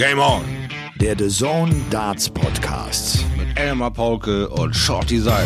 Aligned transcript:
Game 0.00 0.18
On. 0.18 0.42
Der 0.98 1.14
The 1.14 1.28
Zone 1.28 1.74
Darts 1.90 2.30
Podcast. 2.30 3.22
Mit 3.36 3.48
Elmar 3.58 3.90
Paulke 3.90 4.48
und 4.48 4.74
Shorty 4.74 5.18
Seiler. 5.18 5.44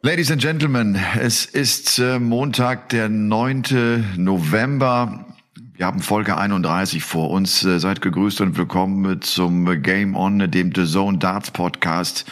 Ladies 0.00 0.30
and 0.30 0.40
Gentlemen, 0.40 0.98
es 1.20 1.44
ist 1.44 1.98
äh, 1.98 2.18
Montag, 2.18 2.88
der 2.88 3.10
9. 3.10 4.14
November. 4.16 5.26
Wir 5.74 5.84
haben 5.84 6.00
Folge 6.00 6.38
31 6.38 7.04
vor 7.04 7.28
uns. 7.28 7.62
Äh, 7.62 7.78
seid 7.78 8.00
gegrüßt 8.00 8.40
und 8.40 8.56
willkommen 8.56 9.20
zum 9.20 9.82
Game 9.82 10.16
On, 10.16 10.50
dem 10.50 10.72
The 10.74 10.86
Zone 10.86 11.18
Darts 11.18 11.50
Podcast. 11.50 12.24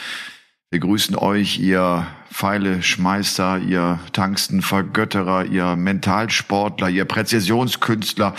Wir 0.71 0.81
grüßen 0.81 1.17
euch, 1.17 1.59
ihr 1.59 2.07
Pfeile 2.33 2.83
Schmeister, 2.83 3.59
ihr 3.59 4.01
Tangsten-Vergötterer, 4.13 5.45
ihr 5.45 5.77
Mentalsportler, 5.77 6.89
ihr 6.89 7.05
Präzisionskünstler. 7.05 8.35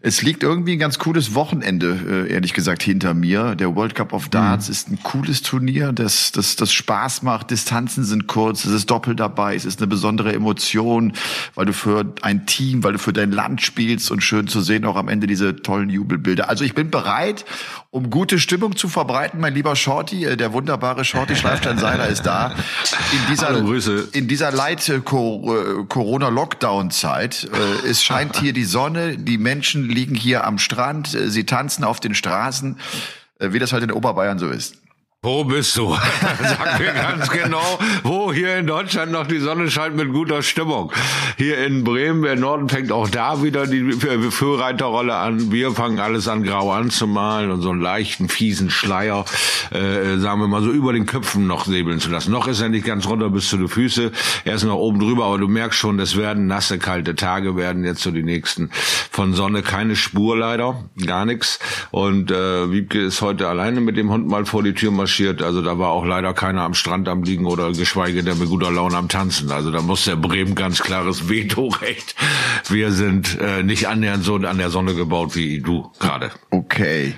Es 0.00 0.22
liegt 0.22 0.42
irgendwie 0.42 0.74
ein 0.74 0.78
ganz 0.78 0.98
cooles 0.98 1.34
Wochenende, 1.34 2.26
äh, 2.28 2.32
ehrlich 2.32 2.54
gesagt, 2.54 2.82
hinter 2.82 3.14
mir. 3.14 3.56
Der 3.56 3.74
World 3.74 3.94
Cup 3.94 4.12
of 4.12 4.28
Darts 4.28 4.68
mhm. 4.68 4.72
ist 4.72 4.90
ein 4.90 5.02
cooles 5.02 5.42
Turnier, 5.42 5.92
das, 5.92 6.30
das, 6.32 6.56
das 6.56 6.72
Spaß 6.72 7.22
macht. 7.22 7.50
Distanzen 7.50 8.04
sind 8.04 8.28
kurz, 8.28 8.64
es 8.64 8.72
ist 8.72 8.90
doppelt 8.90 9.18
dabei, 9.18 9.56
es 9.56 9.64
ist 9.64 9.80
eine 9.80 9.88
besondere 9.88 10.32
Emotion, 10.32 11.12
weil 11.54 11.66
du 11.66 11.72
für 11.72 12.04
ein 12.22 12.46
Team, 12.46 12.84
weil 12.84 12.92
du 12.92 12.98
für 12.98 13.12
dein 13.12 13.32
Land 13.32 13.60
spielst 13.60 14.10
und 14.10 14.22
schön 14.22 14.46
zu 14.46 14.60
sehen 14.60 14.84
auch 14.84 14.96
am 14.96 15.08
Ende 15.08 15.26
diese 15.26 15.56
tollen 15.56 15.90
Jubelbilder. 15.90 16.48
Also 16.48 16.64
ich 16.64 16.74
bin 16.74 16.90
bereit, 16.90 17.44
um 17.90 18.08
gute 18.08 18.38
Stimmung 18.38 18.76
zu 18.76 18.88
verbreiten. 18.88 19.40
Mein 19.40 19.54
lieber 19.54 19.76
Shorty, 19.76 20.24
äh, 20.24 20.36
der 20.36 20.52
wunderbare 20.52 21.04
Shorty 21.04 21.36
Schleifstein-Seiler 21.36 22.08
ist 22.08 22.22
da. 22.22 22.54
In 23.12 23.31
dieser, 23.32 23.48
Hallo, 23.48 23.74
in 24.12 24.28
dieser 24.28 24.52
Light-Corona-Lockdown-Zeit, 24.52 27.50
äh, 27.52 27.86
es 27.88 28.04
scheint 28.04 28.36
hier 28.36 28.52
die 28.52 28.64
Sonne, 28.64 29.16
die 29.16 29.38
Menschen 29.38 29.88
liegen 29.88 30.14
hier 30.14 30.44
am 30.44 30.58
Strand, 30.58 31.14
äh, 31.14 31.30
sie 31.30 31.44
tanzen 31.44 31.84
auf 31.84 32.00
den 32.00 32.14
Straßen, 32.14 32.78
äh, 33.38 33.52
wie 33.52 33.58
das 33.58 33.72
halt 33.72 33.82
in 33.82 33.90
Oberbayern 33.90 34.38
so 34.38 34.48
ist. 34.48 34.81
Wo 35.24 35.44
bist 35.44 35.76
du? 35.76 35.88
Sag 36.42 36.80
mir 36.80 36.92
ganz 36.94 37.30
genau, 37.30 37.78
wo 38.02 38.32
hier 38.32 38.56
in 38.56 38.66
Deutschland 38.66 39.12
noch 39.12 39.24
die 39.24 39.38
Sonne 39.38 39.70
scheint 39.70 39.94
mit 39.94 40.12
guter 40.12 40.42
Stimmung. 40.42 40.92
Hier 41.36 41.64
in 41.64 41.84
Bremen, 41.84 42.22
der 42.22 42.34
Norden 42.34 42.68
fängt 42.68 42.90
auch 42.90 43.08
da 43.08 43.40
wieder 43.40 43.68
die 43.68 43.92
Führreiterrolle 43.92 45.14
an. 45.14 45.52
Wir 45.52 45.70
fangen 45.70 46.00
alles 46.00 46.26
an 46.26 46.42
grau 46.42 46.72
anzumalen 46.72 47.52
und 47.52 47.62
so 47.62 47.70
einen 47.70 47.80
leichten, 47.80 48.28
fiesen 48.28 48.68
Schleier, 48.68 49.24
äh, 49.70 50.18
sagen 50.18 50.40
wir 50.40 50.48
mal 50.48 50.60
so, 50.60 50.72
über 50.72 50.92
den 50.92 51.06
Köpfen 51.06 51.46
noch 51.46 51.66
säbeln 51.66 52.00
zu 52.00 52.10
lassen. 52.10 52.32
Noch 52.32 52.48
ist 52.48 52.60
er 52.60 52.68
nicht 52.68 52.84
ganz 52.84 53.06
runter 53.06 53.30
bis 53.30 53.48
zu 53.48 53.58
den 53.58 53.68
Füße. 53.68 54.10
Er 54.44 54.54
ist 54.56 54.64
noch 54.64 54.74
oben 54.74 54.98
drüber, 54.98 55.26
aber 55.26 55.38
du 55.38 55.46
merkst 55.46 55.78
schon, 55.78 56.00
es 56.00 56.16
werden 56.16 56.48
nasse, 56.48 56.80
kalte 56.80 57.14
Tage 57.14 57.54
werden 57.54 57.84
jetzt 57.84 58.02
so 58.02 58.10
die 58.10 58.24
nächsten. 58.24 58.70
Von 59.12 59.34
Sonne 59.34 59.62
keine 59.62 59.94
Spur 59.94 60.36
leider, 60.36 60.82
gar 61.06 61.26
nichts. 61.26 61.60
Und 61.92 62.32
äh, 62.32 62.72
Wiebke 62.72 63.00
ist 63.00 63.22
heute 63.22 63.46
alleine 63.46 63.80
mit 63.80 63.96
dem 63.96 64.10
Hund 64.10 64.26
mal 64.26 64.46
vor 64.46 64.64
die 64.64 64.74
Tür 64.74 64.90
marschiert 64.90 65.11
marschiert. 65.12 65.42
Also 65.42 65.60
da 65.60 65.78
war 65.78 65.90
auch 65.90 66.06
leider 66.06 66.32
keiner 66.32 66.62
am 66.62 66.72
Strand 66.72 67.06
am 67.08 67.22
Liegen 67.22 67.44
oder 67.44 67.70
geschweige 67.72 68.24
denn 68.24 68.38
mit 68.38 68.48
guter 68.48 68.70
Laune 68.70 68.96
am 68.96 69.08
Tanzen. 69.08 69.50
Also 69.50 69.70
da 69.70 69.82
muss 69.82 70.06
der 70.06 70.16
Bremen 70.16 70.54
ganz 70.54 70.80
klares 70.82 71.28
Vetorecht. 71.28 72.14
Wir 72.68 72.92
sind 72.92 73.38
äh, 73.38 73.62
nicht 73.62 73.88
annähernd 73.88 74.24
so 74.24 74.36
an 74.36 74.56
der 74.56 74.70
Sonne 74.70 74.94
gebaut 74.94 75.36
wie 75.36 75.60
du 75.60 75.92
gerade. 75.98 76.30
Okay. 76.50 77.14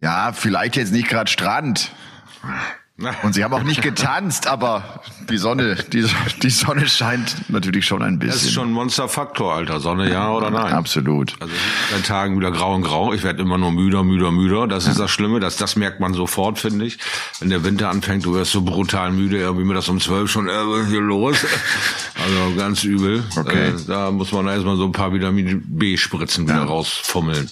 Ja, 0.00 0.32
vielleicht 0.32 0.76
jetzt 0.76 0.92
nicht 0.92 1.08
gerade 1.08 1.30
Strand. 1.30 1.92
Und 3.24 3.32
sie 3.32 3.42
haben 3.42 3.52
auch 3.52 3.64
nicht 3.64 3.82
getanzt, 3.82 4.46
aber 4.46 5.00
die 5.28 5.36
Sonne, 5.36 5.76
die, 5.92 6.06
die 6.42 6.50
Sonne 6.50 6.86
scheint 6.86 7.50
natürlich 7.50 7.86
schon 7.86 8.02
ein 8.02 8.20
bisschen. 8.20 8.34
Das 8.34 8.44
ist 8.44 8.52
schon 8.52 8.68
ein 8.68 8.72
Monsterfaktor, 8.72 9.52
Alter. 9.52 9.80
Sonne, 9.80 10.12
ja 10.12 10.30
oder 10.30 10.52
nein? 10.52 10.72
Absolut. 10.72 11.34
Also 11.40 11.52
seit 11.90 12.06
Tagen 12.06 12.38
wieder 12.38 12.52
grau 12.52 12.72
und 12.72 12.82
grau. 12.82 13.12
Ich 13.12 13.24
werde 13.24 13.42
immer 13.42 13.58
nur 13.58 13.72
müder, 13.72 14.04
müder, 14.04 14.30
müder. 14.30 14.68
Das 14.68 14.86
ist 14.86 15.00
das 15.00 15.10
Schlimme. 15.10 15.40
Das, 15.40 15.56
das 15.56 15.74
merkt 15.74 15.98
man 15.98 16.14
sofort, 16.14 16.60
finde 16.60 16.84
ich. 16.84 16.98
Wenn 17.40 17.50
der 17.50 17.64
Winter 17.64 17.90
anfängt, 17.90 18.26
du 18.26 18.34
wirst 18.34 18.52
so 18.52 18.62
brutal 18.62 19.10
müde. 19.10 19.38
Irgendwie 19.38 19.64
mir 19.64 19.74
das 19.74 19.88
um 19.88 20.00
zwölf 20.00 20.30
schon 20.30 20.48
äh, 20.48 20.52
hier 20.88 21.00
los. 21.00 21.44
Also 22.16 22.56
ganz 22.56 22.84
übel. 22.84 23.22
Okay. 23.36 23.70
Äh, 23.70 23.72
da 23.86 24.10
muss 24.10 24.32
man 24.32 24.46
erstmal 24.46 24.76
so 24.76 24.84
ein 24.84 24.92
paar 24.92 25.12
Vitamin 25.12 25.62
B-Spritzen 25.66 26.44
wieder 26.44 26.58
ja. 26.58 26.64
rausfummeln, 26.64 27.50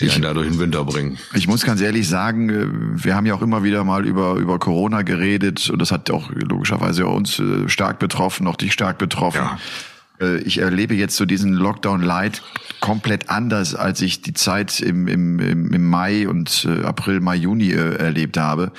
die 0.00 0.06
ich, 0.06 0.14
einen 0.14 0.22
da 0.22 0.34
durch 0.34 0.48
den 0.48 0.58
Winter 0.58 0.84
bringen. 0.84 1.18
Ich 1.34 1.46
muss 1.46 1.62
ganz 1.62 1.80
ehrlich 1.80 2.08
sagen, 2.08 2.48
äh, 2.48 3.04
wir 3.04 3.14
haben 3.14 3.26
ja 3.26 3.34
auch 3.34 3.42
immer 3.42 3.62
wieder 3.62 3.84
mal 3.84 4.04
über, 4.04 4.34
über 4.36 4.58
Corona 4.62 5.02
geredet 5.02 5.68
und 5.70 5.82
das 5.82 5.90
hat 5.90 6.08
auch 6.12 6.30
logischerweise 6.30 7.06
uns 7.06 7.40
äh, 7.40 7.68
stark 7.68 7.98
betroffen, 7.98 8.46
auch 8.46 8.54
dich 8.54 8.72
stark 8.72 8.96
betroffen. 8.96 9.42
Ja. 9.42 9.58
Äh, 10.22 10.38
ich 10.38 10.58
erlebe 10.58 10.94
jetzt 10.94 11.16
so 11.16 11.26
diesen 11.26 11.52
Lockdown 11.52 12.00
Light 12.00 12.42
komplett 12.80 13.30
anders, 13.30 13.74
als 13.74 14.00
ich 14.00 14.22
die 14.22 14.34
Zeit 14.34 14.80
im, 14.80 15.06
im, 15.06 15.38
im 15.38 15.88
Mai 15.88 16.28
und 16.28 16.66
äh, 16.68 16.84
April, 16.84 17.20
Mai, 17.20 17.36
Juni 17.36 17.70
äh, 17.70 17.96
erlebt 17.96 18.36
habe, 18.38 18.72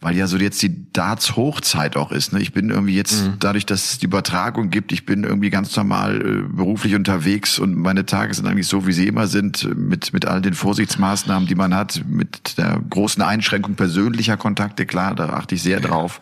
weil 0.00 0.16
ja 0.16 0.26
so 0.26 0.36
jetzt 0.38 0.62
die 0.62 0.90
Darts 0.92 1.36
Hochzeit 1.36 1.96
auch 1.96 2.10
ist. 2.10 2.32
Ne? 2.32 2.40
Ich 2.40 2.52
bin 2.52 2.70
irgendwie 2.70 2.96
jetzt, 2.96 3.26
mhm. 3.26 3.34
dadurch, 3.38 3.66
dass 3.66 3.92
es 3.92 3.98
die 3.98 4.06
Übertragung 4.06 4.70
gibt, 4.70 4.92
ich 4.92 5.04
bin 5.04 5.24
irgendwie 5.24 5.50
ganz 5.50 5.76
normal 5.76 6.20
äh, 6.20 6.42
beruflich 6.48 6.94
unterwegs 6.94 7.58
und 7.58 7.76
meine 7.76 8.06
Tage 8.06 8.32
sind 8.32 8.46
eigentlich 8.46 8.68
so, 8.68 8.86
wie 8.86 8.92
sie 8.92 9.06
immer 9.06 9.26
sind, 9.26 9.68
mit, 9.76 10.12
mit 10.12 10.24
all 10.26 10.40
den 10.40 10.54
Vorsichtsmaßnahmen, 10.54 11.46
die 11.46 11.54
man 11.54 11.74
hat, 11.74 12.02
mit 12.08 12.56
der 12.56 12.80
großen 12.88 13.22
Einschränkung 13.22 13.74
persönlicher 13.74 14.36
Kontakte, 14.36 14.86
klar, 14.86 15.14
da 15.14 15.30
achte 15.30 15.54
ich 15.54 15.62
sehr 15.62 15.80
drauf. 15.80 16.20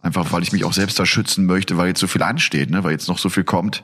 Einfach 0.00 0.30
weil 0.32 0.42
ich 0.42 0.52
mich 0.52 0.64
auch 0.64 0.72
selbst 0.72 0.98
da 0.98 1.06
schützen 1.06 1.46
möchte, 1.46 1.76
weil 1.76 1.88
jetzt 1.88 2.00
so 2.00 2.06
viel 2.06 2.22
ansteht, 2.22 2.70
ne? 2.70 2.84
weil 2.84 2.92
jetzt 2.92 3.08
noch 3.08 3.18
so 3.18 3.28
viel 3.28 3.44
kommt. 3.44 3.82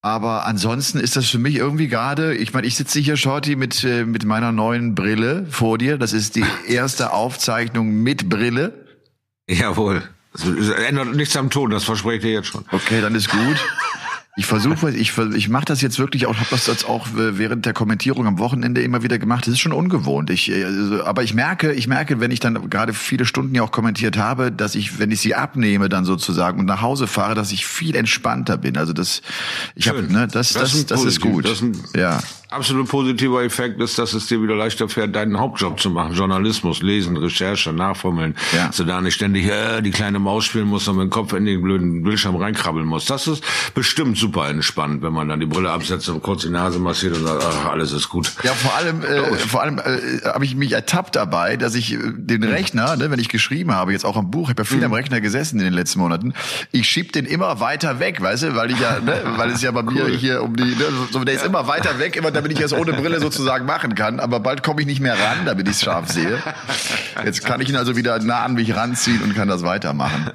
Aber 0.00 0.46
ansonsten 0.46 0.98
ist 0.98 1.16
das 1.16 1.28
für 1.28 1.38
mich 1.38 1.56
irgendwie 1.56 1.88
gerade, 1.88 2.34
ich 2.34 2.52
meine, 2.52 2.66
ich 2.66 2.76
sitze 2.76 3.00
hier, 3.00 3.16
Shorty, 3.16 3.56
mit, 3.56 3.82
äh, 3.84 4.04
mit 4.04 4.24
meiner 4.24 4.52
neuen 4.52 4.94
Brille 4.94 5.46
vor 5.50 5.76
dir. 5.76 5.98
Das 5.98 6.12
ist 6.12 6.36
die 6.36 6.44
erste 6.68 7.12
Aufzeichnung 7.12 8.02
mit 8.02 8.28
Brille. 8.28 8.86
Jawohl. 9.48 10.02
Es 10.34 10.68
ändert 10.70 11.16
nichts 11.16 11.36
am 11.36 11.50
Ton, 11.50 11.70
das 11.70 11.84
verspreche 11.84 12.16
ich 12.16 12.22
dir 12.22 12.32
jetzt 12.32 12.48
schon. 12.48 12.64
Okay, 12.70 13.00
dann 13.00 13.14
ist 13.14 13.28
gut. 13.28 13.40
Ich 14.38 14.46
versuche, 14.46 14.92
ich, 14.92 15.18
ich 15.18 15.48
mache 15.48 15.64
das 15.64 15.80
jetzt 15.80 15.98
wirklich 15.98 16.26
auch, 16.26 16.36
habe 16.36 16.46
das 16.52 16.68
jetzt 16.68 16.88
auch 16.88 17.08
während 17.12 17.66
der 17.66 17.72
Kommentierung 17.72 18.28
am 18.28 18.38
Wochenende 18.38 18.80
immer 18.82 19.02
wieder 19.02 19.18
gemacht. 19.18 19.48
Das 19.48 19.54
ist 19.54 19.58
schon 19.58 19.72
ungewohnt. 19.72 20.30
Ich, 20.30 20.54
also, 20.54 21.02
aber 21.02 21.24
ich 21.24 21.34
merke, 21.34 21.72
ich 21.72 21.88
merke, 21.88 22.20
wenn 22.20 22.30
ich 22.30 22.38
dann 22.38 22.70
gerade 22.70 22.94
viele 22.94 23.24
Stunden 23.24 23.52
ja 23.56 23.64
auch 23.64 23.72
kommentiert 23.72 24.16
habe, 24.16 24.52
dass 24.52 24.76
ich, 24.76 25.00
wenn 25.00 25.10
ich 25.10 25.20
sie 25.20 25.34
abnehme, 25.34 25.88
dann 25.88 26.04
sozusagen 26.04 26.60
und 26.60 26.66
nach 26.66 26.82
Hause 26.82 27.08
fahre, 27.08 27.34
dass 27.34 27.50
ich 27.50 27.66
viel 27.66 27.96
entspannter 27.96 28.56
bin. 28.58 28.76
Also 28.76 28.92
das, 28.92 29.22
ich 29.74 29.88
habe, 29.88 30.04
ne, 30.04 30.28
das, 30.28 30.52
das, 30.52 30.70
das, 30.70 30.86
das 30.86 31.04
ist 31.04 31.20
gut. 31.20 31.44
Das 31.44 31.60
ist 31.60 31.96
ja 31.96 32.20
absolut 32.50 32.88
positiver 32.88 33.42
Effekt 33.44 33.80
ist, 33.80 33.98
dass 33.98 34.14
es 34.14 34.26
dir 34.26 34.42
wieder 34.42 34.54
leichter 34.54 34.88
fährt, 34.88 35.14
deinen 35.14 35.38
Hauptjob 35.38 35.78
zu 35.78 35.90
machen. 35.90 36.14
Journalismus, 36.14 36.82
Lesen, 36.82 37.16
Recherche, 37.16 37.72
Nachformeln. 37.72 38.34
Ja. 38.56 38.68
Dass 38.68 38.76
du 38.78 38.84
da 38.84 39.00
nicht 39.00 39.14
ständig 39.14 39.46
äh, 39.46 39.82
die 39.82 39.90
kleine 39.90 40.18
Maus 40.18 40.46
spielen 40.46 40.66
musst 40.66 40.88
und 40.88 40.96
mit 40.96 41.04
dem 41.04 41.10
Kopf 41.10 41.34
in 41.34 41.44
den 41.44 41.62
blöden 41.62 42.02
Bildschirm 42.02 42.36
reinkrabbeln 42.36 42.86
musst. 42.86 43.10
Das 43.10 43.26
ist 43.26 43.44
bestimmt 43.74 44.16
super 44.16 44.48
entspannt, 44.48 45.02
wenn 45.02 45.12
man 45.12 45.28
dann 45.28 45.40
die 45.40 45.46
Brille 45.46 45.70
absetzt 45.70 46.08
und 46.08 46.22
kurz 46.22 46.42
die 46.42 46.48
Nase 46.48 46.78
massiert 46.78 47.16
und 47.16 47.26
sagt, 47.26 47.44
ach, 47.46 47.70
alles 47.70 47.92
ist 47.92 48.08
gut. 48.08 48.32
Ja, 48.42 48.52
vor 48.52 48.74
allem, 48.74 49.02
äh, 49.02 49.34
vor 49.36 49.62
allem 49.62 49.78
äh, 49.78 50.24
habe 50.24 50.44
ich 50.44 50.54
mich 50.54 50.72
ertappt 50.72 51.16
dabei, 51.16 51.56
dass 51.56 51.74
ich 51.74 51.92
äh, 51.92 51.98
den 52.16 52.42
hm. 52.42 52.50
Rechner, 52.50 52.96
ne, 52.96 53.10
wenn 53.10 53.18
ich 53.18 53.28
geschrieben 53.28 53.74
habe, 53.74 53.92
jetzt 53.92 54.06
auch 54.06 54.16
am 54.16 54.30
Buch, 54.30 54.44
ich 54.44 54.50
habe 54.50 54.62
ja 54.62 54.64
viel 54.64 54.78
mhm. 54.78 54.84
am 54.84 54.92
Rechner 54.94 55.20
gesessen 55.20 55.58
in 55.58 55.64
den 55.64 55.74
letzten 55.74 55.98
Monaten, 55.98 56.32
ich 56.72 56.88
schieb 56.88 57.12
den 57.12 57.26
immer 57.26 57.60
weiter 57.60 58.00
weg, 58.00 58.22
weißt 58.22 58.44
du, 58.44 58.56
weil 58.56 58.70
ich 58.70 58.80
ja, 58.80 59.00
ne, 59.00 59.20
weil 59.36 59.50
es 59.50 59.60
ja 59.60 59.70
bei 59.70 59.82
mir 59.82 60.06
hier 60.08 60.42
um 60.42 60.56
die, 60.56 60.64
ne, 60.64 60.84
so, 61.10 61.22
der 61.24 61.34
ist 61.34 61.44
immer 61.44 61.66
weiter 61.66 61.98
weg, 61.98 62.16
immer 62.16 62.30
damit 62.38 62.52
ich 62.52 62.58
das 62.58 62.72
ohne 62.72 62.92
Brille 62.92 63.20
sozusagen 63.20 63.66
machen 63.66 63.94
kann. 63.94 64.20
Aber 64.20 64.40
bald 64.40 64.62
komme 64.62 64.80
ich 64.80 64.86
nicht 64.86 65.00
mehr 65.00 65.14
ran, 65.14 65.44
damit 65.44 65.68
ich 65.68 65.74
es 65.74 65.82
scharf 65.82 66.10
sehe. 66.10 66.38
Jetzt 67.24 67.44
kann 67.44 67.60
ich 67.60 67.68
ihn 67.68 67.76
also 67.76 67.96
wieder 67.96 68.18
nah 68.20 68.44
an 68.44 68.54
mich 68.54 68.74
ranziehen 68.74 69.22
und 69.22 69.34
kann 69.34 69.48
das 69.48 69.62
weitermachen. 69.62 70.30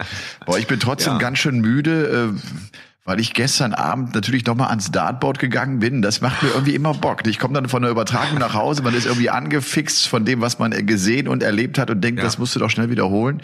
Boah, 0.46 0.58
ich 0.58 0.68
bin 0.68 0.80
trotzdem 0.80 1.14
ja. 1.14 1.20
ganz 1.20 1.40
schön 1.40 1.60
müde. 1.62 2.34
Äh, 2.34 2.74
weil 3.06 3.20
ich 3.20 3.34
gestern 3.34 3.74
Abend 3.74 4.16
natürlich 4.16 4.46
nochmal 4.46 4.70
ans 4.70 4.92
Dartboard 4.92 5.38
gegangen 5.38 5.80
bin. 5.80 6.02
Das 6.02 6.22
macht 6.22 6.42
mir 6.42 6.50
irgendwie 6.50 6.74
immer 6.74 6.94
Bock. 6.94 7.28
Ich 7.28 7.38
komme 7.38 7.54
dann 7.54 7.68
von 7.68 7.82
der 7.82 7.92
Übertragung 7.92 8.40
nach 8.40 8.54
Hause, 8.54 8.82
man 8.82 8.94
ist 8.94 9.06
irgendwie 9.06 9.30
angefixt 9.30 10.08
von 10.08 10.24
dem, 10.24 10.40
was 10.40 10.58
man 10.58 10.72
gesehen 10.86 11.28
und 11.28 11.44
erlebt 11.44 11.78
hat 11.78 11.90
und 11.90 12.02
denkt, 12.02 12.20
ja. 12.20 12.24
das 12.24 12.38
musst 12.38 12.56
du 12.56 12.60
doch 12.60 12.70
schnell 12.70 12.90
wiederholen. 12.90 13.42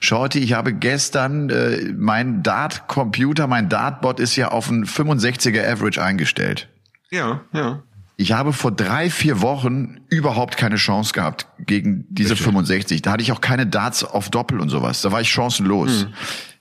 Shorty, 0.00 0.40
ich 0.40 0.52
habe 0.52 0.74
gestern 0.74 1.48
äh, 1.48 1.92
mein 1.96 2.42
Dart-Computer, 2.42 3.46
mein 3.46 3.70
Dartboard 3.70 4.20
ist 4.20 4.36
ja 4.36 4.48
auf 4.48 4.68
ein 4.68 4.84
65er 4.84 5.66
Average 5.66 6.02
eingestellt. 6.02 6.68
Ja, 7.10 7.40
ja. 7.54 7.82
Ich 8.20 8.32
habe 8.32 8.52
vor 8.52 8.72
drei, 8.72 9.10
vier 9.10 9.42
Wochen 9.42 10.00
überhaupt 10.08 10.56
keine 10.56 10.74
Chance 10.74 11.12
gehabt 11.12 11.46
gegen 11.60 12.04
diese 12.10 12.30
Bitte. 12.30 12.42
65. 12.42 13.00
Da 13.00 13.12
hatte 13.12 13.22
ich 13.22 13.30
auch 13.30 13.40
keine 13.40 13.64
Darts 13.64 14.02
auf 14.02 14.28
Doppel 14.28 14.58
und 14.58 14.70
sowas. 14.70 15.02
Da 15.02 15.12
war 15.12 15.20
ich 15.20 15.30
chancenlos. 15.30 16.02
Hm. 16.02 16.14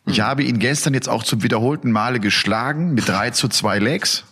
Ich 0.06 0.22
habe 0.22 0.44
ihn 0.44 0.60
gestern 0.60 0.94
jetzt 0.94 1.10
auch 1.10 1.24
zum 1.24 1.42
wiederholten 1.42 1.92
Male 1.92 2.20
geschlagen 2.20 2.94
mit 2.94 3.10
drei 3.10 3.32
zu 3.32 3.48
zwei 3.48 3.80
Legs. 3.80 4.24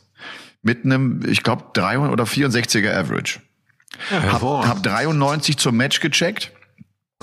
Mit 0.62 0.86
einem, 0.86 1.22
ich 1.28 1.42
glaube, 1.42 1.64
300 1.74 2.14
oder 2.14 2.26
64er 2.26 2.96
Average. 2.96 3.40
Ja, 4.12 4.32
hab, 4.32 4.42
hab 4.44 4.84
93 4.84 5.58
zum 5.58 5.78
Match 5.78 6.02
gecheckt. 6.02 6.52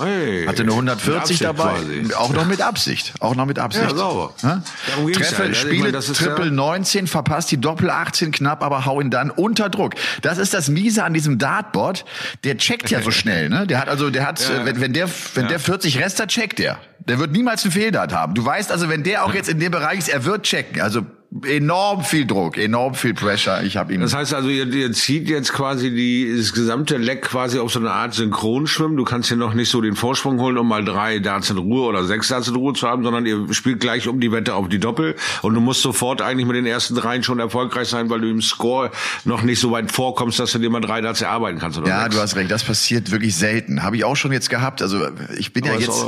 Hey, 0.01 0.47
Hatte 0.47 0.63
eine 0.63 0.71
140 0.71 1.37
dabei, 1.37 1.73
quasi. 1.73 2.15
auch 2.15 2.33
noch 2.33 2.47
mit 2.47 2.61
Absicht, 2.61 3.13
auch 3.19 3.35
noch 3.35 3.45
mit 3.45 3.59
Absicht. 3.59 3.91
Ja, 3.91 3.95
sauber. 3.95 4.33
Ja? 4.41 4.63
Treffe, 5.11 5.45
ja. 5.45 5.53
Spiele 5.53 5.91
meine, 5.91 5.99
Triple 5.99 6.45
ja 6.45 6.51
19, 6.51 7.05
verpasst 7.05 7.51
die 7.51 7.61
Doppel 7.61 7.91
18 7.91 8.31
knapp, 8.31 8.63
aber 8.63 8.85
hau 8.85 8.99
ihn 9.01 9.11
dann 9.11 9.29
unter 9.29 9.69
Druck. 9.69 9.93
Das 10.23 10.39
ist 10.39 10.55
das 10.55 10.67
Miese 10.67 11.03
an 11.03 11.13
diesem 11.13 11.37
Dartboard. 11.37 12.05
Der 12.43 12.57
checkt 12.57 12.89
ja 12.89 13.03
so 13.03 13.11
schnell, 13.11 13.49
ne? 13.49 13.67
Der 13.67 13.79
hat 13.79 13.87
also, 13.87 14.09
der 14.09 14.25
hat, 14.25 14.41
ja. 14.41 14.65
wenn, 14.65 14.81
wenn 14.81 14.93
der, 14.93 15.07
wenn 15.35 15.47
der 15.47 15.59
40 15.59 15.99
Rester 15.99 16.25
checkt 16.25 16.57
der. 16.57 16.79
Der 16.97 17.19
wird 17.19 17.31
niemals 17.31 17.63
einen 17.63 17.73
Fehldart 17.73 18.13
haben. 18.13 18.33
Du 18.33 18.43
weißt 18.43 18.71
also, 18.71 18.89
wenn 18.89 19.03
der 19.03 19.23
auch 19.25 19.35
jetzt 19.35 19.49
in 19.49 19.59
dem 19.59 19.71
Bereich 19.71 19.99
ist, 19.99 20.09
er 20.09 20.25
wird 20.25 20.41
checken. 20.43 20.81
Also 20.81 21.05
enorm 21.45 22.03
viel 22.03 22.25
Druck, 22.25 22.57
enorm 22.57 22.93
viel 22.93 23.13
Pressure. 23.13 23.63
Ich 23.63 23.77
habe 23.77 23.93
ihn. 23.93 24.01
Das 24.01 24.13
heißt 24.13 24.33
also, 24.33 24.49
ihr, 24.49 24.67
ihr 24.67 24.91
zieht 24.91 25.27
jetzt 25.27 25.51
quasi 25.53 25.89
die, 25.89 26.35
das 26.37 26.53
gesamte 26.53 26.97
Leck 26.97 27.23
quasi 27.23 27.59
auf 27.59 27.71
so 27.71 27.79
eine 27.79 27.91
Art 27.91 28.13
Synchronschwimmen. 28.13 28.97
Du 28.97 29.03
kannst 29.03 29.29
hier 29.29 29.37
noch 29.37 29.53
nicht 29.53 29.69
so 29.69 29.81
den 29.81 29.95
Vorsprung 29.95 30.39
holen, 30.39 30.57
um 30.57 30.67
mal 30.67 30.83
drei 30.85 31.19
Darts 31.19 31.49
in 31.49 31.57
Ruhe 31.57 31.87
oder 31.87 32.03
sechs 32.03 32.27
Darts 32.27 32.47
in 32.47 32.55
Ruhe 32.55 32.73
zu 32.73 32.87
haben, 32.87 33.03
sondern 33.03 33.25
ihr 33.25 33.51
spielt 33.53 33.79
gleich 33.79 34.07
um 34.07 34.19
die 34.19 34.31
Wette 34.31 34.53
auf 34.53 34.69
die 34.69 34.79
Doppel 34.79 35.15
und 35.41 35.53
du 35.55 35.59
musst 35.59 35.81
sofort 35.81 36.21
eigentlich 36.21 36.45
mit 36.45 36.55
den 36.55 36.65
ersten 36.65 36.95
dreien 36.95 37.23
schon 37.23 37.39
erfolgreich 37.39 37.87
sein, 37.87 38.09
weil 38.09 38.21
du 38.21 38.29
im 38.29 38.41
Score 38.41 38.91
noch 39.25 39.41
nicht 39.41 39.59
so 39.59 39.71
weit 39.71 39.91
vorkommst, 39.91 40.39
dass 40.39 40.51
du 40.51 40.59
dir 40.59 40.69
mal 40.69 40.81
drei 40.81 41.01
Darts 41.01 41.21
erarbeiten 41.21 41.59
kannst. 41.59 41.77
Oder 41.79 41.87
ja, 41.87 42.03
sechs. 42.03 42.15
du 42.15 42.21
hast 42.21 42.35
recht. 42.35 42.51
Das 42.51 42.63
passiert 42.63 43.11
wirklich 43.11 43.35
selten. 43.35 43.81
Habe 43.81 43.95
ich 43.95 44.03
auch 44.03 44.15
schon 44.15 44.31
jetzt 44.31 44.49
gehabt. 44.49 44.81
Also 44.81 45.07
ich 45.37 45.51
bin 45.51 45.63
Aber 45.63 45.73
ja 45.73 45.79
jetzt, 45.79 46.05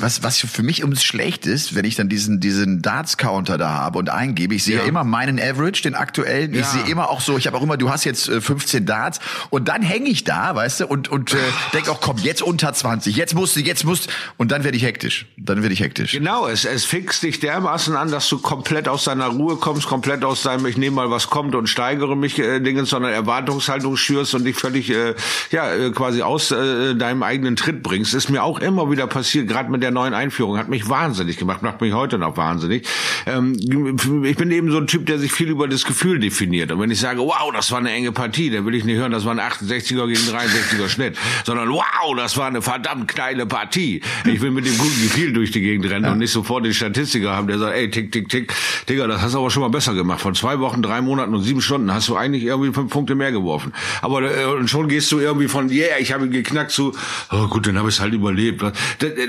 was 0.00 0.22
was 0.22 0.38
für 0.38 0.62
mich 0.62 0.82
ums 0.84 1.02
schlecht 1.02 1.46
ist, 1.46 1.74
wenn 1.74 1.84
ich 1.84 1.96
dann 1.96 2.08
diesen 2.08 2.40
diesen 2.40 2.82
Darts 2.82 3.16
Counter 3.16 3.58
da 3.58 3.70
habe 3.70 3.98
und 3.98 4.10
eingebe. 4.10 4.59
Ich 4.60 4.64
sehe 4.64 4.76
ja. 4.76 4.84
immer 4.84 5.04
meinen 5.04 5.40
Average, 5.40 5.82
den 5.82 5.94
aktuellen. 5.94 6.52
Ja. 6.52 6.60
Ich 6.60 6.66
sehe 6.66 6.82
immer 6.82 7.08
auch 7.08 7.22
so, 7.22 7.38
ich 7.38 7.46
habe 7.46 7.56
auch 7.56 7.62
immer, 7.62 7.78
du 7.78 7.88
hast 7.88 8.04
jetzt 8.04 8.28
äh, 8.28 8.42
15 8.42 8.84
Darts 8.84 9.18
und 9.48 9.68
dann 9.68 9.80
hänge 9.80 10.10
ich 10.10 10.24
da, 10.24 10.54
weißt 10.54 10.80
du, 10.80 10.86
und, 10.86 11.08
und 11.08 11.32
äh, 11.32 11.38
denke 11.72 11.90
auch, 11.90 12.02
komm, 12.02 12.18
jetzt 12.18 12.42
unter 12.42 12.74
20, 12.74 13.16
jetzt 13.16 13.34
musst 13.34 13.56
du, 13.56 13.60
jetzt 13.60 13.84
musst 13.84 14.10
und 14.36 14.52
dann 14.52 14.62
werde 14.62 14.76
ich 14.76 14.82
hektisch. 14.82 15.24
Dann 15.38 15.62
werde 15.62 15.72
ich 15.72 15.80
hektisch. 15.80 16.12
Genau, 16.12 16.46
es, 16.46 16.66
es 16.66 16.84
fixt 16.84 17.22
dich 17.22 17.40
dermaßen 17.40 17.96
an, 17.96 18.10
dass 18.10 18.28
du 18.28 18.38
komplett 18.38 18.86
aus 18.86 19.04
deiner 19.04 19.28
Ruhe 19.28 19.56
kommst, 19.56 19.86
komplett 19.86 20.24
aus 20.24 20.42
deinem, 20.42 20.66
ich 20.66 20.76
nehme 20.76 20.96
mal, 20.96 21.10
was 21.10 21.30
kommt 21.30 21.54
und 21.54 21.66
steigere 21.66 22.16
mich 22.16 22.38
äh, 22.38 22.60
Dingen, 22.60 22.84
sondern 22.84 23.12
Erwartungshaltung 23.12 23.96
schürst 23.96 24.34
und 24.34 24.44
dich 24.44 24.56
völlig, 24.56 24.90
äh, 24.90 25.14
ja, 25.50 25.72
äh, 25.72 25.90
quasi 25.90 26.20
aus 26.20 26.50
äh, 26.50 26.94
deinem 26.94 27.22
eigenen 27.22 27.56
Tritt 27.56 27.82
bringst. 27.82 28.12
Ist 28.12 28.28
mir 28.28 28.42
auch 28.42 28.58
immer 28.58 28.90
wieder 28.90 29.06
passiert, 29.06 29.48
gerade 29.48 29.70
mit 29.70 29.82
der 29.82 29.90
neuen 29.90 30.12
Einführung. 30.12 30.58
Hat 30.58 30.68
mich 30.68 30.86
wahnsinnig 30.90 31.38
gemacht, 31.38 31.62
macht 31.62 31.80
mich 31.80 31.94
heute 31.94 32.18
noch 32.18 32.36
wahnsinnig. 32.36 32.86
Ähm, 33.26 33.56
ich 34.24 34.36
bin 34.36 34.49
eben 34.52 34.70
so 34.70 34.78
ein 34.78 34.86
Typ, 34.86 35.06
der 35.06 35.18
sich 35.18 35.32
viel 35.32 35.48
über 35.48 35.68
das 35.68 35.84
Gefühl 35.84 36.18
definiert. 36.18 36.72
Und 36.72 36.80
wenn 36.80 36.90
ich 36.90 37.00
sage, 37.00 37.20
wow, 37.20 37.50
das 37.52 37.70
war 37.70 37.78
eine 37.78 37.90
enge 37.90 38.12
Partie, 38.12 38.50
dann 38.50 38.66
will 38.66 38.74
ich 38.74 38.84
nicht 38.84 38.96
hören, 38.96 39.12
das 39.12 39.24
war 39.24 39.32
ein 39.32 39.40
68er 39.40 40.06
gegen 40.06 40.20
63er 40.20 40.88
Schnitt, 40.88 41.16
sondern 41.44 41.68
wow, 41.70 42.14
das 42.16 42.36
war 42.36 42.46
eine 42.46 42.62
verdammt 42.62 43.08
kleine 43.08 43.46
Partie. 43.46 44.00
Ich 44.24 44.40
will 44.40 44.50
mit 44.50 44.66
dem 44.66 44.76
guten 44.78 45.02
Gefühl 45.02 45.32
durch 45.32 45.50
die 45.50 45.60
Gegend 45.60 45.90
rennen 45.90 46.04
ja. 46.04 46.12
und 46.12 46.18
nicht 46.18 46.32
sofort 46.32 46.64
den 46.64 46.74
Statistiker 46.74 47.36
haben, 47.36 47.46
der 47.46 47.58
sagt, 47.58 47.76
ey, 47.76 47.90
tick, 47.90 48.12
tick, 48.12 48.28
tick, 48.28 48.54
Digga, 48.88 49.06
das 49.06 49.22
hast 49.22 49.34
du 49.34 49.38
aber 49.38 49.50
schon 49.50 49.62
mal 49.62 49.68
besser 49.68 49.94
gemacht. 49.94 50.20
Von 50.20 50.34
zwei 50.34 50.58
Wochen, 50.60 50.82
drei 50.82 51.00
Monaten 51.00 51.34
und 51.34 51.42
sieben 51.42 51.60
Stunden 51.60 51.92
hast 51.92 52.08
du 52.08 52.16
eigentlich 52.16 52.44
irgendwie 52.44 52.72
fünf 52.72 52.90
Punkte 52.92 53.14
mehr 53.14 53.32
geworfen. 53.32 53.72
Aber 54.02 54.22
äh, 54.22 54.68
schon 54.68 54.88
gehst 54.88 55.10
du 55.12 55.18
irgendwie 55.18 55.48
von, 55.48 55.70
yeah, 55.70 55.98
ich 55.98 56.12
habe 56.12 56.26
ihn 56.26 56.30
geknackt 56.30 56.70
zu, 56.70 56.92
oh 57.30 57.48
gut, 57.48 57.66
dann 57.66 57.78
habe 57.78 57.88
ich 57.88 57.96
es 57.96 58.00
halt 58.00 58.14
überlebt. 58.14 58.62
Das, 58.62 58.72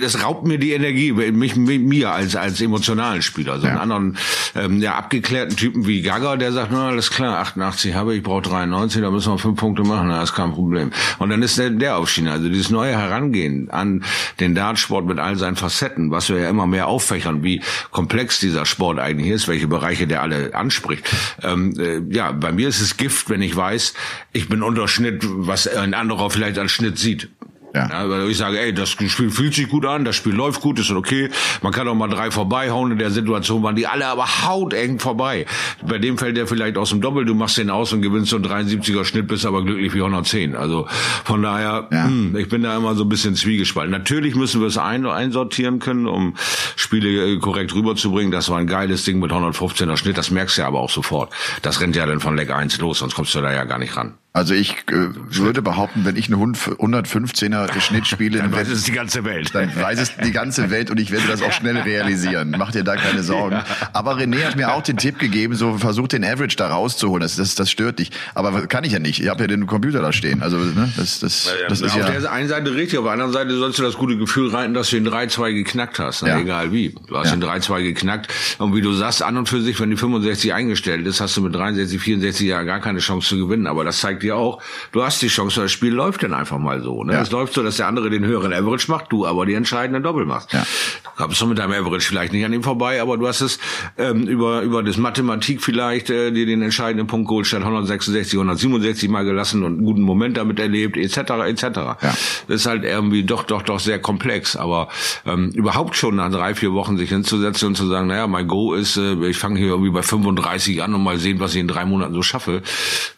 das 0.01 0.23
raubt 0.23 0.47
mir 0.47 0.57
die 0.57 0.71
Energie, 0.71 1.11
mich, 1.11 1.55
mir 1.55 2.11
als 2.11 2.35
als 2.35 2.61
emotionalen 2.61 3.21
Spieler. 3.21 3.59
So 3.59 3.67
ja. 3.67 3.73
einen 3.73 3.81
anderen 3.81 4.17
ähm, 4.55 4.81
ja, 4.81 4.97
abgeklärten 5.11 5.57
Typen 5.57 5.87
wie 5.87 6.01
Gaga, 6.01 6.37
der 6.37 6.53
sagt, 6.53 6.71
na 6.71 6.87
alles 6.87 7.11
klar, 7.11 7.39
88 7.39 7.95
habe 7.95 8.15
ich, 8.15 8.23
brauche 8.23 8.43
93, 8.43 9.01
da 9.01 9.11
müssen 9.11 9.33
wir 9.33 9.37
fünf 9.37 9.59
Punkte 9.59 9.83
machen, 9.83 10.07
na, 10.07 10.23
ist 10.23 10.33
kein 10.33 10.53
Problem. 10.53 10.91
Und 11.19 11.31
dann 11.31 11.43
ist 11.43 11.57
der, 11.57 11.69
der 11.69 11.97
auf. 11.97 12.17
Also 12.25 12.47
dieses 12.47 12.69
neue 12.69 12.91
Herangehen 12.91 13.69
an 13.69 14.05
den 14.39 14.55
Dartsport 14.55 15.05
mit 15.05 15.19
all 15.19 15.35
seinen 15.35 15.57
Facetten, 15.57 16.11
was 16.11 16.29
wir 16.29 16.39
ja 16.39 16.49
immer 16.49 16.65
mehr 16.65 16.87
auffächern, 16.87 17.43
wie 17.43 17.61
komplex 17.91 18.39
dieser 18.39 18.65
Sport 18.65 18.99
eigentlich 18.99 19.31
ist, 19.31 19.49
welche 19.49 19.67
Bereiche 19.67 20.07
der 20.07 20.21
alle 20.21 20.55
anspricht. 20.55 21.09
Ähm, 21.43 21.73
äh, 21.77 22.01
ja, 22.13 22.31
bei 22.31 22.53
mir 22.53 22.69
ist 22.69 22.79
es 22.79 22.95
Gift, 22.95 23.29
wenn 23.29 23.41
ich 23.41 23.53
weiß, 23.53 23.93
ich 24.31 24.47
bin 24.47 24.63
unter 24.63 24.87
Schnitt, 24.87 25.25
was 25.25 25.67
ein 25.67 25.93
anderer 25.93 26.29
vielleicht 26.29 26.57
als 26.57 26.71
Schnitt 26.71 26.97
sieht. 26.97 27.29
Ja. 27.73 27.89
ja. 27.89 28.09
weil 28.09 28.29
ich 28.29 28.37
sage, 28.37 28.59
ey, 28.59 28.73
das 28.73 28.89
Spiel 28.89 29.09
fühlt 29.29 29.53
sich 29.53 29.69
gut 29.69 29.85
an, 29.85 30.05
das 30.05 30.15
Spiel 30.15 30.33
läuft 30.33 30.61
gut, 30.61 30.79
ist 30.79 30.91
okay. 30.91 31.29
Man 31.61 31.71
kann 31.71 31.87
auch 31.87 31.95
mal 31.95 32.09
drei 32.09 32.31
vorbeihauen. 32.31 32.91
In 32.91 32.97
der 32.97 33.11
Situation 33.11 33.63
waren 33.63 33.75
die 33.75 33.87
alle 33.87 34.07
aber 34.07 34.25
hauteng 34.45 34.99
vorbei. 34.99 35.45
Bei 35.85 35.97
dem 35.97 36.17
fällt 36.17 36.37
der 36.37 36.47
vielleicht 36.47 36.77
aus 36.77 36.89
dem 36.89 37.01
Doppel, 37.01 37.25
du 37.25 37.33
machst 37.33 37.57
den 37.57 37.69
aus 37.69 37.93
und 37.93 38.01
gewinnst 38.01 38.31
so 38.31 38.37
einen 38.37 38.45
73er 38.45 39.05
Schnitt, 39.05 39.27
bist 39.27 39.45
aber 39.45 39.63
glücklich 39.63 39.93
wie 39.93 39.99
110. 39.99 40.55
Also 40.55 40.87
von 41.23 41.41
daher, 41.41 41.87
ja. 41.91 42.05
hm, 42.05 42.35
ich 42.35 42.49
bin 42.49 42.63
da 42.63 42.75
immer 42.75 42.95
so 42.95 43.03
ein 43.03 43.09
bisschen 43.09 43.35
zwiegespalten. 43.35 43.91
Natürlich 43.91 44.35
müssen 44.35 44.61
wir 44.61 44.67
es 44.67 44.77
ein 44.77 45.05
einsortieren 45.05 45.79
können, 45.79 46.07
um 46.07 46.35
Spiele 46.75 47.33
äh, 47.33 47.39
korrekt 47.39 47.73
rüberzubringen. 47.73 48.31
Das 48.31 48.49
war 48.49 48.57
ein 48.57 48.67
geiles 48.67 49.03
Ding 49.03 49.19
mit 49.19 49.31
115er 49.31 49.97
Schnitt, 49.97 50.17
das 50.17 50.31
merkst 50.31 50.57
du 50.57 50.61
ja 50.61 50.67
aber 50.67 50.79
auch 50.79 50.89
sofort. 50.89 51.31
Das 51.61 51.81
rennt 51.81 51.95
ja 51.95 52.05
dann 52.05 52.19
von 52.19 52.35
Leck 52.35 52.51
1 52.51 52.79
los, 52.79 52.99
sonst 52.99 53.15
kommst 53.15 53.33
du 53.35 53.41
da 53.41 53.51
ja 53.51 53.63
gar 53.63 53.79
nicht 53.79 53.95
ran. 53.95 54.15
Also 54.33 54.53
ich 54.53 54.71
äh, 54.87 55.09
würde 55.13 55.61
behaupten, 55.61 56.05
wenn 56.05 56.15
ich 56.15 56.27
eine 56.27 56.37
115er 56.37 57.81
Schnitt 57.81 58.07
spiele, 58.07 58.39
dann 58.39 58.53
weiß 58.53 58.69
es 58.69 58.83
die 58.83 58.93
ganze 58.93 59.25
Welt. 59.25 59.53
Dann 59.53 59.75
weiß 59.75 59.99
es 59.99 60.15
die 60.15 60.31
ganze 60.31 60.69
Welt 60.69 60.89
und 60.89 61.01
ich 61.01 61.11
werde 61.11 61.27
das 61.27 61.41
auch 61.41 61.51
schnell 61.51 61.77
realisieren. 61.77 62.55
Mach 62.57 62.71
dir 62.71 62.85
da 62.85 62.95
keine 62.95 63.23
Sorgen. 63.23 63.61
Aber 63.91 64.15
René 64.15 64.45
hat 64.45 64.55
mir 64.55 64.73
auch 64.73 64.83
den 64.83 64.95
Tipp 64.95 65.19
gegeben, 65.19 65.55
so 65.55 65.77
versuch 65.77 66.07
den 66.07 66.23
Average 66.23 66.55
da 66.55 66.69
rauszuholen. 66.69 67.21
Das, 67.21 67.35
das, 67.35 67.55
das 67.55 67.69
stört 67.69 67.99
dich. 67.99 68.11
Aber 68.33 68.67
kann 68.67 68.85
ich 68.85 68.93
ja 68.93 68.99
nicht. 68.99 69.21
Ich 69.21 69.27
habe 69.27 69.41
ja 69.41 69.47
den 69.47 69.67
Computer 69.67 70.01
da 70.01 70.13
stehen. 70.13 70.41
Also 70.41 70.55
ne, 70.55 70.89
das, 70.95 71.19
das, 71.19 71.53
das 71.67 71.81
ist 71.81 71.91
auf 71.91 71.97
ja. 71.97 72.05
Auf 72.05 72.21
der 72.21 72.31
einen 72.31 72.47
Seite 72.47 72.73
richtig, 72.73 72.99
auf 72.99 73.05
der 73.05 73.13
anderen 73.13 73.33
Seite 73.33 73.53
sollst 73.57 73.79
du 73.79 73.83
das 73.83 73.95
gute 73.95 74.15
Gefühl 74.15 74.49
reiten, 74.49 74.73
dass 74.73 74.91
du 74.91 74.95
den 75.01 75.11
3-2 75.11 75.51
geknackt 75.55 75.99
hast. 75.99 76.23
Ne? 76.23 76.29
Ja. 76.29 76.39
Egal 76.39 76.71
wie. 76.71 76.95
Du 77.07 77.17
hast 77.17 77.31
ja. 77.31 77.35
den 77.35 77.43
3-2 77.43 77.83
geknackt. 77.83 78.31
Und 78.59 78.73
wie 78.73 78.81
du 78.81 78.93
sagst, 78.93 79.23
an 79.23 79.35
und 79.35 79.49
für 79.49 79.61
sich, 79.61 79.77
wenn 79.81 79.89
die 79.89 79.97
65 79.97 80.53
eingestellt 80.53 81.05
ist, 81.05 81.19
hast 81.19 81.35
du 81.35 81.41
mit 81.41 81.53
63, 81.53 81.99
64 81.99 82.47
ja 82.47 82.63
gar 82.63 82.79
keine 82.79 82.99
Chance 82.99 83.27
zu 83.27 83.37
gewinnen. 83.37 83.67
Aber 83.67 83.83
das 83.83 83.99
zeigt 83.99 84.20
dir 84.21 84.37
auch, 84.37 84.61
du 84.93 85.01
du 85.01 85.07
hast 85.07 85.21
die 85.23 85.29
Chance, 85.29 85.61
das 85.61 85.71
Spiel 85.71 85.93
läuft 85.93 86.21
dann 86.21 86.33
einfach 86.33 86.59
mal 86.59 86.83
so. 86.83 87.03
Ne? 87.03 87.13
Ja. 87.13 87.21
Es 87.21 87.31
läuft 87.31 87.53
so, 87.53 87.63
dass 87.63 87.77
der 87.77 87.87
andere 87.87 88.11
den 88.11 88.23
höheren 88.23 88.53
Average 88.53 88.91
macht, 88.91 89.11
du 89.11 89.25
aber 89.25 89.47
die 89.47 89.55
entscheidenden 89.55 90.03
Doppel 90.03 90.25
machst. 90.25 90.53
Ja. 90.53 90.63
Du 91.03 91.09
kommst 91.15 91.41
du 91.41 91.47
mit 91.47 91.57
deinem 91.57 91.71
Average 91.71 92.07
vielleicht 92.07 92.31
nicht 92.31 92.45
an 92.45 92.53
ihm 92.53 92.61
vorbei, 92.61 93.01
aber 93.01 93.17
du 93.17 93.27
hast 93.27 93.41
es 93.41 93.57
ähm, 93.97 94.27
über 94.27 94.61
über 94.61 94.83
das 94.83 94.97
Mathematik 94.97 95.63
vielleicht 95.63 96.11
äh, 96.11 96.31
dir 96.31 96.45
den 96.45 96.61
entscheidenden 96.61 97.07
Punkt 97.07 97.27
geholt, 97.27 97.47
statt 97.47 97.61
166, 97.61 98.33
167 98.33 99.09
mal 99.09 99.25
gelassen 99.25 99.63
und 99.63 99.77
einen 99.77 99.85
guten 99.85 100.01
Moment 100.01 100.37
damit 100.37 100.59
erlebt, 100.59 100.97
etc. 100.97 101.17
etc. 101.47 101.63
Ja. 101.63 101.95
Das 102.01 102.21
ist 102.47 102.65
halt 102.67 102.83
irgendwie 102.83 103.23
doch 103.23 103.43
doch 103.43 103.63
doch 103.63 103.79
sehr 103.79 103.97
komplex, 103.97 104.55
aber 104.55 104.89
ähm, 105.25 105.49
überhaupt 105.49 105.95
schon 105.95 106.17
nach 106.17 106.29
drei 106.29 106.53
vier 106.53 106.73
Wochen 106.73 106.97
sich 106.97 107.09
hinzusetzen 107.09 107.69
und 107.69 107.75
zu 107.75 107.87
sagen, 107.87 108.05
naja, 108.05 108.27
mein 108.27 108.47
Go 108.47 108.75
ist, 108.75 108.97
äh, 108.97 109.15
ich 109.27 109.37
fange 109.37 109.57
hier 109.57 109.69
irgendwie 109.69 109.91
bei 109.91 110.03
35 110.03 110.83
an 110.83 110.93
und 110.93 111.01
mal 111.01 111.17
sehen, 111.17 111.39
was 111.39 111.55
ich 111.55 111.61
in 111.61 111.67
drei 111.67 111.85
Monaten 111.85 112.13
so 112.13 112.21
schaffe. 112.21 112.61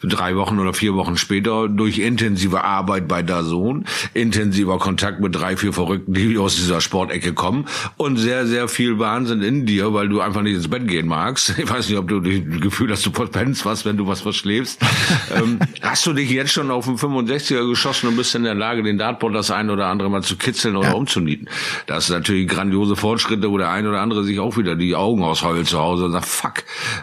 Drei 0.02 0.34
Wochen 0.36 0.58
oder 0.58 0.72
vier 0.72 0.93
Wochen 0.96 1.16
später 1.16 1.68
durch 1.68 1.98
intensive 1.98 2.64
Arbeit 2.64 3.08
bei 3.08 3.22
Dazon, 3.22 3.84
intensiver 4.12 4.78
Kontakt 4.78 5.20
mit 5.20 5.34
drei, 5.34 5.56
vier 5.56 5.72
Verrückten, 5.72 6.14
die 6.14 6.38
aus 6.44 6.56
dieser 6.56 6.80
Sportecke 6.80 7.32
kommen 7.32 7.66
und 7.96 8.16
sehr, 8.16 8.46
sehr 8.46 8.68
viel 8.68 8.98
Wahnsinn 8.98 9.42
in 9.42 9.66
dir, 9.66 9.92
weil 9.94 10.08
du 10.08 10.20
einfach 10.20 10.42
nicht 10.42 10.54
ins 10.54 10.68
Bett 10.68 10.86
gehen 10.88 11.06
magst. 11.06 11.54
Ich 11.58 11.70
weiß 11.70 11.88
nicht, 11.88 11.98
ob 11.98 12.08
du 12.08 12.20
das 12.20 12.60
Gefühl 12.60 12.90
hast, 12.90 13.06
du 13.06 13.10
pennst 13.10 13.64
was, 13.64 13.84
wenn 13.84 13.96
du 13.96 14.06
was 14.06 14.20
verschläfst. 14.20 14.80
ähm, 15.36 15.58
hast 15.82 16.06
du 16.06 16.12
dich 16.12 16.30
jetzt 16.30 16.52
schon 16.52 16.70
auf 16.70 16.84
den 16.84 16.96
65er 16.96 17.68
geschossen 17.68 18.08
und 18.08 18.16
bist 18.16 18.34
in 18.34 18.44
der 18.44 18.54
Lage, 18.54 18.82
den 18.82 18.98
Dartboard 18.98 19.34
das 19.34 19.50
ein 19.50 19.70
oder 19.70 19.86
andere 19.86 20.10
mal 20.10 20.22
zu 20.22 20.36
kitzeln 20.36 20.76
oder 20.76 20.88
ja. 20.88 20.94
umzunieten? 20.94 21.48
Das 21.86 22.04
ist 22.04 22.10
natürlich 22.10 22.48
grandiose 22.48 22.96
Fortschritte, 22.96 23.50
wo 23.50 23.58
der 23.58 23.70
ein 23.70 23.86
oder 23.86 24.00
andere 24.00 24.24
sich 24.24 24.38
auch 24.40 24.56
wieder 24.56 24.76
die 24.76 24.94
Augen 24.94 25.22
ausheult 25.22 25.66
zu 25.66 25.78
Hause 25.78 26.06
und 26.06 26.12
sagt, 26.12 26.26
fuck, 26.26 26.54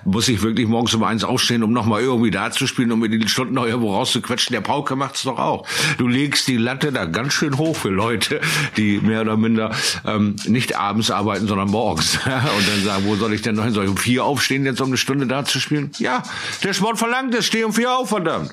muss 0.06 0.28
ich 0.30 0.42
wirklich 0.42 0.68
morgens 0.68 0.94
um 0.94 1.04
eins 1.04 1.24
aufstehen, 1.24 1.64
um 1.64 1.74
nochmal 1.74 2.02
irgendwie 2.02 2.32
da 2.32 2.52
zu 2.52 2.68
spielen, 2.68 2.92
um 2.92 3.00
mir 3.00 3.10
die 3.10 3.28
Stunden 3.28 3.58
noch 3.82 3.88
irgendwo 3.88 3.96
rauszuquetschen? 3.96 4.54
Der 4.54 4.62
Pauke 4.62 4.96
macht's 4.96 5.24
doch 5.24 5.38
auch. 5.38 5.68
Du 5.98 6.08
legst 6.08 6.48
die 6.48 6.58
Latte 6.58 6.92
da 6.92 7.06
ganz 7.06 7.34
schön 7.34 7.58
hoch 7.58 7.76
für 7.76 7.90
Leute, 7.90 8.42
die 8.78 9.00
mehr 9.00 9.22
oder 9.22 9.38
minder 9.38 9.72
ähm, 10.06 10.36
nicht 10.46 10.78
abends 10.78 11.12
arbeiten, 11.12 11.48
sondern 11.48 11.70
morgens. 11.70 12.16
und 12.26 12.68
dann 12.68 12.84
sagen, 12.84 13.04
wo 13.06 13.16
soll 13.16 13.34
ich 13.34 13.42
denn 13.42 13.56
noch 13.56 13.64
hin? 13.64 13.74
Soll 13.74 13.86
ich 13.86 13.90
um 13.90 13.98
vier 13.98 14.24
aufstehen, 14.24 14.66
jetzt 14.66 14.82
um 14.82 14.88
eine 14.88 14.98
Stunde 14.98 15.28
da 15.28 15.44
zu 15.46 15.60
spielen? 15.60 15.92
Ja, 15.98 16.24
der 16.64 16.74
Sport 16.74 16.98
verlangt 16.98 17.34
es. 17.36 17.46
Steh 17.46 17.64
um 17.64 17.74
vier 17.74 17.92
auf, 17.92 18.10
verdammt. 18.10 18.52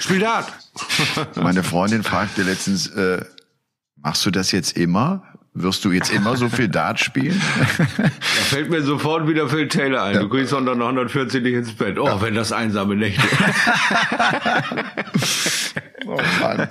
Spiel 0.00 0.20
Dart. 0.20 0.52
Meine 1.34 1.62
Freundin 1.62 2.02
fragte 2.02 2.42
letztens, 2.42 2.86
äh, 2.88 3.24
machst 3.96 4.24
du 4.24 4.30
das 4.30 4.52
jetzt 4.52 4.76
immer? 4.76 5.22
Wirst 5.60 5.84
du 5.84 5.90
jetzt 5.90 6.12
immer 6.12 6.36
so 6.36 6.48
viel 6.48 6.68
Dart 6.68 7.00
spielen? 7.00 7.40
Da 7.98 8.44
fällt 8.54 8.70
mir 8.70 8.82
sofort 8.82 9.26
wieder 9.28 9.48
Phil 9.48 9.68
Taylor 9.68 10.04
ein. 10.04 10.14
Ja. 10.14 10.20
Du 10.20 10.28
kriegst 10.28 10.52
unter 10.52 10.72
140 10.72 11.42
nicht 11.42 11.54
ins 11.54 11.72
Bett. 11.72 11.98
Oh, 11.98 12.06
ja. 12.06 12.22
wenn 12.22 12.34
das 12.34 12.52
einsame 12.52 12.94
Nächte. 12.96 13.22
oh 16.06 16.16
Mann. 16.40 16.68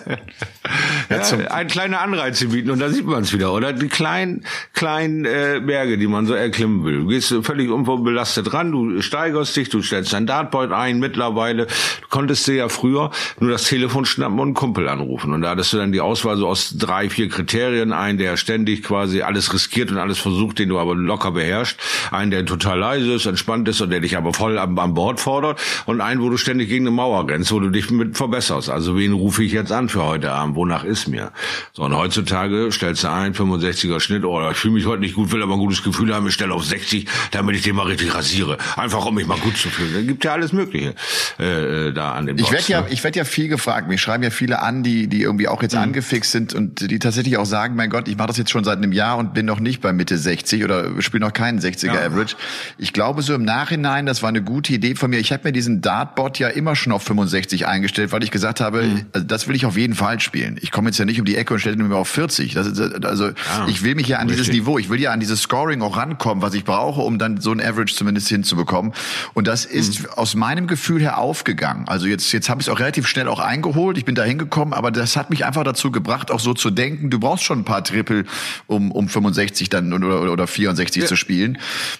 Ja, 1.09 1.49
ein 1.49 1.67
kleiner 1.67 2.01
Anreiz 2.01 2.39
zu 2.39 2.49
bieten 2.49 2.69
und 2.71 2.79
da 2.79 2.89
sieht 2.89 3.05
man 3.05 3.23
es 3.23 3.33
wieder, 3.33 3.53
oder? 3.53 3.73
Die 3.73 3.87
kleinen, 3.87 4.43
kleinen 4.73 5.25
äh, 5.25 5.61
Berge, 5.65 5.97
die 5.97 6.07
man 6.07 6.25
so 6.25 6.33
erklimmen 6.33 6.83
will. 6.83 7.01
Du 7.01 7.07
gehst 7.07 7.33
völlig 7.43 7.69
unvorbelastet 7.69 8.53
ran, 8.53 8.71
du 8.71 9.01
steigerst 9.01 9.55
dich, 9.55 9.69
du 9.69 9.81
stellst 9.81 10.13
dein 10.13 10.27
Dartboard 10.27 10.71
ein 10.71 10.99
mittlerweile. 10.99 11.65
Du 11.65 12.07
konntest 12.09 12.47
dir 12.47 12.55
ja 12.55 12.69
früher 12.69 13.11
nur 13.39 13.51
das 13.51 13.65
Telefon 13.65 14.05
schnappen 14.05 14.39
und 14.39 14.47
einen 14.47 14.53
Kumpel 14.53 14.87
anrufen. 14.87 15.33
Und 15.33 15.41
da 15.41 15.51
hattest 15.51 15.73
du 15.73 15.77
dann 15.77 15.91
die 15.91 16.01
Auswahl 16.01 16.37
so 16.37 16.47
aus 16.47 16.75
drei, 16.77 17.09
vier 17.09 17.29
Kriterien. 17.29 17.93
Ein, 17.93 18.17
der 18.17 18.37
ständig 18.37 18.83
quasi 18.83 19.21
alles 19.21 19.53
riskiert 19.53 19.91
und 19.91 19.97
alles 19.97 20.19
versucht, 20.19 20.59
den 20.59 20.69
du 20.69 20.79
aber 20.79 20.95
locker 20.95 21.31
beherrscht. 21.31 21.79
Ein, 22.11 22.31
der 22.31 22.45
total 22.45 22.79
leise 22.79 23.13
ist, 23.13 23.25
entspannt 23.25 23.67
ist 23.67 23.81
und 23.81 23.89
der 23.89 23.99
dich 23.99 24.17
aber 24.17 24.33
voll 24.33 24.57
am, 24.57 24.77
am 24.77 24.93
Bord 24.93 25.19
fordert. 25.19 25.59
Und 25.85 26.01
ein, 26.01 26.21
wo 26.21 26.29
du 26.29 26.37
ständig 26.37 26.69
gegen 26.69 26.85
eine 26.87 26.95
Mauer 26.95 27.27
rennst, 27.27 27.51
wo 27.51 27.59
du 27.59 27.69
dich 27.69 27.89
mit 27.91 28.17
verbesserst. 28.17 28.69
Also 28.69 28.97
wen 28.97 29.13
rufe 29.13 29.43
ich 29.43 29.51
jetzt 29.51 29.71
an 29.71 29.89
für 29.89 30.03
heute 30.03 30.31
Abend? 30.31 30.55
Wonach 30.55 30.76
ist 30.83 31.07
mir? 31.07 31.31
So, 31.73 31.83
und 31.83 31.95
heutzutage 31.95 32.71
stellst 32.71 33.03
du 33.03 33.11
ein, 33.11 33.33
65er 33.33 33.99
Schnitt, 33.99 34.23
oh, 34.23 34.49
ich 34.51 34.57
fühle 34.57 34.75
mich 34.75 34.85
heute 34.85 35.01
nicht 35.01 35.15
gut, 35.15 35.31
will 35.31 35.41
aber 35.41 35.53
ein 35.53 35.59
gutes 35.59 35.83
Gefühl 35.83 36.13
haben, 36.13 36.27
ich 36.27 36.33
stelle 36.33 36.53
auf 36.53 36.65
60, 36.65 37.07
damit 37.31 37.55
ich 37.55 37.63
den 37.63 37.75
mal 37.75 37.85
richtig 37.85 38.13
rasiere. 38.13 38.57
Einfach, 38.75 39.05
um 39.05 39.15
mich 39.15 39.27
mal 39.27 39.37
gut 39.37 39.57
zu 39.57 39.69
fühlen. 39.69 39.93
Da 39.93 40.01
gibt 40.01 40.23
ja 40.25 40.33
alles 40.33 40.53
Mögliche 40.53 40.95
äh, 41.37 41.91
da 41.93 42.13
an 42.13 42.25
dem 42.25 42.37
Ich 42.37 42.51
werde 42.51 42.65
ja, 42.67 42.81
ne? 42.81 42.87
ich 42.89 43.03
werde 43.03 43.19
ja 43.19 43.25
viel 43.25 43.47
gefragt. 43.47 43.87
Mich 43.87 44.01
schreiben 44.01 44.23
ja 44.23 44.29
viele 44.29 44.61
an, 44.61 44.83
die, 44.83 45.07
die 45.07 45.21
irgendwie 45.21 45.47
auch 45.47 45.61
jetzt 45.61 45.75
mhm. 45.75 45.81
angefixt 45.81 46.31
sind 46.31 46.53
und 46.53 46.89
die 46.89 46.99
tatsächlich 46.99 47.37
auch 47.37 47.45
sagen, 47.45 47.75
mein 47.75 47.89
Gott, 47.89 48.07
ich 48.07 48.17
mache 48.17 48.27
das 48.27 48.37
jetzt 48.37 48.51
schon 48.51 48.63
seit 48.63 48.77
einem 48.77 48.91
Jahr 48.91 49.17
und 49.17 49.33
bin 49.33 49.45
noch 49.45 49.59
nicht 49.59 49.81
bei 49.81 49.93
Mitte 49.93 50.17
60 50.17 50.63
oder 50.63 51.01
spiele 51.01 51.25
noch 51.25 51.33
keinen 51.33 51.59
60er 51.59 51.87
ja. 51.87 52.05
Average. 52.05 52.35
Ich 52.77 52.93
glaube 52.93 53.21
so 53.21 53.33
im 53.33 53.43
Nachhinein, 53.43 54.05
das 54.05 54.21
war 54.21 54.29
eine 54.29 54.41
gute 54.41 54.73
Idee 54.73 54.95
von 54.95 55.09
mir. 55.09 55.19
Ich 55.19 55.31
habe 55.31 55.43
mir 55.45 55.51
diesen 55.51 55.81
Dartbot 55.81 56.39
ja 56.39 56.49
immer 56.49 56.75
schon 56.75 56.93
auf 56.93 57.03
65 57.03 57.67
eingestellt, 57.67 58.11
weil 58.11 58.23
ich 58.23 58.31
gesagt 58.31 58.61
habe, 58.61 58.83
mhm. 58.83 59.05
also 59.13 59.25
das 59.25 59.47
will 59.47 59.55
ich 59.55 59.65
auf 59.65 59.77
jeden 59.77 59.95
Fall 59.95 60.19
spielen. 60.19 60.57
Ich 60.61 60.66
komme 60.71 60.89
jetzt 60.89 60.97
ja 60.97 61.05
nicht 61.05 61.19
um 61.19 61.25
die 61.25 61.35
Ecke 61.35 61.53
und 61.53 61.59
stelle 61.59 61.77
mir 61.77 61.95
auf 61.95 62.09
40. 62.09 62.53
Das 62.53 62.67
ist, 62.67 63.05
also 63.05 63.27
ja. 63.27 63.33
ich 63.67 63.83
will 63.83 63.95
mich 63.95 64.07
ja 64.07 64.17
an 64.17 64.27
Richtig. 64.27 64.45
dieses 64.45 64.59
Niveau, 64.59 64.77
ich 64.77 64.89
will 64.89 64.99
ja 64.99 65.11
an 65.11 65.19
dieses 65.19 65.41
Scoring 65.41 65.81
auch 65.81 65.97
rankommen, 65.97 66.41
was 66.41 66.53
ich 66.53 66.63
brauche, 66.63 67.01
um 67.01 67.19
dann 67.19 67.39
so 67.41 67.51
ein 67.51 67.61
Average 67.61 67.95
zumindest 67.95 68.27
hinzubekommen. 68.29 68.93
Und 69.33 69.47
das 69.47 69.65
ist 69.65 70.01
mhm. 70.01 70.09
aus 70.15 70.35
meinem 70.35 70.67
Gefühl 70.67 71.01
her 71.01 71.17
aufgegangen. 71.17 71.87
Also 71.87 72.07
jetzt 72.07 72.31
jetzt 72.31 72.49
habe 72.49 72.61
ich 72.61 72.67
es 72.67 72.73
auch 72.73 72.79
relativ 72.79 73.07
schnell 73.07 73.27
auch 73.27 73.39
eingeholt. 73.39 73.97
Ich 73.97 74.05
bin 74.05 74.15
da 74.15 74.23
hingekommen, 74.23 74.73
aber 74.73 74.91
das 74.91 75.15
hat 75.15 75.29
mich 75.29 75.45
einfach 75.45 75.63
dazu 75.63 75.91
gebracht, 75.91 76.31
auch 76.31 76.39
so 76.39 76.53
zu 76.53 76.69
denken. 76.69 77.09
Du 77.09 77.19
brauchst 77.19 77.43
schon 77.43 77.59
ein 77.59 77.65
paar 77.65 77.83
Triple, 77.83 78.25
um 78.67 78.91
um 78.91 79.09
65 79.09 79.69
dann 79.69 79.93
oder 79.93 80.31
oder 80.31 80.47
64 80.47 81.03
ja. 81.03 81.07
zu 81.07 81.15
spielen. 81.15 81.57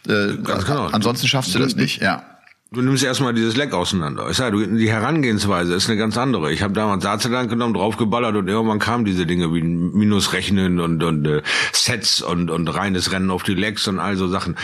Äh, 0.08 0.38
genau. 0.38 0.88
Ansonsten 0.92 1.28
schaffst 1.28 1.54
du 1.56 1.60
das 1.60 1.76
nicht. 1.76 2.02
Ja. 2.02 2.37
Du 2.70 2.82
nimmst 2.82 3.02
erstmal 3.02 3.34
dieses 3.34 3.56
Leck 3.56 3.74
auseinander. 3.74 4.30
Ich 4.30 4.36
sage, 4.36 4.68
die 4.68 4.90
Herangehensweise 4.90 5.74
ist 5.74 5.90
eine 5.90 5.98
ganz 5.98 6.18
andere. 6.18 6.52
Ich 6.52 6.64
habe 6.64 6.74
damals 6.74 7.02
Saatzeland 7.02 7.50
genommen, 7.50 7.74
draufgeballert 7.74 8.36
und 8.36 8.50
irgendwann 8.50 8.80
kamen 8.80 9.06
diese 9.06 9.26
Dinge 9.26 9.54
wie 9.54 9.62
Minusrechnen 9.62 10.82
und, 10.82 11.02
und 11.02 11.26
äh, 11.26 11.44
Sets 11.72 12.22
und, 12.22 12.52
und 12.52 12.68
reines 12.68 13.14
Rennen 13.14 13.32
auf 13.32 13.44
die 13.44 13.54
Lecks 13.54 13.88
und 13.88 14.00
all 14.00 14.18
so 14.18 14.28
Sachen. 14.28 14.58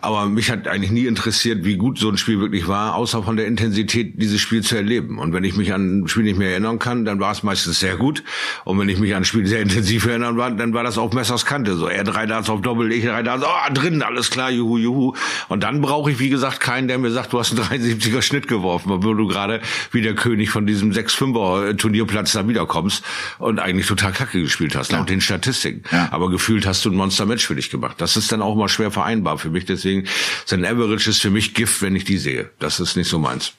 Aber 0.00 0.26
mich 0.26 0.50
hat 0.50 0.66
eigentlich 0.66 0.90
nie 0.90 1.06
interessiert, 1.06 1.64
wie 1.64 1.76
gut 1.76 1.96
so 1.96 2.08
ein 2.08 2.16
Spiel 2.16 2.40
wirklich 2.40 2.66
war, 2.66 2.96
außer 2.96 3.22
von 3.22 3.36
der 3.36 3.46
Intensität, 3.46 4.20
dieses 4.20 4.40
Spiel 4.40 4.64
zu 4.64 4.74
erleben. 4.74 5.20
Und 5.20 5.32
wenn 5.32 5.44
ich 5.44 5.56
mich 5.56 5.72
an 5.72 6.00
ein 6.00 6.08
Spiel 6.08 6.24
nicht 6.24 6.38
mehr 6.38 6.50
erinnern 6.50 6.80
kann, 6.80 7.04
dann 7.04 7.20
war 7.20 7.30
es 7.30 7.44
meistens 7.44 7.78
sehr 7.78 7.96
gut. 7.96 8.24
Und 8.64 8.80
wenn 8.80 8.88
ich 8.88 8.98
mich 8.98 9.12
an 9.12 9.22
ein 9.22 9.24
Spiel 9.24 9.46
sehr 9.46 9.60
intensiv 9.60 10.06
erinnern 10.06 10.36
war, 10.36 10.50
dann 10.50 10.74
war 10.74 10.82
das 10.82 10.98
auf 10.98 11.12
Messers 11.12 11.46
Kante. 11.46 11.76
So, 11.76 11.86
er 11.86 12.02
drei 12.02 12.26
Darts 12.26 12.50
auf 12.50 12.62
Doppel, 12.62 12.90
ich 12.90 13.04
drei 13.04 13.22
Darts, 13.22 13.44
oh, 13.46 13.72
drin, 13.72 14.02
alles 14.02 14.30
klar, 14.30 14.50
juhu, 14.50 14.76
juhu. 14.76 15.14
Und 15.48 15.62
dann 15.62 15.80
brauche 15.80 16.10
ich, 16.10 16.18
wie 16.18 16.30
gesagt, 16.30 16.58
keinen, 16.58 16.88
der 16.88 16.98
mir 16.98 17.12
sagt, 17.12 17.32
du 17.32 17.38
hast 17.38 17.43
einen 17.52 17.62
73er 17.62 18.22
Schnitt 18.22 18.48
geworfen, 18.48 18.90
wo 19.02 19.14
du 19.14 19.26
gerade 19.26 19.60
wie 19.92 20.02
der 20.02 20.14
König 20.14 20.50
von 20.50 20.66
diesem 20.66 20.92
6-5er 20.92 21.76
Turnierplatz 21.76 22.32
da 22.32 22.46
wiederkommst 22.48 23.04
und 23.38 23.58
eigentlich 23.58 23.86
total 23.86 24.12
kacke 24.12 24.40
gespielt 24.40 24.76
hast, 24.76 24.92
laut 24.92 25.00
ja. 25.00 25.06
den 25.06 25.20
Statistiken. 25.20 25.82
Ja. 25.90 26.08
Aber 26.10 26.30
gefühlt 26.30 26.66
hast 26.66 26.84
du 26.84 26.90
ein 26.90 26.96
Monster-Match 26.96 27.46
für 27.46 27.54
dich 27.54 27.70
gemacht. 27.70 27.96
Das 27.98 28.16
ist 28.16 28.32
dann 28.32 28.42
auch 28.42 28.54
mal 28.54 28.68
schwer 28.68 28.90
vereinbar 28.90 29.38
für 29.38 29.50
mich. 29.50 29.64
Deswegen 29.64 30.06
sein 30.44 30.64
Average 30.64 31.10
ist 31.10 31.20
für 31.20 31.30
mich 31.30 31.54
Gift, 31.54 31.82
wenn 31.82 31.96
ich 31.96 32.04
die 32.04 32.18
sehe. 32.18 32.50
Das 32.58 32.80
ist 32.80 32.96
nicht 32.96 33.08
so 33.08 33.18
meins. 33.18 33.52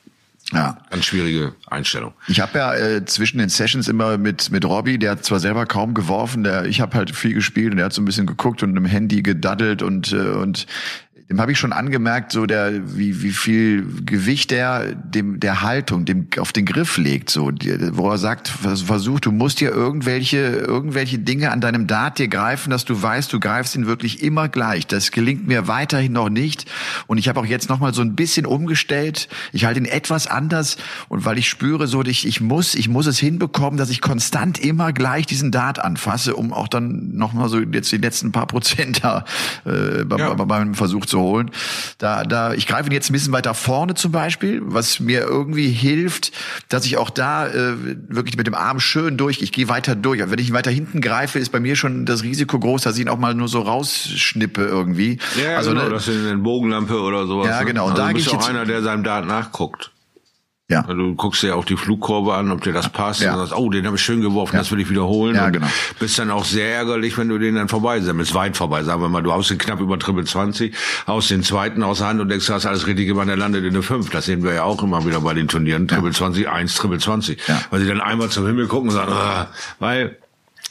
Ja. 0.53 0.77
Ganz 0.91 1.05
schwierige 1.05 1.55
Einstellung. 1.65 2.13
Ich 2.27 2.39
habe 2.39 2.59
ja 2.59 2.75
äh, 2.75 3.05
zwischen 3.05 3.39
den 3.39 3.49
Sessions 3.49 3.87
immer 3.87 4.19
mit 4.19 4.51
mit 4.51 4.63
Robbie, 4.63 4.99
der 4.99 5.11
hat 5.11 5.25
zwar 5.25 5.39
selber 5.39 5.65
kaum 5.65 5.95
geworfen, 5.95 6.43
der 6.43 6.65
ich 6.65 6.81
habe 6.81 6.95
halt 6.95 7.15
viel 7.15 7.33
gespielt 7.33 7.71
und 7.71 7.77
der 7.77 7.87
hat 7.87 7.93
so 7.93 8.01
ein 8.01 8.05
bisschen 8.05 8.27
geguckt 8.27 8.61
und 8.61 8.77
im 8.77 8.85
Handy 8.85 9.23
gedaddelt 9.23 9.81
und 9.81 10.13
äh, 10.13 10.17
und 10.17 10.67
dem 11.29 11.41
habe 11.41 11.51
ich 11.51 11.57
schon 11.57 11.73
angemerkt, 11.73 12.31
so 12.31 12.45
der 12.45 12.95
wie 12.95 13.23
wie 13.23 13.31
viel 13.31 13.83
Gewicht 14.05 14.51
der 14.51 14.93
dem 14.93 15.39
der 15.39 15.63
Haltung, 15.63 16.05
dem 16.05 16.27
auf 16.37 16.53
den 16.53 16.65
Griff 16.65 16.97
legt, 16.97 17.31
so 17.31 17.51
wo 17.93 18.11
er 18.11 18.19
sagt, 18.19 18.47
versucht, 18.47 19.25
du 19.25 19.31
musst 19.31 19.59
dir 19.59 19.71
irgendwelche 19.71 20.37
irgendwelche 20.37 21.17
Dinge 21.17 21.51
an 21.51 21.61
deinem 21.61 21.87
Dart 21.87 22.19
dir 22.19 22.27
greifen, 22.27 22.69
dass 22.69 22.85
du 22.85 23.01
weißt, 23.01 23.33
du 23.33 23.39
greifst 23.39 23.75
ihn 23.75 23.87
wirklich 23.87 24.21
immer 24.21 24.49
gleich. 24.49 24.85
Das 24.85 25.09
gelingt 25.09 25.47
mir 25.47 25.67
weiterhin 25.67 26.11
noch 26.11 26.29
nicht 26.29 26.69
und 27.07 27.17
ich 27.17 27.27
habe 27.27 27.39
auch 27.39 27.45
jetzt 27.45 27.69
noch 27.69 27.79
mal 27.79 27.93
so 27.93 28.03
ein 28.03 28.15
bisschen 28.15 28.45
umgestellt. 28.45 29.27
Ich 29.51 29.65
halte 29.65 29.79
ihn 29.79 29.85
etwas 29.85 30.27
anders 30.27 30.77
und 31.07 31.25
weil 31.25 31.39
ich 31.39 31.49
spüre 31.49 31.87
so, 31.87 32.03
ich 32.03 32.27
ich 32.27 32.39
muss 32.39 32.75
ich 32.75 32.87
muss 32.87 33.07
es 33.07 33.17
hinbekommen, 33.17 33.79
dass 33.79 33.89
ich 33.89 33.99
konstant 33.99 34.59
immer 34.59 34.93
gleich 34.93 35.25
diesen 35.25 35.51
Dart 35.51 35.79
anfasse, 35.79 36.35
um 36.35 36.53
auch 36.53 36.67
dann 36.67 37.15
noch 37.15 37.33
mal 37.33 37.49
so 37.49 37.59
jetzt 37.59 37.91
die 37.91 37.97
letzten 37.97 38.31
paar 38.31 38.45
Prozent 38.45 39.03
da 39.03 39.25
äh, 39.65 40.05
ja. 40.07 40.33
beim 40.35 40.75
Versuch 40.75 41.07
zu 41.07 41.14
zu 41.15 41.21
holen. 41.21 41.51
Da, 41.97 42.23
da, 42.23 42.53
ich 42.53 42.67
greife 42.67 42.89
ihn 42.89 42.91
jetzt 42.91 43.09
ein 43.09 43.13
bisschen 43.13 43.31
weiter 43.31 43.53
vorne 43.53 43.93
zum 43.93 44.11
Beispiel, 44.11 44.61
was 44.63 44.99
mir 44.99 45.21
irgendwie 45.21 45.69
hilft, 45.69 46.33
dass 46.67 46.85
ich 46.85 46.97
auch 46.97 47.09
da 47.09 47.47
äh, 47.47 47.75
wirklich 48.09 48.35
mit 48.35 48.47
dem 48.47 48.53
Arm 48.53 48.81
schön 48.81 49.15
durch, 49.15 49.41
ich 49.41 49.53
gehe 49.53 49.69
weiter 49.69 49.95
durch. 49.95 50.19
wenn 50.19 50.39
ich 50.39 50.49
ihn 50.49 50.53
weiter 50.53 50.71
hinten 50.71 50.99
greife, 50.99 51.39
ist 51.39 51.51
bei 51.51 51.61
mir 51.61 51.77
schon 51.77 52.05
das 52.05 52.23
Risiko 52.23 52.59
groß, 52.59 52.81
dass 52.81 52.95
ich 52.95 53.01
ihn 53.01 53.09
auch 53.09 53.17
mal 53.17 53.33
nur 53.33 53.47
so 53.47 53.61
rausschnippe 53.61 54.65
irgendwie. 54.65 55.19
Ja, 55.41 55.55
also, 55.55 55.69
genau, 55.69 55.83
ne, 55.83 55.89
das 55.89 56.07
ist 56.07 56.25
eine 56.25 56.37
Bogenlampe 56.37 56.99
oder 56.99 57.25
sowas. 57.27 57.47
Ja, 57.47 57.59
ne? 57.61 57.65
genau. 57.65 57.85
Und 57.85 57.91
also 57.91 58.03
da 58.03 58.11
bist 58.11 58.27
du 58.27 58.31
auch 58.31 58.49
einer, 58.49 58.65
der 58.65 58.81
seinem 58.81 59.03
Dart 59.03 59.25
nachguckt. 59.25 59.91
Ja. 60.67 60.81
Also 60.81 60.93
du 60.93 61.13
guckst 61.13 61.43
dir 61.43 61.55
auch 61.55 61.65
die 61.65 61.77
Flugkurve 61.77 62.33
an, 62.33 62.51
ob 62.51 62.61
dir 62.61 62.73
das 62.73 62.89
passt. 62.89 63.21
Ja. 63.21 63.33
Und 63.33 63.39
sagst, 63.39 63.55
oh, 63.55 63.69
den 63.69 63.85
habe 63.85 63.97
ich 63.97 64.01
schön 64.01 64.21
geworfen, 64.21 64.55
ja. 64.55 64.61
das 64.61 64.71
will 64.71 64.79
ich 64.79 64.89
wiederholen. 64.89 65.35
Ja, 65.35 65.51
genau. 65.51 65.67
bist 65.99 66.17
dann 66.17 66.31
auch 66.31 66.43
sehr 66.43 66.73
ärgerlich, 66.73 67.17
wenn 67.19 67.29
du 67.29 67.37
den 67.37 67.53
dann 67.53 67.67
vorbei 67.67 67.99
sammelst, 67.99 68.33
weit 68.33 68.57
vorbei. 68.57 68.81
Sagen 68.81 68.99
wir 69.01 69.09
mal, 69.09 69.21
du 69.21 69.31
haust 69.31 69.51
den 69.51 69.59
knapp 69.59 69.79
über 69.79 69.99
Triple 69.99 70.23
20, 70.23 70.75
haust 71.05 71.29
den 71.29 71.43
zweiten 71.43 71.83
aus 71.83 71.99
der 71.99 72.07
Hand 72.07 72.19
und 72.19 72.29
denkst, 72.29 72.47
du 72.47 72.53
hast 72.53 72.65
alles 72.65 72.87
richtig 72.87 73.07
gemacht, 73.07 73.27
der 73.27 73.37
landet 73.37 73.63
in 73.63 73.69
eine 73.69 73.83
5. 73.83 74.09
Das 74.09 74.25
sehen 74.25 74.43
wir 74.43 74.53
ja 74.53 74.63
auch 74.63 74.81
immer 74.81 75.05
wieder 75.05 75.21
bei 75.21 75.35
den 75.35 75.47
Turnieren. 75.47 75.87
Triple 75.87 76.11
20, 76.11 76.49
1, 76.49 76.73
Triple 76.73 76.97
20. 76.97 77.47
Ja. 77.47 77.61
Weil 77.69 77.81
sie 77.81 77.87
dann 77.87 78.01
einmal 78.01 78.29
zum 78.29 78.47
Himmel 78.47 78.67
gucken 78.67 78.89
und 78.89 78.95
sagen, 78.95 79.11
ah, 79.13 79.47
weil 79.77 80.17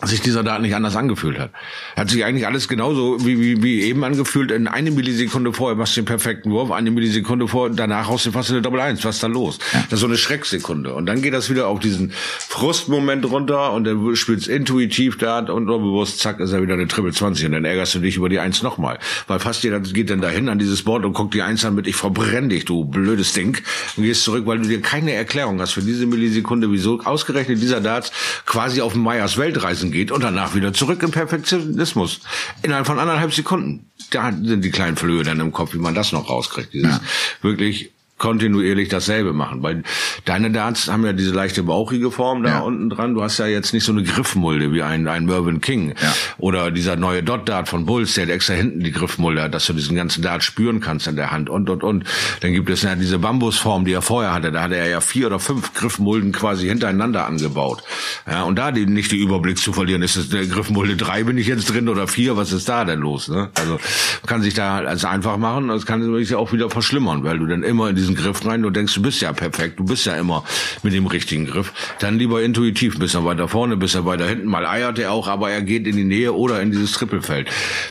sich 0.02 0.20
dieser 0.20 0.42
Daten 0.42 0.62
nicht 0.62 0.74
anders 0.74 0.96
angefühlt 0.96 1.38
hat. 1.38 1.50
Hat 1.96 2.10
sich 2.10 2.24
eigentlich 2.24 2.46
alles 2.46 2.68
genauso 2.68 3.24
wie, 3.24 3.40
wie, 3.40 3.62
wie 3.62 3.82
eben 3.82 4.02
angefühlt. 4.04 4.50
In 4.50 4.66
eine 4.66 4.90
Millisekunde 4.90 5.52
vorher 5.52 5.76
machst 5.76 5.96
du 5.96 6.00
den 6.00 6.06
perfekten 6.06 6.50
Wurf, 6.50 6.72
eine 6.72 6.90
Millisekunde 6.90 7.46
vor, 7.46 7.70
danach 7.70 8.08
haust 8.08 8.26
du 8.26 8.32
fast 8.32 8.50
eine 8.50 8.60
Doppel 8.60 8.80
Eins. 8.80 9.04
Was 9.04 9.16
ist 9.16 9.22
da 9.22 9.28
los? 9.28 9.58
Das 9.72 9.94
ist 9.94 10.00
so 10.00 10.06
eine 10.06 10.16
Schrecksekunde. 10.16 10.94
Und 10.94 11.06
dann 11.06 11.22
geht 11.22 11.32
das 11.32 11.48
wieder 11.48 11.68
auf 11.68 11.78
diesen 11.78 12.12
Frustmoment 12.12 13.24
runter 13.30 13.72
und 13.72 13.84
dann 13.84 14.16
spielst 14.16 14.48
intuitiv 14.48 15.16
da 15.16 15.38
und 15.38 15.66
bewusst, 15.66 16.18
zack, 16.18 16.40
ist 16.40 16.52
er 16.52 16.60
wieder 16.60 16.74
eine 16.74 16.88
Triple 16.88 17.12
20 17.12 17.46
und 17.46 17.52
dann 17.52 17.64
ärgerst 17.64 17.94
du 17.94 18.00
dich 18.00 18.16
über 18.16 18.28
die 18.28 18.40
Eins 18.40 18.62
nochmal. 18.62 18.98
Weil 19.28 19.38
fast 19.38 19.62
jeder 19.62 19.78
geht 19.80 20.10
dann 20.10 20.20
dahin 20.20 20.48
an 20.48 20.58
dieses 20.58 20.82
Board 20.82 21.04
und 21.04 21.12
guckt 21.12 21.34
die 21.34 21.42
Eins 21.42 21.64
an 21.64 21.76
mit, 21.76 21.86
ich 21.86 21.96
verbrenn 21.96 22.48
dich, 22.48 22.64
du 22.64 22.84
blödes 22.84 23.32
Ding. 23.32 23.58
Und 23.96 24.02
gehst 24.02 24.24
zurück, 24.24 24.44
weil 24.46 24.58
du 24.58 24.68
dir 24.68 24.82
keine 24.82 25.12
Erklärung 25.12 25.60
hast 25.60 25.72
für 25.72 25.82
diese 25.82 26.06
Millisekunde, 26.06 26.70
wieso 26.70 27.00
ausgerechnet 27.00 27.62
dieser 27.62 27.80
Darts 27.80 28.10
quasi 28.44 28.80
auf 28.80 28.94
Meyers 28.96 29.38
Weltreisen 29.84 29.92
geht 29.92 30.10
und 30.10 30.22
danach 30.22 30.54
wieder 30.54 30.72
zurück 30.72 31.02
im 31.02 31.10
Perfektionismus. 31.10 32.20
Innerhalb 32.62 32.86
von 32.86 32.98
anderthalb 32.98 33.32
Sekunden. 33.32 33.90
Da 34.10 34.32
sind 34.32 34.64
die 34.64 34.70
kleinen 34.70 34.96
Flöhe 34.96 35.22
dann 35.22 35.40
im 35.40 35.52
Kopf, 35.52 35.74
wie 35.74 35.78
man 35.78 35.94
das 35.94 36.12
noch 36.12 36.28
rauskriegt. 36.28 36.72
Dieses 36.72 36.96
ja. 36.96 37.00
wirklich 37.42 37.92
kontinuierlich 38.24 38.88
dasselbe 38.88 39.34
machen. 39.34 39.62
Weil 39.62 39.82
deine 40.24 40.50
Darts 40.50 40.88
haben 40.88 41.04
ja 41.04 41.12
diese 41.12 41.32
leichte 41.32 41.62
bauchige 41.62 42.10
Form 42.10 42.42
da 42.42 42.48
ja. 42.48 42.60
unten 42.60 42.88
dran. 42.88 43.14
Du 43.14 43.22
hast 43.22 43.36
ja 43.36 43.46
jetzt 43.46 43.74
nicht 43.74 43.84
so 43.84 43.92
eine 43.92 44.02
Griffmulde 44.02 44.72
wie 44.72 44.82
ein, 44.82 45.06
ein 45.08 45.26
Mervyn 45.26 45.60
King. 45.60 45.94
Ja. 46.00 46.14
Oder 46.38 46.70
dieser 46.70 46.96
neue 46.96 47.22
Dot 47.22 47.46
Dart 47.50 47.68
von 47.68 47.84
Bulls, 47.84 48.14
der 48.14 48.24
hat 48.24 48.32
extra 48.32 48.54
hinten 48.54 48.80
die 48.80 48.92
Griffmulde 48.92 49.42
hat, 49.42 49.52
dass 49.52 49.66
du 49.66 49.74
diesen 49.74 49.94
ganzen 49.94 50.22
Dart 50.22 50.42
spüren 50.42 50.80
kannst 50.80 51.06
in 51.06 51.16
der 51.16 51.32
Hand 51.32 51.50
und, 51.50 51.68
und, 51.68 51.84
und. 51.84 52.04
Dann 52.40 52.54
gibt 52.54 52.70
es 52.70 52.80
ja 52.80 52.94
diese 52.94 53.18
Bambusform, 53.18 53.84
die 53.84 53.92
er 53.92 54.00
vorher 54.00 54.32
hatte. 54.32 54.50
Da 54.52 54.62
hatte 54.62 54.76
er 54.76 54.88
ja 54.88 55.02
vier 55.02 55.26
oder 55.26 55.38
fünf 55.38 55.74
Griffmulden 55.74 56.32
quasi 56.32 56.66
hintereinander 56.66 57.26
angebaut. 57.26 57.82
Ja, 58.26 58.44
und 58.44 58.58
da 58.58 58.72
die, 58.72 58.86
nicht 58.86 59.12
die 59.12 59.18
Überblick 59.20 59.58
zu 59.58 59.74
verlieren, 59.74 60.00
ist 60.00 60.16
es 60.16 60.30
der 60.30 60.46
Griffmulde 60.46 60.96
drei 60.96 61.24
bin 61.24 61.36
ich 61.36 61.46
jetzt 61.46 61.70
drin 61.70 61.90
oder 61.90 62.08
vier, 62.08 62.38
was 62.38 62.52
ist 62.52 62.70
da 62.70 62.86
denn 62.86 63.00
los? 63.00 63.28
Ne? 63.28 63.50
Also 63.58 63.78
kann 64.26 64.40
sich 64.40 64.54
da 64.54 64.78
als 64.78 65.04
einfach 65.04 65.36
machen, 65.36 65.68
das 65.68 65.84
kann 65.84 66.02
sich 66.16 66.34
auch 66.34 66.52
wieder 66.52 66.70
verschlimmern, 66.70 67.22
weil 67.22 67.38
du 67.38 67.46
dann 67.46 67.62
immer 67.62 67.90
in 67.90 67.96
diesem 67.96 68.13
diesen 68.14 68.25
Griff 68.25 68.47
rein, 68.47 68.62
du 68.62 68.71
denkst, 68.71 68.94
du 68.94 69.02
bist 69.02 69.21
ja 69.21 69.33
perfekt, 69.33 69.78
du 69.78 69.85
bist 69.85 70.06
ja 70.06 70.14
immer 70.14 70.44
mit 70.83 70.92
dem 70.92 71.06
richtigen 71.06 71.47
Griff, 71.47 71.73
dann 71.99 72.18
lieber 72.18 72.42
intuitiv, 72.42 72.99
bis 72.99 73.14
er 73.14 73.25
weiter 73.25 73.49
vorne, 73.49 73.76
bis 73.76 73.94
er 73.94 74.04
weiter 74.04 74.26
hinten, 74.26 74.47
mal 74.47 74.66
eiert 74.66 74.99
er 74.99 75.12
auch, 75.12 75.28
aber 75.28 75.50
er 75.50 75.62
geht 75.62 75.87
in 75.87 75.97
die 75.97 76.04
Nähe 76.04 76.33
oder 76.33 76.61
in 76.61 76.71
dieses 76.71 76.92
Trippelfeld. 76.92 77.49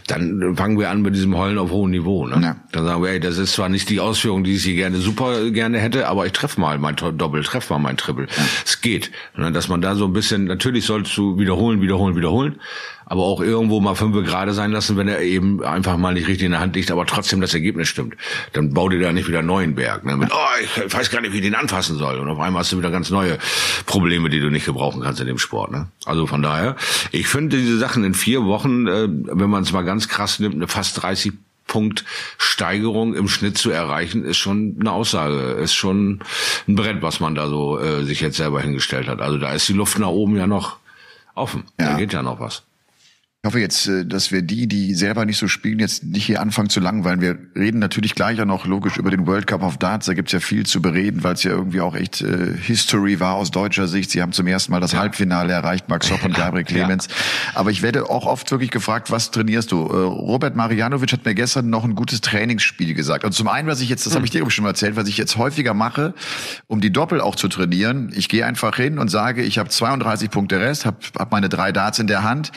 Dann 0.07 0.55
fangen 0.55 0.79
wir 0.79 0.89
an 0.89 1.01
mit 1.01 1.15
diesem 1.15 1.37
Heulen 1.37 1.57
auf 1.57 1.71
hohem 1.71 1.91
Niveau. 1.91 2.27
Ne? 2.27 2.39
Ja. 2.41 2.55
Dann 2.71 2.85
sagen 2.85 3.03
wir, 3.03 3.11
ey, 3.11 3.19
das 3.19 3.37
ist 3.37 3.53
zwar 3.53 3.69
nicht 3.69 3.89
die 3.89 3.99
Ausführung, 3.99 4.43
die 4.43 4.55
ich 4.55 4.63
hier 4.63 4.75
gerne 4.75 4.97
super 4.97 5.49
gerne 5.51 5.79
hätte, 5.79 6.07
aber 6.07 6.25
ich 6.25 6.31
treffe 6.31 6.59
mal 6.59 6.77
mein 6.79 6.95
Doppel, 6.95 7.43
treffe 7.43 7.73
mal 7.73 7.79
mein 7.79 7.97
Triple. 7.97 8.25
Ja. 8.25 8.43
Es 8.65 8.81
geht. 8.81 9.11
Ne? 9.35 9.51
Dass 9.51 9.67
man 9.67 9.81
da 9.81 9.95
so 9.95 10.05
ein 10.05 10.13
bisschen, 10.13 10.45
natürlich 10.45 10.85
sollst 10.85 11.15
du 11.17 11.37
wiederholen, 11.37 11.81
wiederholen, 11.81 12.15
wiederholen, 12.15 12.59
aber 13.13 13.25
auch 13.25 13.41
irgendwo 13.41 13.79
mal 13.79 13.93
fünf 13.93 14.15
gerade 14.25 14.53
sein 14.53 14.71
lassen, 14.71 14.97
wenn 14.97 15.07
er 15.07 15.21
eben 15.21 15.63
einfach 15.63 15.97
mal 15.97 16.15
nicht 16.15 16.27
richtig 16.27 16.45
in 16.45 16.51
der 16.53 16.59
Hand 16.59 16.75
liegt, 16.75 16.89
aber 16.89 17.05
trotzdem 17.05 17.41
das 17.41 17.53
Ergebnis 17.53 17.87
stimmt. 17.87 18.15
Dann 18.53 18.73
bau 18.73 18.89
dir 18.89 18.99
da 18.99 19.11
nicht 19.11 19.27
wieder 19.27 19.37
einen 19.37 19.49
neuen 19.49 19.75
Berg. 19.75 20.03
Ne? 20.03 20.17
Mit, 20.17 20.31
oh, 20.33 20.63
ich 20.63 20.91
weiß 20.91 21.11
gar 21.11 21.21
nicht, 21.21 21.31
wie 21.31 21.37
ich 21.37 21.43
den 21.43 21.53
anfassen 21.53 21.95
soll. 21.99 22.17
Und 22.17 22.27
auf 22.27 22.39
einmal 22.39 22.61
hast 22.61 22.71
du 22.71 22.79
wieder 22.79 22.89
ganz 22.89 23.11
neue 23.11 23.37
Probleme, 23.85 24.31
die 24.31 24.39
du 24.39 24.49
nicht 24.49 24.65
gebrauchen 24.65 25.03
kannst 25.03 25.21
in 25.21 25.27
dem 25.27 25.37
Sport. 25.37 25.71
Ne? 25.71 25.89
Also 26.05 26.25
von 26.25 26.41
daher, 26.41 26.75
ich 27.11 27.27
finde 27.27 27.55
diese 27.55 27.77
Sachen 27.77 28.03
in 28.03 28.15
vier 28.15 28.45
Wochen, 28.45 28.87
äh, 28.87 29.07
wenn 29.07 29.49
man 29.51 29.61
es 29.61 29.71
mal 29.71 29.83
ganz 29.83 30.07
krass 30.09 30.39
nimmt, 30.39 30.55
eine 30.55 30.67
fast 30.67 31.03
30 31.03 31.33
Punkt 31.67 32.05
Steigerung 32.39 33.13
im 33.13 33.27
Schnitt 33.27 33.59
zu 33.59 33.69
erreichen, 33.69 34.25
ist 34.25 34.37
schon 34.37 34.77
eine 34.79 34.91
Aussage, 34.91 35.51
ist 35.51 35.75
schon 35.75 36.23
ein 36.67 36.75
Brett, 36.75 37.03
was 37.03 37.19
man 37.19 37.35
da 37.35 37.47
so 37.47 37.77
äh, 37.77 38.05
sich 38.05 38.21
jetzt 38.21 38.37
selber 38.37 38.59
hingestellt 38.59 39.07
hat. 39.07 39.21
Also 39.21 39.37
da 39.37 39.53
ist 39.53 39.69
die 39.69 39.73
Luft 39.73 39.99
nach 39.99 40.07
oben 40.07 40.35
ja 40.35 40.47
noch 40.47 40.77
offen. 41.35 41.65
Ja. 41.79 41.91
Da 41.91 41.97
geht 41.97 42.11
ja 42.11 42.23
noch 42.23 42.39
was. 42.39 42.63
Ich 43.45 43.47
hoffe 43.47 43.59
jetzt, 43.59 43.89
äh, 43.89 44.05
dass 44.05 44.31
wir 44.31 44.41
die, 44.41 44.67
die 44.67 44.95
selber 44.95 45.25
nicht 45.25 45.37
so 45.37 45.49
spielen, 45.49 45.79
jetzt 45.79 46.05
nicht 46.05 46.25
hier 46.25 46.39
anfangen 46.39 46.69
zu 46.69 46.79
langweilen. 46.79 47.19
Wir 47.19 47.37
reden 47.57 47.79
natürlich 47.79 48.15
gleich 48.15 48.39
auch 48.39 48.45
noch 48.45 48.65
logisch 48.65 48.95
über 48.95 49.11
den 49.11 49.27
World 49.27 49.47
Cup 49.47 49.63
of 49.63 49.75
Darts. 49.75 50.05
Da 50.05 50.13
gibt's 50.13 50.31
ja 50.31 50.39
viel 50.39 50.65
zu 50.65 50.81
bereden, 50.81 51.25
weil 51.25 51.33
es 51.33 51.43
ja 51.43 51.51
irgendwie 51.51 51.81
auch 51.81 51.93
echt 51.93 52.21
äh, 52.21 52.55
History 52.55 53.19
war 53.19 53.33
aus 53.33 53.51
deutscher 53.51 53.89
Sicht. 53.89 54.11
Sie 54.11 54.21
haben 54.21 54.31
zum 54.31 54.47
ersten 54.47 54.71
Mal 54.71 54.79
das 54.79 54.93
ja. 54.93 54.99
Halbfinale 54.99 55.51
erreicht, 55.51 55.89
Max 55.89 56.09
Hopp 56.09 56.23
und 56.23 56.35
Gabriel 56.35 56.63
Clemens. 56.63 57.09
Ja. 57.09 57.15
Aber 57.55 57.69
ich 57.69 57.81
werde 57.81 58.09
auch 58.09 58.27
oft 58.27 58.49
wirklich 58.49 58.71
gefragt, 58.71 59.11
was 59.11 59.29
trainierst 59.29 59.73
du? 59.73 59.87
Äh, 59.87 59.93
Robert 59.93 60.55
Marianovic 60.55 61.11
hat 61.11 61.25
mir 61.25 61.35
gestern 61.35 61.69
noch 61.69 61.83
ein 61.83 61.95
gutes 61.95 62.21
Trainingsspiel 62.21 62.93
gesagt. 62.93 63.25
Also 63.25 63.35
zum 63.35 63.49
einen, 63.49 63.67
was 63.67 63.81
ich 63.81 63.89
jetzt, 63.89 64.05
das 64.05 64.13
hm. 64.13 64.19
habe 64.19 64.25
ich 64.25 64.31
dir 64.31 64.49
schon 64.49 64.63
mal 64.63 64.69
erzählt, 64.69 64.95
was 64.95 65.09
ich 65.09 65.17
jetzt 65.17 65.35
häufiger 65.35 65.73
mache, 65.73 66.13
um 66.67 66.79
die 66.79 66.93
Doppel 66.93 67.19
auch 67.19 67.35
zu 67.35 67.49
trainieren. 67.49 68.09
Ich 68.15 68.29
gehe 68.29 68.45
einfach 68.45 68.77
hin 68.77 68.99
und 68.99 69.09
sage, 69.09 69.43
ich 69.43 69.57
habe 69.57 69.67
32 69.67 70.29
Punkte 70.29 70.61
Rest, 70.61 70.85
habe 70.85 70.99
hab 71.19 71.33
meine 71.33 71.49
drei 71.49 71.73
Darts 71.73 71.99
in 71.99 72.07
der 72.07 72.23
Hand 72.23 72.53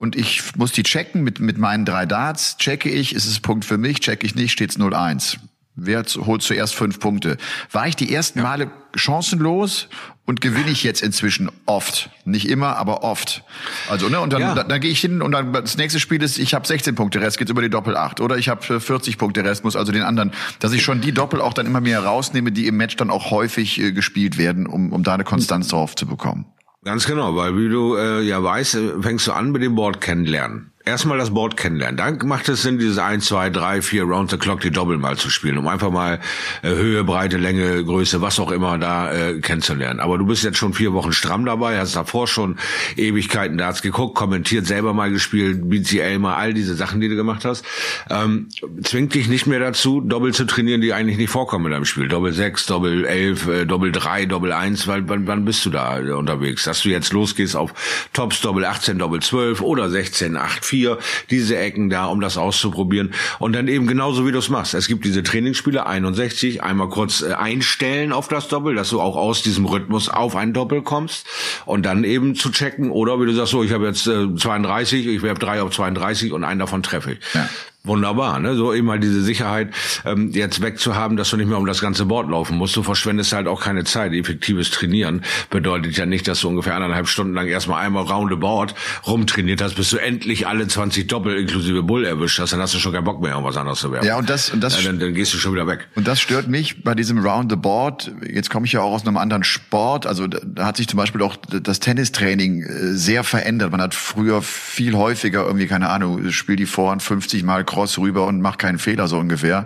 und 0.00 0.16
ich 0.16 0.56
muss 0.56 0.72
die 0.72 0.82
checken 0.82 1.22
mit, 1.22 1.40
mit 1.40 1.58
meinen 1.58 1.84
drei 1.84 2.06
Darts. 2.06 2.56
Checke 2.56 2.88
ich, 2.88 3.14
ist 3.14 3.26
es 3.26 3.38
Punkt 3.38 3.66
für 3.66 3.76
mich, 3.76 4.00
checke 4.00 4.26
ich 4.26 4.34
nicht, 4.34 4.50
steht's 4.50 4.78
0-1. 4.78 5.36
Wer 5.76 6.02
holt 6.04 6.42
zuerst 6.42 6.74
fünf 6.74 7.00
Punkte? 7.00 7.36
War 7.70 7.86
ich 7.86 7.96
die 7.96 8.12
ersten 8.12 8.40
Male 8.40 8.70
chancenlos 8.94 9.88
und 10.24 10.40
gewinne 10.40 10.70
ich 10.70 10.84
jetzt 10.84 11.02
inzwischen 11.02 11.50
oft. 11.66 12.08
Nicht 12.24 12.48
immer, 12.48 12.76
aber 12.76 13.02
oft. 13.02 13.44
Also, 13.90 14.08
ne, 14.08 14.20
und 14.20 14.32
dann, 14.32 14.40
ja. 14.40 14.54
dann, 14.54 14.68
dann 14.68 14.80
gehe 14.80 14.90
ich 14.90 15.00
hin 15.00 15.20
und 15.20 15.32
dann 15.32 15.52
das 15.52 15.76
nächste 15.76 16.00
Spiel 16.00 16.22
ist, 16.22 16.38
ich 16.38 16.54
habe 16.54 16.66
16 16.66 16.94
Punkte 16.94 17.20
Rest, 17.20 17.36
geht's 17.36 17.50
über 17.50 17.62
die 17.62 17.70
Doppel 17.70 17.94
8. 17.94 18.20
Oder 18.20 18.38
ich 18.38 18.48
habe 18.48 18.80
40 18.80 19.18
Punkte 19.18 19.44
Rest, 19.44 19.64
muss 19.64 19.76
also 19.76 19.92
den 19.92 20.02
anderen, 20.02 20.32
dass 20.60 20.72
ich 20.72 20.82
schon 20.82 21.02
die 21.02 21.12
Doppel 21.12 21.42
auch 21.42 21.52
dann 21.52 21.66
immer 21.66 21.82
mehr 21.82 22.02
rausnehme, 22.02 22.52
die 22.52 22.66
im 22.66 22.78
Match 22.78 22.96
dann 22.96 23.10
auch 23.10 23.30
häufig 23.30 23.78
äh, 23.78 23.92
gespielt 23.92 24.38
werden, 24.38 24.66
um, 24.66 24.92
um 24.92 25.02
da 25.02 25.12
eine 25.12 25.24
Konstanz 25.24 25.68
drauf 25.68 25.94
zu 25.94 26.06
bekommen. 26.06 26.46
Ganz 26.82 27.06
genau, 27.06 27.36
weil 27.36 27.56
wie 27.56 27.68
du 27.68 27.96
äh, 27.96 28.22
ja 28.22 28.42
weißt, 28.42 28.74
äh, 28.76 29.02
fängst 29.02 29.26
du 29.26 29.32
an 29.32 29.52
mit 29.52 29.62
dem 29.62 29.74
Board 29.74 30.00
kennenlernen 30.00 30.69
erstmal 30.84 31.18
das 31.18 31.30
Board 31.30 31.56
kennenlernen. 31.56 31.96
Dann 31.96 32.18
macht 32.26 32.48
es 32.48 32.62
Sinn, 32.62 32.78
dieses 32.78 32.98
1, 32.98 33.26
2, 33.26 33.50
3, 33.50 33.82
4 33.82 34.04
Round 34.04 34.30
the 34.30 34.38
Clock, 34.38 34.60
die 34.60 34.70
Doppel 34.70 34.96
mal 34.96 35.16
zu 35.16 35.28
spielen, 35.28 35.58
um 35.58 35.68
einfach 35.68 35.90
mal 35.90 36.20
äh, 36.62 36.70
Höhe, 36.70 37.04
Breite, 37.04 37.36
Länge, 37.36 37.84
Größe, 37.84 38.22
was 38.22 38.40
auch 38.40 38.50
immer 38.50 38.78
da 38.78 39.12
äh, 39.12 39.40
kennenzulernen. 39.40 40.00
Aber 40.00 40.16
du 40.16 40.26
bist 40.26 40.42
jetzt 40.42 40.56
schon 40.56 40.72
vier 40.72 40.92
Wochen 40.94 41.12
stramm 41.12 41.44
dabei, 41.44 41.78
hast 41.78 41.96
davor 41.96 42.26
schon 42.26 42.56
Ewigkeiten 42.96 43.58
da 43.58 43.66
hast 43.66 43.82
geguckt, 43.82 44.14
kommentiert, 44.14 44.66
selber 44.66 44.94
mal 44.94 45.10
gespielt, 45.10 45.68
BCL 45.68 46.18
mal, 46.18 46.34
all 46.36 46.54
diese 46.54 46.74
Sachen, 46.74 47.00
die 47.00 47.08
du 47.08 47.16
gemacht 47.16 47.44
hast. 47.44 47.64
Ähm, 48.08 48.48
zwingt 48.82 49.14
dich 49.14 49.28
nicht 49.28 49.46
mehr 49.46 49.60
dazu, 49.60 50.00
Doppel 50.00 50.32
zu 50.32 50.46
trainieren, 50.46 50.80
die 50.80 50.94
eigentlich 50.94 51.18
nicht 51.18 51.30
vorkommen 51.30 51.66
in 51.66 51.72
deinem 51.72 51.84
Spiel. 51.84 52.08
Doppel 52.08 52.32
6, 52.32 52.66
Doppel 52.66 53.04
11, 53.04 53.48
äh, 53.48 53.66
Doppel 53.66 53.92
3, 53.92 54.26
Doppel 54.26 54.52
1, 54.52 54.86
weil 54.86 55.08
wann, 55.08 55.26
wann 55.26 55.44
bist 55.44 55.64
du 55.66 55.70
da 55.70 56.00
äh, 56.00 56.10
unterwegs? 56.12 56.64
Dass 56.64 56.80
du 56.82 56.88
jetzt 56.88 57.12
losgehst 57.12 57.54
auf 57.54 57.74
Tops, 58.14 58.40
Doppel 58.40 58.64
18, 58.64 58.98
Doppel 58.98 59.20
12 59.20 59.60
oder 59.60 59.90
16, 59.90 60.36
8, 60.36 60.64
4, 60.70 60.98
diese 61.30 61.58
Ecken 61.58 61.90
da, 61.90 62.06
um 62.06 62.20
das 62.20 62.38
auszuprobieren. 62.38 63.12
Und 63.38 63.52
dann 63.52 63.68
eben 63.68 63.86
genauso 63.86 64.26
wie 64.26 64.32
du 64.32 64.38
es 64.38 64.48
machst. 64.48 64.74
Es 64.74 64.86
gibt 64.86 65.04
diese 65.04 65.22
Trainingsspiele 65.22 65.86
61, 65.86 66.62
einmal 66.62 66.88
kurz 66.88 67.22
äh, 67.22 67.32
einstellen 67.32 68.12
auf 68.12 68.28
das 68.28 68.48
Doppel, 68.48 68.74
dass 68.74 68.90
du 68.90 69.00
auch 69.00 69.16
aus 69.16 69.42
diesem 69.42 69.66
Rhythmus 69.66 70.08
auf 70.08 70.36
ein 70.36 70.52
Doppel 70.52 70.82
kommst 70.82 71.26
und 71.66 71.84
dann 71.84 72.04
eben 72.04 72.34
zu 72.34 72.50
checken. 72.50 72.90
Oder 72.90 73.20
wie 73.20 73.26
du 73.26 73.32
sagst, 73.32 73.50
so, 73.50 73.62
ich 73.62 73.72
habe 73.72 73.86
jetzt 73.86 74.06
äh, 74.06 74.34
32, 74.34 75.06
ich 75.06 75.22
werfe 75.22 75.40
drei 75.40 75.60
auf 75.62 75.74
32 75.74 76.32
und 76.32 76.44
einen 76.44 76.60
davon 76.60 76.82
treffe 76.82 77.12
ich. 77.12 77.18
Ja. 77.34 77.48
Wunderbar, 77.82 78.40
ne? 78.40 78.56
So 78.56 78.74
eben 78.74 78.90
halt 78.90 79.02
diese 79.02 79.22
Sicherheit 79.22 79.72
ähm, 80.04 80.32
jetzt 80.32 80.60
wegzuhaben, 80.60 81.16
dass 81.16 81.30
du 81.30 81.38
nicht 81.38 81.48
mehr 81.48 81.56
um 81.56 81.64
das 81.64 81.80
ganze 81.80 82.04
Board 82.04 82.28
laufen 82.28 82.58
musst. 82.58 82.76
Du 82.76 82.82
verschwendest 82.82 83.32
halt 83.32 83.48
auch 83.48 83.62
keine 83.62 83.84
Zeit. 83.84 84.12
Effektives 84.12 84.70
Trainieren 84.70 85.22
bedeutet 85.48 85.96
ja 85.96 86.04
nicht, 86.04 86.28
dass 86.28 86.42
du 86.42 86.48
ungefähr 86.48 86.74
anderthalb 86.74 87.08
Stunden 87.08 87.32
lang 87.32 87.46
erstmal 87.46 87.82
einmal 87.82 88.04
roundabout 88.04 88.74
rumtrainiert 89.06 89.62
hast, 89.62 89.76
bis 89.76 89.88
du 89.88 89.96
endlich 89.96 90.46
alle 90.46 90.68
20 90.68 91.06
Doppel 91.06 91.38
inklusive 91.38 91.82
Bull 91.82 92.04
erwischt 92.04 92.38
hast. 92.38 92.52
Dann 92.52 92.60
hast 92.60 92.74
du 92.74 92.78
schon 92.78 92.92
keinen 92.92 93.04
Bock 93.04 93.22
mehr, 93.22 93.30
irgendwas 93.30 93.56
anderes 93.56 93.80
zu 93.80 93.90
werden. 93.90 94.06
Ja, 94.06 94.18
und 94.18 94.28
das, 94.28 94.50
und 94.50 94.60
das, 94.60 94.76
ja, 94.76 94.90
dann, 94.90 95.00
dann 95.00 95.14
gehst 95.14 95.32
du 95.32 95.38
schon 95.38 95.54
wieder 95.54 95.66
weg. 95.66 95.88
Und 95.94 96.06
das 96.06 96.20
stört 96.20 96.48
mich 96.48 96.84
bei 96.84 96.94
diesem 96.94 97.24
Roundabout. 97.24 98.10
Jetzt 98.30 98.50
komme 98.50 98.66
ich 98.66 98.72
ja 98.72 98.82
auch 98.82 98.92
aus 98.92 99.06
einem 99.06 99.16
anderen 99.16 99.42
Sport. 99.42 100.06
Also 100.06 100.26
da 100.26 100.66
hat 100.66 100.76
sich 100.76 100.86
zum 100.86 100.98
Beispiel 100.98 101.22
auch 101.22 101.36
das 101.36 101.80
Tennistraining 101.80 102.62
äh, 102.62 102.92
sehr 102.92 103.24
verändert. 103.24 103.72
Man 103.72 103.80
hat 103.80 103.94
früher 103.94 104.42
viel 104.42 104.96
häufiger 104.96 105.46
irgendwie, 105.46 105.66
keine 105.66 105.88
Ahnung, 105.88 106.30
spiel 106.30 106.56
die 106.56 106.66
Vorhand 106.66 107.02
50 107.02 107.42
Mal 107.42 107.64
Cross 107.70 107.98
rüber 107.98 108.26
und 108.26 108.40
mach 108.40 108.58
keinen 108.58 108.78
Fehler 108.78 109.06
so 109.06 109.16
ungefähr. 109.16 109.64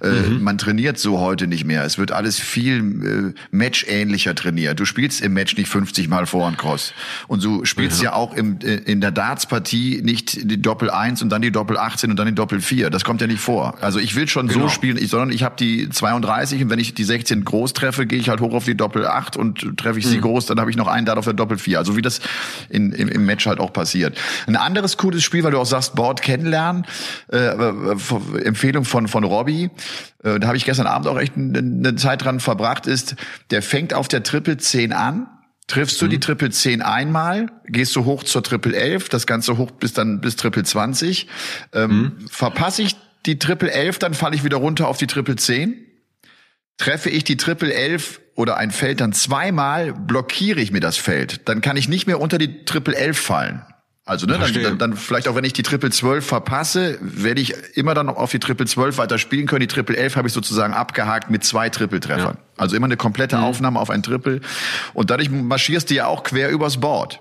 Äh, 0.00 0.08
mhm. 0.08 0.42
man 0.42 0.56
trainiert 0.56 0.98
so 0.98 1.18
heute 1.18 1.48
nicht 1.48 1.64
mehr. 1.64 1.84
Es 1.84 1.98
wird 1.98 2.12
alles 2.12 2.38
viel 2.38 3.34
äh, 3.34 3.40
matchähnlicher 3.50 4.36
trainiert. 4.36 4.78
Du 4.78 4.84
spielst 4.84 5.20
im 5.20 5.32
Match 5.32 5.56
nicht 5.56 5.68
50 5.68 6.08
Mal 6.08 6.26
Vor- 6.26 6.46
und 6.46 6.58
Cross. 6.58 6.94
Und 7.26 7.42
du 7.42 7.64
spielst 7.64 7.98
mhm. 7.98 8.04
ja 8.04 8.12
auch 8.12 8.34
im, 8.34 8.60
äh, 8.60 8.76
in 8.76 9.00
der 9.00 9.10
Darts-Partie 9.10 10.00
nicht 10.04 10.48
die 10.48 10.62
Doppel 10.62 10.90
1 10.90 11.22
und 11.22 11.30
dann 11.30 11.42
die 11.42 11.50
Doppel 11.50 11.76
18 11.76 12.10
und 12.10 12.16
dann 12.16 12.28
die 12.28 12.34
Doppel 12.34 12.60
4. 12.60 12.88
Das 12.88 13.02
kommt 13.02 13.20
ja 13.20 13.26
nicht 13.26 13.40
vor. 13.40 13.74
Also 13.80 13.98
ich 13.98 14.14
will 14.14 14.28
schon 14.28 14.46
genau. 14.46 14.62
so 14.62 14.68
spielen, 14.68 14.96
ich, 14.96 15.10
sondern 15.10 15.32
ich 15.32 15.42
habe 15.42 15.56
die 15.58 15.88
32 15.88 16.62
und 16.62 16.70
wenn 16.70 16.78
ich 16.78 16.94
die 16.94 17.04
16 17.04 17.44
groß 17.44 17.72
treffe, 17.72 18.06
gehe 18.06 18.20
ich 18.20 18.28
halt 18.28 18.40
hoch 18.40 18.54
auf 18.54 18.64
die 18.64 18.76
Doppel 18.76 19.08
8 19.08 19.36
und 19.36 19.76
treffe 19.76 19.98
ich 19.98 20.06
sie 20.06 20.18
mhm. 20.18 20.22
groß, 20.22 20.46
dann 20.46 20.60
habe 20.60 20.70
ich 20.70 20.76
noch 20.76 20.86
einen 20.86 21.04
Dart 21.04 21.18
auf 21.18 21.24
der 21.24 21.34
Doppel 21.34 21.58
4. 21.58 21.78
Also 21.78 21.96
wie 21.96 22.02
das 22.02 22.20
in, 22.68 22.92
im, 22.92 23.08
im 23.08 23.26
Match 23.26 23.46
halt 23.46 23.58
auch 23.58 23.72
passiert. 23.72 24.16
Ein 24.46 24.54
anderes 24.54 24.96
cooles 24.96 25.24
Spiel, 25.24 25.42
weil 25.42 25.50
du 25.50 25.58
auch 25.58 25.66
sagst, 25.66 25.96
Board 25.96 26.22
kennenlernen. 26.22 26.86
Äh, 27.28 27.39
äh, 27.40 28.44
Empfehlung 28.44 28.84
von, 28.84 29.08
von 29.08 29.24
Robbie, 29.24 29.70
äh, 30.22 30.38
da 30.38 30.48
habe 30.48 30.56
ich 30.56 30.64
gestern 30.64 30.86
Abend 30.86 31.08
auch 31.08 31.18
echt 31.18 31.36
eine, 31.36 31.58
eine 31.58 31.96
Zeit 31.96 32.24
dran 32.24 32.40
verbracht, 32.40 32.86
ist, 32.86 33.16
der 33.50 33.62
fängt 33.62 33.94
auf 33.94 34.08
der 34.08 34.22
Triple 34.22 34.56
10 34.56 34.92
an, 34.92 35.26
triffst 35.66 36.00
du 36.00 36.06
mhm. 36.06 36.10
die 36.10 36.20
Triple 36.20 36.50
10 36.50 36.82
einmal, 36.82 37.46
gehst 37.66 37.94
du 37.96 38.04
hoch 38.04 38.24
zur 38.24 38.42
Triple 38.42 38.76
11, 38.76 39.08
das 39.08 39.26
Ganze 39.26 39.56
hoch 39.56 39.70
bis 39.70 39.92
dann 39.92 40.20
bis 40.20 40.36
Triple 40.36 40.64
20. 40.64 41.28
Ähm, 41.72 41.90
mhm. 41.90 42.28
Verpasse 42.28 42.82
ich 42.82 42.96
die 43.26 43.38
Triple 43.38 43.70
11, 43.70 43.98
dann 43.98 44.14
falle 44.14 44.34
ich 44.34 44.44
wieder 44.44 44.56
runter 44.56 44.88
auf 44.88 44.98
die 44.98 45.06
Triple 45.06 45.36
10. 45.36 45.86
Treffe 46.78 47.10
ich 47.10 47.24
die 47.24 47.36
Triple 47.36 47.72
11 47.72 48.20
oder 48.34 48.56
ein 48.56 48.70
Feld 48.70 49.00
dann 49.00 49.12
zweimal, 49.12 49.92
blockiere 49.92 50.60
ich 50.60 50.72
mir 50.72 50.80
das 50.80 50.96
Feld. 50.96 51.48
Dann 51.48 51.60
kann 51.60 51.76
ich 51.76 51.88
nicht 51.88 52.06
mehr 52.06 52.20
unter 52.20 52.38
die 52.38 52.64
Triple 52.64 52.96
11 52.96 53.18
fallen. 53.18 53.62
Also 54.06 54.26
ne, 54.26 54.38
dann, 54.38 54.52
dann, 54.52 54.78
dann 54.78 54.96
vielleicht 54.96 55.28
auch 55.28 55.36
wenn 55.36 55.44
ich 55.44 55.52
die 55.52 55.62
Triple 55.62 55.90
12 55.90 56.26
verpasse, 56.26 56.98
werde 57.00 57.40
ich 57.40 57.54
immer 57.76 57.94
dann 57.94 58.06
noch 58.06 58.16
auf 58.16 58.30
die 58.30 58.38
Triple 58.38 58.66
12 58.66 58.98
weiter 58.98 59.18
spielen 59.18 59.46
können. 59.46 59.60
Die 59.60 59.66
Triple 59.66 59.96
11 59.96 60.16
habe 60.16 60.28
ich 60.28 60.34
sozusagen 60.34 60.72
abgehakt 60.72 61.30
mit 61.30 61.44
zwei 61.44 61.68
Triple 61.68 62.00
Treffern. 62.00 62.36
Ja. 62.36 62.49
Also 62.60 62.76
immer 62.76 62.86
eine 62.86 62.98
komplette 62.98 63.38
mhm. 63.38 63.44
Aufnahme 63.44 63.80
auf 63.80 63.88
ein 63.88 64.02
Triple. 64.02 64.40
Und 64.92 65.10
dadurch 65.10 65.30
marschierst 65.30 65.88
du 65.90 65.94
ja 65.94 66.06
auch 66.06 66.22
quer 66.22 66.50
übers 66.50 66.78
Board. 66.78 67.20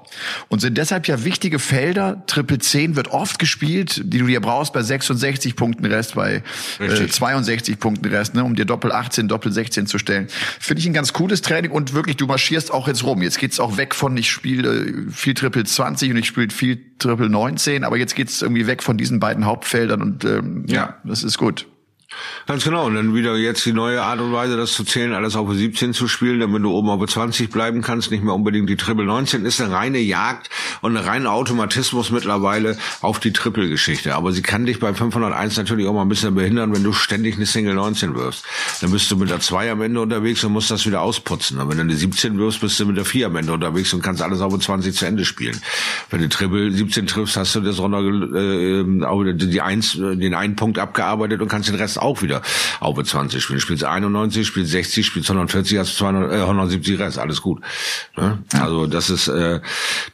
Und 0.50 0.60
sind 0.60 0.78
deshalb 0.78 1.08
ja 1.08 1.24
wichtige 1.24 1.60
Felder. 1.60 2.24
Triple 2.28 2.60
10 2.60 2.98
wird 2.98 3.08
oft 3.10 3.40
gespielt, 3.40 4.02
die 4.04 4.20
du 4.20 4.28
dir 4.28 4.42
brauchst 4.42 4.74
bei 4.74 4.82
66 4.82 5.56
Punkten 5.56 5.86
Rest, 5.86 6.16
bei 6.16 6.44
äh, 6.80 7.08
62 7.08 7.80
Punkten 7.80 8.10
Rest, 8.10 8.36
ne, 8.36 8.44
um 8.44 8.56
dir 8.56 8.66
Doppel 8.66 8.92
18, 8.92 9.30
Doppel 9.30 9.54
16 9.54 9.88
zu 9.88 9.98
stellen. 9.98 10.28
Finde 10.60 10.82
ich 10.82 10.88
ein 10.88 10.94
ganz 10.94 11.14
cooles 11.14 11.42
Training 11.42 11.72
und 11.72 11.94
wirklich, 11.94 12.18
du 12.18 12.28
marschierst 12.28 12.72
auch 12.74 12.90
jetzt 12.90 13.04
rum. 13.04 13.22
Jetzt 13.22 13.40
geht's 13.40 13.62
auch 13.62 13.78
weg 13.78 13.96
von, 13.96 14.18
ich 14.18 14.30
spiele 14.30 15.10
viel 15.10 15.36
Triple 15.36 15.64
20 15.64 16.12
und 16.12 16.18
ich 16.18 16.28
spiele 16.28 16.50
viel 16.50 16.82
Triple 17.00 17.30
19, 17.30 17.86
aber 17.86 17.98
jetzt 17.98 18.14
geht's 18.14 18.42
irgendwie 18.42 18.68
weg 18.68 18.84
von 18.84 18.98
diesen 18.98 19.22
beiden 19.22 19.46
Hauptfeldern 19.46 20.02
und 20.02 20.26
ähm, 20.26 20.66
ja. 20.68 20.76
ja, 20.76 20.98
das 21.06 21.24
ist 21.24 21.38
gut. 21.38 21.66
Ganz 22.48 22.64
genau. 22.64 22.88
Und 22.88 22.96
dann 22.96 23.14
wieder 23.14 23.36
jetzt 23.38 23.66
die 23.66 23.74
neue 23.74 24.02
Art 24.02 24.20
und 24.20 24.34
Weise, 24.34 24.58
das 24.58 24.74
zu 24.74 24.84
zählen, 24.84 25.14
alles 25.14 25.36
auf 25.36 25.54
17 25.54 25.94
zu 25.94 26.08
spielen, 26.08 26.40
damit 26.40 26.64
du 26.64 26.72
oben 26.72 26.90
auf 26.90 27.06
20 27.06 27.52
bleiben 27.52 27.82
kannst, 27.82 28.10
nicht 28.10 28.24
mehr 28.24 28.34
unbedingt 28.34 28.68
die 28.70 28.78
Triple 28.78 29.06
19, 29.06 29.46
ist 29.46 29.62
eine 29.62 29.74
reine 29.74 30.00
Jagd 30.00 30.50
und 30.82 30.98
ein 30.98 31.04
reiner 31.04 31.32
Automatismus 31.32 32.10
mittlerweile 32.10 32.78
auf 33.02 33.20
die 33.20 33.32
Triple-Geschichte. 33.32 34.16
Aber 34.16 34.32
sie 34.32 34.42
kann 34.42 34.66
dich 34.66 34.80
bei 34.80 34.94
501 34.94 35.58
natürlich 35.58 35.88
auch 35.88 35.94
mal 35.94 36.02
ein 36.02 36.10
bisschen 36.10 36.34
behindern, 36.34 36.74
wenn 36.74 36.84
du 36.84 36.94
ständig 36.94 37.36
eine 37.36 37.46
Single 37.46 37.76
19 37.76 38.16
wirfst. 38.16 38.44
Dann 38.82 38.92
bist 38.92 39.12
du 39.12 39.18
mit 39.18 39.30
der 39.30 39.40
2 39.40 39.72
am 39.72 39.82
Ende 39.84 40.02
unterwegs 40.02 40.44
und 40.44 40.54
musst 40.54 40.72
das 40.72 40.88
wieder 40.88 41.02
ausputzen. 41.02 41.60
Und 41.60 41.70
wenn 41.70 41.78
du 41.78 41.84
eine 41.84 41.96
17 41.96 42.40
wirfst, 42.40 42.62
bist 42.62 42.80
du 42.80 42.88
mit 42.88 42.98
der 42.98 43.06
4 43.06 43.28
am 43.28 43.36
Ende 43.36 43.54
unterwegs 43.54 43.94
und 43.94 44.02
kannst 44.02 44.24
alles 44.24 44.42
auf 44.42 44.58
20 44.58 44.96
zu 44.96 45.06
Ende 45.06 45.26
spielen. 45.26 45.62
Wenn 46.10 46.22
du 46.22 46.30
Triple 46.30 46.72
17 46.72 47.06
triffst, 47.06 47.38
hast 47.38 47.54
du 47.54 47.62
das 47.62 47.78
runter, 47.80 48.00
äh, 48.00 49.34
die 49.36 49.62
1, 49.62 49.94
den 49.94 50.34
einen 50.34 50.56
Punkt 50.56 50.80
abgearbeitet 50.80 51.42
und 51.42 51.48
kannst 51.48 51.70
den 51.70 51.76
Rest 51.76 51.99
auch 52.00 52.22
wieder 52.22 52.42
auf 52.80 53.02
20 53.02 53.42
spielen. 53.42 53.60
Spielst 53.60 53.84
91, 53.84 54.46
spielst 54.46 54.72
60, 54.72 55.06
spielst 55.06 55.30
140, 55.30 55.78
hast 55.78 55.98
200, 55.98 56.32
äh, 56.32 56.42
170 56.42 57.00
Rest, 57.00 57.20
alles 57.20 57.42
gut. 57.42 57.62
Ne? 58.18 58.40
Ja. 58.54 58.64
Also 58.64 58.88
das 58.88 59.10
ist 59.10 59.28
äh, 59.28 59.60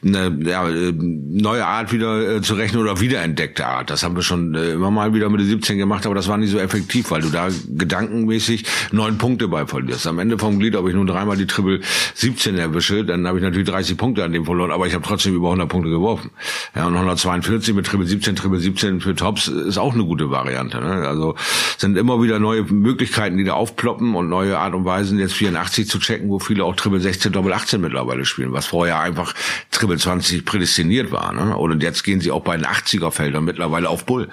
eine 0.04 0.38
ja, 0.44 0.68
äh, 0.68 0.92
neue 0.92 1.66
Art 1.66 1.92
wieder 1.92 2.36
äh, 2.36 2.42
zu 2.42 2.54
rechnen 2.54 2.82
oder 2.82 3.00
wiederentdeckte 3.00 3.66
Art. 3.66 3.90
Das 3.90 4.02
haben 4.02 4.16
wir 4.16 4.22
schon 4.22 4.54
äh, 4.54 4.72
immer 4.72 4.90
mal 4.90 5.14
wieder 5.14 5.28
mit 5.28 5.40
der 5.40 5.46
17 5.46 5.78
gemacht, 5.78 6.06
aber 6.06 6.14
das 6.14 6.28
war 6.28 6.36
nicht 6.36 6.50
so 6.50 6.58
effektiv, 6.58 7.10
weil 7.10 7.22
du 7.22 7.30
da 7.30 7.48
gedankenmäßig 7.68 8.64
neun 8.92 9.18
Punkte 9.18 9.48
bei 9.48 9.66
verlierst. 9.66 10.06
Am 10.06 10.18
Ende 10.18 10.38
vom 10.38 10.58
Glied, 10.58 10.76
ob 10.76 10.88
ich 10.88 10.94
nun 10.94 11.06
dreimal 11.06 11.36
die 11.36 11.46
Triple 11.46 11.80
17 12.14 12.56
erwische, 12.56 13.04
dann 13.04 13.26
habe 13.26 13.38
ich 13.38 13.44
natürlich 13.44 13.68
30 13.68 13.96
Punkte 13.96 14.24
an 14.24 14.32
dem 14.32 14.44
verloren, 14.44 14.70
aber 14.70 14.86
ich 14.86 14.94
habe 14.94 15.04
trotzdem 15.04 15.34
über 15.34 15.48
100 15.48 15.68
Punkte 15.68 15.90
geworfen. 15.90 16.30
Ja, 16.74 16.86
und 16.86 16.94
142 16.94 17.74
mit 17.74 17.86
Triple 17.86 18.06
17, 18.06 18.36
Triple 18.36 18.58
17 18.58 19.00
für 19.00 19.14
Tops 19.14 19.48
ist 19.48 19.78
auch 19.78 19.94
eine 19.94 20.04
gute 20.04 20.30
Variante. 20.30 20.80
Ne? 20.80 21.06
Also 21.06 21.34
sind 21.78 21.96
immer 21.96 22.22
wieder 22.22 22.38
neue 22.38 22.62
Möglichkeiten, 22.62 23.36
die 23.36 23.44
da 23.44 23.54
aufploppen 23.54 24.14
und 24.14 24.28
neue 24.28 24.58
Art 24.58 24.74
und 24.74 24.84
Weisen, 24.84 25.18
jetzt 25.18 25.34
84 25.34 25.88
zu 25.88 25.98
checken, 25.98 26.28
wo 26.28 26.38
viele 26.38 26.64
auch 26.64 26.76
Triple 26.76 27.00
16, 27.00 27.32
Doppel 27.32 27.52
18 27.52 27.80
mittlerweile 27.80 28.24
spielen, 28.24 28.52
was 28.52 28.66
vorher 28.66 29.00
einfach 29.00 29.34
Triple 29.70 29.98
20 29.98 30.44
prädestiniert 30.44 31.12
war. 31.12 31.32
Ne? 31.32 31.56
Und 31.56 31.82
jetzt 31.82 32.02
gehen 32.02 32.20
sie 32.20 32.30
auch 32.30 32.42
bei 32.42 32.56
den 32.56 32.66
80er 32.66 33.10
Feldern 33.10 33.44
mittlerweile 33.44 33.88
auf 33.88 34.06
Bull. 34.06 34.28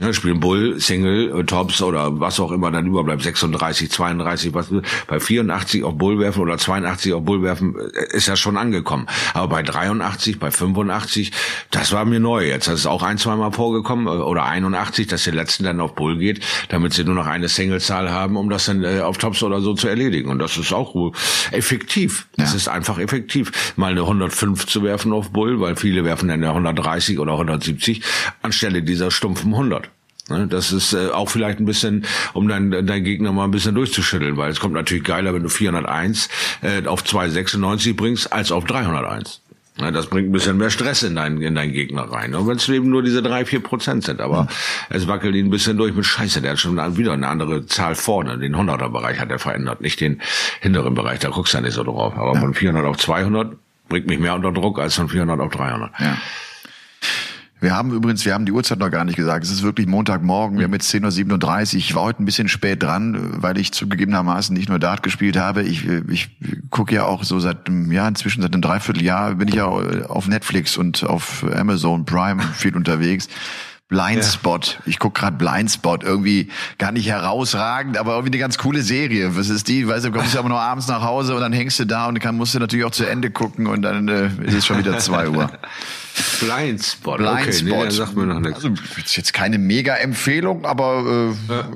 Ja, 0.00 0.14
spielen 0.14 0.40
Bull, 0.40 0.80
Single, 0.80 1.38
äh, 1.38 1.44
Tops 1.44 1.82
oder 1.82 2.18
was 2.20 2.40
auch 2.40 2.52
immer 2.52 2.70
dann 2.70 2.86
überbleibt, 2.86 3.22
36, 3.22 3.90
32, 3.90 4.54
was 4.54 4.72
bei 5.06 5.20
84 5.20 5.84
auf 5.84 5.98
Bull 5.98 6.18
werfen 6.18 6.40
oder 6.40 6.56
82 6.56 7.12
auf 7.12 7.22
Bull 7.22 7.42
werfen, 7.42 7.76
äh, 7.76 8.16
ist 8.16 8.26
ja 8.26 8.34
schon 8.34 8.56
angekommen. 8.56 9.06
Aber 9.34 9.48
bei 9.48 9.62
83, 9.62 10.38
bei 10.38 10.50
85, 10.50 11.32
das 11.70 11.92
war 11.92 12.06
mir 12.06 12.18
neu. 12.18 12.46
Jetzt 12.46 12.68
das 12.68 12.80
ist 12.80 12.86
auch 12.86 13.02
ein, 13.02 13.18
zweimal 13.18 13.52
vorgekommen 13.52 14.06
äh, 14.06 14.22
oder 14.22 14.46
81, 14.46 15.06
dass 15.06 15.24
der 15.24 15.34
letzten 15.34 15.64
dann 15.64 15.80
auf 15.80 15.94
Bull 15.94 16.16
geht, 16.16 16.40
damit 16.70 16.94
sie 16.94 17.04
nur 17.04 17.14
noch 17.14 17.26
eine 17.26 17.48
Singlezahl 17.48 18.10
haben, 18.10 18.38
um 18.38 18.48
das 18.48 18.64
dann 18.64 18.82
auf 19.02 19.18
Tops 19.18 19.42
oder 19.42 19.60
so 19.60 19.74
zu 19.74 19.86
erledigen. 19.86 20.30
Und 20.30 20.38
das 20.38 20.56
ist 20.56 20.72
auch 20.72 21.12
effektiv. 21.50 22.26
Das 22.38 22.52
ja. 22.52 22.56
ist 22.56 22.68
einfach 22.68 22.98
effektiv, 22.98 23.74
mal 23.76 23.90
eine 23.90 24.00
105 24.00 24.66
zu 24.66 24.82
werfen 24.82 25.12
auf 25.12 25.30
Bull, 25.30 25.60
weil 25.60 25.76
viele 25.76 26.04
werfen 26.06 26.28
dann 26.28 26.42
eine 26.42 26.48
130 26.48 27.18
oder 27.18 27.32
170 27.32 28.02
anstelle 28.40 28.82
dieser 28.82 29.10
stumpfen 29.10 29.52
100. 29.52 29.89
Ne, 30.30 30.46
das 30.46 30.72
ist 30.72 30.92
äh, 30.92 31.08
auch 31.08 31.28
vielleicht 31.28 31.60
ein 31.60 31.66
bisschen, 31.66 32.06
um 32.32 32.48
dein, 32.48 32.70
dein 32.70 33.04
Gegner 33.04 33.32
mal 33.32 33.44
ein 33.44 33.50
bisschen 33.50 33.74
durchzuschütteln, 33.74 34.36
weil 34.36 34.50
es 34.50 34.60
kommt 34.60 34.74
natürlich 34.74 35.04
geiler, 35.04 35.34
wenn 35.34 35.42
du 35.42 35.48
401 35.48 36.28
äh, 36.62 36.86
auf 36.86 37.04
296 37.04 37.96
bringst, 37.96 38.32
als 38.32 38.52
auf 38.52 38.64
301. 38.64 39.42
Ja, 39.80 39.90
das 39.90 40.06
bringt 40.06 40.28
ein 40.28 40.32
bisschen 40.32 40.58
mehr 40.58 40.70
Stress 40.70 41.02
in 41.02 41.14
deinen, 41.14 41.40
in 41.40 41.54
deinen 41.54 41.72
Gegner 41.72 42.02
rein. 42.02 42.34
Und 42.34 42.46
wenn 42.46 42.56
es 42.56 42.68
eben 42.68 42.90
nur 42.90 43.02
diese 43.02 43.22
drei, 43.22 43.44
vier 43.44 43.60
Prozent 43.60 44.04
sind. 44.04 44.20
Aber 44.20 44.42
mhm. 44.42 44.48
es 44.90 45.08
wackelt 45.08 45.34
ihn 45.34 45.46
ein 45.46 45.50
bisschen 45.50 45.76
durch 45.76 45.94
mit 45.94 46.04
Scheiße. 46.04 46.42
Der 46.42 46.52
hat 46.52 46.58
schon 46.58 46.76
wieder 46.96 47.12
eine 47.12 47.28
andere 47.28 47.66
Zahl 47.66 47.94
vorne. 47.94 48.38
Den 48.38 48.54
100er 48.54 48.90
Bereich 48.90 49.18
hat 49.18 49.30
er 49.30 49.38
verändert, 49.38 49.80
nicht 49.80 50.00
den 50.00 50.20
hinteren 50.60 50.94
Bereich. 50.94 51.20
Da 51.20 51.30
guckst 51.30 51.54
du 51.54 51.58
ja 51.58 51.62
nicht 51.62 51.74
so 51.74 51.84
drauf. 51.84 52.14
Aber 52.16 52.34
ja. 52.34 52.40
von 52.40 52.52
400 52.52 52.84
auf 52.84 52.98
200 52.98 53.56
bringt 53.88 54.06
mich 54.06 54.18
mehr 54.18 54.34
unter 54.34 54.52
Druck 54.52 54.78
als 54.78 54.96
von 54.96 55.08
400 55.08 55.40
auf 55.40 55.52
300. 55.52 55.92
Ja. 55.98 56.18
Wir 57.60 57.76
haben 57.76 57.92
übrigens, 57.92 58.24
wir 58.24 58.32
haben 58.32 58.46
die 58.46 58.52
Uhrzeit 58.52 58.78
noch 58.78 58.90
gar 58.90 59.04
nicht 59.04 59.16
gesagt. 59.16 59.44
Es 59.44 59.50
ist 59.50 59.62
wirklich 59.62 59.86
Montagmorgen. 59.86 60.58
Wir 60.58 60.64
haben 60.64 60.72
jetzt 60.72 60.92
10.37 60.92 61.72
Uhr. 61.74 61.78
Ich 61.78 61.94
war 61.94 62.02
heute 62.04 62.22
ein 62.22 62.24
bisschen 62.24 62.48
spät 62.48 62.82
dran, 62.82 63.42
weil 63.42 63.58
ich 63.58 63.72
zugegebenermaßen 63.72 64.56
nicht 64.56 64.70
nur 64.70 64.78
Dart 64.78 65.02
gespielt 65.02 65.36
habe. 65.36 65.62
Ich, 65.62 65.86
ich 65.86 66.30
gucke 66.70 66.94
ja 66.94 67.04
auch 67.04 67.22
so 67.22 67.38
seit 67.38 67.68
einem 67.68 67.92
Jahr, 67.92 68.08
inzwischen 68.08 68.40
seit 68.40 68.54
einem 68.54 68.62
Dreivierteljahr 68.62 69.34
bin 69.34 69.48
ich 69.48 69.56
ja 69.56 69.66
auf 69.66 70.26
Netflix 70.26 70.78
und 70.78 71.04
auf 71.04 71.44
Amazon 71.54 72.06
Prime 72.06 72.42
viel 72.54 72.74
unterwegs. 72.74 73.28
Blindspot. 73.90 74.78
Ja. 74.78 74.80
Ich 74.86 74.98
guck 74.98 75.14
gerade 75.14 75.36
Blindspot. 75.36 76.04
Irgendwie 76.04 76.48
gar 76.78 76.92
nicht 76.92 77.08
herausragend, 77.08 77.98
aber 77.98 78.12
irgendwie 78.12 78.30
eine 78.30 78.38
ganz 78.38 78.56
coole 78.56 78.82
Serie. 78.82 79.36
Was 79.36 79.50
ist 79.50 79.68
die? 79.68 79.86
Weißt 79.86 80.06
du, 80.06 80.12
kommst 80.12 80.34
du 80.34 80.38
aber 80.38 80.48
nur 80.48 80.60
abends 80.60 80.86
nach 80.86 81.02
Hause 81.02 81.34
und 81.34 81.40
dann 81.40 81.52
hängst 81.52 81.78
du 81.80 81.84
da 81.84 82.06
und 82.06 82.24
dann 82.24 82.36
musst 82.36 82.54
du 82.54 82.60
natürlich 82.60 82.86
auch 82.86 82.92
zu 82.92 83.04
Ende 83.04 83.30
gucken 83.30 83.66
und 83.66 83.82
dann 83.82 84.08
äh, 84.08 84.30
ist 84.44 84.54
es 84.54 84.66
schon 84.66 84.78
wieder 84.78 84.98
zwei 84.98 85.28
Uhr. 85.28 85.50
Blindspot. 86.40 87.18
Blindspot. 87.18 87.20
Okay, 87.20 87.84
nee, 87.84 87.90
sagt 87.90 88.16
mir 88.16 88.26
noch 88.26 88.40
nichts. 88.40 88.64
Also 88.64 88.70
ist 88.96 89.16
jetzt 89.16 89.32
keine 89.32 89.58
Mega-Empfehlung, 89.58 90.64
aber 90.64 91.34
äh, 91.48 91.52
ja. 91.52 91.68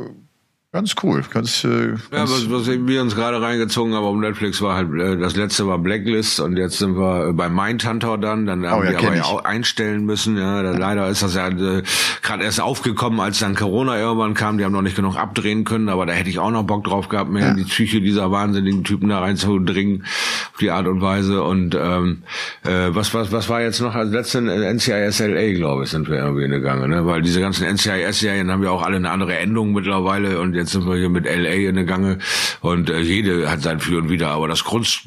Ganz 0.74 0.96
cool. 1.04 1.22
Ganz, 1.32 1.62
äh, 1.62 1.90
ganz 2.10 2.10
ja, 2.10 2.22
was, 2.22 2.50
was 2.50 2.66
wir 2.66 3.00
uns 3.00 3.14
gerade 3.14 3.40
reingezogen 3.40 3.94
haben 3.94 4.02
auf 4.02 4.16
Netflix 4.16 4.60
war 4.60 4.74
halt, 4.74 4.92
äh, 4.92 5.16
das 5.16 5.36
letzte 5.36 5.68
war 5.68 5.78
Blacklist 5.78 6.40
und 6.40 6.56
jetzt 6.56 6.78
sind 6.78 6.96
wir 6.96 7.28
äh, 7.28 7.32
bei 7.32 7.48
Mindhunter 7.48 8.18
dann. 8.18 8.44
Dann 8.44 8.66
haben 8.66 8.80
oh, 8.80 8.84
ja, 8.84 8.90
wir 8.90 8.98
aber 8.98 9.14
ja 9.14 9.22
auch 9.22 9.44
einstellen 9.44 10.04
müssen. 10.04 10.36
Ja, 10.36 10.62
leider 10.62 11.08
ist 11.08 11.22
das 11.22 11.36
ja 11.36 11.46
äh, 11.46 11.84
gerade 12.22 12.42
erst 12.42 12.60
aufgekommen, 12.60 13.20
als 13.20 13.38
dann 13.38 13.54
Corona 13.54 14.00
irgendwann 14.00 14.34
kam. 14.34 14.58
Die 14.58 14.64
haben 14.64 14.72
noch 14.72 14.82
nicht 14.82 14.96
genug 14.96 15.16
abdrehen 15.16 15.62
können, 15.62 15.88
aber 15.88 16.06
da 16.06 16.12
hätte 16.12 16.28
ich 16.28 16.40
auch 16.40 16.50
noch 16.50 16.64
Bock 16.64 16.82
drauf 16.82 17.08
gehabt, 17.08 17.30
mehr 17.30 17.44
ja. 17.44 17.50
in 17.52 17.56
die 17.58 17.64
Psyche 17.66 18.00
dieser 18.00 18.32
wahnsinnigen 18.32 18.82
Typen 18.82 19.10
da 19.10 19.20
reinzudringen, 19.20 20.02
auf 20.02 20.58
die 20.58 20.72
Art 20.72 20.88
und 20.88 21.00
Weise. 21.00 21.44
Und 21.44 21.76
ähm, 21.76 22.24
äh, 22.64 22.88
was, 22.88 23.14
was, 23.14 23.30
was 23.30 23.48
war 23.48 23.62
jetzt 23.62 23.80
noch 23.80 23.94
als 23.94 24.10
letzte 24.10 24.40
NCIS 24.40 25.20
LA, 25.20 25.52
glaube 25.52 25.84
ich, 25.84 25.90
sind 25.90 26.08
wir 26.08 26.16
irgendwie 26.16 26.48
gegangen, 26.48 26.90
ne? 26.90 27.06
Weil 27.06 27.22
diese 27.22 27.40
ganzen 27.40 27.64
NCIS-Serien 27.64 28.50
haben 28.50 28.64
ja 28.64 28.70
auch 28.70 28.82
alle 28.82 28.96
eine 28.96 29.12
andere 29.12 29.38
Endung 29.38 29.72
mittlerweile 29.72 30.40
und 30.40 30.63
jetzt 30.64 30.72
sind 30.72 30.86
wir 30.86 30.96
hier 30.96 31.10
mit 31.10 31.26
LA 31.26 31.68
in 31.68 31.74
der 31.74 31.84
Gange 31.84 32.18
und 32.60 32.90
äh, 32.90 33.00
jede 33.00 33.50
hat 33.50 33.60
sein 33.60 33.80
Für 33.80 33.98
und 33.98 34.08
Wider, 34.08 34.30
aber 34.30 34.48
das 34.48 34.64
Grund 34.64 35.02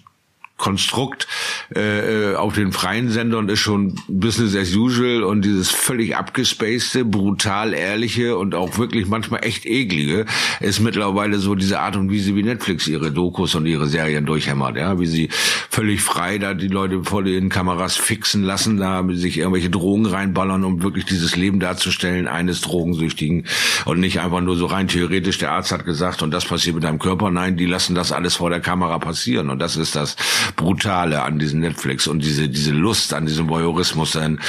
Konstrukt 0.58 1.28
äh, 1.76 2.32
äh, 2.32 2.36
auf 2.36 2.54
den 2.54 2.72
freien 2.72 3.10
Sendern 3.10 3.48
ist 3.48 3.60
schon 3.60 3.96
Business 4.08 4.56
as 4.56 4.76
usual 4.76 5.24
und 5.24 5.46
dieses 5.46 5.70
völlig 5.70 6.16
abgespacede, 6.16 7.06
brutal 7.06 7.74
ehrliche 7.74 8.38
und 8.38 8.56
auch 8.56 8.80
wirklich 8.80 9.06
manchmal 9.06 9.46
echt 9.46 9.68
eklige 9.68 10.26
ist 10.60 10.80
mittlerweile 10.80 11.38
so 11.38 11.54
diese 11.54 11.80
Art 11.80 11.96
und 11.96 12.12
Weise, 12.12 12.36
wie 12.36 12.42
Netflix 12.42 12.88
ihre 12.88 13.12
Dokus 13.12 13.54
und 13.54 13.68
ihre 13.68 13.88
Serien 13.88 14.26
durchhämmert, 14.26 14.78
ja, 14.78 15.00
wie 15.00 15.06
sie 15.06 15.30
völlig 15.70 16.02
frei 16.02 16.40
da 16.40 16.56
die 16.56 16.68
Leute 16.68 17.04
vor 17.04 17.24
den 17.24 17.50
Kameras 17.50 17.96
fixen 17.96 18.42
lassen, 18.42 18.78
da 18.78 19.06
sich 19.12 19.38
irgendwelche 19.38 19.70
Drogen 19.70 20.08
reinballern, 20.08 20.64
um 20.64 20.82
wirklich 20.82 21.06
dieses 21.06 21.36
Leben 21.36 21.60
darzustellen 21.60 22.28
eines 22.28 22.62
Drogensüchtigen 22.62 23.46
und 23.86 24.00
nicht 24.00 24.20
einfach 24.22 24.42
nur 24.42 24.56
so 24.56 24.66
rein 24.66 24.88
theoretisch, 24.88 25.38
der 25.38 25.52
Arzt 25.52 25.72
hat 25.72 25.86
gesagt 25.86 26.24
und 26.24 26.32
das 26.32 26.46
passiert 26.46 26.76
mit 26.76 26.84
deinem 26.84 27.00
Körper, 27.00 27.30
nein, 27.30 27.58
die 27.58 27.66
lassen 27.66 27.94
das 27.94 28.12
alles 28.12 28.38
vor 28.38 28.50
der 28.50 28.60
Kamera 28.60 28.98
passieren 28.98 29.52
und 29.52 29.60
das 29.60 29.78
ist 29.78 29.96
das 29.96 30.16
Brutale 30.56 31.22
an 31.22 31.40
diesem 31.40 31.60
Netflix 31.60 32.08
und 32.08 32.24
diese, 32.24 32.50
diese 32.50 32.72
Lust 32.72 33.14
an 33.14 33.26
diesem 33.26 33.50
Voyeurismus. 33.50 34.14
Denn 34.14 34.40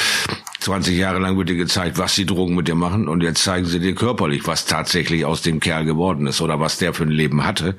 20 0.61 0.96
Jahre 0.96 1.18
lang 1.18 1.37
wird 1.37 1.48
dir 1.48 1.56
gezeigt, 1.56 1.98
was 1.98 2.14
die 2.14 2.26
Drogen 2.26 2.54
mit 2.54 2.68
dir 2.68 2.74
machen 2.74 3.08
und 3.08 3.22
jetzt 3.22 3.42
zeigen 3.42 3.66
sie 3.66 3.80
dir 3.80 3.94
körperlich, 3.94 4.46
was 4.46 4.66
tatsächlich 4.66 5.24
aus 5.24 5.42
dem 5.42 5.61
Kerl 5.61 5.84
geworden 5.84 6.26
ist 6.26 6.40
oder 6.40 6.61
was 6.61 6.78
der 6.78 6.94
für 6.94 7.04
ein 7.04 7.11
Leben 7.11 7.44
hatte 7.44 7.76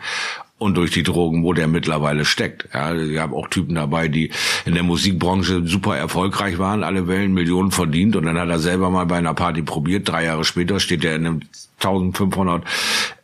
und 0.60 0.78
durch 0.78 0.92
die 0.92 1.04
Drogen, 1.04 1.44
wo 1.44 1.54
der 1.54 1.68
mittlerweile 1.68 2.26
steckt. 2.26 2.68
Ja, 2.74 2.94
ich 2.94 3.18
habe 3.18 3.36
auch 3.36 3.48
Typen 3.48 3.76
dabei, 3.76 4.10
die 4.10 4.30
in 4.66 4.76
der 4.76 4.84
Musikbranche 4.84 5.66
super 5.66 5.98
erfolgreich 5.98 6.60
waren, 6.60 6.84
alle 6.84 7.08
Wellen 7.08 7.34
Millionen 7.34 7.72
verdient 7.72 8.16
und 8.16 8.26
dann 8.26 8.38
hat 8.38 8.50
er 8.50 8.60
selber 8.60 8.90
mal 8.90 9.06
bei 9.06 9.18
einer 9.18 9.34
Party 9.34 9.64
probiert. 9.64 10.08
Drei 10.08 10.26
Jahre 10.26 10.44
später 10.44 10.80
steht 10.80 11.04
er 11.04 11.16
in 11.16 11.26
einem 11.26 11.42
1500 11.80 12.64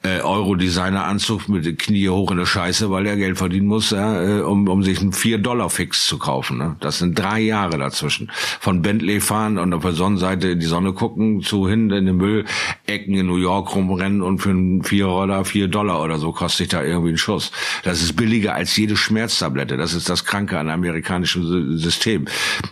äh, 0.03 0.21
Euro 0.21 0.55
Designeranzug 0.55 1.49
mit 1.49 1.65
den 1.65 1.77
Knie 1.77 2.09
hoch 2.09 2.31
in 2.31 2.37
der 2.37 2.45
Scheiße, 2.45 2.89
weil 2.89 3.05
er 3.05 3.17
Geld 3.17 3.37
verdienen 3.37 3.67
muss, 3.67 3.91
äh, 3.91 4.41
um, 4.45 4.67
um 4.67 4.83
sich 4.83 5.01
einen 5.01 5.13
4 5.13 5.39
Dollar 5.39 5.69
Fix 5.69 6.05
zu 6.05 6.17
kaufen. 6.17 6.57
Ne? 6.57 6.75
Das 6.79 6.99
sind 6.99 7.19
drei 7.19 7.41
Jahre 7.41 7.77
dazwischen. 7.77 8.31
Von 8.59 8.81
Bentley 8.81 9.19
fahren 9.19 9.57
und 9.57 9.73
auf 9.73 9.81
der 9.81 9.91
Sonnenseite 9.91 10.49
in 10.49 10.59
die 10.59 10.65
Sonne 10.65 10.93
gucken, 10.93 11.41
zu 11.41 11.67
hin 11.67 11.89
in 11.89 12.05
den 12.05 12.17
Müllecken 12.17 13.15
in 13.15 13.25
New 13.25 13.37
York 13.37 13.75
rumrennen 13.75 14.21
und 14.21 14.39
für 14.39 14.51
einen 14.51 14.83
4 14.83 15.09
oder 15.09 15.43
4 15.43 15.67
Dollar 15.67 16.01
oder 16.01 16.17
so 16.17 16.31
kostet 16.31 16.57
sich 16.57 16.67
da 16.69 16.83
irgendwie 16.83 17.11
ein 17.11 17.17
Schuss. 17.25 17.51
Das 17.83 18.01
ist 18.03 18.15
billiger 18.15 18.53
als 18.53 18.75
jede 18.77 18.95
Schmerztablette. 18.95 19.77
Das 19.77 19.93
ist 19.93 20.09
das 20.09 20.25
Kranke 20.25 20.59
an 20.59 20.69
amerikanischem 20.69 21.77
System. 21.77 22.25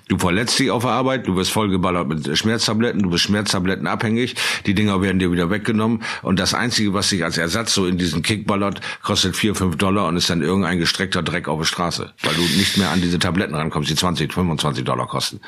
Du 0.07 0.19
verletzt 0.19 0.59
dich 0.59 0.69
auf 0.69 0.83
der 0.83 0.91
Arbeit, 0.91 1.25
du 1.27 1.35
wirst 1.35 1.51
vollgeballert 1.51 2.07
mit 2.07 2.37
Schmerztabletten, 2.37 3.01
du 3.01 3.09
bist 3.09 3.23
Schmerztabletten 3.23 3.87
abhängig, 3.87 4.35
die 4.67 4.75
Dinger 4.75 5.01
werden 5.01 5.17
dir 5.17 5.31
wieder 5.31 5.49
weggenommen 5.49 6.03
und 6.21 6.39
das 6.39 6.53
Einzige, 6.53 6.93
was 6.93 7.09
sich 7.09 7.23
wirklich 7.23 7.25
als 7.25 7.37
Ersatz 7.37 7.73
so 7.73 7.85
in 7.87 7.97
diesen 7.97 8.21
Kickballot, 8.21 8.79
kostet 9.01 9.35
vier, 9.35 9.55
fünf 9.55 9.77
Dollar 9.77 10.07
und 10.07 10.17
ist 10.17 10.29
dann 10.29 10.41
irgendein 10.41 10.79
gestreckter 10.79 11.23
Dreck 11.23 11.47
auf 11.47 11.59
der 11.59 11.65
Straße, 11.65 12.13
weil 12.23 12.33
du 12.33 12.41
nicht 12.41 12.77
mehr 12.77 12.89
an 12.89 13.01
diese 13.01 13.19
Tabletten 13.19 13.55
rankommst, 13.55 13.89
die 13.89 13.95
20, 13.95 14.33
25 14.33 14.83
Dollar 14.83 15.07
kosten. 15.07 15.39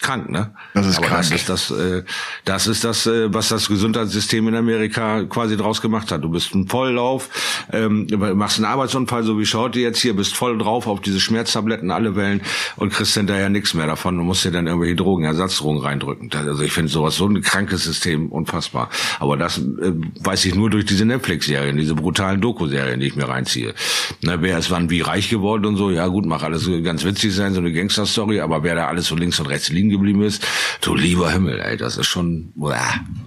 Krank, 0.00 0.30
ne? 0.30 0.54
Das 0.74 0.86
ist 0.86 0.98
Aber 0.98 1.06
krank. 1.06 1.20
das 1.20 1.30
ist 1.30 1.48
das, 1.48 1.70
äh, 1.70 2.04
das 2.44 2.66
ist 2.66 2.84
das, 2.84 3.06
äh, 3.06 3.32
was 3.32 3.48
das 3.48 3.68
Gesundheitssystem 3.68 4.48
in 4.48 4.54
Amerika 4.54 5.24
quasi 5.24 5.56
draus 5.56 5.80
gemacht 5.80 6.10
hat. 6.12 6.22
Du 6.22 6.30
bist 6.30 6.54
ein 6.54 6.68
Volllauf, 6.68 7.28
ähm, 7.72 8.06
machst 8.34 8.53
einen 8.56 8.66
Arbeitsunfall, 8.66 9.22
so 9.24 9.38
wie 9.38 9.46
Schaut 9.46 9.76
jetzt 9.76 10.00
hier, 10.00 10.14
bist 10.14 10.34
voll 10.36 10.58
drauf 10.58 10.86
auf 10.86 11.00
diese 11.00 11.20
Schmerztabletten, 11.20 11.90
alle 11.90 12.16
Wellen 12.16 12.42
und 12.76 12.92
kriegst 12.92 13.14
hinterher 13.14 13.48
nichts 13.48 13.74
mehr 13.74 13.86
davon 13.86 14.18
und 14.18 14.26
musst 14.26 14.44
dir 14.44 14.50
dann 14.50 14.66
irgendwelche 14.66 14.96
Drogen, 14.96 15.24
Ersatzdrogen 15.24 15.80
reindrücken. 15.80 16.30
Also 16.34 16.62
ich 16.62 16.72
finde 16.72 16.90
sowas 16.90 17.16
so 17.16 17.26
ein 17.26 17.40
krankes 17.42 17.84
System 17.84 18.30
unfassbar. 18.30 18.90
Aber 19.20 19.36
das 19.36 19.58
äh, 19.58 19.92
weiß 20.20 20.44
ich 20.46 20.54
nur 20.54 20.70
durch 20.70 20.84
diese 20.84 21.04
Netflix-Serien, 21.04 21.76
diese 21.76 21.94
brutalen 21.94 22.40
Doku-Serien, 22.40 23.00
die 23.00 23.06
ich 23.06 23.16
mir 23.16 23.28
reinziehe. 23.28 23.74
Na, 24.22 24.40
wer 24.40 24.58
ist 24.58 24.70
wann 24.70 24.90
wie 24.90 25.00
reich 25.00 25.30
geworden 25.30 25.66
und 25.66 25.76
so, 25.76 25.90
ja 25.90 26.06
gut, 26.06 26.26
mag 26.26 26.42
alles 26.42 26.68
ganz 26.82 27.04
witzig 27.04 27.34
sein, 27.34 27.54
so 27.54 27.60
eine 27.60 27.72
Gangster-Story, 27.72 28.40
aber 28.40 28.62
wer 28.62 28.74
da 28.74 28.88
alles 28.88 29.06
so 29.06 29.16
links 29.16 29.38
und 29.40 29.46
rechts 29.46 29.68
liegen 29.68 29.90
geblieben 29.90 30.22
ist, 30.22 30.46
du 30.80 30.94
lieber 30.94 31.30
Himmel, 31.30 31.60
ey, 31.60 31.76
das 31.76 31.96
ist 31.96 32.06
schon, 32.06 32.52
uah. 32.56 32.74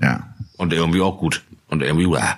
Ja. 0.02 0.34
und 0.58 0.74
irgendwie 0.74 1.02
auch 1.02 1.18
gut. 1.18 1.44
Und 1.70 1.84
irgendwie, 1.84 2.06
uah. 2.06 2.38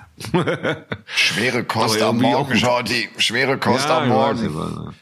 Schwere 1.06 1.64
Kost 1.68 2.02
am 2.02 2.18
Morgen. 2.18 2.56
Shorty. 2.56 3.08
Schwere 3.18 3.58
Kost 3.58 3.88
Ja, 3.88 4.00
am 4.00 4.08
Morgen. 4.08 4.54
weiß. 4.54 4.94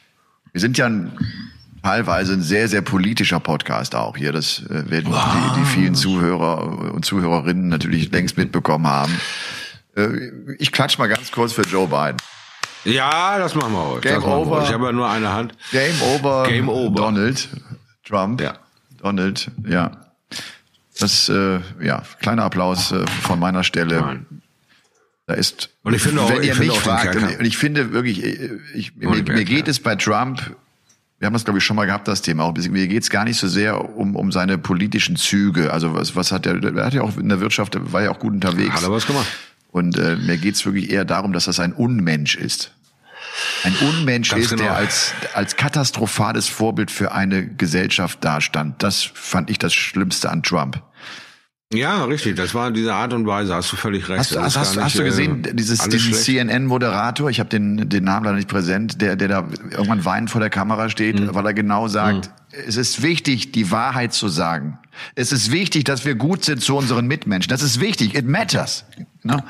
Wir 0.53 0.61
sind 0.61 0.77
ja 0.79 0.87
ein, 0.87 1.13
teilweise 1.83 2.35
ein 2.35 2.43
sehr, 2.43 2.69
sehr 2.69 2.83
politischer 2.83 3.41
Podcast 3.41 3.95
auch 3.95 4.17
hier. 4.17 4.33
Das 4.33 4.61
äh, 4.69 4.91
werden 4.91 5.13
die, 5.13 5.61
die 5.61 5.65
vielen 5.67 5.95
Zuhörer 5.95 6.93
und 6.93 7.05
Zuhörerinnen 7.05 7.69
natürlich 7.69 8.11
längst 8.13 8.37
mitbekommen 8.37 8.87
haben. 8.87 9.19
Äh, 9.97 10.09
Ich 10.59 10.73
klatsch 10.73 10.99
mal 10.99 11.09
ganz 11.09 11.33
kurz 11.33 11.53
für 11.55 11.63
Joe 11.63 11.87
Biden. 11.87 12.17
Ja, 12.85 13.39
das 13.39 13.55
machen 13.55 13.73
wir 13.73 13.85
heute. 13.87 14.09
Game 14.09 14.23
wir 14.23 14.29
over. 14.29 14.57
heute. 14.57 14.67
Ich 14.67 14.73
habe 14.73 14.85
ja 14.87 14.93
nur 14.93 15.09
eine 15.09 15.33
Hand. 15.33 15.55
Game 15.73 16.01
over. 16.03 16.45
Game 16.47 16.69
over. 16.69 16.95
Donald 16.95 17.49
Trump. 18.07 18.41
Ja. 18.41 18.55
Donald, 19.03 19.51
ja. 19.67 19.91
Das, 20.99 21.29
äh, 21.29 21.61
ja, 21.81 22.03
kleiner 22.21 22.45
Applaus 22.45 22.93
äh, 22.93 23.07
von 23.23 23.39
meiner 23.39 23.63
Stelle. 23.65 24.01
Nein. 24.01 24.27
Da 25.27 25.35
ist, 25.35 25.71
Und 25.83 25.95
ich 25.95 26.03
finde 26.03 26.23
auch- 26.23 26.31
wenn 26.31 26.43
ihr 26.43 26.55
mich 26.55 26.79
fragt, 26.79 27.15
und 27.39 27.45
ich 27.47 27.59
finde 27.59 27.93
wirklich, 27.93 28.25
äh, 28.25 28.59
ich, 28.75 28.97
mir, 28.97 29.11
mir 29.11 29.45
geht 29.45 29.69
es 29.69 29.79
bei 29.79 29.95
Trump, 29.95 30.57
wir 31.19 31.27
haben 31.27 31.35
das 31.35 31.45
glaube 31.45 31.59
ich 31.59 31.65
schon 31.65 31.77
mal 31.77 31.85
gehabt, 31.85 32.09
das 32.09 32.23
Thema, 32.23 32.45
auch 32.45 32.57
mir 32.57 32.89
geht 32.89 33.03
es 33.03 33.11
gar 33.11 33.25
nicht 33.25 33.39
so 33.39 33.47
sehr 33.49 33.95
um, 33.97 34.17
um 34.17 34.33
seine 34.33 34.57
politischen 34.57 35.17
Züge. 35.17 35.73
Also 35.73 35.95
was, 35.95 36.17
was 36.17 36.33
hat 36.33 36.47
er, 36.47 36.63
er 36.63 36.87
hat 36.87 36.95
ja 36.95 37.03
auch 37.03 37.17
in 37.17 37.29
der 37.29 37.41
Wirtschaft, 37.41 37.77
war 37.93 38.03
ja 38.03 38.11
auch 38.11 38.19
gut 38.19 38.33
unterwegs. 38.33 38.75
Hat 38.77 38.83
er 38.85 38.93
was 38.93 39.07
gemacht. 39.07 39.27
Und 39.71 39.99
äh, 39.99 40.17
mir 40.17 40.39
geht's 40.39 40.65
wirklich 40.65 40.91
eher 40.91 41.05
darum, 41.05 41.33
dass 41.33 41.45
das 41.45 41.61
ein 41.61 41.73
Unmensch 41.75 42.35
ist. 42.37 42.73
Ein 43.65 43.75
Unmensch 43.77 44.31
Ganz 44.31 44.45
ist, 44.45 44.51
genau. 44.51 44.63
der 44.63 44.77
als, 44.77 45.13
als 45.35 45.57
katastrophales 45.57 46.49
Vorbild 46.49 46.91
für 46.91 47.13
eine 47.13 47.47
Gesellschaft 47.47 48.25
dastand. 48.25 48.83
Das 48.83 49.03
fand 49.03 49.51
ich 49.51 49.59
das 49.59 49.75
Schlimmste 49.75 50.31
an 50.31 50.43
Trump. 50.43 50.83
Ja, 51.73 52.05
richtig. 52.05 52.37
Das 52.37 52.55
war 52.55 52.71
diese 52.71 52.95
Art 52.95 53.13
und 53.13 53.27
Weise. 53.27 53.55
Hast 53.55 53.71
du 53.73 53.77
völlig 53.77 54.09
recht. 54.09 54.21
Hast, 54.21 54.37
hast, 54.37 54.57
hast, 54.57 54.75
gar 54.77 54.85
hast 54.87 54.95
du 54.95 55.03
nicht, 55.03 55.11
gesehen, 55.11 55.45
äh, 55.45 55.55
dieses, 55.55 55.81
diesen. 55.89 56.15
CNN-Moderator, 56.15 57.29
ich 57.29 57.41
habe 57.41 57.51
den, 57.51 57.91
den 57.91 58.05
Namen 58.05 58.25
leider 58.25 58.37
nicht 58.37 58.49
präsent, 58.49 59.03
der, 59.03 59.17
der 59.17 59.29
da 59.29 59.49
irgendwann 59.71 60.03
weinend 60.07 60.31
vor 60.31 60.41
der 60.41 60.49
Kamera 60.49 60.89
steht, 60.89 61.21
Mhm. 61.21 61.35
weil 61.35 61.45
er 61.45 61.53
genau 61.53 61.87
sagt, 61.87 62.31
es 62.67 62.77
ist 62.77 63.03
wichtig, 63.03 63.53
die 63.53 63.71
Wahrheit 63.71 64.15
zu 64.15 64.29
sagen. 64.29 64.79
Es 65.15 65.31
ist 65.31 65.53
wichtig, 65.53 65.85
dass 65.85 66.07
wir 66.07 66.15
gut 66.15 66.43
sind 66.43 66.63
zu 66.63 66.75
unseren 66.75 67.07
Mitmenschen. 67.07 67.51
Das 67.51 67.63
ist 67.63 67.81
wichtig. 67.81 68.15
It 68.17 68.27
matters. 68.27 68.87
Ne? 69.23 69.45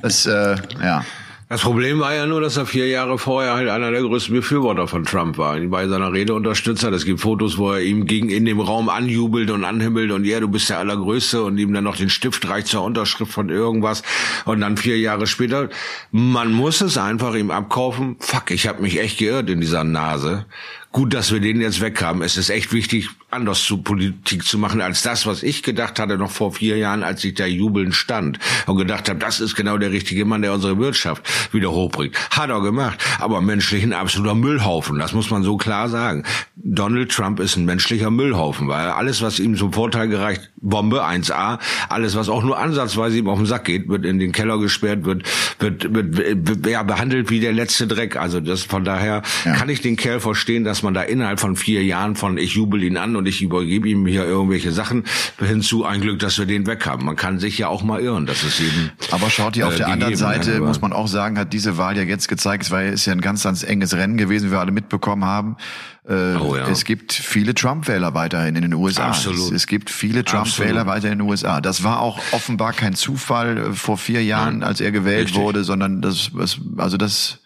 Das, 0.00 0.24
äh, 0.24 0.56
ja. 0.82 1.04
Das 1.48 1.60
Problem 1.60 2.00
war 2.00 2.12
ja 2.12 2.26
nur, 2.26 2.40
dass 2.40 2.56
er 2.56 2.66
vier 2.66 2.88
Jahre 2.88 3.18
vorher 3.18 3.54
halt 3.54 3.68
einer 3.68 3.92
der 3.92 4.00
größten 4.00 4.34
Befürworter 4.34 4.88
von 4.88 5.04
Trump 5.04 5.38
war. 5.38 5.56
Bei 5.60 5.86
seiner 5.86 6.12
Rede 6.12 6.34
unterstützt 6.34 6.82
hat. 6.82 6.92
Es 6.92 7.04
gibt 7.04 7.20
Fotos, 7.20 7.56
wo 7.56 7.70
er 7.70 7.82
ihm 7.82 8.06
gegen 8.06 8.30
in 8.30 8.44
dem 8.44 8.58
Raum 8.58 8.88
anjubelt 8.88 9.52
und 9.52 9.62
anhimmelt 9.62 10.10
und 10.10 10.24
ja, 10.24 10.40
du 10.40 10.48
bist 10.48 10.70
der 10.70 10.80
Allergrößte 10.80 11.44
und 11.44 11.56
ihm 11.58 11.72
dann 11.72 11.84
noch 11.84 11.94
den 11.94 12.10
Stift 12.10 12.48
reicht 12.48 12.66
zur 12.66 12.82
Unterschrift 12.82 13.30
von 13.30 13.48
irgendwas. 13.48 14.02
Und 14.44 14.60
dann 14.60 14.76
vier 14.76 14.98
Jahre 14.98 15.28
später, 15.28 15.68
man 16.10 16.52
muss 16.52 16.80
es 16.80 16.98
einfach 16.98 17.36
ihm 17.36 17.52
abkaufen. 17.52 18.16
Fuck, 18.18 18.50
ich 18.50 18.66
habe 18.66 18.82
mich 18.82 18.98
echt 18.98 19.18
geirrt 19.18 19.48
in 19.48 19.60
dieser 19.60 19.84
Nase. 19.84 20.46
Gut, 20.90 21.14
dass 21.14 21.30
wir 21.30 21.38
den 21.38 21.60
jetzt 21.60 21.80
weg 21.80 22.02
haben. 22.02 22.22
Es 22.22 22.36
ist 22.36 22.50
echt 22.50 22.72
wichtig, 22.72 23.10
anders 23.36 23.62
zu 23.64 23.82
Politik 23.82 24.44
zu 24.44 24.58
machen 24.58 24.80
als 24.80 25.02
das, 25.02 25.26
was 25.26 25.42
ich 25.42 25.62
gedacht 25.62 25.98
hatte 25.98 26.16
noch 26.16 26.30
vor 26.30 26.52
vier 26.52 26.76
Jahren, 26.78 27.02
als 27.02 27.22
ich 27.22 27.34
da 27.34 27.46
jubelnd 27.46 27.94
stand 27.94 28.38
und 28.66 28.76
gedacht 28.78 29.08
habe, 29.08 29.18
das 29.18 29.40
ist 29.40 29.54
genau 29.54 29.76
der 29.78 29.92
richtige 29.92 30.24
Mann, 30.24 30.42
der 30.42 30.54
unsere 30.54 30.78
Wirtschaft 30.78 31.22
wieder 31.52 31.70
hochbringt. 31.70 32.16
Hat 32.30 32.48
er 32.50 32.62
gemacht, 32.62 32.98
aber 33.20 33.40
menschlich 33.40 33.82
ein 33.84 33.92
absoluter 33.92 34.34
Müllhaufen. 34.34 34.98
Das 34.98 35.12
muss 35.12 35.30
man 35.30 35.42
so 35.42 35.56
klar 35.56 35.88
sagen. 35.88 36.24
Donald 36.56 37.12
Trump 37.12 37.38
ist 37.38 37.56
ein 37.56 37.66
menschlicher 37.66 38.10
Müllhaufen, 38.10 38.68
weil 38.68 38.88
alles, 38.88 39.20
was 39.22 39.38
ihm 39.38 39.56
zum 39.56 39.72
Vorteil 39.72 40.08
gereicht, 40.08 40.50
Bombe 40.56 41.04
1A, 41.04 41.58
alles, 41.90 42.16
was 42.16 42.28
auch 42.28 42.42
nur 42.42 42.58
ansatzweise 42.58 43.18
ihm 43.18 43.28
auf 43.28 43.38
den 43.38 43.46
Sack 43.46 43.64
geht, 43.66 43.88
wird 43.88 44.04
in 44.06 44.18
den 44.18 44.32
Keller 44.32 44.58
gesperrt, 44.58 45.04
wird, 45.04 45.24
wird, 45.60 45.94
wird, 45.94 46.16
wird 46.48 46.66
ja, 46.66 46.82
behandelt 46.82 47.30
wie 47.30 47.40
der 47.40 47.52
letzte 47.52 47.86
Dreck. 47.86 48.16
Also 48.16 48.40
das 48.40 48.62
von 48.62 48.82
daher 48.84 49.22
Ja. 49.44 49.52
kann 49.54 49.68
ich 49.68 49.80
den 49.82 49.96
Kerl 49.96 50.20
verstehen, 50.20 50.64
dass 50.64 50.82
man 50.82 50.94
da 50.94 51.02
innerhalb 51.02 51.38
von 51.38 51.54
vier 51.56 51.84
Jahren 51.84 52.16
von 52.16 52.38
ich 52.38 52.54
jubel 52.54 52.82
ihn 52.82 52.96
an 52.96 53.14
und 53.16 53.25
ich 53.26 53.42
übergebe 53.42 53.88
ihm 53.88 54.06
hier 54.06 54.24
irgendwelche 54.24 54.72
Sachen 54.72 55.04
hinzu 55.38 55.84
ein 55.84 56.00
Glück, 56.00 56.18
dass 56.18 56.38
wir 56.38 56.46
den 56.46 56.66
weg 56.66 56.86
haben. 56.86 57.04
Man 57.04 57.16
kann 57.16 57.38
sich 57.38 57.58
ja 57.58 57.68
auch 57.68 57.82
mal 57.82 58.00
irren, 58.00 58.26
das 58.26 58.42
ist 58.44 58.60
eben. 58.60 58.90
Aber 59.10 59.30
schaut 59.30 59.56
ihr 59.56 59.66
auf 59.66 59.74
äh, 59.74 59.78
der 59.78 59.88
anderen 59.88 60.16
Seite, 60.16 60.56
aber- 60.56 60.66
muss 60.66 60.80
man 60.80 60.92
auch 60.92 61.08
sagen, 61.08 61.38
hat 61.38 61.52
diese 61.52 61.76
Wahl 61.78 61.96
ja 61.96 62.02
jetzt 62.02 62.28
gezeigt, 62.28 62.64
es 62.64 62.70
war 62.70 62.82
ja, 62.82 62.90
ist 62.90 63.06
ja 63.06 63.12
ein 63.12 63.20
ganz, 63.20 63.42
ganz 63.42 63.62
enges 63.62 63.94
Rennen 63.94 64.16
gewesen, 64.16 64.48
wie 64.48 64.52
wir 64.52 64.60
alle 64.60 64.72
mitbekommen 64.72 65.24
haben. 65.24 65.56
Äh, 66.08 66.36
Oh 66.36 66.54
ja. 66.56 66.68
Es 66.68 66.84
gibt 66.84 67.12
viele 67.12 67.54
Trump-Wähler 67.54 68.14
weiterhin 68.14 68.54
in 68.56 68.62
den 68.62 68.74
USA. 68.74 69.08
Absolut. 69.08 69.38
Es, 69.38 69.50
es 69.50 69.66
gibt 69.66 69.90
viele 69.90 70.24
Trump-Wähler 70.24 70.82
Absolut. 70.82 70.86
weiter 70.86 71.12
in 71.12 71.18
den 71.18 71.28
USA. 71.28 71.60
Das 71.60 71.82
war 71.82 72.00
auch 72.00 72.20
offenbar 72.32 72.72
kein 72.72 72.94
Zufall 72.94 73.58
äh, 73.58 73.72
vor 73.72 73.98
vier 73.98 74.22
Jahren, 74.22 74.58
Nein. 74.60 74.68
als 74.68 74.80
er 74.80 74.92
gewählt 74.92 75.24
Richtig. 75.26 75.42
wurde, 75.42 75.64
sondern 75.64 76.00
das, 76.02 76.30
also 76.76 76.96
das, 76.96 77.40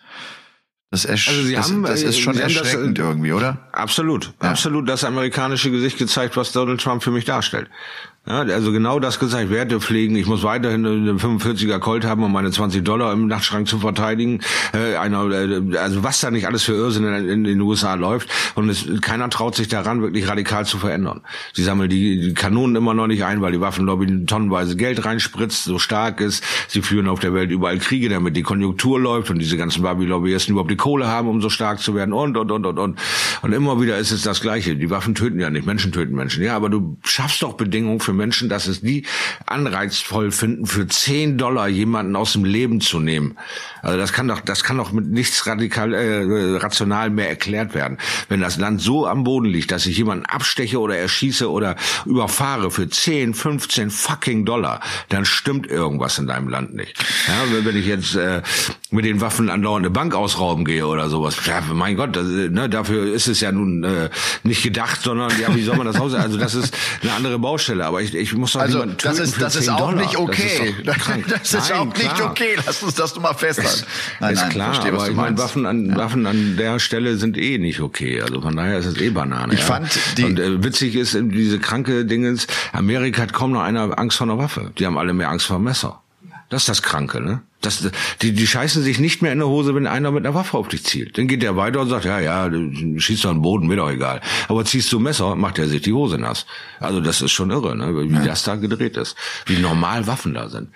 das, 0.90 1.04
ersch 1.04 1.28
Also 1.28 1.42
Sie 1.42 1.54
das, 1.54 1.70
haben, 1.70 1.82
das 1.84 2.02
äh, 2.02 2.08
ist 2.08 2.18
schon 2.18 2.34
Sie 2.34 2.42
haben 2.42 2.52
das, 2.52 2.62
erschreckend 2.62 2.98
äh, 2.98 3.02
irgendwie, 3.02 3.32
oder? 3.32 3.58
Absolut, 3.72 4.32
Ja. 4.42 4.50
absolut 4.50 4.88
das 4.88 5.04
amerikanische 5.04 5.70
Gesicht 5.70 5.98
gezeigt, 5.98 6.36
was 6.36 6.52
Donald 6.52 6.80
Trump 6.80 7.02
für 7.02 7.12
mich 7.12 7.24
darstellt. 7.24 7.68
Ja, 8.26 8.42
also 8.42 8.70
genau 8.70 9.00
das 9.00 9.18
gezeigt, 9.18 9.50
Werte 9.50 9.80
pflegen, 9.80 10.14
ich 10.14 10.26
muss 10.26 10.42
weiterhin 10.42 10.84
eine 10.84 11.12
45er 11.14 11.78
Colt 11.78 12.04
haben, 12.04 12.22
um 12.22 12.30
meine 12.30 12.50
20 12.50 12.84
Dollar 12.84 13.14
im 13.14 13.28
Nachtschrank 13.28 13.66
zu 13.66 13.78
verteidigen. 13.78 14.40
Äh, 14.74 14.96
einer, 14.96 15.30
äh, 15.30 15.78
also 15.78 16.04
was 16.04 16.20
da 16.20 16.30
nicht 16.30 16.46
alles 16.46 16.62
für 16.62 16.74
Irrsinn 16.74 17.04
in, 17.06 17.28
in 17.28 17.44
den 17.44 17.60
USA 17.62 17.94
läuft. 17.94 18.28
Und 18.56 18.68
es, 18.68 18.86
keiner 19.00 19.30
traut 19.30 19.54
sich 19.54 19.68
daran, 19.68 20.02
wirklich 20.02 20.28
radikal 20.28 20.66
zu 20.66 20.76
verändern. 20.76 21.22
Sie 21.54 21.62
sammeln 21.62 21.88
die, 21.88 22.20
die 22.20 22.34
Kanonen 22.34 22.76
immer 22.76 22.92
noch 22.92 23.06
nicht 23.06 23.24
ein, 23.24 23.40
weil 23.40 23.52
die 23.52 23.60
Waffenlobby 23.60 24.26
tonnenweise 24.26 24.76
Geld 24.76 25.02
reinspritzt, 25.06 25.64
so 25.64 25.78
stark 25.78 26.20
ist. 26.20 26.44
Sie 26.68 26.82
führen 26.82 27.08
auf 27.08 27.20
der 27.20 27.32
Welt 27.32 27.50
überall 27.50 27.78
Kriege, 27.78 28.10
damit 28.10 28.36
die 28.36 28.42
Konjunktur 28.42 29.00
läuft 29.00 29.30
und 29.30 29.38
diese 29.38 29.56
ganzen 29.56 29.82
Lobbyisten 29.82 30.52
überhaupt 30.52 30.70
die 30.70 30.76
Kohle 30.76 31.08
haben, 31.08 31.26
um 31.26 31.40
so 31.40 31.48
stark 31.48 31.80
zu 31.80 31.94
werden 31.94 32.12
und, 32.12 32.36
und, 32.36 32.50
und, 32.50 32.66
und, 32.66 32.78
und. 32.78 32.98
Und 33.40 33.52
immer 33.54 33.80
wieder 33.80 33.96
ist 33.96 34.12
es 34.12 34.22
das 34.22 34.42
Gleiche. 34.42 34.76
Die 34.76 34.90
Waffen 34.90 35.14
töten 35.14 35.40
ja 35.40 35.48
nicht, 35.48 35.66
Menschen 35.66 35.90
töten 35.90 36.14
Menschen. 36.14 36.44
Ja, 36.44 36.54
aber 36.54 36.68
du 36.68 36.98
schaffst 37.02 37.42
doch 37.42 37.54
Bedingungen 37.54 37.98
für 37.98 38.09
Menschen, 38.12 38.48
dass 38.48 38.66
es 38.66 38.80
die 38.80 39.04
anreizvoll 39.46 40.30
finden, 40.30 40.66
für 40.66 40.86
10 40.86 41.38
Dollar 41.38 41.68
jemanden 41.68 42.16
aus 42.16 42.32
dem 42.32 42.44
Leben 42.44 42.80
zu 42.80 43.00
nehmen. 43.00 43.36
Also 43.82 43.98
das 43.98 44.12
kann 44.12 44.28
doch, 44.28 44.40
das 44.40 44.62
kann 44.64 44.76
doch 44.76 44.92
mit 44.92 45.06
nichts 45.06 45.46
radikal, 45.46 45.94
äh, 45.94 46.56
rational 46.58 47.10
mehr 47.10 47.28
erklärt 47.28 47.74
werden. 47.74 47.98
Wenn 48.28 48.40
das 48.40 48.58
Land 48.58 48.80
so 48.80 49.06
am 49.06 49.24
Boden 49.24 49.46
liegt, 49.46 49.70
dass 49.70 49.86
ich 49.86 49.96
jemanden 49.96 50.26
absteche 50.26 50.78
oder 50.80 50.96
erschieße 50.96 51.50
oder 51.50 51.76
überfahre 52.06 52.70
für 52.70 52.88
10, 52.88 53.34
15 53.34 53.90
fucking 53.90 54.44
Dollar, 54.44 54.80
dann 55.08 55.24
stimmt 55.24 55.66
irgendwas 55.66 56.18
in 56.18 56.26
deinem 56.26 56.48
Land 56.48 56.74
nicht. 56.74 56.96
Ja, 57.26 57.64
wenn- 57.64 57.70
ich 57.70 57.86
jetzt 57.86 58.16
äh, 58.16 58.42
mit 58.90 59.04
den 59.04 59.20
Waffen 59.20 59.48
andauernd 59.48 59.86
eine 59.86 59.90
Bank 59.92 60.12
ausrauben 60.14 60.64
gehe 60.64 60.86
oder 60.86 61.08
sowas, 61.08 61.36
ja, 61.46 61.60
mein 61.72 61.96
Gott, 61.96 62.16
das, 62.16 62.26
ne, 62.26 62.68
dafür 62.68 63.14
ist 63.14 63.28
es 63.28 63.40
ja 63.40 63.52
nun 63.52 63.84
äh, 63.84 64.10
nicht 64.42 64.62
gedacht, 64.64 65.00
sondern 65.02 65.30
ja, 65.40 65.54
wie 65.54 65.62
soll 65.62 65.76
man 65.76 65.86
das 65.86 66.00
aus? 66.00 66.12
Also 66.14 66.36
das 66.36 66.54
ist 66.56 66.76
eine 67.02 67.12
andere 67.12 67.38
Baustelle. 67.38 67.86
Aber 67.86 67.99
ich, 68.00 68.14
ich 68.14 68.34
muss 68.34 68.52
doch 68.52 68.60
Also 68.60 68.84
das 68.84 69.18
ist 69.18 69.40
das 69.40 69.56
ist 69.56 69.64
10 69.66 69.74
auch 69.74 69.78
Dollar. 69.90 69.94
nicht 69.94 70.16
okay. 70.16 70.74
Das 70.84 70.96
ist, 70.96 71.02
krank. 71.04 71.24
Das 71.28 71.54
ist 71.54 71.70
Nein, 71.70 71.78
auch 71.78 71.84
nicht 71.86 72.14
klar. 72.14 72.30
okay. 72.30 72.56
Lass 72.66 72.82
uns 72.82 72.94
das 72.94 73.14
doch 73.14 73.20
mal 73.22 73.34
festhalten. 73.34 73.84
ist 74.32 74.50
klar, 74.50 74.74
verstehe, 74.74 74.92
aber 74.92 75.08
ich 75.08 75.14
meine. 75.14 75.38
Waffen 75.38 75.66
an, 75.66 75.96
Waffen 75.96 76.26
an 76.26 76.56
der 76.56 76.78
Stelle 76.78 77.16
sind 77.16 77.36
eh 77.38 77.58
nicht 77.58 77.80
okay. 77.80 78.20
Also 78.22 78.40
von 78.40 78.56
daher 78.56 78.78
ist 78.78 78.86
es 78.86 78.96
eh 79.00 79.10
Banane. 79.10 79.54
Ich 79.54 79.60
ja. 79.60 79.66
fand 79.66 79.88
die- 80.16 80.24
Und 80.24 80.38
äh, 80.38 80.62
witzig 80.64 80.94
ist, 80.96 81.14
äh, 81.14 81.22
diese 81.22 81.58
kranke 81.58 82.04
Dingens, 82.04 82.46
Amerika 82.72 83.22
hat 83.22 83.32
kaum 83.32 83.52
noch 83.52 83.62
einer 83.62 83.98
Angst 83.98 84.16
vor 84.18 84.26
einer 84.26 84.38
Waffe. 84.38 84.72
Die 84.78 84.86
haben 84.86 84.98
alle 84.98 85.12
mehr 85.12 85.28
Angst 85.30 85.46
vor 85.46 85.56
einem 85.56 85.64
Messer. 85.66 86.00
Das 86.48 86.62
ist 86.62 86.68
das 86.68 86.82
Kranke, 86.82 87.20
ne? 87.20 87.42
Das, 87.60 87.90
die, 88.22 88.32
die 88.32 88.46
scheißen 88.46 88.82
sich 88.82 88.98
nicht 88.98 89.20
mehr 89.20 89.32
in 89.32 89.38
der 89.38 89.48
Hose, 89.48 89.74
wenn 89.74 89.86
einer 89.86 90.10
mit 90.10 90.24
einer 90.24 90.34
Waffe 90.34 90.56
auf 90.56 90.68
dich 90.68 90.84
zielt. 90.84 91.18
Dann 91.18 91.28
geht 91.28 91.42
der 91.42 91.56
weiter 91.56 91.80
und 91.80 91.88
sagt, 91.88 92.06
ja, 92.06 92.18
ja, 92.18 92.48
du 92.48 92.98
schießt 92.98 93.24
doch 93.24 93.30
einen 93.30 93.42
Boden, 93.42 93.66
mir 93.66 93.76
doch 93.76 93.90
egal. 93.90 94.20
Aber 94.48 94.64
ziehst 94.64 94.90
du 94.92 94.98
Messer, 94.98 95.36
macht 95.36 95.58
er 95.58 95.68
sich 95.68 95.82
die 95.82 95.92
Hose 95.92 96.18
nass. 96.18 96.46
Also 96.78 97.00
das 97.00 97.20
ist 97.20 97.32
schon 97.32 97.50
irre, 97.50 97.76
ne? 97.76 97.94
Wie 98.08 98.26
das 98.26 98.44
da 98.44 98.56
gedreht 98.56 98.96
ist. 98.96 99.14
Wie 99.46 99.58
normal 99.58 100.06
Waffen 100.06 100.34
da 100.34 100.48
sind. 100.48 100.70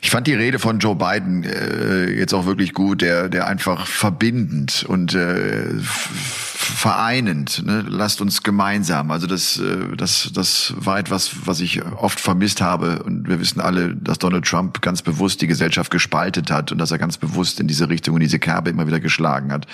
Ich 0.00 0.10
fand 0.10 0.26
die 0.26 0.34
Rede 0.34 0.58
von 0.58 0.78
Joe 0.78 0.96
Biden 0.96 1.44
äh, 1.44 2.10
jetzt 2.10 2.34
auch 2.34 2.46
wirklich 2.46 2.72
gut, 2.72 3.00
der, 3.02 3.28
der 3.28 3.46
einfach 3.46 3.86
verbindend 3.86 4.84
und 4.88 5.14
äh, 5.14 5.66
vereinend, 6.58 7.64
ne? 7.64 7.84
lasst 7.88 8.20
uns 8.20 8.42
gemeinsam. 8.42 9.12
Also 9.12 9.28
das, 9.28 9.60
äh, 9.60 9.96
das, 9.96 10.30
das 10.34 10.74
war 10.76 10.98
etwas, 10.98 11.30
was 11.44 11.60
ich 11.60 11.84
oft 11.84 12.18
vermisst 12.18 12.60
habe. 12.60 13.04
Und 13.04 13.28
wir 13.28 13.38
wissen 13.38 13.60
alle, 13.60 13.94
dass 13.94 14.18
Donald 14.18 14.44
Trump 14.44 14.82
ganz 14.82 15.02
bewusst 15.02 15.40
die 15.40 15.46
Gesellschaft 15.46 15.92
gespaltet 15.92 16.50
hat 16.50 16.72
und 16.72 16.78
dass 16.78 16.90
er 16.90 16.98
ganz 16.98 17.16
bewusst 17.16 17.60
in 17.60 17.68
diese 17.68 17.88
Richtung, 17.88 18.16
in 18.16 18.20
diese 18.20 18.40
Kerbe 18.40 18.70
immer 18.70 18.88
wieder 18.88 18.98
geschlagen 18.98 19.52
hat. 19.52 19.66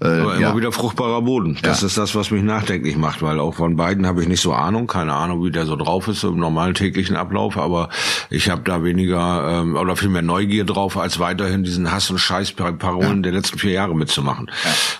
Äh, 0.00 0.06
Aber 0.06 0.34
immer 0.34 0.40
ja. 0.40 0.56
wieder 0.56 0.72
fruchtbarer 0.72 1.22
Boden. 1.22 1.58
Das 1.62 1.82
ja. 1.82 1.86
ist 1.86 1.96
das, 1.96 2.14
was 2.14 2.30
mich 2.32 2.42
nachdenklich 2.42 2.96
macht, 2.96 3.22
weil 3.22 3.38
auch 3.38 3.54
von 3.54 3.76
Biden 3.76 4.06
habe 4.06 4.22
ich 4.22 4.28
nicht 4.28 4.40
so 4.40 4.52
Ahnung, 4.52 4.88
keine 4.88 5.12
Ahnung, 5.12 5.44
wie 5.44 5.52
der 5.52 5.66
so 5.66 5.76
drauf 5.76 6.08
ist 6.08 6.24
im 6.24 6.38
normalen 6.38 6.74
täglichen 6.74 7.14
Ablauf. 7.14 7.56
Aber 7.56 7.88
ich 8.30 8.50
habe 8.50 8.62
da 8.62 8.82
weniger 8.82 9.60
ähm, 9.60 9.76
oder 9.76 9.94
viel 9.94 10.08
mehr 10.08 10.22
Neugier 10.22 10.64
drauf, 10.64 10.96
als 10.96 11.20
weiterhin 11.20 11.62
diesen 11.62 11.92
Hass 11.92 12.10
und 12.10 12.18
Scheiß-Parolen 12.18 13.16
ja. 13.16 13.22
der 13.22 13.32
letzten 13.32 13.58
vier 13.58 13.72
Jahre 13.72 13.94
mitzumachen. 13.94 14.50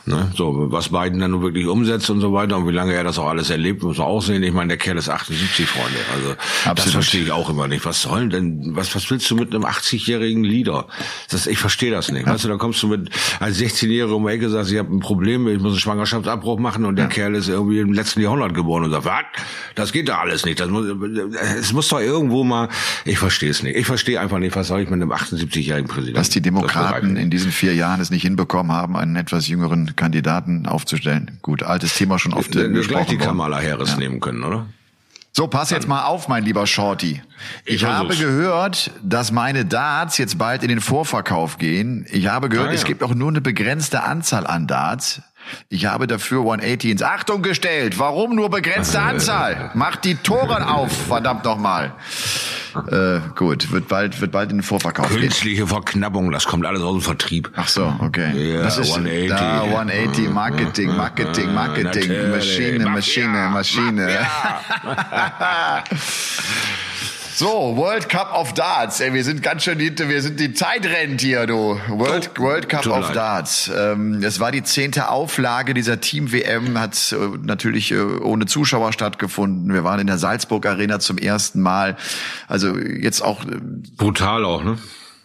Ne? 0.06 0.30
So 0.36 0.70
was 0.70 0.92
Biden 1.00 1.20
dann 1.20 1.30
nur 1.30 1.42
wirklich 1.42 1.66
umsetzt 1.66 2.10
und 2.10 2.20
so 2.20 2.32
weiter 2.32 2.56
und 2.56 2.66
wie 2.66 2.72
lange 2.72 2.92
er 2.92 3.04
das 3.04 3.18
auch 3.18 3.28
alles 3.28 3.50
erlebt, 3.50 3.82
muss 3.82 3.98
man 3.98 4.06
auch 4.06 4.20
sehen. 4.20 4.42
Ich 4.42 4.52
meine, 4.52 4.68
der 4.68 4.76
Kerl 4.76 4.98
ist 4.98 5.08
78, 5.08 5.66
Freunde. 5.66 5.98
Also 6.14 6.30
Absolut. 6.30 6.78
das 6.78 6.90
verstehe 6.92 7.22
ich 7.22 7.32
auch 7.32 7.48
immer 7.48 7.68
nicht. 7.68 7.84
Was 7.84 8.02
soll 8.02 8.28
denn, 8.28 8.76
was, 8.76 8.94
was 8.94 9.10
willst 9.10 9.30
du 9.30 9.36
mit 9.36 9.54
einem 9.54 9.64
80-jährigen 9.64 10.44
Leader? 10.44 10.86
Das, 11.30 11.46
ich 11.46 11.58
verstehe 11.58 11.90
das 11.90 12.10
nicht. 12.10 12.26
Ja. 12.26 12.32
Weißt 12.34 12.44
du, 12.44 12.48
dann 12.48 12.58
kommst 12.58 12.82
du 12.82 12.88
mit 12.88 13.10
als 13.38 13.58
16-Jähriger 13.58 14.12
um 14.12 14.26
die 14.26 14.32
Ecke, 14.32 14.48
sagst, 14.50 14.72
ich 14.72 14.78
habe 14.78 14.94
ein 14.94 15.00
Problem, 15.00 15.48
ich 15.48 15.60
muss 15.60 15.72
einen 15.72 15.80
Schwangerschaftsabbruch 15.80 16.58
machen 16.58 16.84
und 16.84 16.96
der 16.96 17.06
ja. 17.06 17.10
Kerl 17.10 17.34
ist 17.34 17.48
irgendwie 17.48 17.80
im 17.80 17.92
letzten 17.92 18.20
Jahrhundert 18.20 18.54
geboren 18.54 18.84
und 18.84 18.90
sagt, 18.90 19.04
was? 19.04 19.24
Das 19.74 19.92
geht 19.92 20.08
da 20.08 20.18
alles 20.18 20.44
nicht. 20.44 20.60
Das 20.60 20.68
muss, 20.68 20.86
es 21.60 21.72
muss 21.72 21.88
doch 21.88 22.00
irgendwo 22.00 22.44
mal, 22.44 22.68
ich 23.04 23.18
verstehe 23.18 23.50
es 23.50 23.62
nicht. 23.62 23.76
Ich 23.76 23.86
verstehe 23.86 24.20
einfach 24.20 24.38
nicht, 24.38 24.54
was 24.56 24.68
soll 24.68 24.80
ich 24.80 24.90
mit 24.90 25.00
einem 25.00 25.12
78-jährigen 25.12 25.88
Präsidenten? 25.88 26.16
Dass 26.16 26.30
die 26.30 26.40
Demokraten 26.40 27.16
in 27.16 27.30
diesen 27.30 27.52
vier 27.52 27.74
Jahren 27.74 28.00
es 28.00 28.10
nicht 28.10 28.22
hinbekommen 28.22 28.72
haben, 28.72 28.96
einen 28.96 29.16
etwas 29.16 29.48
jüngeren 29.48 29.94
Kandidaten 29.96 30.66
aufzustellen. 30.90 31.38
Gut, 31.42 31.62
altes 31.62 31.94
Thema 31.94 32.18
schon 32.18 32.32
oft 32.32 32.54
äh, 32.56 32.72
Wir 32.72 32.82
gleich 32.82 33.06
die 33.06 33.18
Kamala 33.18 33.60
Harris 33.60 33.90
ja. 33.90 33.96
nehmen 33.96 34.20
können, 34.20 34.42
oder? 34.42 34.66
So, 35.32 35.46
pass 35.46 35.70
jetzt 35.70 35.86
mal 35.86 36.04
auf, 36.04 36.26
mein 36.26 36.44
lieber 36.44 36.66
Shorty. 36.66 37.22
Ich, 37.64 37.76
ich 37.76 37.84
habe 37.84 38.16
gehört, 38.16 38.90
dass 39.02 39.30
meine 39.30 39.64
Darts 39.64 40.18
jetzt 40.18 40.38
bald 40.38 40.64
in 40.64 40.68
den 40.68 40.80
Vorverkauf 40.80 41.56
gehen. 41.56 42.04
Ich 42.10 42.26
habe 42.26 42.48
gehört, 42.48 42.68
ah, 42.68 42.72
ja. 42.72 42.76
es 42.76 42.84
gibt 42.84 43.04
auch 43.04 43.14
nur 43.14 43.28
eine 43.28 43.40
begrenzte 43.40 44.02
Anzahl 44.02 44.44
an 44.44 44.66
Darts. 44.66 45.22
Ich 45.68 45.86
habe 45.86 46.06
dafür 46.06 46.40
180 46.40 46.90
ins 46.90 47.02
Achtung 47.02 47.42
gestellt. 47.42 47.98
Warum 47.98 48.34
nur 48.34 48.50
begrenzte 48.50 49.00
Anzahl? 49.02 49.70
Macht 49.74 50.04
die 50.04 50.16
Toren 50.16 50.62
auf, 50.62 50.90
verdammt 51.08 51.44
nochmal. 51.44 51.92
Äh, 52.90 53.20
gut, 53.34 53.72
wird 53.72 53.88
bald, 53.88 54.20
wird 54.20 54.30
bald 54.30 54.50
in 54.52 54.58
den 54.58 54.62
Vorverkauf 54.62 55.08
Künstliche 55.08 55.56
gehen. 55.56 55.66
Verknappung, 55.66 56.30
das 56.30 56.44
kommt 56.44 56.64
alles 56.66 56.82
aus 56.82 56.92
dem 56.92 57.02
Vertrieb. 57.02 57.50
Ach 57.56 57.68
so, 57.68 57.92
okay. 57.98 58.32
Yeah, 58.32 58.62
das 58.62 58.78
ist 58.78 58.90
180. 58.90 59.28
Da 59.28 59.62
180 59.62 60.30
Marketing, 60.30 60.96
Marketing, 60.96 61.52
Marketing, 61.52 62.30
Maschine, 62.30 62.86
Maschine, 62.86 63.48
Maschine. 63.52 64.18
So, 67.40 67.74
World 67.74 68.10
Cup 68.10 68.34
of 68.34 68.52
Darts. 68.52 69.00
Ey, 69.00 69.14
wir 69.14 69.24
sind 69.24 69.42
ganz 69.42 69.62
schön 69.62 69.80
hinter, 69.80 70.10
wir 70.10 70.20
sind 70.20 70.38
die 70.38 70.52
Zeit 70.52 70.84
rennt 70.84 71.22
hier, 71.22 71.46
du. 71.46 71.80
World, 71.88 72.32
oh, 72.38 72.42
World 72.42 72.68
Cup 72.68 72.86
of 72.86 73.06
leid. 73.06 73.16
Darts. 73.16 73.72
Ähm, 73.74 74.22
es 74.22 74.40
war 74.40 74.52
die 74.52 74.62
zehnte 74.62 75.08
Auflage 75.08 75.72
dieser 75.72 76.02
Team 76.02 76.32
WM, 76.32 76.78
hat 76.78 77.12
äh, 77.12 77.38
natürlich 77.42 77.92
äh, 77.92 77.98
ohne 77.98 78.44
Zuschauer 78.44 78.92
stattgefunden. 78.92 79.72
Wir 79.72 79.84
waren 79.84 80.00
in 80.00 80.06
der 80.06 80.18
Salzburg 80.18 80.66
Arena 80.66 80.98
zum 80.98 81.16
ersten 81.16 81.62
Mal. 81.62 81.96
Also 82.46 82.76
jetzt 82.76 83.22
auch. 83.22 83.42
Äh, 83.46 83.56
Brutal 83.96 84.44
auch, 84.44 84.62
ne? 84.62 84.76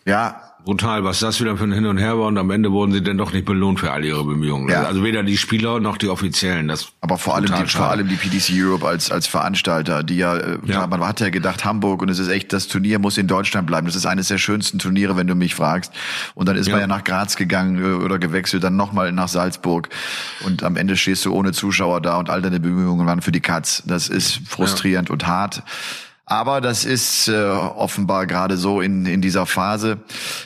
Ja, 0.06 0.45
brutal, 0.66 1.04
was 1.04 1.20
das 1.20 1.40
wieder 1.40 1.56
für 1.56 1.64
ein 1.64 1.72
Hin 1.72 1.86
und 1.86 1.98
Her 1.98 2.18
war 2.18 2.28
und 2.28 2.38
am 2.38 2.50
Ende 2.50 2.72
wurden 2.72 2.92
sie 2.92 3.02
denn 3.02 3.18
doch 3.18 3.32
nicht 3.32 3.46
belohnt 3.46 3.80
für 3.80 3.92
all 3.92 4.04
ihre 4.04 4.26
Bemühungen. 4.26 4.68
Ja. 4.70 4.84
Also 4.84 5.04
weder 5.04 5.24
die 5.24 5.38
Spieler 5.38 5.80
noch 5.80 5.98
die 5.98 6.10
Offiziellen. 6.10 6.68
Das 6.68 6.92
Aber 7.02 7.18
vor 7.18 7.36
allem, 7.36 7.46
die, 7.46 7.68
vor 7.68 7.90
allem 7.90 8.10
die 8.10 8.16
PDC 8.16 8.52
Europe 8.54 8.86
als, 8.86 9.12
als 9.12 9.28
Veranstalter, 9.28 10.04
die 10.04 10.18
ja, 10.18 10.36
äh, 10.36 10.58
ja, 10.66 10.88
man 10.88 11.02
hat 11.02 11.20
ja 11.22 11.30
gedacht, 11.30 11.64
Hamburg 11.64 12.02
und 12.02 12.10
es 12.10 12.20
ist 12.20 12.28
echt, 12.28 12.52
das 12.52 12.68
Turnier 12.68 13.00
muss 13.00 13.18
in 13.18 13.28
Deutschland 13.28 13.68
bleiben. 13.68 13.86
Das 13.86 13.96
ist 13.96 14.06
eines 14.06 14.28
der 14.28 14.40
schönsten 14.40 14.80
Turniere, 14.80 15.16
wenn 15.16 15.28
du 15.28 15.36
mich 15.36 15.56
fragst. 15.56 15.94
Und 16.34 16.50
dann 16.50 16.58
ist 16.58 16.68
ja. 16.68 16.74
man 16.74 16.82
ja 16.82 16.88
nach 16.88 17.04
Graz 17.04 17.36
gegangen 17.38 17.84
äh, 17.84 18.04
oder 18.04 18.20
gewechselt, 18.20 18.64
dann 18.64 18.76
nochmal 18.76 19.12
nach 19.12 19.28
Salzburg 19.28 19.90
und 20.46 20.64
am 20.64 20.76
Ende 20.76 20.98
stehst 20.98 21.24
du 21.26 21.34
ohne 21.34 21.54
Zuschauer 21.54 22.02
da 22.02 22.18
und 22.18 22.30
all 22.30 22.42
deine 22.42 22.60
Bemühungen 22.60 23.06
waren 23.06 23.22
für 23.22 23.32
die 23.32 23.40
Katz. 23.40 23.84
Das 23.86 24.10
ist 24.10 24.42
frustrierend 24.48 25.10
und 25.10 25.28
hart. 25.28 25.64
Aber 26.28 26.60
das 26.60 26.86
ist 26.86 27.28
äh, 27.28 27.36
offenbar 27.36 28.26
gerade 28.26 28.58
so 28.58 28.82
in, 28.82 29.06
in 29.06 29.22
dieser 29.22 29.46
Phase. 29.46 30.00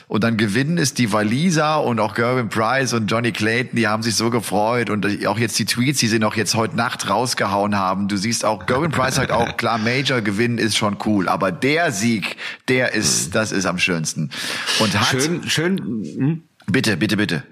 Und 0.08 0.24
dann 0.24 0.36
gewinnen 0.36 0.76
es 0.76 0.92
die 0.92 1.10
Waliser 1.10 1.82
und 1.82 2.00
auch 2.00 2.14
Gervin 2.14 2.50
Price 2.50 2.92
und 2.92 3.10
Johnny 3.10 3.32
Clayton, 3.32 3.76
die 3.76 3.88
haben 3.88 4.02
sich 4.02 4.14
so 4.14 4.28
gefreut. 4.28 4.90
Und 4.90 5.26
auch 5.26 5.38
jetzt 5.38 5.58
die 5.58 5.64
Tweets, 5.64 6.00
die 6.00 6.08
sie 6.08 6.18
noch 6.18 6.36
jetzt 6.36 6.54
heute 6.54 6.76
Nacht 6.76 7.08
rausgehauen 7.08 7.76
haben. 7.76 8.08
Du 8.08 8.18
siehst 8.18 8.44
auch, 8.44 8.66
Gervin 8.66 8.90
Price 8.90 9.14
sagt 9.14 9.32
auch, 9.32 9.56
klar, 9.56 9.78
Major 9.78 10.20
gewinnen 10.20 10.58
ist 10.58 10.76
schon 10.76 10.98
cool. 11.06 11.28
Aber 11.30 11.50
der 11.50 11.92
Sieg, 11.92 12.36
der 12.68 12.92
ist, 12.92 13.34
das 13.34 13.50
ist 13.50 13.64
am 13.64 13.78
schönsten. 13.78 14.30
Und 14.80 15.00
hat, 15.00 15.22
schön, 15.22 15.48
schön. 15.48 15.78
Hm? 15.78 16.42
Bitte, 16.66 16.98
bitte, 16.98 17.16
bitte. 17.16 17.42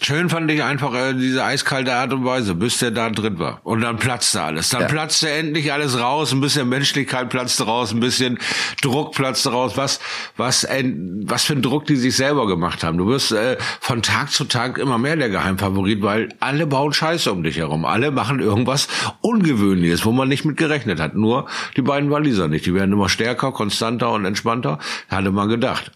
Schön 0.00 0.28
fand 0.28 0.50
ich 0.50 0.64
einfach 0.64 0.94
äh, 0.94 1.14
diese 1.14 1.44
eiskalte 1.44 1.94
Art 1.94 2.12
und 2.12 2.24
Weise, 2.24 2.56
bis 2.56 2.78
der 2.78 2.90
da 2.90 3.08
drin 3.10 3.38
war. 3.38 3.60
Und 3.62 3.82
dann 3.82 3.98
platzte 3.98 4.42
alles. 4.42 4.70
Dann 4.70 4.82
ja. 4.82 4.86
platzte 4.88 5.30
endlich 5.30 5.72
alles 5.72 5.96
raus, 6.00 6.32
ein 6.32 6.40
bisschen 6.40 6.68
Menschlichkeit 6.68 7.28
platzte 7.28 7.64
raus, 7.64 7.92
ein 7.92 8.00
bisschen 8.00 8.38
Druck 8.80 9.14
platzte 9.14 9.50
raus. 9.50 9.76
Was, 9.76 10.00
was, 10.36 10.64
ein, 10.64 11.20
was 11.24 11.44
für 11.44 11.52
ein 11.52 11.62
Druck 11.62 11.86
die 11.86 11.94
sich 11.94 12.16
selber 12.16 12.48
gemacht 12.48 12.82
haben. 12.82 12.98
Du 12.98 13.06
wirst 13.06 13.30
äh, 13.30 13.56
von 13.80 14.02
Tag 14.02 14.32
zu 14.32 14.44
Tag 14.44 14.76
immer 14.78 14.98
mehr 14.98 15.14
der 15.14 15.28
Geheimfavorit, 15.28 16.02
weil 16.02 16.30
alle 16.40 16.66
bauen 16.66 16.92
Scheiße 16.92 17.30
um 17.30 17.44
dich 17.44 17.58
herum. 17.58 17.84
Alle 17.84 18.10
machen 18.10 18.40
irgendwas 18.40 18.88
Ungewöhnliches, 19.20 20.04
wo 20.04 20.10
man 20.10 20.28
nicht 20.28 20.44
mit 20.44 20.56
gerechnet 20.56 20.98
hat. 20.98 21.14
Nur 21.14 21.46
die 21.76 21.82
beiden 21.82 22.10
Waliser 22.10 22.48
nicht. 22.48 22.66
Die 22.66 22.74
werden 22.74 22.92
immer 22.92 23.08
stärker, 23.08 23.52
konstanter 23.52 24.10
und 24.10 24.24
entspannter. 24.24 24.80
Hatte 25.08 25.30
man 25.30 25.48
gedacht. 25.48 25.92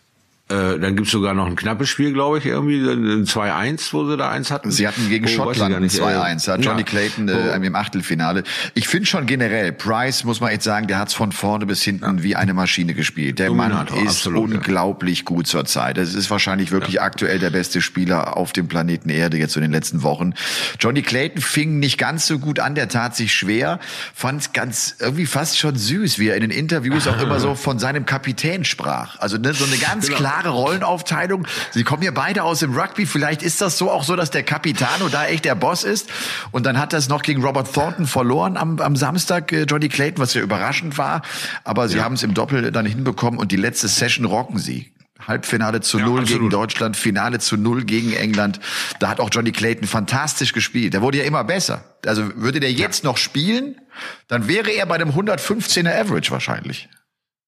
Äh, 0.49 0.79
dann 0.79 0.95
gibt's 0.95 1.11
sogar 1.11 1.35
noch 1.35 1.47
ein 1.47 1.57
knappes 1.57 1.89
Spiel, 1.89 2.13
glaube 2.13 2.39
ich, 2.39 2.47
irgendwie 2.47 2.79
ein 2.79 3.25
2-1, 3.25 3.93
wo 3.93 4.09
sie 4.09 4.17
da 4.17 4.31
eins 4.31 4.53
hatten. 4.53 4.71
Sie 4.71 4.87
hatten 4.87 5.09
gegen 5.09 5.25
oh, 5.25 5.29
Schottland 5.29 5.75
ein 5.75 5.89
2-1, 5.89 6.49
äh, 6.49 6.61
Johnny 6.61 6.83
ja. 6.83 6.87
Clayton 6.87 7.29
äh, 7.29 7.33
oh. 7.53 7.61
im 7.61 7.75
Achtelfinale. 7.75 8.45
Ich 8.75 8.87
finde 8.87 9.07
schon 9.07 9.27
generell, 9.27 9.73
Price, 9.73 10.23
muss 10.23 10.41
man 10.41 10.51
echt 10.51 10.63
sagen, 10.63 10.87
der 10.87 11.01
hat's 11.01 11.15
von 11.15 11.33
vorne 11.33 11.67
bis 11.67 11.83
hinten 11.83 12.19
ja. 12.19 12.23
wie 12.23 12.37
eine 12.37 12.55
Maschine 12.55 12.95
gespielt. 12.95 13.41
Der 13.41 13.49
Dominator, 13.49 13.97
Mann 13.97 14.07
ist 14.07 14.19
absolut, 14.19 14.55
unglaublich 14.55 15.19
ja. 15.19 15.25
gut 15.25 15.49
zur 15.49 15.65
Zeit. 15.65 15.99
Es 15.99 16.15
ist 16.15 16.31
wahrscheinlich 16.31 16.71
wirklich 16.71 17.01
aktuell 17.03 17.41
der 17.41 17.51
beste 17.51 17.83
Spieler 17.83 18.37
auf 18.37 18.53
dem 18.53 18.69
Planeten 18.69 19.09
Erde 19.09 19.39
jetzt 19.39 19.57
in 19.57 19.63
den 19.63 19.73
letzten 19.73 20.05
Wochen. 20.05 20.35
Johnny 20.79 21.03
Clayton 21.03 21.43
fing 21.43 21.81
nicht 21.81 21.99
ganz 21.99 22.29
so 22.29 22.39
gut 22.39 22.61
an, 22.61 22.77
der 22.77 22.89
tat 22.89 23.17
sich 23.17 23.35
schwer, 23.35 23.81
fand 24.15 24.55
ganz 24.55 24.95
irgendwie 25.01 25.27
fast 25.27 25.59
schon 25.59 25.75
süß, 25.75 26.21
wie 26.21 26.29
er 26.29 26.37
in 26.37 26.43
den 26.43 26.53
Interviews 26.53 27.09
auch 27.09 27.21
immer 27.21 27.41
so 27.41 27.55
von 27.57 27.81
seinem 27.81 28.07
Kapitän 28.07 28.65
sprach. 28.65 29.19
Also 29.19 29.39
ne, 29.39 29.53
so 29.53 29.65
eine 29.65 29.77
ganz 29.79 30.07
genau. 30.07 30.19
klare 30.19 30.36
klare 30.37 30.51
Rollenaufteilung. 30.51 31.47
Sie 31.71 31.85
kommen 31.85 32.03
ja 32.03 32.11
beide 32.11 32.43
aus 32.43 32.61
dem 32.61 32.77
Rugby. 32.77 33.07
Vielleicht 33.07 33.43
ist 33.43 33.61
das 33.61 33.79
so 33.79 33.91
auch 33.91 34.05
so, 34.05 34.17
dass 34.17 34.31
der 34.31 34.43
Capitano 34.43 35.09
da 35.09 35.27
echt 35.27 35.45
der 35.45 35.55
Boss 35.55 35.85
ist. 35.85 36.11
Und 36.51 36.67
dann 36.67 36.79
hat 36.79 36.93
das 36.93 37.09
noch 37.09 37.23
gegen 37.23 37.43
Robert 37.43 37.73
Thornton 37.73 38.07
verloren 38.07 38.57
am, 38.57 38.79
am 38.81 38.97
Samstag, 38.97 39.53
äh, 39.53 39.63
Johnny 39.63 39.89
Clayton, 39.89 40.19
was 40.19 40.35
ja 40.35 40.43
überraschend 40.43 40.99
war. 40.99 41.23
Aber 41.65 41.89
sie 41.89 41.99
ja. 41.99 42.05
haben 42.05 42.15
es 42.15 42.23
im 42.23 42.35
Doppel 42.35 42.71
dann 42.71 42.87
hinbekommen 42.87 43.41
und 43.41 43.53
die 43.53 43.57
letzte 43.57 43.89
Session 43.89 44.27
rocken 44.27 44.59
sie. 44.59 44.93
Halbfinale 45.27 45.81
zu 45.81 45.99
null 45.99 46.21
ja, 46.21 46.37
gegen 46.37 46.51
Deutschland, 46.51 46.97
Finale 46.97 47.39
zu 47.39 47.57
null 47.57 47.85
gegen 47.85 48.13
England. 48.13 48.61
Da 49.01 49.09
hat 49.09 49.19
auch 49.19 49.31
Johnny 49.33 49.51
Clayton 49.51 49.89
fantastisch 49.89 50.53
gespielt. 50.53 50.93
Der 50.93 51.01
wurde 51.01 51.19
ja 51.19 51.25
immer 51.25 51.43
besser. 51.43 51.97
Also 52.05 52.31
würde 52.37 52.61
der 52.61 52.71
jetzt 52.71 53.03
ja. 53.03 53.11
noch 53.11 53.17
spielen, 53.17 53.81
dann 54.29 54.47
wäre 54.47 54.71
er 54.71 54.87
bei 54.87 54.99
dem 54.99 55.11
115er 55.11 56.01
Average 56.01 56.31
wahrscheinlich. 56.31 56.89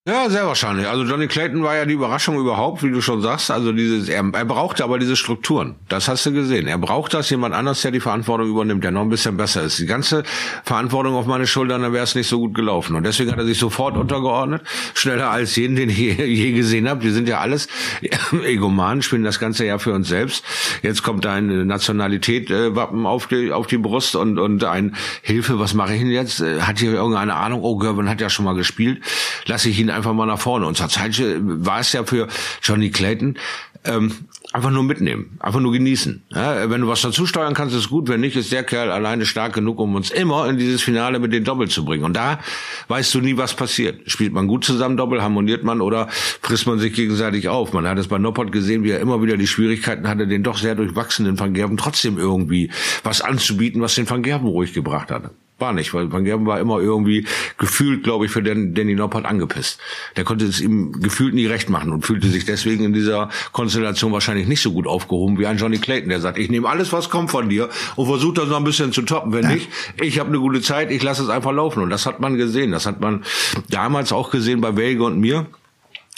Ja, 0.08 0.30
sehr 0.30 0.46
wahrscheinlich. 0.46 0.88
Also 0.88 1.04
Johnny 1.04 1.26
Clayton 1.26 1.62
war 1.62 1.76
ja 1.76 1.84
die 1.84 1.92
Überraschung 1.92 2.38
überhaupt, 2.38 2.82
wie 2.82 2.90
du 2.90 3.02
schon 3.02 3.20
sagst. 3.20 3.50
Also 3.50 3.72
dieses, 3.72 4.08
er, 4.08 4.24
er 4.32 4.44
brauchte 4.46 4.82
aber 4.82 4.98
diese 4.98 5.16
Strukturen. 5.16 5.74
Das 5.90 6.08
hast 6.08 6.24
du 6.24 6.32
gesehen. 6.32 6.66
Er 6.66 6.78
braucht 6.78 7.12
das, 7.12 7.28
jemand 7.28 7.54
anders, 7.54 7.82
der 7.82 7.90
die 7.90 8.00
Verantwortung 8.00 8.48
übernimmt, 8.48 8.82
der 8.82 8.90
noch 8.90 9.02
ein 9.02 9.10
bisschen 9.10 9.36
besser 9.36 9.60
ist. 9.64 9.78
Die 9.78 9.84
ganze 9.84 10.22
Verantwortung 10.64 11.14
auf 11.14 11.26
meine 11.26 11.46
Schultern, 11.46 11.82
dann 11.82 11.92
wäre 11.92 12.04
es 12.04 12.14
nicht 12.14 12.26
so 12.26 12.38
gut 12.38 12.54
gelaufen. 12.54 12.96
Und 12.96 13.02
deswegen 13.02 13.30
hat 13.32 13.38
er 13.38 13.44
sich 13.44 13.58
sofort 13.58 13.98
untergeordnet, 13.98 14.62
schneller 14.94 15.28
als 15.28 15.54
jeden, 15.56 15.76
den 15.76 15.90
ich 15.90 15.98
je, 15.98 16.24
je 16.24 16.52
gesehen 16.52 16.88
habe. 16.88 17.02
Wir 17.02 17.12
sind 17.12 17.28
ja 17.28 17.40
alles 17.40 17.68
Egomanen, 18.46 19.02
spielen 19.02 19.24
das 19.24 19.38
ganze 19.38 19.66
ja 19.66 19.76
für 19.76 19.92
uns 19.92 20.08
selbst. 20.08 20.42
Jetzt 20.80 21.02
kommt 21.02 21.26
ein 21.26 21.66
Nationalität-Wappen 21.66 23.04
auf 23.04 23.26
die, 23.26 23.52
auf 23.52 23.66
die 23.66 23.76
Brust 23.76 24.16
und, 24.16 24.38
und 24.38 24.64
ein 24.64 24.96
Hilfe, 25.20 25.58
was 25.58 25.74
mache 25.74 25.92
ich 25.92 26.00
denn 26.00 26.10
jetzt? 26.10 26.40
Hat 26.40 26.78
hier 26.78 26.94
irgendeine 26.94 27.34
Ahnung? 27.34 27.60
Oh, 27.62 27.76
Gervin 27.76 28.08
hat 28.08 28.22
ja 28.22 28.30
schon 28.30 28.46
mal 28.46 28.54
gespielt. 28.54 29.02
Lass 29.44 29.66
ich 29.66 29.78
ihn 29.78 29.97
einfach 29.98 30.14
mal 30.14 30.26
nach 30.26 30.40
vorne. 30.40 30.66
Und 30.66 30.76
zur 30.76 30.88
Zeit 30.88 31.20
war 31.40 31.80
es 31.80 31.92
ja 31.92 32.04
für 32.04 32.28
Johnny 32.62 32.90
Clayton 32.90 33.36
ähm, 33.84 34.12
einfach 34.52 34.70
nur 34.70 34.82
mitnehmen, 34.82 35.38
einfach 35.40 35.60
nur 35.60 35.72
genießen. 35.72 36.22
Ja, 36.30 36.70
wenn 36.70 36.80
du 36.80 36.88
was 36.88 37.02
dazu 37.02 37.26
steuern 37.26 37.54
kannst, 37.54 37.74
ist 37.76 37.90
gut. 37.90 38.08
Wenn 38.08 38.20
nicht, 38.20 38.36
ist 38.36 38.50
der 38.50 38.64
Kerl 38.64 38.90
alleine 38.90 39.26
stark 39.26 39.52
genug, 39.52 39.78
um 39.78 39.94
uns 39.94 40.10
immer 40.10 40.48
in 40.48 40.58
dieses 40.58 40.82
Finale 40.82 41.18
mit 41.18 41.32
den 41.32 41.44
Doppel 41.44 41.68
zu 41.68 41.84
bringen. 41.84 42.04
Und 42.04 42.14
da 42.14 42.40
weißt 42.88 43.14
du 43.14 43.20
nie, 43.20 43.36
was 43.36 43.54
passiert. 43.54 44.10
Spielt 44.10 44.32
man 44.32 44.46
gut 44.46 44.64
zusammen 44.64 44.96
Doppel, 44.96 45.22
harmoniert 45.22 45.64
man 45.64 45.80
oder 45.80 46.08
frisst 46.10 46.66
man 46.66 46.78
sich 46.78 46.92
gegenseitig 46.92 47.48
auf. 47.48 47.72
Man 47.72 47.86
hat 47.86 47.98
es 47.98 48.08
bei 48.08 48.18
Noppert 48.18 48.52
gesehen, 48.52 48.84
wie 48.84 48.90
er 48.90 49.00
immer 49.00 49.22
wieder 49.22 49.36
die 49.36 49.46
Schwierigkeiten 49.46 50.08
hatte, 50.08 50.26
den 50.26 50.42
doch 50.42 50.58
sehr 50.58 50.74
durchwachsenen 50.74 51.38
Van 51.38 51.54
Gerben 51.54 51.76
trotzdem 51.76 52.18
irgendwie 52.18 52.70
was 53.04 53.20
anzubieten, 53.20 53.80
was 53.80 53.94
den 53.94 54.08
Van 54.08 54.22
Gerben 54.22 54.46
ruhig 54.46 54.72
gebracht 54.72 55.10
hat. 55.10 55.30
War 55.58 55.72
nicht, 55.72 55.92
weil 55.92 56.12
Van 56.12 56.24
Gerben 56.24 56.46
war 56.46 56.60
immer 56.60 56.78
irgendwie 56.78 57.26
gefühlt, 57.58 58.04
glaube 58.04 58.26
ich, 58.26 58.30
für 58.30 58.42
den 58.42 58.74
Danny 58.74 58.94
Noppert 58.94 59.24
angepisst. 59.24 59.80
Der 60.16 60.22
konnte 60.22 60.44
es 60.44 60.60
ihm 60.60 60.92
gefühlt 60.92 61.34
nie 61.34 61.46
recht 61.46 61.68
machen 61.68 61.92
und 61.92 62.06
fühlte 62.06 62.28
sich 62.28 62.44
deswegen 62.44 62.84
in 62.84 62.92
dieser 62.92 63.28
Konstellation 63.50 64.12
wahrscheinlich 64.12 64.46
nicht 64.46 64.62
so 64.62 64.70
gut 64.70 64.86
aufgehoben 64.86 65.36
wie 65.38 65.46
ein 65.46 65.58
Johnny 65.58 65.78
Clayton, 65.78 66.10
der 66.10 66.20
sagt, 66.20 66.38
ich 66.38 66.48
nehme 66.48 66.68
alles, 66.68 66.92
was 66.92 67.10
kommt 67.10 67.32
von 67.32 67.48
dir 67.48 67.68
und 67.96 68.06
versuche 68.06 68.34
das 68.34 68.48
noch 68.48 68.58
ein 68.58 68.64
bisschen 68.64 68.92
zu 68.92 69.02
toppen. 69.02 69.32
Wenn 69.32 69.48
nicht, 69.48 69.68
ich 70.00 70.20
habe 70.20 70.28
eine 70.28 70.38
gute 70.38 70.60
Zeit, 70.60 70.92
ich 70.92 71.02
lasse 71.02 71.24
es 71.24 71.28
einfach 71.28 71.52
laufen. 71.52 71.82
Und 71.82 71.90
das 71.90 72.06
hat 72.06 72.20
man 72.20 72.36
gesehen. 72.36 72.70
Das 72.70 72.86
hat 72.86 73.00
man 73.00 73.24
damals 73.68 74.12
auch 74.12 74.30
gesehen 74.30 74.60
bei 74.60 74.76
Welge 74.76 75.02
und 75.02 75.18
mir 75.18 75.46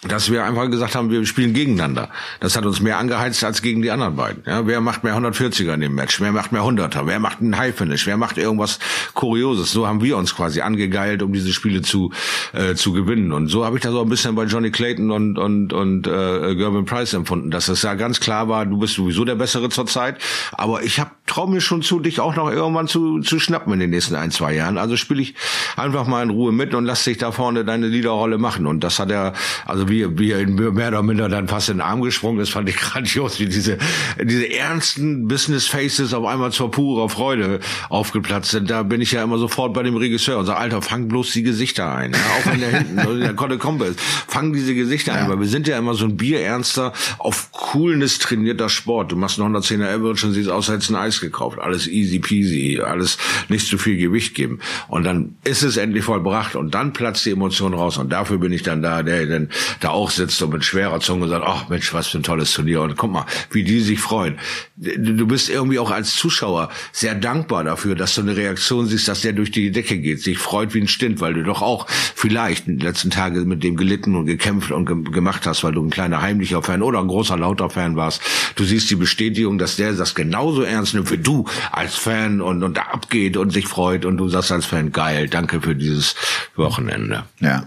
dass 0.08 0.30
wir 0.30 0.44
einfach 0.44 0.70
gesagt 0.70 0.94
haben, 0.94 1.10
wir 1.10 1.26
spielen 1.26 1.52
gegeneinander. 1.52 2.08
Das 2.40 2.56
hat 2.56 2.64
uns 2.64 2.80
mehr 2.80 2.96
angeheizt 2.96 3.44
als 3.44 3.60
gegen 3.60 3.82
die 3.82 3.90
anderen 3.90 4.16
beiden. 4.16 4.42
Ja, 4.46 4.66
wer 4.66 4.80
macht 4.80 5.04
mehr 5.04 5.14
140er 5.14 5.74
in 5.74 5.80
dem 5.80 5.94
Match? 5.94 6.22
Wer 6.22 6.32
macht 6.32 6.52
mehr 6.52 6.62
100er? 6.62 7.06
Wer 7.06 7.18
macht 7.18 7.40
einen 7.40 7.58
High 7.58 7.76
Finish? 7.76 8.06
Wer 8.06 8.16
macht 8.16 8.38
irgendwas 8.38 8.78
Kurioses? 9.12 9.70
So 9.72 9.86
haben 9.86 10.00
wir 10.02 10.16
uns 10.16 10.34
quasi 10.34 10.62
angegeilt, 10.62 11.22
um 11.22 11.34
diese 11.34 11.52
Spiele 11.52 11.82
zu 11.82 12.12
äh, 12.54 12.74
zu 12.74 12.92
gewinnen. 12.92 13.32
Und 13.32 13.48
so 13.48 13.66
habe 13.66 13.76
ich 13.76 13.82
das 13.82 13.92
auch 13.92 14.02
ein 14.02 14.08
bisschen 14.08 14.34
bei 14.34 14.44
Johnny 14.44 14.70
Clayton 14.70 15.10
und 15.10 15.36
und 15.36 15.74
und 15.74 16.06
äh, 16.06 16.54
Gervin 16.54 16.86
Price 16.86 17.12
empfunden, 17.12 17.50
dass 17.50 17.68
es 17.68 17.82
ja 17.82 17.92
ganz 17.94 18.20
klar 18.20 18.48
war, 18.48 18.64
du 18.64 18.78
bist 18.78 18.94
sowieso 18.94 19.26
der 19.26 19.34
bessere 19.34 19.68
zur 19.68 19.86
Zeit. 19.86 20.16
Aber 20.52 20.82
ich 20.82 20.98
habe 20.98 21.10
trau 21.30 21.46
mir 21.46 21.60
schon 21.60 21.82
zu, 21.82 22.00
dich 22.00 22.20
auch 22.20 22.36
noch 22.36 22.50
irgendwann 22.50 22.88
zu 22.88 23.20
zu 23.20 23.38
schnappen 23.38 23.72
in 23.72 23.80
den 23.80 23.90
nächsten 23.90 24.16
ein 24.16 24.30
zwei 24.30 24.54
Jahren. 24.54 24.78
Also 24.78 24.96
spiele 24.96 25.22
ich 25.22 25.34
einfach 25.76 26.06
mal 26.06 26.22
in 26.22 26.30
Ruhe 26.30 26.52
mit 26.52 26.74
und 26.74 26.84
lass 26.84 27.04
dich 27.04 27.18
da 27.18 27.32
vorne 27.32 27.64
deine 27.64 27.86
Liederrolle 27.86 28.38
machen. 28.38 28.66
Und 28.66 28.84
das 28.84 28.98
hat 28.98 29.10
er 29.10 29.32
also 29.66 29.88
wie, 29.88 30.18
wie 30.18 30.32
er 30.32 30.46
mehr 30.46 30.88
oder 30.88 31.02
minder 31.02 31.28
dann 31.28 31.48
fast 31.48 31.68
in 31.68 31.76
den 31.76 31.82
Arm 31.82 32.02
gesprungen 32.02 32.40
ist, 32.40 32.50
fand 32.50 32.68
ich 32.68 32.76
grandios, 32.80 33.40
wie 33.40 33.46
diese, 33.46 33.78
diese 34.22 34.52
ernsten 34.52 35.28
Business 35.28 35.66
Faces 35.66 36.12
auf 36.14 36.26
einmal 36.26 36.52
zur 36.52 36.70
purer 36.70 37.08
Freude 37.08 37.60
aufgeplatzt 37.88 38.50
sind. 38.50 38.70
Da 38.70 38.82
bin 38.82 39.00
ich 39.00 39.12
ja 39.12 39.22
immer 39.22 39.38
sofort 39.38 39.72
bei 39.74 39.82
dem 39.82 39.96
Regisseur 39.96 40.38
und 40.38 40.46
sage, 40.46 40.58
Alter, 40.58 40.82
fang 40.82 41.08
bloß 41.08 41.32
die 41.32 41.42
Gesichter 41.42 41.94
ein. 41.94 42.12
Ja, 42.12 42.18
auch 42.18 42.52
wenn 42.52 42.60
der 42.60 42.70
hinten 42.70 42.98
in 42.98 43.20
der 43.20 43.34
Kotte 43.34 43.58
Kompe 43.58 43.86
ist. 43.86 44.00
Fang 44.00 44.52
diese 44.52 44.74
Gesichter 44.74 45.14
ja. 45.14 45.20
ein, 45.20 45.28
weil 45.30 45.40
wir 45.40 45.46
sind 45.46 45.68
ja 45.68 45.78
immer 45.78 45.94
so 45.94 46.04
ein 46.06 46.16
bierernster, 46.16 46.92
auf 47.18 47.52
Coolness 47.52 48.18
trainierter 48.18 48.68
Sport. 48.68 49.12
Du 49.12 49.16
machst 49.16 49.40
einen 49.40 49.54
110er 49.54 49.94
Average 49.94 50.26
und 50.26 50.32
siehst 50.32 50.48
aus, 50.48 50.70
als 50.70 50.88
ein 50.90 50.96
Eis 50.96 51.19
gekauft. 51.20 51.58
Alles 51.58 51.86
easy 51.86 52.18
peasy, 52.18 52.80
alles 52.80 53.18
nicht 53.48 53.66
zu 53.66 53.78
viel 53.78 53.96
Gewicht 53.96 54.34
geben. 54.34 54.60
Und 54.88 55.04
dann 55.04 55.36
ist 55.44 55.62
es 55.62 55.76
endlich 55.76 56.04
vollbracht 56.04 56.56
und 56.56 56.74
dann 56.74 56.92
platzt 56.92 57.26
die 57.26 57.30
Emotion 57.30 57.74
raus. 57.74 57.98
Und 57.98 58.10
dafür 58.10 58.38
bin 58.38 58.52
ich 58.52 58.62
dann 58.62 58.82
da, 58.82 59.02
der 59.02 59.26
dann 59.26 59.48
da 59.80 59.90
auch 59.90 60.10
sitzt 60.10 60.42
und 60.42 60.52
mit 60.52 60.64
schwerer 60.64 61.00
Zunge 61.00 61.28
sagt, 61.28 61.44
ach 61.46 61.68
Mensch, 61.68 61.92
was 61.94 62.08
für 62.08 62.18
ein 62.18 62.22
tolles 62.22 62.52
Turnier 62.52 62.82
und 62.82 62.96
guck 62.96 63.10
mal, 63.10 63.26
wie 63.50 63.64
die 63.64 63.80
sich 63.80 64.00
freuen. 64.00 64.38
Du 64.76 65.26
bist 65.26 65.50
irgendwie 65.50 65.78
auch 65.78 65.90
als 65.90 66.14
Zuschauer 66.14 66.70
sehr 66.92 67.14
dankbar 67.14 67.64
dafür, 67.64 67.94
dass 67.94 68.14
du 68.14 68.22
eine 68.22 68.36
Reaktion 68.36 68.86
siehst, 68.86 69.08
dass 69.08 69.22
der 69.22 69.32
durch 69.32 69.50
die 69.50 69.70
Decke 69.70 69.98
geht, 69.98 70.22
sich 70.22 70.38
freut 70.38 70.74
wie 70.74 70.80
ein 70.80 70.88
Stint, 70.88 71.20
weil 71.20 71.34
du 71.34 71.42
doch 71.42 71.62
auch 71.62 71.86
vielleicht 71.88 72.66
in 72.66 72.78
den 72.78 72.86
letzten 72.86 73.10
Tagen 73.10 73.46
mit 73.46 73.62
dem 73.62 73.76
gelitten 73.76 74.16
und 74.16 74.26
gekämpft 74.26 74.70
und 74.70 74.86
ge 74.86 75.00
gemacht 75.12 75.46
hast, 75.46 75.64
weil 75.64 75.72
du 75.72 75.82
ein 75.82 75.90
kleiner 75.90 76.22
heimlicher 76.22 76.62
Fan 76.62 76.82
oder 76.82 77.00
ein 77.00 77.08
großer 77.08 77.36
lauter 77.36 77.70
Fan 77.70 77.96
warst. 77.96 78.22
Du 78.54 78.64
siehst 78.64 78.90
die 78.90 78.96
Bestätigung, 78.96 79.58
dass 79.58 79.76
der 79.76 79.92
das 79.92 80.14
genauso 80.14 80.62
ernst 80.62 80.94
nimmt 80.94 81.09
wie 81.10 81.18
du 81.18 81.46
als 81.72 81.94
Fan 81.94 82.40
und, 82.40 82.62
und 82.62 82.78
abgeht 82.78 83.36
und 83.36 83.50
sich 83.50 83.66
freut 83.66 84.04
und 84.04 84.16
du 84.16 84.28
sagst 84.28 84.52
als 84.52 84.66
Fan, 84.66 84.92
geil, 84.92 85.28
danke 85.28 85.60
für 85.60 85.74
dieses 85.74 86.14
Wochenende. 86.56 87.24
Ja. 87.40 87.64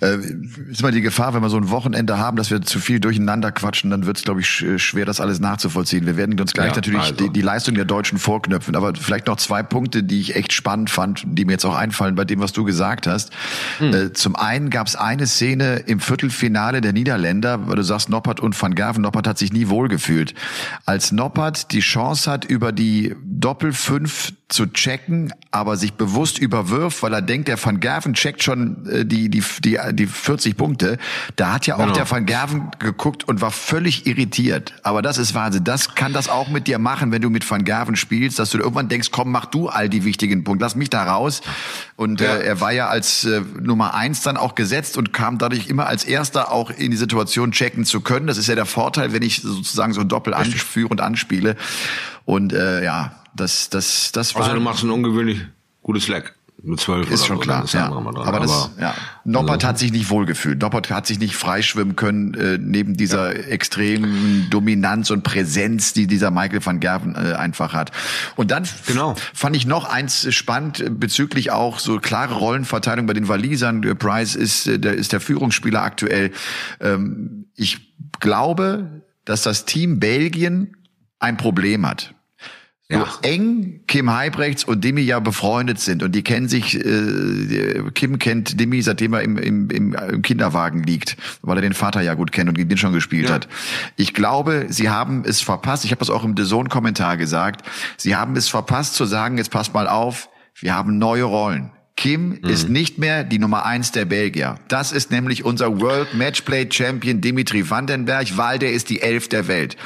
Äh, 0.00 0.18
ist 0.70 0.82
mal 0.82 0.92
die 0.92 1.00
Gefahr, 1.00 1.34
wenn 1.34 1.42
wir 1.42 1.48
so 1.48 1.56
ein 1.56 1.70
Wochenende 1.70 2.18
haben, 2.18 2.36
dass 2.36 2.50
wir 2.50 2.62
zu 2.62 2.78
viel 2.78 3.00
durcheinander 3.00 3.52
quatschen, 3.52 3.90
dann 3.90 4.06
wird 4.06 4.18
es, 4.18 4.24
glaube 4.24 4.40
ich, 4.40 4.64
schwer, 4.76 5.04
das 5.06 5.20
alles 5.20 5.40
nachzuvollziehen. 5.40 6.06
Wir 6.06 6.16
werden 6.16 6.38
uns 6.40 6.52
gleich 6.52 6.70
ja, 6.70 6.76
natürlich 6.76 7.00
also. 7.00 7.14
die, 7.14 7.30
die, 7.30 7.40
Leistung 7.40 7.74
der 7.74 7.84
Deutschen 7.84 8.18
vorknöpfen, 8.18 8.76
aber 8.76 8.94
vielleicht 8.94 9.26
noch 9.26 9.36
zwei 9.36 9.62
Punkte, 9.62 10.02
die 10.02 10.20
ich 10.20 10.36
echt 10.36 10.52
spannend 10.52 10.90
fand, 10.90 11.24
die 11.26 11.44
mir 11.44 11.52
jetzt 11.52 11.64
auch 11.64 11.76
einfallen 11.76 12.14
bei 12.14 12.24
dem, 12.24 12.40
was 12.40 12.52
du 12.52 12.64
gesagt 12.64 13.06
hast. 13.06 13.32
Hm. 13.78 13.94
Äh, 13.94 14.12
zum 14.12 14.36
einen 14.36 14.70
gab 14.70 14.86
es 14.86 14.96
eine 14.96 15.26
Szene 15.26 15.76
im 15.86 16.00
Viertelfinale 16.00 16.80
der 16.80 16.92
Niederländer, 16.92 17.68
weil 17.68 17.76
du 17.76 17.82
sagst, 17.82 18.08
Noppert 18.08 18.40
und 18.40 18.60
Van 18.60 18.74
Gerven, 18.74 19.02
Noppert 19.02 19.26
hat 19.26 19.38
sich 19.38 19.52
nie 19.52 19.68
wohlgefühlt. 19.68 20.34
Als 20.86 21.12
Noppert 21.12 21.72
die 21.72 21.80
Chance 21.80 22.30
hat, 22.30 22.44
über 22.44 22.72
die 22.72 23.14
Doppel 23.22 23.72
5 23.72 24.32
zu 24.48 24.66
checken, 24.66 25.32
aber 25.50 25.76
sich 25.76 25.94
bewusst 25.94 26.38
überwirft, 26.38 27.02
weil 27.02 27.14
er 27.14 27.22
denkt, 27.22 27.48
der 27.48 27.62
Van 27.62 27.80
Gerven 27.80 28.12
checkt 28.12 28.42
schon 28.42 28.86
äh, 28.86 29.06
die, 29.06 29.30
die, 29.30 29.42
die, 29.60 29.78
die 29.92 30.06
40 30.06 30.56
Punkte. 30.56 30.98
Da 31.36 31.54
hat 31.54 31.66
ja 31.66 31.76
auch 31.76 31.80
genau. 31.80 31.94
der 31.94 32.10
Van 32.10 32.26
Gerven 32.26 32.70
geguckt 32.78 33.24
und 33.24 33.40
war 33.40 33.50
völlig 33.50 34.06
irritiert. 34.06 34.74
Aber 34.82 35.00
das 35.00 35.16
ist 35.16 35.34
Wahnsinn. 35.34 35.64
Das 35.64 35.94
kann 35.94 36.12
das 36.12 36.28
auch 36.28 36.48
mit 36.48 36.66
dir 36.66 36.78
machen, 36.78 37.10
wenn 37.10 37.22
du 37.22 37.30
mit 37.30 37.50
Van 37.50 37.64
Gerven 37.64 37.96
spielst, 37.96 38.38
dass 38.38 38.50
du 38.50 38.58
irgendwann 38.58 38.88
denkst, 38.88 39.08
komm, 39.10 39.32
mach 39.32 39.46
du 39.46 39.68
all 39.68 39.88
die 39.88 40.04
wichtigen 40.04 40.44
Punkte, 40.44 40.64
lass 40.64 40.76
mich 40.76 40.90
da 40.90 41.04
raus. 41.04 41.40
Und 41.96 42.20
ja. 42.20 42.34
äh, 42.34 42.44
er 42.44 42.60
war 42.60 42.72
ja 42.72 42.88
als 42.88 43.24
äh, 43.24 43.40
Nummer 43.60 43.94
eins 43.94 44.22
dann 44.22 44.36
auch 44.36 44.54
gesetzt 44.54 44.98
und 44.98 45.14
kam 45.14 45.38
dadurch 45.38 45.68
immer 45.68 45.86
als 45.86 46.04
Erster 46.04 46.52
auch 46.52 46.70
in 46.70 46.90
die 46.90 46.98
Situation 46.98 47.50
checken 47.52 47.86
zu 47.86 48.02
können. 48.02 48.26
Das 48.26 48.36
ist 48.36 48.48
ja 48.48 48.54
der 48.54 48.66
Vorteil, 48.66 49.14
wenn 49.14 49.22
ich 49.22 49.40
sozusagen 49.40 49.94
so 49.94 50.04
doppelt 50.04 50.36
anführe 50.36 50.88
und 50.88 51.00
anspiele. 51.00 51.56
Und 52.26 52.52
äh, 52.52 52.84
ja, 52.84 53.12
das, 53.34 53.70
das, 53.70 54.12
das 54.12 54.34
war. 54.34 54.42
Also 54.42 54.54
du 54.54 54.60
machst 54.60 54.82
ein 54.82 54.90
ungewöhnlich 54.90 55.40
gutes 55.82 56.08
Leck 56.08 56.34
mit 56.64 56.80
zwölf 56.80 57.10
ist 57.10 57.26
schon 57.26 57.40
klar. 57.40 57.66
Ja. 57.72 57.90
Aber 57.90 58.40
das, 58.40 58.70
ja. 58.80 58.94
Noppert 59.24 59.56
also, 59.56 59.68
hat 59.68 59.78
sich 59.78 59.92
nicht 59.92 60.08
wohlgefühlt. 60.08 60.60
Noppert 60.62 60.90
hat 60.90 61.06
sich 61.06 61.18
nicht 61.18 61.36
freischwimmen 61.36 61.94
können 61.94 62.34
äh, 62.34 62.58
neben 62.58 62.96
dieser 62.96 63.34
ja. 63.34 63.48
extremen 63.48 64.48
Dominanz 64.50 65.10
und 65.10 65.24
Präsenz, 65.24 65.92
die 65.92 66.06
dieser 66.06 66.30
Michael 66.30 66.64
van 66.64 66.80
Gerven 66.80 67.14
äh, 67.14 67.34
einfach 67.34 67.74
hat. 67.74 67.90
Und 68.36 68.50
dann 68.50 68.66
genau. 68.86 69.14
fand 69.34 69.56
ich 69.56 69.66
noch 69.66 69.84
eins 69.84 70.32
spannend 70.34 70.98
bezüglich 70.98 71.50
auch 71.50 71.78
so 71.78 71.98
klare 71.98 72.34
Rollenverteilung 72.34 73.06
bei 73.06 73.12
den 73.14 73.28
Walisern. 73.28 73.82
Price 73.98 74.34
ist 74.34 74.66
äh, 74.66 74.78
der 74.78 74.94
ist 74.94 75.12
der 75.12 75.20
Führungsspieler 75.20 75.82
aktuell. 75.82 76.32
Ähm, 76.80 77.46
ich 77.56 77.92
glaube, 78.20 79.02
dass 79.24 79.42
das 79.42 79.66
Team 79.66 80.00
Belgien 80.00 80.76
ein 81.18 81.36
Problem 81.36 81.86
hat 81.86 82.13
so 82.90 82.98
ja. 82.98 83.06
eng 83.22 83.80
Kim 83.86 84.12
Heibrechts 84.12 84.62
und 84.62 84.84
Demi 84.84 85.00
ja 85.00 85.18
befreundet 85.18 85.80
sind 85.80 86.02
und 86.02 86.14
die 86.14 86.22
kennen 86.22 86.48
sich, 86.48 86.74
äh, 86.74 87.82
Kim 87.94 88.18
kennt 88.18 88.60
Demi, 88.60 88.82
seitdem 88.82 89.14
er 89.14 89.22
im, 89.22 89.38
im, 89.38 89.70
im 89.70 90.20
Kinderwagen 90.20 90.82
liegt, 90.82 91.16
weil 91.40 91.56
er 91.56 91.62
den 91.62 91.72
Vater 91.72 92.02
ja 92.02 92.12
gut 92.12 92.30
kennt 92.30 92.50
und 92.50 92.58
den 92.58 92.76
schon 92.76 92.92
gespielt 92.92 93.30
ja. 93.30 93.36
hat. 93.36 93.48
Ich 93.96 94.12
glaube, 94.12 94.66
sie 94.68 94.90
haben 94.90 95.24
es 95.24 95.40
verpasst, 95.40 95.86
ich 95.86 95.92
habe 95.92 96.00
das 96.00 96.10
auch 96.10 96.24
im 96.24 96.36
The 96.36 96.44
Zone-Kommentar 96.44 97.16
gesagt, 97.16 97.64
sie 97.96 98.16
haben 98.16 98.36
es 98.36 98.48
verpasst 98.48 98.96
zu 98.96 99.06
sagen, 99.06 99.38
jetzt 99.38 99.50
passt 99.50 99.72
mal 99.72 99.88
auf, 99.88 100.28
wir 100.54 100.74
haben 100.74 100.98
neue 100.98 101.24
Rollen. 101.24 101.70
Kim 101.96 102.40
mhm. 102.42 102.48
ist 102.48 102.68
nicht 102.68 102.98
mehr 102.98 103.22
die 103.22 103.38
Nummer 103.38 103.64
eins 103.64 103.92
der 103.92 104.04
Belgier. 104.04 104.56
Das 104.66 104.90
ist 104.90 105.12
nämlich 105.12 105.44
unser 105.44 105.80
World 105.80 106.12
Matchplay 106.14 106.66
Champion 106.68 107.20
Dimitri 107.20 107.68
Vandenberg, 107.70 108.36
weil 108.36 108.58
der 108.58 108.72
ist 108.72 108.90
die 108.90 109.00
Elf 109.00 109.28
der 109.28 109.46
Welt. 109.46 109.76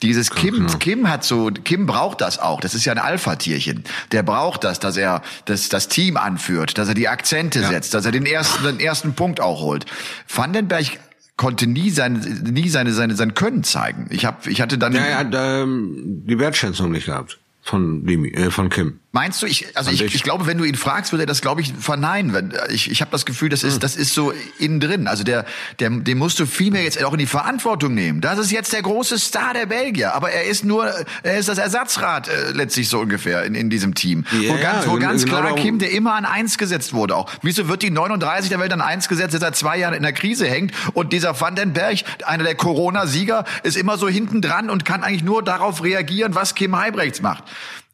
Dieses 0.00 0.30
Kim, 0.30 0.66
ja. 0.66 0.74
Kim 0.78 1.10
hat 1.10 1.24
so, 1.24 1.50
Kim 1.50 1.86
braucht 1.86 2.22
das 2.22 2.38
auch. 2.38 2.60
Das 2.60 2.74
ist 2.74 2.86
ja 2.86 2.92
ein 2.92 2.98
Alpha-Tierchen. 2.98 3.84
Der 4.12 4.22
braucht 4.22 4.64
das, 4.64 4.80
dass 4.80 4.96
er 4.96 5.22
das, 5.44 5.68
das 5.68 5.88
Team 5.88 6.16
anführt, 6.16 6.78
dass 6.78 6.88
er 6.88 6.94
die 6.94 7.08
Akzente 7.08 7.60
ja. 7.60 7.68
setzt, 7.68 7.92
dass 7.92 8.06
er 8.06 8.12
den 8.12 8.24
ersten, 8.24 8.64
den 8.64 8.80
ersten 8.80 9.14
Punkt 9.14 9.40
auch 9.40 9.60
holt. 9.60 9.84
Vandenberg 10.34 10.98
konnte 11.36 11.66
nie 11.66 11.90
sein, 11.90 12.44
nie 12.50 12.70
seine, 12.70 12.92
seine, 12.92 13.14
sein 13.14 13.34
Können 13.34 13.62
zeigen. 13.62 14.06
Ich 14.10 14.24
hab, 14.24 14.46
ich 14.46 14.62
hatte 14.62 14.78
dann. 14.78 14.94
Ja, 14.94 15.02
er 15.02 15.18
hat 15.18 15.34
ähm, 15.34 16.22
die 16.26 16.38
Wertschätzung 16.38 16.90
nicht 16.90 17.06
gehabt 17.06 17.38
von, 17.68 18.06
Demi, 18.06 18.30
äh, 18.30 18.50
von 18.50 18.70
Kim. 18.70 19.00
Meinst 19.10 19.40
du, 19.40 19.46
ich, 19.46 19.74
also 19.74 19.90
ich, 19.90 20.02
ich 20.02 20.22
glaube, 20.22 20.46
wenn 20.46 20.58
du 20.58 20.64
ihn 20.64 20.74
fragst, 20.74 21.12
würde 21.12 21.22
er 21.22 21.26
das, 21.26 21.40
glaube 21.40 21.62
ich, 21.62 21.72
verneinen. 21.80 22.52
Ich 22.68 22.90
ich 22.90 23.00
habe 23.00 23.10
das 23.10 23.24
Gefühl, 23.24 23.48
das 23.48 23.62
ist, 23.62 23.74
hm. 23.74 23.80
das 23.80 23.96
ist 23.96 24.12
so 24.12 24.34
innen 24.58 24.80
drin. 24.80 25.06
Also 25.06 25.24
der, 25.24 25.46
der, 25.78 25.88
den 25.88 26.18
musst 26.18 26.38
du 26.38 26.44
viel 26.44 26.70
mehr 26.70 26.82
jetzt 26.82 27.02
auch 27.02 27.14
in 27.14 27.18
die 27.18 27.26
Verantwortung 27.26 27.94
nehmen. 27.94 28.20
Das 28.20 28.38
ist 28.38 28.52
jetzt 28.52 28.74
der 28.74 28.82
große 28.82 29.18
Star 29.18 29.54
der 29.54 29.64
Belgier, 29.64 30.14
aber 30.14 30.30
er 30.32 30.44
ist 30.44 30.62
nur, 30.62 30.92
er 31.22 31.38
ist 31.38 31.48
das 31.48 31.56
Ersatzrad 31.56 32.28
äh, 32.28 32.50
letztlich 32.52 32.90
so 32.90 33.00
ungefähr 33.00 33.44
in, 33.44 33.54
in 33.54 33.70
diesem 33.70 33.94
Team. 33.94 34.26
Yeah, 34.30 34.52
wo 34.52 34.60
ganz, 34.60 34.86
wo 34.86 34.92
genau 34.92 35.08
ganz 35.08 35.24
klar 35.24 35.54
Kim, 35.54 35.78
der 35.78 35.90
immer 35.92 36.14
an 36.14 36.26
eins 36.26 36.58
gesetzt 36.58 36.92
wurde 36.92 37.16
auch. 37.16 37.30
Wieso 37.40 37.66
wird 37.66 37.82
die 37.82 37.90
39 37.90 38.50
der 38.50 38.60
Welt 38.60 38.74
an 38.74 38.82
eins 38.82 39.08
gesetzt, 39.08 39.32
der 39.32 39.40
seit 39.40 39.56
zwei 39.56 39.78
Jahren 39.78 39.94
in 39.94 40.02
der 40.02 40.12
Krise 40.12 40.46
hängt 40.46 40.74
und 40.92 41.14
dieser 41.14 41.40
Van 41.40 41.56
den 41.56 41.72
Berg, 41.72 42.00
einer 42.26 42.44
der 42.44 42.56
Corona-Sieger, 42.56 43.46
ist 43.62 43.78
immer 43.78 43.96
so 43.96 44.06
hinten 44.06 44.42
dran 44.42 44.68
und 44.68 44.84
kann 44.84 45.02
eigentlich 45.02 45.24
nur 45.24 45.42
darauf 45.42 45.82
reagieren, 45.82 46.34
was 46.34 46.54
Kim 46.54 46.76
Heibrechts 46.76 47.22
macht. 47.22 47.44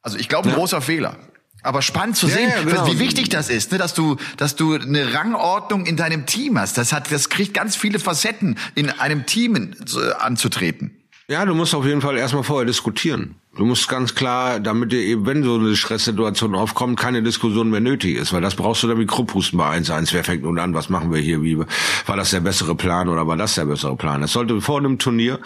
Also 0.05 0.19
ich 0.19 0.29
glaube, 0.29 0.49
ein 0.49 0.53
ja. 0.53 0.59
großer 0.59 0.81
Fehler. 0.81 1.17
Aber 1.63 1.81
spannend 1.81 2.17
zu 2.17 2.27
sehen, 2.27 2.51
ja, 2.51 2.63
genau. 2.63 2.87
wie 2.87 2.99
wichtig 2.99 3.31
das 3.31 3.49
ist, 3.49 3.73
ne, 3.73 3.79
dass 3.79 3.95
du, 3.95 4.19
dass 4.37 4.55
du 4.55 4.75
eine 4.75 5.15
Rangordnung 5.15 5.87
in 5.87 5.97
deinem 5.97 6.27
Team 6.27 6.59
hast. 6.59 6.77
Das 6.77 6.93
hat, 6.93 7.11
das 7.11 7.31
kriegt 7.31 7.55
ganz 7.55 7.75
viele 7.75 7.99
Facetten, 7.99 8.59
in 8.75 8.91
einem 8.91 9.25
Team 9.25 9.75
anzutreten. 10.19 10.95
Ja, 11.27 11.47
du 11.47 11.55
musst 11.55 11.75
auf 11.75 11.87
jeden 11.87 12.03
Fall 12.03 12.19
erstmal 12.19 12.45
vorher 12.45 12.67
diskutieren. 12.67 13.37
Du 13.57 13.65
musst 13.65 13.89
ganz 13.89 14.17
klar, 14.17 14.59
damit 14.59 14.91
dir 14.91 15.01
eben, 15.01 15.27
wenn 15.27 15.45
so 15.45 15.55
eine 15.55 15.77
Stresssituation 15.77 16.57
aufkommt, 16.57 16.99
keine 16.99 17.23
Diskussion 17.23 17.71
mehr 17.71 17.79
nötig 17.79 18.17
ist, 18.17 18.33
weil 18.33 18.41
das 18.41 18.57
brauchst 18.57 18.83
du 18.83 18.89
dann 18.89 18.99
wie 18.99 19.07
Krupphusten 19.07 19.57
bei 19.57 19.77
1-1. 19.77 20.13
Wer 20.13 20.25
fängt 20.25 20.43
nun 20.43 20.59
an? 20.59 20.75
Was 20.75 20.89
machen 20.89 21.13
wir 21.13 21.21
hier? 21.21 21.41
Wie, 21.45 21.59
war 21.59 22.17
das 22.17 22.33
der 22.33 22.41
bessere 22.41 22.75
Plan 22.75 23.09
oder 23.09 23.29
war 23.29 23.37
das 23.37 23.55
der 23.55 23.67
bessere 23.67 23.95
Plan? 23.95 24.25
Es 24.25 24.33
sollte 24.33 24.61
vor 24.61 24.79
einem 24.79 24.99
Turnier 24.99 25.39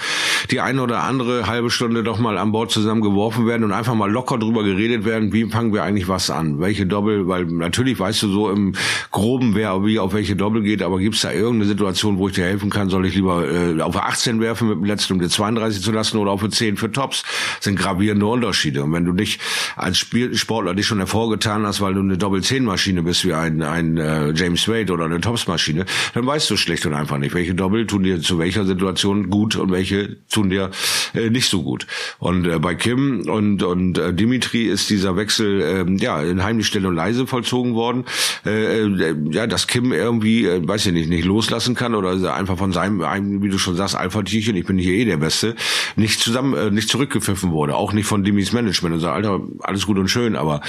die 0.50 0.62
eine 0.62 0.80
oder 0.80 1.04
andere 1.04 1.46
halbe 1.48 1.68
Stunde 1.68 2.02
doch 2.02 2.18
mal 2.18 2.38
an 2.38 2.50
Bord 2.50 2.70
zusammen 2.70 3.02
geworfen 3.02 3.46
werden 3.46 3.62
und 3.64 3.72
einfach 3.72 3.94
mal 3.94 4.11
locker 4.11 4.38
drüber 4.38 4.64
geredet 4.64 5.04
werden, 5.04 5.34
wie 5.34 5.44
fangen 5.44 5.74
wir 5.74 5.82
eigentlich 5.82 6.09
was 6.09 6.30
an? 6.30 6.61
Welche 6.61 6.86
Doppel, 6.86 7.28
weil 7.28 7.44
natürlich 7.44 8.00
weißt 8.00 8.22
du 8.22 8.28
so 8.32 8.50
im 8.50 8.72
Groben, 9.11 9.54
wer 9.54 9.84
wie 9.84 9.98
auf 9.98 10.14
welche 10.14 10.34
Doppel 10.34 10.62
geht, 10.62 10.82
aber 10.82 10.98
gibt's 10.98 11.20
da 11.20 11.30
irgendeine 11.30 11.66
Situation, 11.66 12.16
wo 12.16 12.28
ich 12.28 12.34
dir 12.34 12.44
helfen 12.44 12.70
kann? 12.70 12.88
Soll 12.88 13.04
ich 13.04 13.14
lieber 13.14 13.46
äh, 13.46 13.78
auf 13.82 13.96
18 13.96 14.40
werfen 14.40 14.68
mit 14.68 14.78
dem 14.78 14.84
letzten, 14.84 15.12
um 15.12 15.20
dir 15.20 15.28
32 15.28 15.82
zu 15.82 15.92
lassen 15.92 16.16
oder 16.16 16.30
auf 16.30 16.48
10 16.48 16.78
für 16.78 16.90
Tops? 16.90 17.22
Sind 17.61 17.78
gravierende 17.99 18.26
Unterschiede. 18.26 18.84
Und 18.84 18.92
wenn 18.92 19.05
du 19.05 19.12
dich 19.12 19.38
als 19.76 19.99
Spiel 19.99 20.34
Sportler 20.36 20.74
dich 20.74 20.86
schon 20.86 20.99
hervorgetan 20.99 21.66
hast, 21.66 21.80
weil 21.80 21.94
du 21.94 22.01
eine 22.01 22.16
Doppel-10-Maschine 22.16 23.03
bist 23.03 23.24
wie 23.24 23.34
ein, 23.34 23.62
ein 23.62 23.96
äh, 23.96 24.30
James 24.32 24.68
Wade 24.68 24.92
oder 24.92 25.07
eine 25.07 25.20
Tops-Maschine, 25.20 25.84
dann 26.14 26.26
weißt 26.26 26.49
du 26.49 26.57
schlicht 26.57 26.86
und 26.86 26.94
einfach 26.94 27.18
nicht, 27.18 27.34
welche 27.34 27.55
Doppel 27.55 27.86
tun 27.86 28.05
dir 28.05 28.20
zu 28.20 28.38
welcher 28.38 28.64
Situation 28.64 29.30
gut 29.30 29.57
und 29.57 29.72
welche 29.72 30.16
tun 30.30 30.49
dir 30.51 30.70
äh, 31.14 31.30
nicht 31.30 31.49
so 31.49 31.62
gut. 31.62 31.86
Und 32.18 32.46
äh, 32.46 32.59
bei 32.61 32.76
Kim 32.76 33.28
und, 33.28 33.62
und 33.64 33.99
äh, 33.99 34.14
Dimitri 34.14 34.64
ist 34.64 34.90
dieser 34.90 35.16
Wechsel 35.16 35.61
äh, 35.61 35.84
ja 36.03 36.22
in 36.22 36.44
heimlich 36.44 36.68
still 36.68 36.86
und 36.86 36.94
leise 36.94 37.26
vollzogen 37.26 37.74
worden. 37.74 38.05
Äh, 38.46 38.82
äh, 38.82 39.16
ja, 39.30 39.46
dass 39.49 39.66
Kim 39.66 39.92
irgendwie, 39.92 40.46
äh, 40.46 40.66
weiß 40.66 40.86
ich 40.86 40.92
nicht, 40.92 41.09
nicht 41.09 41.24
loslassen 41.24 41.74
kann 41.74 41.96
oder 41.96 42.34
einfach 42.34 42.59
von 42.59 42.72
seinem, 42.72 43.42
wie 43.42 43.49
du 43.49 43.59
schon 43.59 43.74
sagst, 43.74 43.96
Alpha-Tierchen, 43.96 44.55
ich 44.55 44.66
bin 44.66 44.78
hier 44.78 44.94
eh 44.94 45.05
der 45.05 45.16
Beste, 45.16 45.57
nicht 45.96 46.20
zusammen, 46.20 46.55
äh, 46.55 46.70
nicht 46.70 46.88
zurückgepfiffen 46.88 47.51
wurde, 47.51 47.74
auch 47.74 47.88
nicht 47.93 48.07
von 48.07 48.24
Dimis 48.24 48.53
Management 48.53 48.95
und 48.95 49.01
sagt, 49.01 49.14
Alter, 49.14 49.41
alles 49.61 49.86
gut 49.86 49.99
und 49.99 50.09
schön, 50.09 50.36
aber 50.36 50.61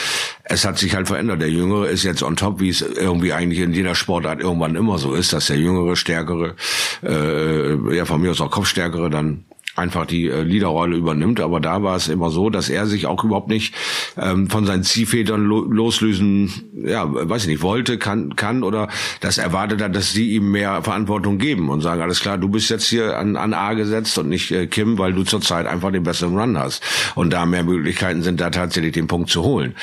es 0.43 0.65
hat 0.65 0.78
sich 0.78 0.95
halt 0.95 1.07
verändert. 1.07 1.41
Der 1.41 1.49
Jüngere 1.49 1.88
ist 1.88 2.03
jetzt 2.03 2.24
on 2.24 2.36
top, 2.36 2.59
wie 2.59 2.70
es 2.70 2.82
irgendwie 2.82 3.34
eigentlich 3.34 3.59
in 3.59 3.74
jeder 3.74 3.95
Sportart 3.95 4.39
irgendwann 4.39 4.76
immer 4.76 4.97
so 4.97 5.13
ist, 5.13 5.34
dass 5.34 5.47
der 5.47 5.57
Jüngere, 5.57 5.95
Stärkere, 5.95 6.55
äh, 7.03 7.95
ja 7.95 8.05
von 8.05 8.22
mir 8.22 8.32
aus 8.32 8.41
auch 8.41 8.51
Kopfstärkere 8.51 9.09
dann 9.09 9.45
einfach 9.80 10.05
die 10.05 10.27
äh, 10.27 10.43
Leaderrolle 10.43 10.95
übernimmt. 10.95 11.39
Aber 11.39 11.59
da 11.59 11.82
war 11.82 11.95
es 11.95 12.07
immer 12.07 12.30
so, 12.30 12.49
dass 12.49 12.69
er 12.69 12.86
sich 12.86 13.07
auch 13.07 13.23
überhaupt 13.23 13.49
nicht 13.49 13.73
ähm, 14.17 14.49
von 14.49 14.65
seinen 14.65 14.84
Ziehvätern 14.84 15.43
lo 15.43 15.61
loslösen, 15.61 16.51
ja, 16.73 17.05
weiß 17.09 17.43
ich 17.43 17.47
nicht, 17.47 17.61
wollte, 17.61 17.97
kann, 17.97 18.36
kann 18.36 18.63
oder 18.63 18.89
das 19.21 19.38
erwartet 19.38 19.82
hat, 19.82 19.95
dass 19.95 20.11
sie 20.11 20.36
ihm 20.36 20.51
mehr 20.51 20.84
Verantwortung 20.84 21.38
geben 21.38 21.69
und 21.69 21.82
sagen, 21.82 22.01
alles 22.01 22.19
klar, 22.19 22.38
du 22.38 22.49
bist 22.49 22.69
jetzt 22.69 22.88
hier 22.88 23.17
an, 23.17 23.36
an 23.36 23.53
A 23.53 23.73
gesetzt 23.73 24.17
und 24.17 24.30
nicht 24.30 24.51
äh, 24.51 24.67
Kim, 24.67 24.97
weil 24.97 25.13
du 25.13 25.23
zurzeit 25.23 25.65
einfach 25.65 25.91
den 25.91 26.03
besseren 26.03 26.38
Run 26.38 26.57
hast. 26.57 26.84
Und 27.15 27.32
da 27.32 27.45
mehr 27.45 27.63
Möglichkeiten 27.63 28.21
sind, 28.21 28.41
da 28.41 28.49
tatsächlich 28.49 28.93
den 28.93 29.07
Punkt 29.07 29.30
zu 29.30 29.43
holen. 29.43 29.75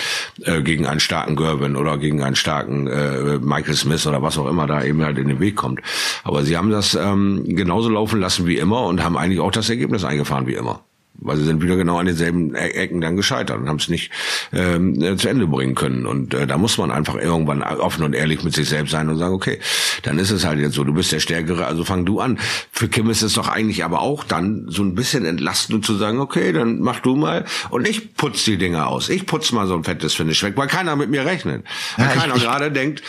Äh, 0.43 0.63
gegen 0.63 0.87
einen 0.87 1.01
starken 1.01 1.37
Gervin 1.37 1.77
oder 1.77 1.99
gegen 1.99 2.23
einen 2.23 2.37
starken 2.37 2.87
äh, 2.87 3.39
Michael 3.39 3.75
Smith 3.75 4.07
oder 4.07 4.23
was 4.23 4.39
auch 4.39 4.49
immer 4.49 4.67
da 4.67 4.83
eben 4.83 5.03
halt 5.03 5.19
in 5.19 5.29
den 5.29 5.41
Weg 5.41 5.57
kommt. 5.57 5.81
Aber 6.25 6.45
sie 6.45 6.57
haben 6.57 6.71
das 6.71 6.95
ähm, 6.95 7.45
genauso 7.47 7.89
laufen 7.89 8.21
lassen 8.21 8.47
wie 8.47 8.59
immer 8.59 8.85
und 8.85 9.03
haben 9.03 9.17
eigentlich 9.17 9.41
auch 9.41 9.51
das 9.51 9.71
Ergebnis 9.71 9.86
Ergebnis 9.87 10.05
eingefahren 10.05 10.47
wie 10.47 10.55
immer. 10.55 10.83
Weil 11.19 11.39
sie 11.39 11.45
sind 11.45 11.63
wieder 11.63 11.77
genau 11.77 11.97
an 11.97 12.05
denselben 12.05 12.55
e- 12.55 12.59
Ecken 12.59 13.01
dann 13.01 13.17
gescheitert 13.17 13.59
und 13.59 13.71
haben 13.71 13.79
es 13.79 13.89
nicht 13.89 14.11
ähm, 14.53 15.03
äh, 15.03 15.17
zu 15.17 15.29
Ende 15.29 15.47
bringen 15.47 15.75
können. 15.75 16.05
Und 16.05 16.35
äh, 16.35 16.47
da 16.47 16.59
muss 16.59 16.77
man 16.77 16.91
einfach 16.91 17.15
irgendwann 17.15 17.63
offen 17.63 18.05
und 18.05 18.15
ehrlich 18.15 18.45
mit 18.45 18.53
sich 18.53 18.69
selbst 18.69 18.91
sein 18.91 19.09
und 19.09 19.17
sagen, 19.17 19.33
okay, 19.33 19.59
dann 20.03 20.19
ist 20.19 20.31
es 20.31 20.45
halt 20.45 20.59
jetzt 20.59 20.75
so, 20.75 20.85
du 20.85 20.93
bist 20.93 21.13
der 21.13 21.21
Stärkere, 21.21 21.65
also 21.65 21.85
fang 21.85 22.05
du 22.05 22.21
an. 22.21 22.39
Für 22.71 22.89
Kim 22.89 23.09
ist 23.09 23.23
es 23.23 23.33
doch 23.33 23.49
eigentlich 23.49 23.83
aber 23.83 24.03
auch 24.03 24.25
dann 24.25 24.67
so 24.69 24.83
ein 24.83 24.95
bisschen 24.95 25.25
entlastend 25.25 25.87
zu 25.87 25.95
sagen, 25.95 26.21
okay, 26.21 26.53
dann 26.53 26.81
mach 26.81 27.01
du 27.01 27.17
mal 27.17 27.47
und 27.71 27.89
ich 27.89 28.15
putz 28.15 28.45
die 28.45 28.59
Dinger 28.59 28.89
aus. 28.89 29.09
Ich 29.09 29.25
putz 29.25 29.53
mal 29.53 29.67
so 29.67 29.75
ein 29.75 29.85
fettes 29.85 30.13
Finish 30.13 30.43
weg, 30.43 30.53
weil 30.57 30.69
keiner 30.69 30.97
mit 30.97 31.09
mir 31.09 31.25
rechnet. 31.25 31.65
Weil 31.97 32.09
ja, 32.09 32.13
keiner 32.13 32.35
gerade 32.35 32.71
denkt, 32.71 33.03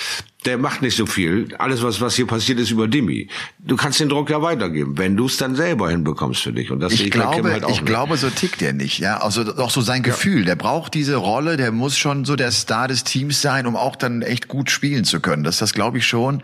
der 0.48 0.58
macht 0.58 0.82
nicht 0.82 0.96
so 0.96 1.06
viel. 1.06 1.54
Alles, 1.60 1.84
was, 1.84 2.02
was 2.02 2.16
hier 2.16 2.26
passiert, 2.26 2.58
ist 2.60 2.72
über 2.72 2.88
Dimi. 2.88 3.28
Du 3.60 3.76
kannst 3.76 4.00
den 4.00 4.10
Druck 4.10 4.30
ja 4.30 4.42
weitergeben, 4.42 4.98
wenn 4.98 5.16
du 5.16 5.26
es 5.28 5.38
dann 5.38 5.56
selber 5.56 5.90
hinbekommst 5.92 6.42
für 6.42 6.54
dich. 6.54 6.72
Und 6.72 6.80
das 6.80 6.94
ich 6.94 7.12
glaube, 7.12 7.52
halt 7.52 7.64
auch 7.66 7.70
Ich 7.70 7.82
nicht. 7.82 7.86
glaube, 7.86 8.18
so 8.18 8.30
tickt 8.30 8.62
der 8.62 8.74
nicht. 8.74 9.00
Ja, 9.00 9.18
also 9.18 9.42
auch 9.58 9.70
so 9.70 9.82
sein 9.82 10.02
Gefühl. 10.04 10.40
Ja. 10.40 10.46
Der 10.46 10.56
braucht 10.56 10.94
diese 10.94 11.18
Rolle. 11.18 11.58
Der 11.58 11.72
muss 11.72 11.98
schon 11.98 12.26
so 12.26 12.36
der 12.36 12.52
Star 12.52 12.88
des 12.88 13.04
Teams 13.04 13.42
sein, 13.42 13.68
um 13.68 13.76
auch 13.76 13.96
dann 13.96 14.22
echt 14.24 14.48
gut 14.48 14.72
spielen 14.72 15.04
zu 15.04 15.20
können. 15.20 15.44
Das, 15.44 15.58
das 15.60 15.74
glaube 15.74 16.00
ich 16.00 16.08
schon. 16.08 16.42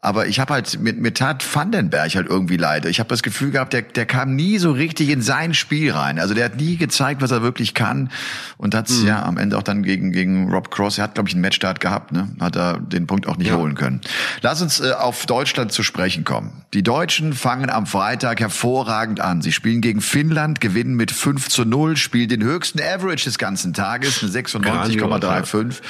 Aber 0.00 0.26
ich 0.28 0.38
habe 0.38 0.52
halt 0.52 0.78
mit, 0.78 1.00
mit 1.00 1.16
tat 1.16 1.44
Vandenberg 1.54 2.14
halt 2.14 2.28
irgendwie 2.28 2.58
leid. 2.58 2.84
Ich 2.84 3.00
habe 3.00 3.08
das 3.08 3.22
Gefühl 3.22 3.50
gehabt, 3.50 3.72
der, 3.72 3.82
der 3.82 4.06
kam 4.06 4.36
nie 4.36 4.58
so 4.58 4.70
richtig 4.70 5.08
in 5.08 5.20
sein 5.20 5.52
Spiel 5.52 5.90
rein. 5.90 6.20
Also 6.20 6.32
der 6.32 6.44
hat 6.44 6.56
nie 6.56 6.76
gezeigt, 6.76 7.22
was 7.22 7.32
er 7.32 7.42
wirklich 7.42 7.74
kann. 7.74 8.10
Und 8.56 8.74
hat 8.74 8.88
mhm. 8.88 9.06
ja 9.06 9.24
am 9.24 9.36
Ende 9.36 9.58
auch 9.58 9.64
dann 9.64 9.82
gegen, 9.82 10.12
gegen 10.12 10.52
Rob 10.52 10.70
Cross, 10.70 10.98
er 10.98 11.04
hat, 11.04 11.14
glaube 11.14 11.28
ich, 11.28 11.34
einen 11.34 11.42
Matchstart 11.42 11.80
gehabt, 11.80 12.12
ne? 12.12 12.28
Hat 12.38 12.56
er 12.56 12.78
den 12.78 13.06
Punkt 13.06 13.26
auch 13.26 13.36
nicht 13.36 13.48
ja. 13.48 13.56
holen 13.56 13.74
können. 13.74 14.00
Lass 14.42 14.62
uns 14.62 14.80
äh, 14.80 14.92
auf 14.92 15.26
Deutschland 15.26 15.72
zu 15.72 15.82
sprechen 15.82 16.24
kommen. 16.24 16.64
Die 16.72 16.82
Deutschen 16.84 17.32
fangen 17.32 17.70
am 17.70 17.86
Freitag 17.86 18.38
hervorragend 18.38 19.20
an. 19.20 19.42
Sie 19.42 19.50
spielen 19.50 19.80
gegen 19.80 20.02
Finnland, 20.02 20.60
gewinnen 20.60 20.94
mit 20.94 21.10
5 21.10 21.48
zu 21.48 21.64
0, 21.64 21.96
spielen 21.96 22.28
den 22.28 22.44
höchsten 22.44 22.80
Average 22.80 23.24
des 23.24 23.38
ganzen 23.38 23.72
Tages, 23.72 24.22
eine 24.22 24.30
96,35. 24.30 25.80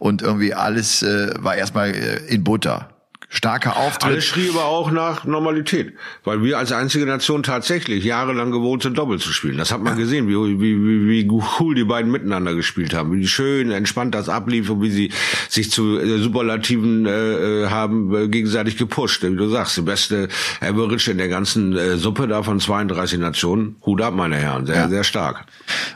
Und 0.00 0.22
irgendwie 0.22 0.54
alles 0.54 1.02
äh, 1.02 1.34
war 1.38 1.54
erstmal 1.54 1.90
äh, 1.90 2.16
in 2.26 2.42
Butter 2.42 2.88
starker 3.30 3.76
Auftritt. 3.76 4.12
Alles 4.12 4.24
schrie 4.24 4.50
aber 4.50 4.64
auch 4.64 4.90
nach 4.90 5.24
Normalität, 5.24 5.94
weil 6.24 6.42
wir 6.42 6.58
als 6.58 6.72
einzige 6.72 7.06
Nation 7.06 7.44
tatsächlich 7.44 8.04
jahrelang 8.04 8.50
gewohnt 8.50 8.82
sind, 8.82 8.98
Doppel 8.98 9.20
zu 9.20 9.32
spielen. 9.32 9.56
Das 9.56 9.70
hat 9.70 9.80
man 9.80 9.96
gesehen, 9.96 10.28
wie, 10.28 10.34
wie, 10.34 10.76
wie, 10.76 11.08
wie 11.08 11.40
cool 11.60 11.76
die 11.76 11.84
beiden 11.84 12.10
miteinander 12.10 12.54
gespielt 12.54 12.92
haben, 12.92 13.12
wie 13.12 13.26
schön 13.28 13.70
entspannt 13.70 14.16
das 14.16 14.28
ablief 14.28 14.68
und 14.68 14.82
wie 14.82 14.90
sie 14.90 15.12
sich 15.48 15.70
zu 15.70 15.98
äh, 15.98 16.18
Superlativen 16.18 17.06
äh, 17.06 17.10
äh, 17.10 17.70
haben 17.70 18.12
äh, 18.14 18.28
gegenseitig 18.28 18.76
gepusht. 18.76 19.22
Wie 19.22 19.36
du 19.36 19.48
sagst, 19.48 19.76
die 19.76 19.82
beste 19.82 20.28
Average 20.60 21.12
in 21.12 21.18
der 21.18 21.28
ganzen 21.28 21.76
äh, 21.76 21.96
Suppe 21.96 22.26
da 22.26 22.42
von 22.42 22.58
32 22.58 23.20
Nationen. 23.20 23.76
Hut 23.86 24.02
ab, 24.02 24.12
meine 24.12 24.36
Herren, 24.36 24.66
sehr, 24.66 24.74
ja. 24.74 24.88
sehr 24.88 25.04
stark. 25.04 25.46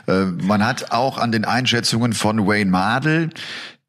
Äh, 0.07 0.25
man 0.41 0.65
hat 0.65 0.93
auch 0.93 1.17
an 1.17 1.33
den 1.33 1.43
Einschätzungen 1.43 2.13
von 2.13 2.47
Wayne 2.47 2.71
Mardell 2.71 3.29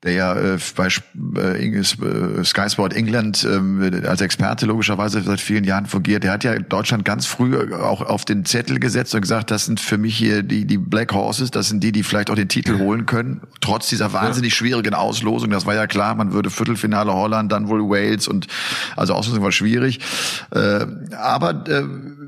der 0.07 0.15
ja 0.15 0.35
äh, 0.35 0.59
bei 0.75 0.89
äh, 1.37 1.67
äh, 1.67 2.45
Sky 2.45 2.71
Sport 2.71 2.95
England 2.95 3.45
äh, 3.45 4.07
als 4.07 4.21
Experte 4.21 4.67
logischerweise 4.67 5.23
seit 5.23 5.41
vielen 5.41 5.65
Jahren 5.65 5.87
fungiert. 5.87 6.25
Der 6.25 6.33
hat 6.33 6.45
ja 6.45 6.59
Deutschland 6.59 7.05
ganz 7.05 7.27
früh 7.27 7.75
auch 7.75 8.01
auf 8.01 8.25
den 8.25 8.45
Zettel 8.45 8.79
gesetzt 8.79 9.15
und 9.15 9.21
gesagt, 9.21 9.51
das 9.51 9.67
sind 9.67 9.81
für 9.81 9.99
mich 9.99 10.17
hier 10.17 10.43
die, 10.43 10.65
die 10.65 10.79
Black 10.79 11.13
Horses, 11.13 11.51
das 11.51 11.69
sind 11.69 11.83
die, 11.83 11.93
die 11.93 12.03
vielleicht 12.03 12.31
auch 12.31 12.35
den 12.35 12.49
Titel 12.49 12.79
holen 12.79 13.07
können, 13.07 13.43
trotz 13.61 13.89
dieser 13.89 14.13
wahnsinnig 14.13 14.55
schwierigen 14.55 14.95
Auslosung. 14.95 15.51
Das 15.51 15.67
war 15.67 15.75
ja 15.75 15.87
klar, 15.87 16.15
man 16.15 16.33
würde 16.33 16.51
Viertelfinale 16.51 17.13
Holland, 17.13 17.53
dann 17.53 17.69
wohl 17.69 17.83
Wales 17.83 18.29
und 18.29 18.47
also 18.97 19.15
Auslosung 19.15 19.43
war 19.43 19.53
schwierig. 19.53 20.01
Äh, 20.53 20.87
aber 21.17 21.65
äh, 21.69 21.83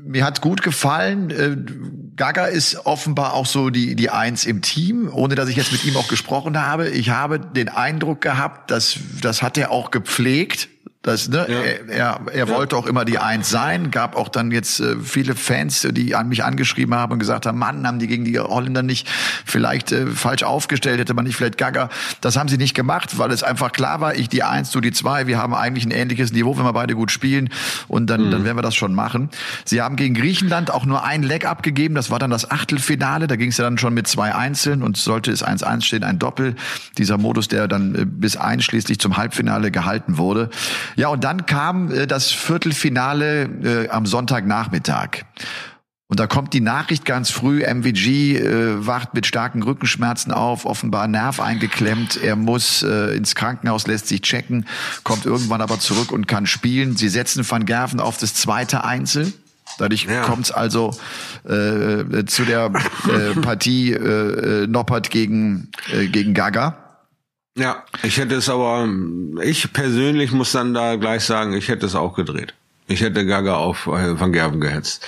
mir 0.09 0.25
hat's 0.25 0.41
gut 0.41 0.61
gefallen. 0.61 1.29
Äh, 1.29 1.57
Gaga 2.15 2.45
ist 2.47 2.85
offenbar 2.85 3.33
auch 3.33 3.45
so 3.45 3.69
die, 3.69 3.95
die 3.95 4.09
Eins 4.09 4.45
im 4.45 4.61
Team, 4.61 5.09
ohne 5.09 5.35
dass 5.35 5.47
ich 5.47 5.55
jetzt 5.55 5.71
mit 5.71 5.85
ihm 5.85 5.95
auch 5.95 6.09
gesprochen 6.09 6.59
habe. 6.61 6.89
Ich 6.89 7.11
habe 7.11 7.39
den 7.39 7.68
Eindruck 7.69 8.21
gehabt, 8.21 8.71
dass 8.71 8.99
das 9.21 9.41
hat 9.41 9.57
er 9.57 9.71
auch 9.71 9.91
gepflegt 9.91 10.69
das, 11.01 11.29
ne, 11.29 11.45
ja. 11.47 11.61
Er, 11.93 12.19
er, 12.27 12.33
ja. 12.33 12.49
wollte 12.49 12.75
auch 12.75 12.85
immer 12.85 13.05
die 13.05 13.19
Eins 13.19 13.49
sein. 13.49 13.89
Gab 13.89 14.17
auch 14.17 14.27
dann 14.27 14.51
jetzt 14.51 14.81
äh, 14.81 14.97
viele 15.01 15.33
Fans, 15.33 15.87
die 15.91 16.13
an 16.13 16.27
mich 16.27 16.43
angeschrieben 16.43 16.93
haben 16.93 17.13
und 17.13 17.19
gesagt 17.19 17.45
haben, 17.45 17.57
Mann, 17.57 17.87
haben 17.87 17.99
die 17.99 18.07
gegen 18.07 18.25
die 18.25 18.37
Holländer 18.37 18.83
nicht 18.83 19.07
vielleicht 19.45 19.93
äh, 19.93 20.07
falsch 20.07 20.43
aufgestellt, 20.43 20.99
hätte 20.99 21.13
man 21.13 21.23
nicht 21.23 21.37
vielleicht 21.37 21.57
Gaga. 21.57 21.87
Das 22.19 22.35
haben 22.35 22.49
sie 22.49 22.57
nicht 22.57 22.73
gemacht, 22.73 23.17
weil 23.17 23.31
es 23.31 23.43
einfach 23.43 23.71
klar 23.71 24.01
war, 24.01 24.15
ich 24.15 24.27
die 24.27 24.43
Eins, 24.43 24.71
du 24.71 24.81
die 24.81 24.91
Zwei. 24.91 25.25
Wir 25.25 25.37
haben 25.37 25.53
eigentlich 25.53 25.85
ein 25.85 25.91
ähnliches 25.91 26.33
Niveau, 26.33 26.57
wenn 26.57 26.65
wir 26.65 26.73
beide 26.73 26.95
gut 26.95 27.11
spielen. 27.11 27.49
Und 27.87 28.09
dann, 28.09 28.25
mhm. 28.25 28.31
dann 28.31 28.43
werden 28.43 28.57
wir 28.57 28.61
das 28.61 28.75
schon 28.75 28.93
machen. 28.93 29.29
Sie 29.63 29.81
haben 29.81 29.95
gegen 29.95 30.15
Griechenland 30.15 30.69
auch 30.69 30.85
nur 30.85 31.05
ein 31.05 31.23
Leck 31.23 31.45
abgegeben. 31.45 31.95
Das 31.95 32.11
war 32.11 32.19
dann 32.19 32.29
das 32.29 32.51
Achtelfinale. 32.51 33.27
Da 33.27 33.37
ging 33.37 33.51
es 33.51 33.57
ja 33.57 33.63
dann 33.63 33.77
schon 33.77 33.93
mit 33.93 34.07
zwei 34.09 34.35
Einzeln 34.35 34.83
und 34.83 34.97
sollte 34.97 35.31
es 35.31 35.45
1-1 35.45 35.81
stehen, 35.81 36.03
ein 36.03 36.19
Doppel. 36.19 36.57
Dieser 36.97 37.17
Modus, 37.17 37.47
der 37.47 37.69
dann 37.69 37.95
äh, 37.95 38.05
bis 38.05 38.35
einschließlich 38.35 38.99
zum 38.99 39.15
Halbfinale 39.15 39.71
gehalten 39.71 40.17
wurde. 40.17 40.49
Ja, 40.95 41.09
und 41.09 41.23
dann 41.23 41.45
kam 41.45 41.91
äh, 41.91 42.07
das 42.07 42.31
Viertelfinale 42.31 43.43
äh, 43.43 43.89
am 43.89 44.05
Sonntagnachmittag. 44.05 45.25
Und 46.11 46.19
da 46.19 46.25
kommt 46.25 46.53
die 46.53 46.59
Nachricht 46.59 47.05
ganz 47.05 47.29
früh, 47.29 47.63
MVG 47.63 48.37
äh, 48.37 48.87
wacht 48.87 49.13
mit 49.13 49.27
starken 49.27 49.61
Rückenschmerzen 49.61 50.31
auf, 50.31 50.65
offenbar 50.65 51.07
Nerv 51.07 51.39
eingeklemmt, 51.39 52.17
er 52.17 52.35
muss 52.35 52.81
äh, 52.81 53.15
ins 53.15 53.35
Krankenhaus, 53.35 53.85
lässt 53.85 54.07
sich 54.07 54.21
checken, 54.21 54.65
kommt 55.03 55.27
irgendwann 55.27 55.61
aber 55.61 55.79
zurück 55.79 56.11
und 56.11 56.27
kann 56.27 56.47
spielen. 56.47 56.97
Sie 56.97 57.09
setzen 57.09 57.47
Van 57.47 57.65
Gerven 57.65 57.99
auf 57.99 58.17
das 58.17 58.33
zweite 58.33 58.83
Einzel. 58.83 59.31
Dadurch 59.77 60.05
ja. 60.05 60.23
kommt 60.23 60.45
es 60.45 60.51
also 60.51 60.97
äh, 61.43 62.25
zu 62.25 62.43
der 62.43 62.71
äh, 63.07 63.39
Partie 63.39 63.93
äh, 63.93 64.65
Noppert 64.65 65.11
gegen, 65.11 65.69
äh, 65.93 66.07
gegen 66.07 66.33
Gaga. 66.33 66.88
Ja, 67.59 67.83
ich 68.03 68.17
hätte 68.17 68.35
es 68.35 68.47
aber, 68.47 68.87
ich 69.43 69.73
persönlich 69.73 70.31
muss 70.31 70.53
dann 70.53 70.73
da 70.73 70.95
gleich 70.95 71.25
sagen, 71.25 71.51
ich 71.53 71.67
hätte 71.67 71.85
es 71.87 71.93
auch 71.93 72.15
gedreht. 72.15 72.53
Ich 72.87 73.01
hätte 73.01 73.25
Gaga 73.25 73.55
auf 73.55 73.85
äh, 73.87 74.17
Van 74.17 74.31
Gerben 74.31 74.61
gehetzt. 74.61 75.05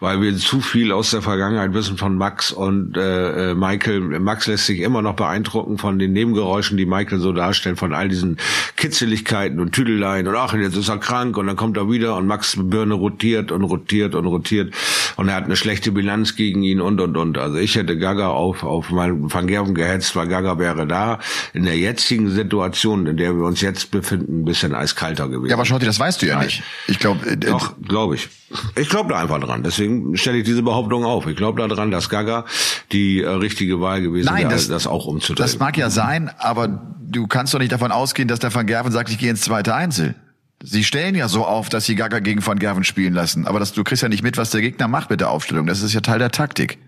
Weil 0.00 0.20
wir 0.22 0.34
zu 0.36 0.60
viel 0.60 0.92
aus 0.92 1.10
der 1.10 1.22
Vergangenheit 1.22 1.74
wissen 1.74 1.98
von 1.98 2.16
Max 2.16 2.52
und 2.52 2.96
äh, 2.96 3.50
äh, 3.50 3.54
Michael. 3.54 4.00
Max 4.00 4.46
lässt 4.46 4.66
sich 4.66 4.80
immer 4.80 5.02
noch 5.02 5.14
beeindrucken 5.14 5.78
von 5.78 5.98
den 5.98 6.14
Nebengeräuschen, 6.14 6.78
die 6.78 6.86
Michael 6.86 7.20
so 7.20 7.32
darstellt, 7.32 7.78
von 7.78 7.92
all 7.92 8.08
diesen 8.08 8.38
Kitzeligkeiten 8.76 9.60
und 9.60 9.72
Tüdeleien 9.72 10.26
und 10.26 10.34
ach, 10.36 10.54
jetzt 10.54 10.76
ist 10.76 10.88
er 10.88 10.98
krank 10.98 11.36
und 11.36 11.46
dann 11.46 11.56
kommt 11.56 11.76
er 11.76 11.90
wieder 11.90 12.16
und 12.16 12.26
Max 12.26 12.56
Birne 12.58 12.94
rotiert 12.94 13.52
und 13.52 13.62
rotiert 13.64 14.14
und 14.14 14.26
rotiert 14.26 14.74
und 15.16 15.28
er 15.28 15.34
hat 15.34 15.44
eine 15.44 15.56
schlechte 15.56 15.92
Bilanz 15.92 16.34
gegen 16.34 16.62
ihn 16.62 16.80
und 16.80 17.00
und 17.00 17.16
und. 17.16 17.36
Also 17.36 17.58
ich 17.58 17.74
hätte 17.76 17.98
Gaga 17.98 18.28
auf 18.28 18.64
auf 18.64 18.90
mein 18.90 19.30
Van 19.32 19.46
Gerven 19.46 19.74
gehetzt, 19.74 20.16
weil 20.16 20.28
Gaga 20.28 20.58
wäre 20.58 20.86
da 20.86 21.18
in 21.52 21.64
der 21.64 21.76
jetzigen 21.76 22.30
Situation, 22.30 23.06
in 23.06 23.16
der 23.18 23.34
wir 23.36 23.44
uns 23.44 23.60
jetzt 23.60 23.90
befinden, 23.90 24.40
ein 24.40 24.44
bisschen 24.44 24.74
eiskalter 24.74 25.28
gewesen. 25.28 25.50
Ja, 25.50 25.56
aber 25.56 25.66
Schotti, 25.66 25.84
das 25.84 26.00
weißt 26.00 26.22
du 26.22 26.26
ja 26.26 26.36
Nein. 26.36 26.46
nicht. 26.46 26.62
Ich 26.86 26.98
glaube, 26.98 27.26
äh, 27.28 27.36
doch, 27.36 27.74
glaube 27.86 28.14
ich. 28.14 28.28
Ich 28.76 28.88
glaube 28.88 29.10
da 29.10 29.20
einfach 29.20 29.38
dran. 29.40 29.62
Deswegen 29.62 29.89
stelle 30.14 30.38
ich 30.38 30.44
diese 30.44 30.62
Behauptung 30.62 31.04
auf. 31.04 31.26
Ich 31.26 31.36
glaube 31.36 31.66
daran, 31.66 31.90
dass 31.90 32.08
Gaga 32.08 32.44
die 32.92 33.22
äh, 33.22 33.28
richtige 33.28 33.80
Wahl 33.80 34.00
gewesen 34.00 34.26
Nein, 34.26 34.44
wäre, 34.44 34.52
das, 34.52 34.68
das 34.68 34.86
auch 34.86 35.06
umzudrehen. 35.06 35.44
Das 35.44 35.58
mag 35.58 35.76
ja 35.76 35.90
sein, 35.90 36.30
aber 36.38 36.68
du 37.00 37.26
kannst 37.26 37.54
doch 37.54 37.58
nicht 37.58 37.72
davon 37.72 37.92
ausgehen, 37.92 38.28
dass 38.28 38.38
der 38.38 38.54
Van 38.54 38.66
Gerven 38.66 38.92
sagt, 38.92 39.10
ich 39.10 39.18
gehe 39.18 39.30
ins 39.30 39.42
zweite 39.42 39.74
Einzel. 39.74 40.14
Sie 40.62 40.84
stellen 40.84 41.14
ja 41.14 41.28
so 41.28 41.46
auf, 41.46 41.70
dass 41.70 41.86
sie 41.86 41.94
Gaga 41.94 42.18
gegen 42.20 42.44
Van 42.46 42.58
Gerven 42.58 42.84
spielen 42.84 43.14
lassen, 43.14 43.46
aber 43.46 43.58
das, 43.58 43.72
du 43.72 43.82
kriegst 43.82 44.02
ja 44.02 44.10
nicht 44.10 44.22
mit, 44.22 44.36
was 44.36 44.50
der 44.50 44.60
Gegner 44.60 44.88
macht 44.88 45.08
mit 45.08 45.20
der 45.20 45.30
Aufstellung. 45.30 45.66
Das 45.66 45.80
ist 45.82 45.94
ja 45.94 46.00
Teil 46.00 46.18
der 46.18 46.30
Taktik. 46.30 46.78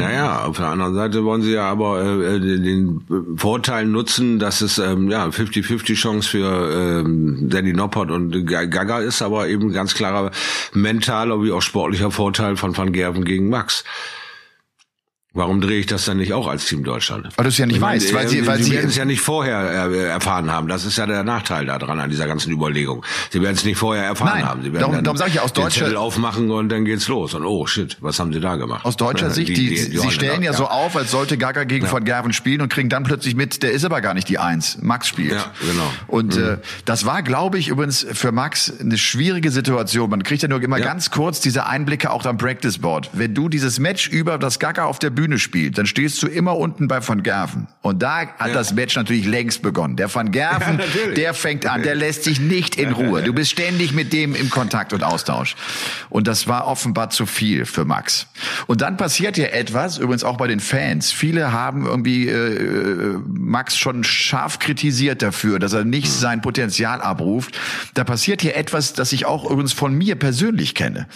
Naja, 0.00 0.44
auf 0.44 0.56
der 0.56 0.66
anderen 0.66 0.94
Seite 0.94 1.24
wollen 1.24 1.42
sie 1.42 1.52
ja 1.52 1.70
aber 1.70 2.02
äh, 2.02 2.40
den 2.40 3.00
Vorteil 3.36 3.86
nutzen, 3.86 4.38
dass 4.38 4.60
es 4.60 4.78
ähm, 4.78 5.10
ja 5.10 5.26
50-50 5.26 5.94
Chance 5.94 6.28
für 6.28 6.70
ähm, 6.72 7.48
Danny 7.48 7.72
Noppert 7.72 8.10
und 8.10 8.46
Gaga 8.46 8.98
ist, 8.98 9.22
aber 9.22 9.48
eben 9.48 9.72
ganz 9.72 9.94
klarer 9.94 10.30
mentaler 10.72 11.42
wie 11.42 11.52
auch 11.52 11.62
sportlicher 11.62 12.10
Vorteil 12.10 12.56
von 12.56 12.76
Van 12.76 12.92
Gerven 12.92 13.24
gegen 13.24 13.48
Max. 13.48 13.84
Warum 15.36 15.60
drehe 15.60 15.80
ich 15.80 15.86
das 15.86 16.04
dann 16.04 16.18
nicht 16.18 16.32
auch 16.32 16.46
als 16.46 16.64
Team 16.66 16.84
Deutschland? 16.84 17.26
Weil 17.34 17.42
du 17.42 17.48
es 17.48 17.58
ja 17.58 17.66
nicht 17.66 17.80
weißt, 17.80 18.14
weil 18.14 18.28
sie, 18.28 18.46
weil 18.46 18.58
sie, 18.58 18.64
sie 18.64 18.72
werden 18.74 18.88
es 18.88 18.94
ja 18.94 19.04
nicht 19.04 19.20
vorher 19.20 19.90
äh, 19.90 20.04
erfahren 20.04 20.52
haben. 20.52 20.68
Das 20.68 20.84
ist 20.84 20.96
ja 20.96 21.06
der 21.06 21.24
Nachteil 21.24 21.66
daran 21.66 21.98
an 21.98 22.08
dieser 22.08 22.28
ganzen 22.28 22.52
Überlegung. 22.52 23.04
Sie 23.30 23.42
werden 23.42 23.56
es 23.56 23.64
nicht 23.64 23.76
vorher 23.76 24.04
erfahren 24.04 24.30
Nein, 24.32 24.48
haben. 24.48 24.62
Sie 24.62 24.72
werden 24.72 24.92
darum, 24.92 25.02
darum 25.02 25.16
sage 25.16 25.30
ich 25.30 25.36
ja 25.36 25.42
aus 25.42 25.52
deutscher 25.52 25.98
aufmachen 25.98 26.52
und 26.52 26.68
dann 26.68 26.84
geht's 26.84 27.08
los. 27.08 27.34
Und 27.34 27.44
oh 27.44 27.66
shit, 27.66 27.96
was 28.00 28.20
haben 28.20 28.32
sie 28.32 28.38
da 28.38 28.54
gemacht? 28.54 28.84
Aus 28.84 28.96
deutscher 28.96 29.30
Sicht, 29.30 29.48
die, 29.48 29.70
die, 29.70 29.90
die 29.90 29.98
sie 29.98 30.10
stellen 30.12 30.44
ja, 30.44 30.52
ja, 30.52 30.56
so 30.56 30.68
auf, 30.68 30.94
als 30.94 31.10
sollte 31.10 31.36
Gaga 31.36 31.64
gegen 31.64 31.86
ja. 31.86 31.92
Van 31.92 32.04
Gerven 32.04 32.32
spielen 32.32 32.60
und 32.60 32.72
kriegen 32.72 32.88
dann 32.88 33.02
plötzlich 33.02 33.34
mit, 33.34 33.64
der 33.64 33.72
ist 33.72 33.84
aber 33.84 34.00
gar 34.00 34.14
nicht 34.14 34.28
die 34.28 34.38
Eins. 34.38 34.78
Max 34.82 35.08
spielt. 35.08 35.32
Ja, 35.32 35.52
genau. 35.60 35.90
Und 36.06 36.36
mhm. 36.36 36.44
äh, 36.44 36.56
das 36.84 37.06
war, 37.06 37.24
glaube 37.24 37.58
ich, 37.58 37.66
übrigens 37.66 38.06
für 38.12 38.30
Max 38.30 38.72
eine 38.80 38.98
schwierige 38.98 39.50
Situation. 39.50 40.10
Man 40.10 40.22
kriegt 40.22 40.42
ja 40.42 40.48
nur 40.48 40.62
immer 40.62 40.78
ganz 40.78 41.10
kurz 41.10 41.40
diese 41.40 41.66
Einblicke 41.66 42.12
auch 42.12 42.24
am 42.24 42.38
Practice 42.38 42.78
Board. 42.78 43.10
Wenn 43.14 43.34
du 43.34 43.48
dieses 43.48 43.80
Match 43.80 44.08
über 44.08 44.38
das 44.38 44.60
Gaga 44.60 44.84
auf 44.84 45.00
der 45.00 45.10
Bühne 45.10 45.23
spielst, 45.38 45.78
dann 45.78 45.86
steht 45.86 46.04
stehst 46.04 46.22
du 46.22 46.26
immer 46.26 46.58
unten 46.58 46.86
bei 46.86 47.06
Van 47.06 47.22
Gerven. 47.22 47.66
Und 47.80 48.02
da 48.02 48.18
hat 48.18 48.48
ja. 48.48 48.52
das 48.52 48.74
Match 48.74 48.94
natürlich 48.94 49.24
längst 49.24 49.62
begonnen. 49.62 49.96
Der 49.96 50.14
Van 50.14 50.32
Gerven, 50.32 50.78
ja, 51.06 51.12
der 51.14 51.32
fängt 51.32 51.64
an, 51.64 51.82
der 51.82 51.94
lässt 51.94 52.24
sich 52.24 52.40
nicht 52.40 52.76
in 52.76 52.92
Ruhe. 52.92 53.22
Du 53.22 53.32
bist 53.32 53.50
ständig 53.50 53.92
mit 53.92 54.12
dem 54.12 54.34
im 54.34 54.50
Kontakt 54.50 54.92
und 54.92 55.02
Austausch. 55.02 55.56
Und 56.10 56.26
das 56.26 56.46
war 56.46 56.66
offenbar 56.66 57.08
zu 57.08 57.24
viel 57.24 57.64
für 57.64 57.86
Max. 57.86 58.26
Und 58.66 58.82
dann 58.82 58.98
passiert 58.98 59.38
ja 59.38 59.46
etwas, 59.46 59.96
übrigens 59.96 60.24
auch 60.24 60.36
bei 60.36 60.46
den 60.46 60.60
Fans. 60.60 61.10
Viele 61.10 61.52
haben 61.52 61.86
irgendwie 61.86 62.28
äh, 62.28 63.18
Max 63.26 63.78
schon 63.78 64.04
scharf 64.04 64.58
kritisiert 64.58 65.22
dafür, 65.22 65.58
dass 65.58 65.72
er 65.72 65.84
nicht 65.84 66.08
hm. 66.08 66.12
sein 66.12 66.40
Potenzial 66.42 67.00
abruft. 67.00 67.58
Da 67.94 68.04
passiert 68.04 68.42
hier 68.42 68.56
etwas, 68.56 68.92
das 68.92 69.12
ich 69.12 69.24
auch 69.24 69.50
übrigens 69.50 69.72
von 69.72 69.94
mir 69.94 70.16
persönlich 70.16 70.74
kenne. 70.74 71.06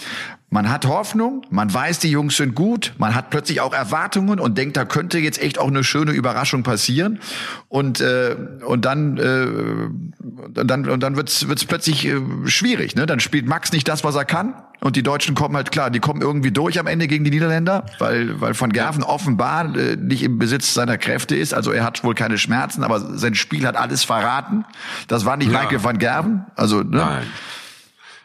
Man 0.51 0.71
hat 0.71 0.87
Hoffnung, 0.87 1.43
man 1.51 1.71
weiß, 1.71 1.99
die 1.99 2.09
Jungs 2.09 2.37
sind 2.37 2.55
gut, 2.55 2.93
man 2.97 3.13
hat 3.13 3.29
plötzlich 3.29 3.61
auch 3.61 3.71
Erwartungen 3.71 4.39
und 4.39 4.57
denkt, 4.57 4.77
da 4.77 4.85
könnte 4.85 5.19
jetzt 5.19 5.39
echt 5.39 5.59
auch 5.59 5.67
eine 5.67 5.83
schöne 5.83 6.11
Überraschung 6.11 6.63
passieren. 6.63 7.19
Und 7.67 8.01
äh, 8.01 8.35
und 8.65 8.83
dann 8.85 9.17
äh, 9.17 10.59
und 10.59 10.67
dann 10.67 10.89
und 10.89 11.03
dann 11.03 11.15
wird's 11.15 11.47
wird's 11.47 11.65
plötzlich 11.65 12.07
äh, 12.07 12.19
schwierig. 12.45 12.95
Ne? 12.95 13.05
Dann 13.05 13.19
spielt 13.19 13.47
Max 13.47 13.71
nicht 13.71 13.87
das, 13.87 14.03
was 14.03 14.15
er 14.15 14.25
kann. 14.25 14.55
Und 14.81 14.95
die 14.95 15.03
Deutschen 15.03 15.35
kommen 15.35 15.55
halt 15.55 15.71
klar, 15.71 15.91
die 15.91 15.99
kommen 15.99 16.21
irgendwie 16.21 16.51
durch 16.51 16.79
am 16.79 16.87
Ende 16.87 17.07
gegen 17.07 17.23
die 17.23 17.31
Niederländer, 17.31 17.85
weil 17.99 18.41
weil 18.41 18.55
von 18.55 18.73
Gerven 18.73 19.03
offenbar 19.03 19.75
äh, 19.75 19.97
nicht 19.97 20.23
im 20.23 20.39
Besitz 20.39 20.73
seiner 20.73 20.97
Kräfte 20.97 21.35
ist. 21.35 21.53
Also 21.53 21.71
er 21.71 21.83
hat 21.83 22.03
wohl 22.03 22.15
keine 22.15 22.39
Schmerzen, 22.39 22.83
aber 22.83 22.99
sein 22.99 23.35
Spiel 23.35 23.67
hat 23.67 23.75
alles 23.75 24.03
verraten. 24.03 24.65
Das 25.07 25.25
war 25.25 25.37
nicht 25.37 25.51
ja. 25.51 25.59
Michael 25.59 25.83
van 25.83 25.99
Gerven. 25.99 26.45
Also 26.55 26.77
ne? 26.77 26.97
Nein. 26.97 27.23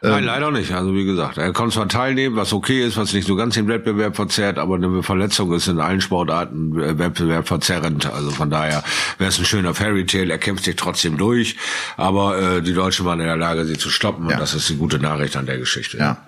Nein, 0.05 0.18
ähm, 0.18 0.26
leider 0.26 0.50
nicht. 0.50 0.72
Also 0.72 0.94
wie 0.94 1.05
gesagt, 1.05 1.38
er 1.38 1.52
kann 1.52 1.70
zwar 1.70 1.88
teilnehmen, 1.88 2.36
was 2.36 2.52
okay 2.52 2.84
ist, 2.84 2.96
was 2.96 3.14
nicht 3.14 3.26
so 3.26 3.36
ganz 3.36 3.55
den 3.55 3.68
Wettbewerb 3.68 4.16
verzerrt, 4.16 4.59
aber 4.59 4.74
eine 4.74 5.02
Verletzung 5.02 5.52
ist 5.55 5.66
in 5.66 5.80
allen 5.80 6.02
Sportarten 6.02 6.76
Wettbewerb 6.76 7.48
verzerrend. 7.48 8.12
Also 8.12 8.30
von 8.30 8.50
daher 8.50 8.84
wäre 9.18 9.30
es 9.30 9.38
ein 9.38 9.46
schöner 9.46 9.74
Fairy 9.74 10.05
Tale. 10.05 10.30
Er 10.30 10.38
kämpft 10.38 10.64
sich 10.64 10.76
trotzdem 10.76 11.16
durch, 11.16 11.57
aber 11.96 12.38
äh, 12.38 12.62
die 12.62 12.74
Deutschen 12.74 13.07
waren 13.07 13.20
in 13.20 13.26
der 13.26 13.36
Lage, 13.36 13.64
sie 13.64 13.78
zu 13.78 13.88
stoppen 13.88 14.28
ja. 14.28 14.34
und 14.34 14.40
das 14.40 14.55
ist 14.55 14.68
die 14.68 14.76
gute 14.76 14.98
Nachricht 14.98 15.36
an 15.36 15.46
der 15.46 15.59
Geschichte. 15.59 15.96
Ja. 15.96 16.18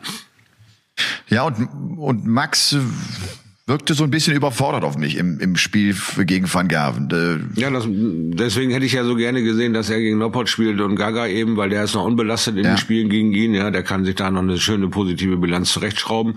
Ja, 1.28 1.42
und, 1.42 1.68
und 1.98 2.26
Max 2.26 2.74
wirkte 3.68 3.94
so 3.94 4.04
ein 4.04 4.10
bisschen 4.10 4.36
überfordert 4.36 4.84
auf 4.84 4.96
mich 4.96 5.16
im, 5.16 5.40
im 5.40 5.56
Spiel 5.56 5.96
gegen 6.18 6.52
Van 6.52 6.68
Gerven. 6.68 7.08
Äh, 7.10 7.60
ja, 7.60 7.68
das, 7.68 7.84
deswegen 7.88 8.70
hätte 8.70 8.86
ich 8.86 8.92
ja 8.92 9.02
so 9.02 9.16
gerne 9.16 9.42
gesehen, 9.42 9.72
dass 9.72 9.90
er 9.90 9.98
gegen 9.98 10.18
Noppert 10.18 10.48
spielt 10.48 10.80
und 10.80 10.94
Gaga 10.94 11.26
eben, 11.26 11.56
weil 11.56 11.70
der 11.70 11.82
ist 11.82 11.94
noch 11.94 12.04
unbelastet 12.04 12.56
in 12.56 12.62
ja. 12.62 12.74
den 12.74 12.78
Spielen 12.78 13.08
gegen 13.08 13.32
ihn. 13.32 13.54
Ja, 13.54 13.72
der 13.72 13.82
kann 13.82 14.04
sich 14.04 14.14
da 14.14 14.30
noch 14.30 14.42
eine 14.42 14.58
schöne 14.58 14.86
positive 14.86 15.36
Bilanz 15.36 15.72
zurechtschrauben. 15.72 16.36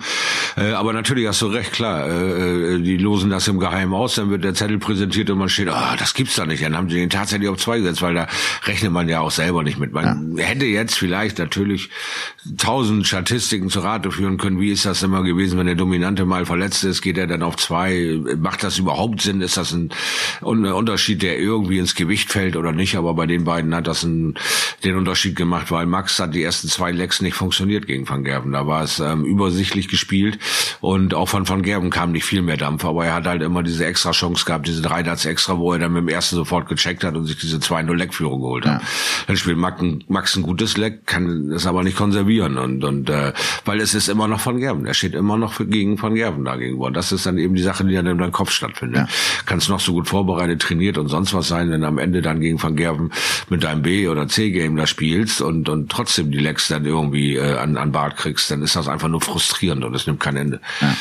Äh, 0.57 0.71
aber 0.71 0.91
natürlich 0.91 1.27
hast 1.27 1.43
du 1.43 1.47
recht, 1.47 1.71
klar. 1.71 2.07
Äh, 2.07 2.77
äh, 2.77 2.81
die 2.81 2.97
losen 2.97 3.29
das 3.29 3.47
im 3.47 3.59
Geheimen 3.59 3.93
aus, 3.93 4.15
dann 4.15 4.31
wird 4.31 4.43
der 4.43 4.55
Zettel 4.55 4.79
präsentiert 4.79 5.29
und 5.29 5.37
man 5.37 5.49
steht, 5.49 5.69
ah, 5.69 5.91
oh, 5.93 5.95
das 5.99 6.15
gibt's 6.15 6.35
da 6.35 6.47
nicht. 6.47 6.63
Dann 6.63 6.75
haben 6.75 6.89
sie 6.89 6.95
den 6.95 7.11
tatsächlich 7.11 7.47
auf 7.47 7.57
zwei 7.57 7.77
gesetzt, 7.77 8.01
weil 8.01 8.15
da 8.15 8.27
rechnet 8.63 8.91
man 8.91 9.07
ja 9.07 9.19
auch 9.19 9.31
selber 9.31 9.61
nicht 9.61 9.77
mit. 9.77 9.93
Man 9.93 10.35
ja. 10.35 10.43
hätte 10.43 10.65
jetzt 10.65 10.97
vielleicht 10.97 11.37
natürlich 11.37 11.91
tausend 12.57 13.05
Statistiken 13.05 13.69
zu 13.69 13.81
Rate 13.81 14.09
führen 14.09 14.37
können. 14.37 14.59
Wie 14.59 14.71
ist 14.71 14.87
das 14.87 15.03
immer 15.03 15.21
gewesen, 15.21 15.59
wenn 15.59 15.67
der 15.67 15.75
Dominante 15.75 16.25
mal 16.25 16.47
verletzt 16.47 16.83
ist, 16.83 17.03
geht 17.03 17.18
er 17.19 17.27
dann 17.27 17.43
auf 17.43 17.57
zwei? 17.57 18.19
Macht 18.37 18.63
das 18.63 18.79
überhaupt 18.79 19.21
Sinn? 19.21 19.41
Ist 19.41 19.57
das 19.57 19.73
ein, 19.73 19.91
ein 20.41 20.65
Unterschied, 20.65 21.21
der 21.21 21.39
irgendwie 21.39 21.77
ins 21.77 21.95
Gewicht 21.95 22.31
fällt 22.31 22.55
oder 22.55 22.71
nicht? 22.71 22.95
Aber 22.95 23.13
bei 23.13 23.25
den 23.25 23.43
beiden 23.43 23.75
hat 23.75 23.87
das 23.87 24.03
einen, 24.03 24.35
den 24.83 24.95
Unterschied 24.95 25.35
gemacht, 25.35 25.71
weil 25.71 25.85
Max 25.85 26.19
hat 26.19 26.33
die 26.33 26.43
ersten 26.43 26.67
zwei 26.67 26.91
Lecks 26.91 27.21
nicht 27.21 27.35
funktioniert 27.35 27.87
gegen 27.87 28.07
Van 28.07 28.23
Gerven. 28.23 28.51
Da 28.51 28.67
war 28.67 28.83
es 28.83 28.99
ähm, 28.99 29.25
übersichtlich 29.25 29.87
gespielt 29.87 30.39
und 30.81 31.13
auch 31.13 31.29
von 31.29 31.47
Van 31.47 31.61
Gerven 31.61 31.89
kam 31.89 32.11
nicht 32.11 32.25
viel 32.25 32.41
mehr 32.41 32.57
Dampf, 32.57 32.85
aber 32.85 33.05
er 33.05 33.13
hat 33.13 33.27
halt 33.27 33.41
immer 33.41 33.63
diese 33.63 33.85
extra 33.85 34.11
Chance 34.11 34.45
gehabt, 34.45 34.67
diese 34.67 34.81
drei 34.81 35.03
Darts 35.03 35.25
extra, 35.25 35.57
wo 35.57 35.73
er 35.73 35.79
dann 35.79 35.93
mit 35.93 36.01
dem 36.01 36.09
ersten 36.09 36.35
sofort 36.35 36.67
gecheckt 36.67 37.03
hat 37.03 37.15
und 37.15 37.25
sich 37.25 37.37
diese 37.37 37.57
2-0 37.57 37.93
Leckführung 37.95 38.41
geholt 38.41 38.65
hat. 38.65 38.81
Ja. 38.81 38.87
Dann 39.27 39.37
spielt 39.37 39.57
Max 39.57 39.81
ein, 39.81 40.03
Max 40.07 40.35
ein 40.35 40.43
gutes 40.43 40.77
Leck, 40.77 41.05
kann 41.05 41.51
es 41.51 41.65
aber 41.65 41.83
nicht 41.83 41.97
konservieren 41.97 42.57
und, 42.57 42.83
und 42.83 43.09
äh, 43.09 43.33
weil 43.65 43.79
es 43.81 43.93
ist 43.93 44.07
immer 44.07 44.27
noch 44.27 44.45
Van 44.45 44.59
Gerven. 44.59 44.85
Er 44.85 44.93
steht 44.93 45.13
immer 45.13 45.37
noch 45.37 45.53
für, 45.53 45.65
gegen 45.65 46.01
Van 46.01 46.15
Gerven 46.15 46.45
da 46.45 46.55
gegenüber. 46.55 46.91
Das 46.91 47.08
ist 47.11 47.25
dann 47.25 47.37
eben 47.37 47.55
die 47.55 47.61
Sache, 47.61 47.83
die 47.85 47.93
dann 47.93 48.05
in 48.05 48.17
deinem 48.17 48.31
Kopf 48.31 48.51
stattfindet. 48.51 48.97
Ja. 48.97 49.07
Kannst 49.45 49.69
noch 49.69 49.79
so 49.79 49.93
gut 49.93 50.07
vorbereitet, 50.07 50.61
trainiert 50.61 50.97
und 50.97 51.07
sonst 51.07 51.33
was 51.33 51.47
sein, 51.47 51.69
wenn 51.71 51.83
am 51.83 51.97
Ende 51.97 52.21
dann 52.21 52.39
gegen 52.39 52.61
Van 52.61 52.75
Gerven 52.75 53.11
mit 53.49 53.63
deinem 53.63 53.81
B- 53.81 54.07
oder 54.07 54.27
C-Game 54.27 54.75
da 54.75 54.87
spielst 54.87 55.41
und, 55.41 55.69
und 55.69 55.91
trotzdem 55.91 56.31
die 56.31 56.39
Lecks 56.39 56.67
dann 56.67 56.85
irgendwie 56.85 57.35
äh, 57.35 57.57
an, 57.57 57.77
an 57.77 57.91
Bart 57.91 58.17
kriegst, 58.17 58.51
dann 58.51 58.61
ist 58.61 58.75
das 58.75 58.87
einfach 58.87 59.07
nur 59.07 59.21
frustrierend 59.21 59.83
und 59.83 59.95
es 59.95 60.07
nimmt 60.07 60.19
kein 60.19 60.35
Ende. 60.35 60.61
Ja. 60.81 60.95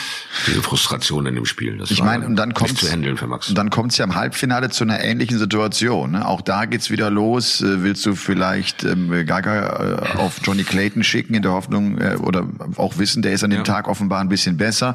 Diese 0.46 0.62
Frustration 0.62 1.26
in 1.26 1.34
dem 1.34 1.46
Spiel. 1.46 1.78
Das 1.78 1.90
ich 1.90 2.02
meine, 2.02 2.26
und 2.26 2.36
dann 2.36 2.54
kommt 2.54 2.78
zu 2.78 2.90
handeln 2.90 3.16
für 3.16 3.26
Max. 3.26 3.48
Und 3.48 3.58
dann 3.58 3.70
kommt 3.70 3.92
es 3.92 3.98
ja 3.98 4.04
im 4.04 4.14
Halbfinale 4.14 4.70
zu 4.70 4.84
einer 4.84 5.00
ähnlichen 5.00 5.38
Situation. 5.38 6.12
Ne? 6.12 6.26
Auch 6.26 6.40
da 6.40 6.64
geht's 6.64 6.90
wieder 6.90 7.10
los. 7.10 7.60
Äh, 7.60 7.82
willst 7.82 8.04
du 8.06 8.14
vielleicht 8.14 8.84
ähm, 8.84 9.10
Gaga 9.26 10.12
äh, 10.14 10.18
auf 10.18 10.40
Johnny 10.42 10.64
Clayton 10.64 11.02
schicken 11.02 11.34
in 11.34 11.42
der 11.42 11.52
Hoffnung 11.52 11.98
äh, 11.98 12.16
oder 12.16 12.46
auch 12.76 12.98
wissen, 12.98 13.22
der 13.22 13.32
ist 13.32 13.44
an 13.44 13.50
dem 13.50 13.58
ja. 13.58 13.64
Tag 13.64 13.88
offenbar 13.88 14.20
ein 14.20 14.28
bisschen 14.28 14.56
besser. 14.56 14.94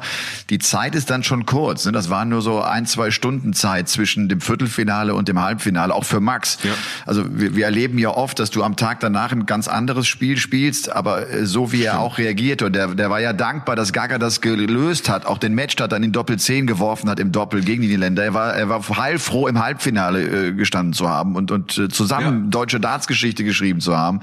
Die 0.50 0.58
Zeit 0.58 0.94
ist 0.94 1.03
dann 1.10 1.22
schon 1.22 1.46
kurz. 1.46 1.84
Ne? 1.86 1.92
Das 1.92 2.10
waren 2.10 2.28
nur 2.28 2.42
so 2.42 2.62
ein, 2.62 2.86
zwei 2.86 3.10
Stunden 3.10 3.52
Zeit 3.52 3.88
zwischen 3.88 4.28
dem 4.28 4.40
Viertelfinale 4.40 5.14
und 5.14 5.28
dem 5.28 5.40
Halbfinale, 5.40 5.94
auch 5.94 6.04
für 6.04 6.20
Max. 6.20 6.58
Ja. 6.62 6.72
Also 7.06 7.24
wir, 7.28 7.56
wir 7.56 7.64
erleben 7.64 7.98
ja 7.98 8.10
oft, 8.10 8.38
dass 8.38 8.50
du 8.50 8.62
am 8.62 8.76
Tag 8.76 9.00
danach 9.00 9.32
ein 9.32 9.46
ganz 9.46 9.68
anderes 9.68 10.06
Spiel 10.06 10.36
spielst, 10.36 10.90
aber 10.90 11.30
äh, 11.30 11.46
so 11.46 11.72
wie 11.72 11.84
er 11.84 12.00
auch 12.00 12.18
reagiert 12.18 12.62
und 12.62 12.74
der, 12.74 12.88
der 12.94 13.10
war 13.10 13.20
ja 13.20 13.32
dankbar, 13.32 13.76
dass 13.76 13.92
Gaga 13.92 14.18
das 14.18 14.40
gelöst 14.40 15.08
hat, 15.08 15.26
auch 15.26 15.38
den 15.38 15.54
Matchstart 15.54 15.92
dann 15.92 16.02
in 16.02 16.12
Doppel 16.12 16.38
10 16.38 16.66
geworfen 16.66 17.08
hat 17.08 17.20
im 17.20 17.32
Doppel 17.32 17.62
gegen 17.62 17.82
die 17.82 17.88
Niederländer. 17.88 18.24
Er 18.24 18.34
war, 18.34 18.54
er 18.54 18.68
war 18.68 18.82
heilfroh 18.96 19.48
im 19.48 19.62
Halbfinale 19.62 20.48
äh, 20.48 20.52
gestanden 20.52 20.92
zu 20.92 21.08
haben 21.08 21.36
und, 21.36 21.50
und 21.50 21.78
äh, 21.78 21.88
zusammen 21.88 22.44
ja. 22.44 22.50
deutsche 22.50 22.80
Dartsgeschichte 22.80 23.44
geschrieben 23.44 23.80
zu 23.80 23.96
haben. 23.96 24.20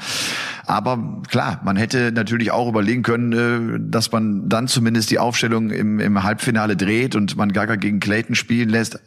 Aber 0.71 1.21
klar, 1.27 1.59
man 1.65 1.75
hätte 1.75 2.13
natürlich 2.13 2.51
auch 2.51 2.69
überlegen 2.69 3.03
können, 3.03 3.33
äh, 3.33 3.77
dass 3.91 4.13
man 4.13 4.47
dann 4.47 4.69
zumindest 4.69 5.11
die 5.11 5.19
Aufstellung 5.19 5.69
im, 5.69 5.99
im 5.99 6.23
Halbfinale 6.23 6.77
dreht 6.77 7.13
und 7.13 7.35
man 7.35 7.51
Gaga 7.51 7.75
gegen 7.75 7.99
Clayton 7.99 8.35
spielen 8.35 8.69
lässt. 8.69 8.97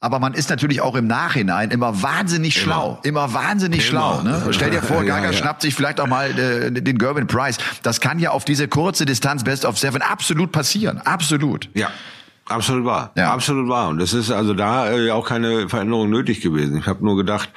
Aber 0.00 0.18
man 0.20 0.32
ist 0.32 0.48
natürlich 0.48 0.80
auch 0.80 0.94
im 0.94 1.06
Nachhinein 1.06 1.70
immer 1.70 2.02
wahnsinnig 2.02 2.56
immer. 2.56 2.64
schlau. 2.64 2.98
Immer 3.02 3.34
wahnsinnig 3.34 3.90
immer. 3.90 4.22
schlau. 4.22 4.22
Ne? 4.22 4.42
Stell 4.52 4.70
dir 4.70 4.80
vor, 4.80 5.04
Gaga 5.04 5.26
ja, 5.26 5.30
ja. 5.32 5.32
schnappt 5.34 5.60
sich 5.60 5.74
vielleicht 5.74 6.00
auch 6.00 6.06
mal 6.06 6.30
äh, 6.38 6.72
den 6.72 6.96
Gervin 6.96 7.26
Price. 7.26 7.58
Das 7.82 8.00
kann 8.00 8.18
ja 8.18 8.30
auf 8.30 8.46
diese 8.46 8.66
kurze 8.66 9.04
Distanz 9.04 9.44
Best 9.44 9.66
of 9.66 9.78
Seven 9.78 10.00
absolut 10.00 10.50
passieren. 10.50 10.96
Absolut. 10.96 11.68
Ja. 11.74 11.90
Absolut 12.46 12.86
wahr. 12.86 13.12
Ja. 13.16 13.32
Absolut 13.32 13.68
wahr. 13.68 13.88
Und 13.90 14.00
es 14.00 14.14
ist 14.14 14.30
also 14.30 14.54
da 14.54 14.90
äh, 14.90 15.10
auch 15.10 15.28
keine 15.28 15.68
Veränderung 15.68 16.08
nötig 16.08 16.40
gewesen. 16.40 16.78
Ich 16.78 16.86
habe 16.86 17.04
nur 17.04 17.16
gedacht, 17.16 17.50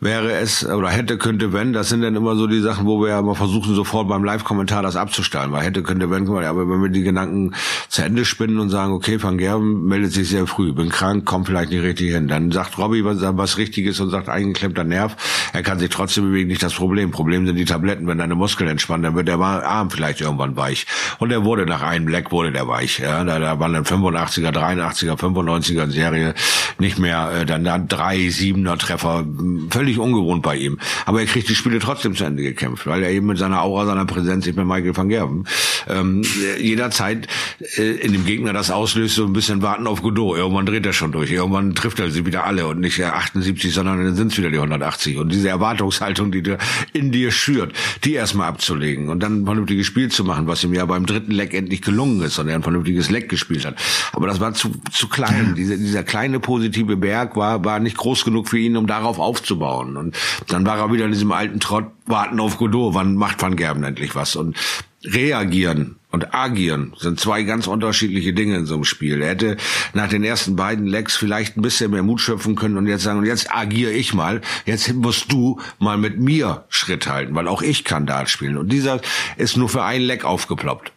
wäre 0.00 0.32
es 0.32 0.66
oder 0.66 0.90
hätte, 0.90 1.16
könnte, 1.16 1.52
wenn, 1.52 1.72
das 1.72 1.88
sind 1.88 2.02
dann 2.02 2.14
immer 2.16 2.36
so 2.36 2.46
die 2.46 2.60
Sachen, 2.60 2.86
wo 2.86 3.00
wir 3.00 3.08
ja 3.08 3.20
immer 3.20 3.34
versuchen, 3.34 3.74
sofort 3.74 4.08
beim 4.08 4.24
Live-Kommentar 4.24 4.82
das 4.82 4.96
abzustellen, 4.96 5.52
weil 5.52 5.62
hätte, 5.64 5.82
könnte, 5.82 6.10
wenn, 6.10 6.28
aber 6.28 6.68
wenn 6.68 6.82
wir 6.82 6.90
die 6.90 7.02
Gedanken 7.02 7.54
zu 7.88 8.02
Ende 8.02 8.24
spinnen 8.24 8.58
und 8.58 8.68
sagen, 8.68 8.92
okay, 8.92 9.22
Van 9.22 9.38
Gerben 9.38 9.86
meldet 9.86 10.12
sich 10.12 10.28
sehr 10.28 10.46
früh, 10.46 10.72
bin 10.72 10.90
krank, 10.90 11.24
kommt 11.24 11.46
vielleicht 11.46 11.70
nicht 11.70 11.82
richtig 11.82 12.12
hin, 12.12 12.28
dann 12.28 12.50
sagt 12.52 12.76
Robby 12.78 13.04
was, 13.04 13.18
was 13.20 13.56
Richtiges 13.56 13.98
und 14.00 14.10
sagt, 14.10 14.28
eingeklemmter 14.28 14.84
Nerv, 14.84 15.16
er 15.52 15.62
kann 15.62 15.78
sich 15.78 15.88
trotzdem 15.88 16.24
bewegen, 16.24 16.48
nicht 16.48 16.62
das 16.62 16.74
Problem. 16.74 17.10
Problem 17.10 17.46
sind 17.46 17.56
die 17.56 17.64
Tabletten, 17.64 18.06
wenn 18.06 18.18
deine 18.18 18.34
Muskeln 18.34 18.68
entspannen, 18.68 19.02
dann 19.02 19.14
wird 19.14 19.28
der 19.28 19.38
Arm 19.38 19.90
vielleicht 19.90 20.20
irgendwann 20.20 20.56
weich. 20.56 20.86
Und 21.18 21.30
er 21.30 21.44
wurde 21.44 21.64
nach 21.64 21.82
einem 21.82 22.08
Leck 22.08 22.32
wurde 22.32 22.52
der 22.52 22.68
weich, 22.68 22.98
ja, 22.98 23.24
da, 23.24 23.38
da 23.38 23.58
waren 23.58 23.72
dann 23.72 23.84
85er, 23.84 24.52
83er, 24.52 25.16
95er 25.16 25.90
Serie 25.90 26.34
nicht 26.78 26.98
mehr, 26.98 27.30
äh, 27.34 27.46
dann, 27.46 27.64
dann 27.64 27.88
drei, 27.88 28.28
siebener 28.28 28.76
Treffer, 28.76 29.24
völlig 29.70 29.85
völlig 29.86 29.98
ungewohnt 30.00 30.42
bei 30.42 30.56
ihm. 30.56 30.78
Aber 31.04 31.20
er 31.20 31.26
kriegt 31.26 31.48
die 31.48 31.54
Spiele 31.54 31.78
trotzdem 31.78 32.16
zu 32.16 32.24
Ende 32.24 32.42
gekämpft, 32.42 32.86
weil 32.86 33.04
er 33.04 33.10
eben 33.10 33.26
mit 33.26 33.38
seiner 33.38 33.62
Aura, 33.62 33.86
seiner 33.86 34.04
Präsenz, 34.04 34.44
ich 34.46 34.56
bin 34.56 34.66
Michael 34.66 34.96
van 34.96 35.08
Gerben, 35.08 35.44
ähm, 35.88 36.22
jederzeit 36.58 37.28
äh, 37.76 37.82
in 37.82 38.12
dem 38.12 38.24
Gegner 38.24 38.52
das 38.52 38.72
auslöst, 38.72 39.14
so 39.14 39.24
ein 39.24 39.32
bisschen 39.32 39.62
warten 39.62 39.86
auf 39.86 40.02
Godot. 40.02 40.38
Irgendwann 40.38 40.66
dreht 40.66 40.84
er 40.86 40.92
schon 40.92 41.12
durch. 41.12 41.30
Irgendwann 41.30 41.76
trifft 41.76 42.00
er 42.00 42.10
sie 42.10 42.26
wieder 42.26 42.44
alle 42.44 42.66
und 42.66 42.80
nicht 42.80 43.00
78, 43.00 43.72
sondern 43.72 44.04
dann 44.04 44.16
sind 44.16 44.32
es 44.32 44.38
wieder 44.38 44.50
die 44.50 44.56
180. 44.56 45.18
Und 45.18 45.32
diese 45.32 45.48
Erwartungshaltung, 45.48 46.32
die 46.32 46.42
dir 46.42 46.58
in 46.92 47.12
dir 47.12 47.30
schürt, 47.30 47.72
die 48.02 48.14
erstmal 48.14 48.48
abzulegen 48.48 49.08
und 49.08 49.22
dann 49.22 49.42
ein 49.42 49.44
vernünftiges 49.44 49.86
Spiel 49.86 50.10
zu 50.10 50.24
machen, 50.24 50.48
was 50.48 50.64
ihm 50.64 50.74
ja 50.74 50.84
beim 50.84 51.06
dritten 51.06 51.30
Leck 51.30 51.54
endlich 51.54 51.82
gelungen 51.82 52.22
ist 52.22 52.38
und 52.40 52.48
er 52.48 52.56
ein 52.56 52.62
vernünftiges 52.62 53.08
Leck 53.10 53.28
gespielt 53.28 53.64
hat. 53.64 53.76
Aber 54.12 54.26
das 54.26 54.40
war 54.40 54.52
zu, 54.54 54.72
zu 54.90 55.08
klein. 55.08 55.54
Diese, 55.56 55.78
dieser 55.78 56.02
kleine 56.02 56.40
positive 56.40 56.96
Berg 56.96 57.36
war, 57.36 57.64
war 57.64 57.78
nicht 57.78 57.96
groß 57.96 58.24
genug 58.24 58.48
für 58.48 58.58
ihn, 58.58 58.76
um 58.76 58.88
darauf 58.88 59.18
aufzubauen 59.20 59.75
bauen. 59.76 59.96
Und 59.96 60.16
dann 60.48 60.66
war 60.66 60.78
er 60.78 60.92
wieder 60.92 61.04
in 61.04 61.12
diesem 61.12 61.32
alten 61.32 61.60
Trott, 61.60 61.86
warten 62.06 62.40
auf 62.40 62.58
Godot, 62.58 62.94
wann 62.94 63.16
macht 63.16 63.40
Van 63.42 63.56
Gerben 63.56 63.84
endlich 63.84 64.14
was? 64.14 64.36
Und 64.36 64.56
reagieren 65.04 65.96
und 66.10 66.34
agieren 66.34 66.92
sind 66.98 67.20
zwei 67.20 67.44
ganz 67.44 67.68
unterschiedliche 67.68 68.32
Dinge 68.32 68.56
in 68.56 68.66
so 68.66 68.74
einem 68.74 68.84
Spiel. 68.84 69.22
Er 69.22 69.30
hätte 69.30 69.56
nach 69.92 70.08
den 70.08 70.24
ersten 70.24 70.56
beiden 70.56 70.86
Lecks 70.86 71.16
vielleicht 71.16 71.56
ein 71.56 71.62
bisschen 71.62 71.92
mehr 71.92 72.02
Mut 72.02 72.20
schöpfen 72.20 72.56
können 72.56 72.76
und 72.76 72.86
jetzt 72.86 73.04
sagen, 73.04 73.20
und 73.20 73.26
jetzt 73.26 73.54
agiere 73.54 73.92
ich 73.92 74.14
mal, 74.14 74.40
jetzt 74.64 74.92
musst 74.94 75.30
du 75.30 75.60
mal 75.78 75.98
mit 75.98 76.18
mir 76.18 76.64
Schritt 76.70 77.06
halten, 77.06 77.34
weil 77.34 77.46
auch 77.46 77.62
ich 77.62 77.84
kann 77.84 78.06
Dart 78.06 78.30
spielen. 78.30 78.56
Und 78.56 78.72
dieser 78.72 79.00
ist 79.36 79.56
nur 79.56 79.68
für 79.68 79.84
ein 79.84 80.00
Leck 80.00 80.24
aufgeploppt 80.24 80.92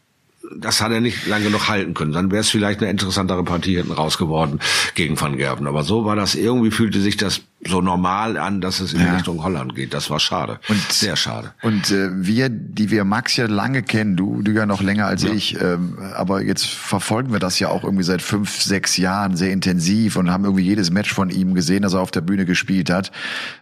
das 0.55 0.81
hat 0.81 0.91
er 0.91 1.01
nicht 1.01 1.27
lange 1.27 1.45
genug 1.45 1.67
halten 1.67 1.93
können. 1.93 2.11
Dann 2.11 2.31
wäre 2.31 2.41
es 2.41 2.49
vielleicht 2.49 2.79
eine 2.81 2.89
interessantere 2.89 3.43
Partie 3.43 3.75
hinten 3.75 3.91
raus 3.91 4.17
geworden 4.17 4.59
gegen 4.95 5.19
Van 5.19 5.37
Gerven. 5.37 5.67
Aber 5.67 5.83
so 5.83 6.05
war 6.05 6.15
das, 6.15 6.35
irgendwie 6.35 6.71
fühlte 6.71 7.01
sich 7.01 7.17
das 7.17 7.41
so 7.67 7.81
normal 7.81 8.37
an, 8.37 8.61
dass 8.61 8.79
es 8.79 8.93
in 8.93 9.01
ja. 9.01 9.15
Richtung 9.15 9.43
Holland 9.43 9.75
geht. 9.75 9.93
Das 9.93 10.09
war 10.09 10.19
schade. 10.19 10.59
Und, 10.69 10.81
Sehr 10.91 11.17
schade. 11.17 11.51
Und 11.61 11.91
äh, 11.91 12.09
wir, 12.13 12.47
die 12.47 12.89
wir 12.89 13.03
Max 13.03 13.35
ja 13.35 13.47
lange 13.47 13.83
kennen, 13.83 14.15
du, 14.15 14.41
du 14.41 14.51
ja 14.51 14.65
noch 14.65 14.81
länger 14.81 15.07
als 15.07 15.23
ja. 15.23 15.33
ich, 15.33 15.59
ähm, 15.61 15.97
aber 16.15 16.41
jetzt 16.41 16.67
verfolgen 16.67 17.33
wir 17.33 17.39
das 17.39 17.59
ja 17.59 17.67
auch 17.67 17.83
irgendwie 17.83 18.05
seit 18.05 18.21
fünf, 18.21 18.61
sechs 18.61 18.95
Jahren 18.95 19.35
sehr 19.35 19.51
intensiv 19.51 20.15
und 20.15 20.31
haben 20.31 20.45
irgendwie 20.45 20.63
jedes 20.63 20.89
Match 20.89 21.13
von 21.13 21.29
ihm 21.29 21.53
gesehen, 21.53 21.81
das 21.81 21.93
er 21.93 21.99
auf 21.99 22.11
der 22.11 22.21
Bühne 22.21 22.45
gespielt 22.45 22.89
hat. 22.89 23.11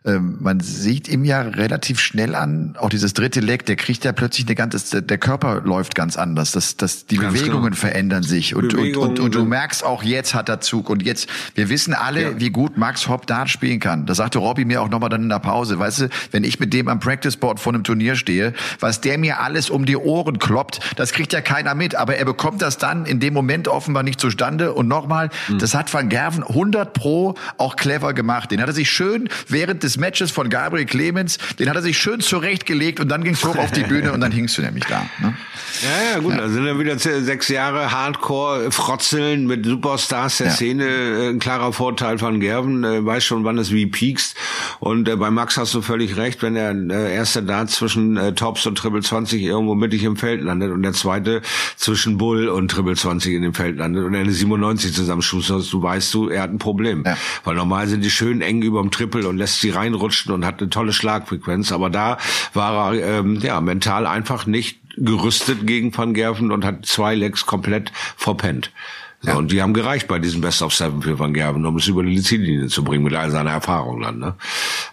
Ähm, 0.06 0.38
man 0.41 0.60
sieht 0.60 1.08
ihm 1.08 1.26
ja 1.26 1.41
relativ 1.41 2.00
schnell 2.00 2.36
an, 2.36 2.76
auch 2.78 2.89
dieses 2.89 3.14
dritte 3.14 3.39
Leg, 3.39 3.66
der 3.66 3.78
kriegt 3.78 4.06
ja 4.06 4.12
plötzlich 4.12 4.45
eine 4.45 4.56
ganze, 4.56 5.02
der 5.02 5.18
Körper 5.18 5.62
läuft 5.62 5.95
ganz 5.95 6.18
anders, 6.18 6.52
das, 6.52 6.78
das, 6.78 7.08
die 7.08 7.18
ganz 7.18 7.34
Bewegungen 7.34 7.72
genau. 7.72 7.76
verändern 7.76 8.22
sich 8.22 8.54
und, 8.54 8.70
Bewegungen, 8.70 8.95
und, 8.95 9.20
und, 9.20 9.26
und, 9.26 9.36
du 9.36 9.45
merkst 9.45 9.84
auch 9.84 10.04
jetzt 10.04 10.36
hat 10.36 10.50
er 10.50 10.62
Zug 10.62 10.91
und 10.91 11.02
jetzt, 11.02 11.28
wir 11.56 11.70
wissen 11.70 11.95
alle, 11.95 12.22
ja. 12.22 12.39
wie 12.39 12.52
gut 12.52 12.78
Max 12.78 13.08
Hopp 13.08 13.26
Dart 13.26 13.50
spielen 13.50 13.80
kann 13.80 13.87
kann. 13.88 14.06
Das 14.06 14.18
sagte 14.18 14.40
Robby 14.40 14.66
mir 14.66 14.82
auch 14.82 14.90
nochmal 14.90 15.10
dann 15.10 15.24
in 15.24 15.30
der 15.30 15.40
Pause. 15.40 15.80
Weißt 15.80 16.02
du, 16.02 16.10
wenn 16.32 16.44
ich 16.44 16.60
mit 16.60 16.74
dem 16.74 16.90
am 16.90 17.00
Practice 17.00 17.38
Board 17.38 17.62
vor 17.62 17.74
einem 17.74 17.86
Turnier 17.86 18.18
stehe, 18.18 18.54
was 18.82 19.00
der 19.00 19.18
mir 19.18 19.40
alles 19.40 19.70
um 19.70 19.86
die 19.86 19.96
Ohren 19.96 20.40
kloppt, 20.40 20.82
das 20.98 21.14
kriegt 21.14 21.32
ja 21.32 21.40
keiner 21.40 21.74
mit. 21.74 21.96
Aber 21.96 22.18
er 22.18 22.26
bekommt 22.26 22.62
das 22.62 22.78
dann 22.78 23.06
in 23.06 23.22
dem 23.22 23.34
Moment 23.34 23.70
offenbar 23.70 24.04
nicht 24.04 24.20
zustande. 24.20 24.74
Und 24.74 24.90
nochmal, 24.90 25.30
mhm. 25.48 25.60
das 25.60 25.74
hat 25.74 25.94
Van 25.94 26.10
Gerven 26.10 26.44
100 26.44 26.92
pro 26.92 27.36
auch 27.58 27.78
clever 27.78 28.14
gemacht. 28.14 28.52
Den 28.52 28.60
hat 28.60 28.68
er 28.68 28.74
sich 28.74 28.90
schön 28.92 29.30
während 29.48 29.84
des 29.84 29.98
Matches 29.98 30.32
von 30.32 30.50
Gabriel 30.50 30.86
Clemens, 30.86 31.38
den 31.58 31.70
hat 31.70 31.78
er 31.78 31.82
sich 31.82 31.98
schön 31.98 32.20
zurechtgelegt 32.20 33.00
und 33.00 33.08
dann 33.08 33.24
ging 33.24 33.36
es 33.36 33.46
hoch 33.46 33.56
auf 33.56 33.72
die 33.72 33.84
Bühne 33.84 34.12
und 34.12 34.20
dann 34.20 34.34
hingst 34.34 34.58
du 34.58 34.62
nämlich 34.64 34.84
da. 34.86 35.04
Ne? 35.20 35.34
Ja, 35.82 36.14
ja, 36.14 36.20
gut, 36.20 36.34
ja. 36.34 36.42
da 36.42 36.50
sind 36.50 36.66
dann 36.66 36.80
wieder 36.80 36.98
sechs 36.98 37.48
Jahre 37.48 37.92
Hardcore, 37.92 38.72
Frotzeln 38.72 39.48
mit 39.48 39.66
Superstars 39.66 40.40
der 40.40 40.48
ja. 40.48 40.54
Szene, 40.54 40.86
äh, 40.86 41.30
ein 41.30 41.40
klarer 41.40 41.72
Vorteil 41.72 42.18
von 42.18 42.40
Gerven, 42.40 42.84
äh, 42.84 43.06
weiß 43.06 43.24
schon, 43.24 43.44
wann 43.44 43.58
es 43.58 43.72
wie 43.78 43.86
piekst. 43.86 44.36
Und 44.80 45.07
äh, 45.07 45.15
bei 45.15 45.32
Max 45.32 45.55
hast 45.57 45.73
du 45.73 45.82
völlig 45.82 46.17
recht, 46.17 46.41
wenn 46.41 46.55
der 46.55 46.71
äh, 46.71 47.15
erste 47.15 47.43
da 47.43 47.65
zwischen 47.67 48.17
äh, 48.17 48.34
Tops 48.34 48.65
und 48.65 48.78
Triple 48.78 49.01
20 49.01 49.41
irgendwo 49.41 49.75
mittig 49.75 50.03
im 50.03 50.17
Feld 50.17 50.41
landet 50.41 50.71
und 50.71 50.82
der 50.82 50.93
zweite 50.93 51.41
zwischen 51.78 52.17
Bull 52.17 52.49
und 52.49 52.69
Triple 52.69 52.95
20 52.95 53.36
in 53.36 53.43
dem 53.43 53.53
Feld 53.53 53.78
landet 53.78 54.03
und 54.03 54.13
er 54.13 54.21
eine 54.21 54.34
97 54.34 54.93
zusammenschustert, 54.93 55.71
du 55.71 55.82
weißt 55.82 56.13
du, 56.13 56.30
er 56.30 56.41
hat 56.41 56.49
ein 56.49 56.57
Problem. 56.57 57.03
Ja. 57.05 57.15
Weil 57.43 57.55
normal 57.55 57.88
sind 57.88 58.03
die 58.03 58.09
schön 58.09 58.41
eng 58.41 58.61
überm 58.61 58.91
Triple 58.91 59.28
und 59.28 59.38
lässt 59.38 59.61
sie 59.61 59.69
reinrutschen 59.69 60.34
und 60.34 60.45
hat 60.45 60.59
eine 60.59 60.69
tolle 60.69 60.91
Schlagfrequenz. 60.91 61.71
Aber 61.71 61.89
da 61.89 62.17
war 62.53 62.95
er 62.95 63.19
ähm, 63.19 63.39
ja 63.39 63.61
mental 63.61 64.07
einfach 64.07 64.45
nicht 64.47 64.80
gerüstet 64.97 65.67
gegen 65.67 65.95
Van 65.95 66.13
Gerven 66.13 66.51
und 66.51 66.65
hat 66.65 66.86
zwei 66.86 67.13
Legs 67.13 67.45
komplett 67.45 67.91
verpennt. 68.17 68.71
Ja. 69.24 69.34
Und 69.36 69.51
die 69.51 69.63
haben 69.63 69.74
gereicht 69.74 70.07
bei 70.07 70.20
diesem 70.20 70.41
Best 70.41 70.61
of 70.61 70.74
Seven 70.76 71.01
für 71.01 71.18
Van 71.18 71.34
Gerven, 71.34 71.65
um 71.65 71.78
es 71.78 71.88
über 71.88 72.03
die 72.03 72.22
Ziellinie 72.22 72.68
zu 72.68 72.84
bringen 72.84 73.03
mit 73.03 73.15
all 73.15 73.32
seiner 73.32 73.49
Erfahrung 73.49 74.01
dann. 74.01 74.20
Ne? 74.20 74.36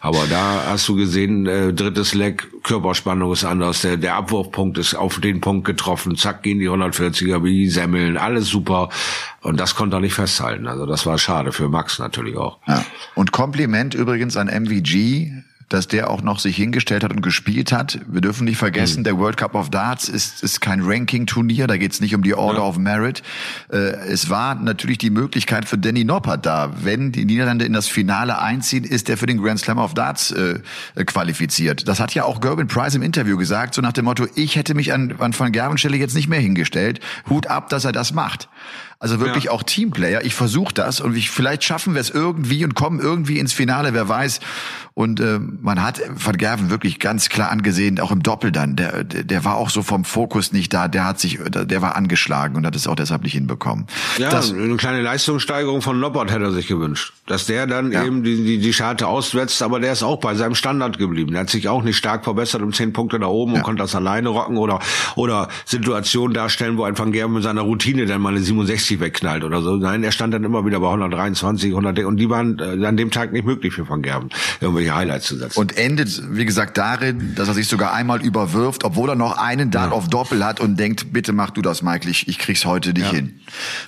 Aber 0.01 0.27
da 0.31 0.65
hast 0.71 0.89
du 0.89 0.97
gesehen, 0.97 1.47
äh, 1.47 1.75
drittes 1.75 2.15
Leck, 2.15 2.49
Körperspannung 2.63 3.33
ist 3.33 3.45
anders, 3.45 3.83
der, 3.83 3.99
der 3.99 4.15
Abwurfpunkt 4.15 4.79
ist 4.79 4.95
auf 4.95 5.21
den 5.21 5.43
Punkt 5.43 5.67
getroffen, 5.67 6.17
zack, 6.17 6.43
gehen 6.43 6.59
die 6.59 6.71
140er 6.71 7.45
wie 7.45 7.69
Semmeln, 7.69 8.17
alles 8.17 8.49
super. 8.49 8.89
Und 9.43 9.61
das 9.61 9.75
konnte 9.75 9.99
er 9.99 10.01
nicht 10.01 10.15
festhalten. 10.15 10.67
Also 10.69 10.87
das 10.87 11.05
war 11.05 11.19
schade 11.19 11.53
für 11.53 11.69
Max 11.69 11.99
natürlich 11.99 12.39
auch. 12.39 12.59
Ja. 12.67 12.83
Und 13.15 13.31
Kompliment 13.31 13.95
übrigens 13.95 14.39
an 14.39 14.47
MVG, 14.49 15.33
dass 15.69 15.89
der 15.89 16.11
auch 16.11 16.23
noch 16.23 16.39
sich 16.39 16.57
hingestellt 16.57 17.05
hat 17.05 17.13
und 17.13 17.23
gespielt 17.23 17.73
hat. 17.73 18.01
Wir 18.07 18.21
dürfen 18.21 18.45
nicht 18.45 18.59
vergessen, 18.59 19.01
mhm. 19.01 19.05
der 19.05 19.19
World 19.19 19.37
Cup 19.37 19.55
of 19.55 19.71
Darts 19.71 20.09
ist, 20.09 20.43
ist 20.43 20.61
kein 20.61 20.83
Ranking-Turnier, 20.83 21.67
da 21.67 21.77
geht 21.77 21.93
es 21.93 22.01
nicht 22.01 22.15
um 22.15 22.23
die 22.23 22.35
Order 22.35 22.61
ja. 22.61 22.65
of 22.65 22.79
Merit. 22.79 23.23
Äh, 23.71 23.77
es 23.77 24.31
war 24.31 24.55
natürlich 24.55 24.99
die 24.99 25.11
Möglichkeit 25.11 25.67
für 25.67 25.79
Danny 25.79 26.05
Noppert 26.05 26.47
da. 26.47 26.73
Wenn 26.83 27.13
die 27.13 27.25
Niederlande 27.25 27.65
in 27.65 27.73
das 27.73 27.89
Finale 27.89 28.41
einziehen, 28.41 28.85
ist 28.85 29.09
er 29.09 29.17
für 29.17 29.27
den 29.27 29.39
Grand 29.43 29.61
Slam 29.61 29.79
of 29.79 29.95
Darts 29.95 30.31
äh, 30.31 30.61
qualifiziert. 31.05 31.89
Das 31.89 32.01
hat 32.01 32.15
ja 32.15 32.25
auch 32.25 32.41
Gerben 32.41 32.69
Price 32.69 32.95
im 32.95 33.03
Interview 33.03 33.37
gesagt, 33.37 33.75
so 33.75 33.83
nach 33.83 33.93
dem 33.93 34.05
Motto, 34.05 34.27
ich 34.35 34.57
hätte 34.57 34.75
mich 34.75 34.93
an, 34.93 35.15
an 35.19 35.39
Van 35.39 35.53
Gerven 35.53 35.79
Stelle 35.79 35.97
jetzt 35.97 36.15
nicht 36.15 36.29
mehr 36.29 36.41
hingestellt. 36.41 37.01
Hut 37.29 37.47
ab, 37.47 37.69
dass 37.69 37.85
er 37.85 37.93
das 37.93 38.13
macht. 38.13 38.49
Also 38.99 39.21
wirklich 39.21 39.45
ja. 39.45 39.51
auch 39.51 39.63
Teamplayer. 39.63 40.25
Ich 40.25 40.35
versuche 40.35 40.73
das 40.73 41.01
und 41.01 41.17
ich, 41.17 41.31
vielleicht 41.31 41.65
schaffen 41.65 41.95
wir 41.95 42.01
es 42.01 42.11
irgendwie 42.11 42.65
und 42.65 42.75
kommen 42.75 43.01
irgendwie 43.01 43.39
ins 43.39 43.53
Finale, 43.53 43.93
wer 43.95 44.09
weiß. 44.09 44.41
Und 44.97 45.19
äh, 45.19 45.41
man 45.41 45.83
hat 45.83 46.01
Van 46.15 46.37
Gerven 46.37 46.71
wirklich 46.71 47.01
ganz 47.01 47.29
klar 47.29 47.51
angesehen, 47.51 47.99
auch 47.99 48.13
im 48.13 48.23
Doppel 48.23 48.53
dann. 48.53 48.77
Der, 48.77 49.03
der 49.03 49.45
war 49.45 49.57
auch 49.57 49.69
so 49.69 49.83
vom 49.83 50.05
Fokus 50.05 50.53
nicht 50.53 50.73
da. 50.73 50.87
Der 50.87 51.05
hat 51.05 51.19
sich, 51.19 51.41
der 51.45 51.83
war 51.83 51.97
angeschlagen 51.97 52.55
und 52.55 52.65
hat 52.65 52.77
es 52.77 52.87
auch 52.87 52.95
deshalb 52.95 53.25
nicht 53.25 53.33
hinbekommen. 53.33 53.87
Ja, 54.19 54.31
das, 54.31 54.53
eine 54.53 54.77
kleine 54.77 55.03
Leistungssteigerung 55.03 55.83
von 55.83 55.99
Loppert 55.99 56.31
hätte 56.31 56.45
er 56.45 56.53
sich 56.53 56.69
gewünscht. 56.69 57.13
Dass 57.27 57.47
der 57.47 57.67
dann 57.67 57.91
ja. 57.91 58.05
eben 58.05 58.23
die, 58.23 58.37
die, 58.37 58.59
die 58.59 58.73
Scharte 58.73 59.09
auswetzt, 59.09 59.63
aber 59.63 59.81
der 59.81 59.93
ist 59.93 60.05
auch 60.05 60.21
bei 60.21 60.37
seinem 60.37 60.55
Standard 60.55 60.97
geblieben. 60.97 61.33
Der 61.33 61.41
hat 61.41 61.51
sich 61.51 61.69
auch 61.69 61.83
nicht 61.83 61.97
stark 61.97 62.23
verbessert 62.23 62.63
um 62.63 62.73
zehn 62.73 62.93
Punkte 62.93 63.19
da 63.19 63.27
oben 63.27 63.53
ja. 63.53 63.59
und 63.59 63.65
konnte 63.65 63.83
das 63.83 63.97
alleine 63.97 64.29
rocken 64.29 64.59
oder, 64.59 64.79
oder 65.17 65.49
Situationen 65.65 66.35
darstellen, 66.35 66.77
wo 66.77 66.85
ein 66.85 66.97
Van 66.97 67.11
Gerven 67.11 67.35
mit 67.35 67.43
seiner 67.43 67.63
Routine 67.63 68.07
dann 68.07 68.21
mal 68.21 68.29
eine 68.29 68.41
67 68.41 68.84
160 68.85 69.01
wegknallt 69.01 69.45
oder 69.45 69.63
so. 69.63 69.77
Nein, 69.77 70.05
er 70.05 70.13
stand 70.13 70.35
dann 70.35 70.45
immer 70.45 70.65
wieder 70.65 70.81
bei 70.81 70.87
123, 70.87 71.71
100 71.71 72.01
und 72.01 72.17
die 72.17 72.29
waren 72.29 72.59
äh, 72.59 72.87
an 72.87 72.97
dem 72.97 73.11
Tag 73.11 73.33
nicht 73.33 73.45
möglich 73.45 73.75
für 73.75 73.89
Van 73.89 74.03
Gerben, 74.03 74.29
irgendwelche 74.61 74.95
Highlights 74.95 75.27
zu 75.27 75.37
setzen. 75.37 75.59
Und 75.59 75.77
endet, 75.77 76.23
wie 76.37 76.45
gesagt, 76.45 76.77
darin, 76.77 77.35
dass 77.35 77.49
er 77.49 77.55
sich 77.55 77.69
sogar 77.69 77.93
einmal 77.93 78.23
überwirft, 78.23 78.85
obwohl 78.85 79.11
er 79.11 79.17
noch 79.17 79.39
einen 79.39 79.71
Dart 79.71 79.91
ja. 79.91 79.97
auf 79.97 80.09
Doppel 80.09 80.45
hat 80.45 80.61
und 80.61 80.79
denkt, 80.79 81.13
bitte 81.13 81.33
mach 81.33 81.51
du 81.51 81.63
das, 81.63 81.83
Michael, 81.83 82.11
ich, 82.11 82.29
ich 82.29 82.39
krieg's 82.39 82.65
heute 82.65 82.93
nicht 82.93 83.07
ja. 83.07 83.13
hin. 83.13 83.41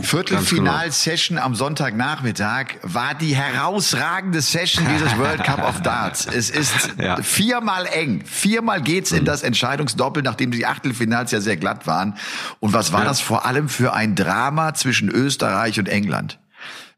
Viertelfinal-Session 0.03 1.39
am 1.39 1.55
Sonntagnachmittag 1.55 2.77
war 2.83 3.15
die 3.15 3.35
herausragende 3.35 4.41
Session 4.41 4.87
dieses 4.95 5.17
World 5.19 5.45
Cup 5.45 5.67
of 5.67 5.83
Darts. 5.83 6.27
Es 6.27 6.51
ist 6.51 6.91
ja. 6.99 7.17
viermal 7.23 7.87
eng. 7.87 8.23
Viermal 8.25 8.83
geht's 8.83 9.13
in 9.13 9.21
mhm. 9.21 9.27
das 9.27 9.43
Entscheidungsdoppel, 9.43 10.23
nachdem 10.23 10.51
die 10.51 10.67
Achtelfinals 10.67 11.31
ja 11.31 11.41
sehr 11.41 11.57
glatt 11.57 11.87
waren. 11.87 12.15
Und 12.61 12.73
was 12.73 12.93
war 12.93 13.05
das 13.05 13.21
vor 13.21 13.47
allem 13.47 13.69
für 13.69 13.93
ein 13.93 14.15
Drama 14.15 14.75
zwischen 14.87 15.09
Österreich 15.09 15.81
und 15.81 15.89
England? 15.89 16.39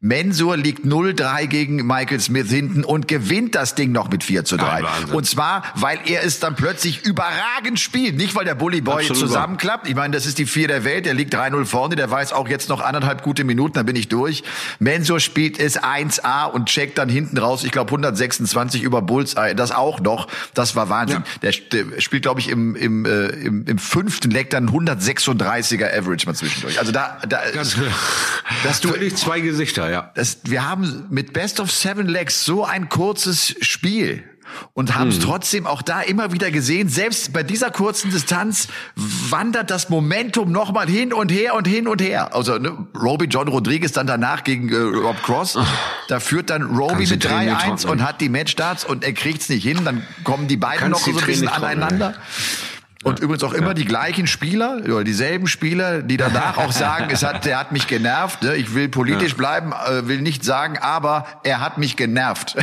Mensur 0.01 0.57
liegt 0.57 0.87
0-3 0.87 1.47
gegen 1.49 1.85
Michael 1.85 2.21
Smith 2.21 2.49
hinten 2.49 2.85
und 2.85 3.09
gewinnt 3.09 3.57
das 3.57 3.75
Ding 3.75 3.91
noch 3.91 4.09
mit 4.09 4.23
4 4.23 4.45
zu 4.45 4.57
3. 4.57 4.85
und 5.13 5.27
zwar, 5.27 5.65
weil 5.75 5.99
er 6.07 6.23
es 6.23 6.39
dann 6.39 6.55
plötzlich 6.55 7.05
überragend 7.05 7.81
spielt. 7.81 8.17
Nicht, 8.17 8.37
weil 8.37 8.45
der 8.45 8.55
Bully 8.55 8.81
Boy 8.81 9.01
Absolut. 9.03 9.19
zusammenklappt. 9.19 9.89
Ich 9.89 9.97
meine, 9.97 10.15
das 10.15 10.25
ist 10.25 10.39
die 10.39 10.47
Vier 10.47 10.69
der 10.69 10.85
Welt. 10.85 11.05
Der 11.05 11.15
liegt 11.15 11.35
3-0 11.35 11.65
vorne. 11.65 11.97
Der 11.97 12.09
weiß 12.09 12.33
auch 12.33 12.47
jetzt 12.47 12.69
noch 12.69 12.81
anderthalb 12.81 13.23
gute 13.23 13.43
Minuten, 13.43 13.75
dann 13.75 13.87
bin 13.87 13.97
ich 13.97 14.07
durch. 14.07 14.45
Mensur 14.79 15.19
spielt 15.19 15.59
es 15.59 15.83
1A 15.83 16.45
und 16.45 16.67
checkt 16.67 16.97
dann 16.97 17.09
hinten 17.09 17.37
raus, 17.37 17.65
ich 17.65 17.73
glaube 17.73 17.89
126 17.91 18.85
über 18.85 19.03
Bullseye. 19.03 19.57
Das 19.57 19.73
auch 19.73 19.99
noch. 19.99 20.29
Das 20.55 20.77
war 20.77 20.89
Wahnsinn. 20.91 21.25
Ja. 21.43 21.51
Der, 21.51 21.85
der, 21.85 22.01
spielt, 22.01 22.23
glaube 22.23 22.39
ich, 22.39 22.51
im, 22.51 22.77
im, 22.77 23.05
äh, 23.05 23.27
im, 23.31 23.65
im 23.67 23.79
fünften 23.79 24.31
Leck 24.31 24.51
dann 24.51 24.71
136er 24.71 25.93
Average 25.93 26.27
mal 26.27 26.35
zwischendurch. 26.35 26.79
Also 26.79 26.93
da, 26.93 27.19
da 27.29 27.41
Ganz, 27.53 27.77
dass 28.63 28.81
du 28.81 28.91
völlig 28.91 29.17
zwei 29.17 29.41
Gesichter 29.41 29.88
ja. 29.91 30.11
Das, 30.15 30.39
wir 30.45 30.69
haben 30.69 31.07
mit 31.11 31.33
Best 31.33 31.61
of 31.61 31.71
Seven 31.71 32.07
Legs 32.07 32.45
so 32.45 32.65
ein 32.65 32.89
kurzes 32.89 33.55
Spiel 33.61 34.25
und 34.75 34.95
haben 34.95 35.09
es 35.09 35.17
hm. 35.17 35.25
trotzdem 35.25 35.67
auch 35.67 35.83
da 35.83 36.01
immer 36.01 36.33
wieder 36.33 36.51
gesehen. 36.51 36.89
Selbst 36.89 37.33
bei 37.33 37.43
dieser 37.43 37.71
kurzen 37.71 38.11
Distanz 38.11 38.69
wandert 38.97 39.71
das 39.71 39.89
Momentum 39.89 40.51
nochmal 40.53 40.89
hin 40.89 41.13
und 41.13 41.31
her 41.31 41.55
und 41.55 41.67
hin 41.67 41.89
und 41.89 42.01
her. 42.01 42.35
Also 42.35 42.59
ne, 42.59 42.87
Roby 43.01 43.27
John 43.27 43.49
Rodriguez 43.49 43.93
dann 43.93 44.07
danach 44.07 44.45
gegen 44.45 44.73
äh, 44.73 44.77
Rob 44.77 45.23
Cross. 45.23 45.59
Da 46.09 46.21
führt 46.21 46.51
dann 46.51 46.63
Roby 46.63 47.07
mit 47.07 47.25
3-1 47.25 47.87
und 47.87 48.03
hat 48.03 48.21
die 48.21 48.29
Matchstarts 48.29 48.85
und 48.85 49.05
er 49.05 49.13
kriegt's 49.13 49.49
nicht 49.49 49.63
hin. 49.63 49.85
Dann 49.85 50.07
kommen 50.25 50.49
die 50.49 50.57
beiden 50.57 50.81
Kannst 50.81 51.07
noch 51.07 51.15
so 51.15 51.19
ein 51.19 51.27
bisschen 51.27 51.49
aneinander. 51.49 52.13
Trocken, 52.13 52.78
und 53.09 53.19
ja, 53.19 53.25
übrigens 53.25 53.43
auch 53.45 53.55
immer 53.55 53.69
ja. 53.69 53.75
die 53.75 53.85
gleichen 53.85 54.27
Spieler 54.27 54.81
oder 54.85 55.05
dieselben 55.05 55.47
Spieler, 55.47 56.03
die 56.03 56.17
danach 56.17 56.59
auch 56.59 56.73
sagen, 56.73 57.09
es 57.11 57.25
hat, 57.25 57.45
der 57.45 57.59
hat 57.59 57.73
mich 57.73 57.87
genervt. 57.87 58.43
Ne? 58.43 58.57
Ich 58.57 58.75
will 58.75 58.89
politisch 58.89 59.33
ja. 59.33 59.37
bleiben, 59.37 59.73
äh, 59.73 60.07
will 60.07 60.21
nicht 60.21 60.45
sagen, 60.45 60.79
aber 60.79 61.27
er 61.43 61.61
hat 61.61 61.79
mich 61.79 61.97
genervt. 61.97 62.57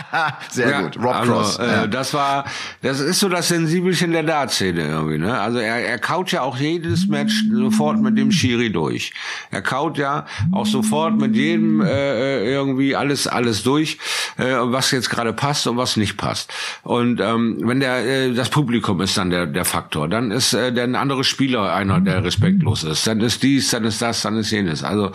Sehr 0.50 0.82
gut, 0.82 0.96
Rob 0.96 1.14
also, 1.14 1.32
Cross. 1.32 1.58
Äh, 1.58 1.88
das 1.88 2.14
war, 2.14 2.44
das 2.82 3.00
ist 3.00 3.20
so 3.20 3.28
das 3.28 3.48
Sensibelchen 3.48 4.12
der 4.12 4.22
Dartszene 4.22 4.82
irgendwie. 4.82 5.18
Ne? 5.18 5.38
Also 5.38 5.58
er, 5.58 5.76
er 5.86 5.98
kaut 5.98 6.32
ja 6.32 6.42
auch 6.42 6.56
jedes 6.56 7.06
Match 7.06 7.44
sofort 7.52 8.00
mit 8.00 8.16
dem 8.16 8.32
Schiri 8.32 8.70
durch. 8.72 9.12
Er 9.50 9.62
kaut 9.62 9.98
ja 9.98 10.26
auch 10.52 10.66
sofort 10.66 11.16
mit 11.16 11.36
jedem 11.36 11.80
äh, 11.80 12.44
irgendwie 12.50 12.96
alles 12.96 13.26
alles 13.26 13.62
durch, 13.62 13.98
äh, 14.38 14.44
was 14.44 14.90
jetzt 14.90 15.10
gerade 15.10 15.32
passt 15.32 15.66
und 15.66 15.76
was 15.76 15.96
nicht 15.96 16.16
passt. 16.16 16.52
Und 16.82 17.20
ähm, 17.20 17.58
wenn 17.62 17.80
der 17.80 18.06
äh, 18.06 18.32
das 18.32 18.48
Publikum 18.48 19.00
ist 19.00 19.16
dann 19.16 19.30
der 19.30 19.46
der 19.46 19.64
Faktor 19.64 19.89
Faktor. 19.90 20.08
Dann 20.08 20.30
ist 20.30 20.52
äh, 20.54 20.72
der 20.72 20.84
ein 20.84 20.94
anderer 20.94 21.24
Spieler 21.24 21.74
einer, 21.74 22.00
der 22.00 22.22
respektlos 22.22 22.84
ist. 22.84 23.06
Dann 23.06 23.20
ist 23.20 23.42
dies, 23.42 23.70
dann 23.70 23.84
ist 23.84 24.00
das, 24.00 24.22
dann 24.22 24.36
ist 24.36 24.50
jenes. 24.52 24.84
Also 24.84 25.10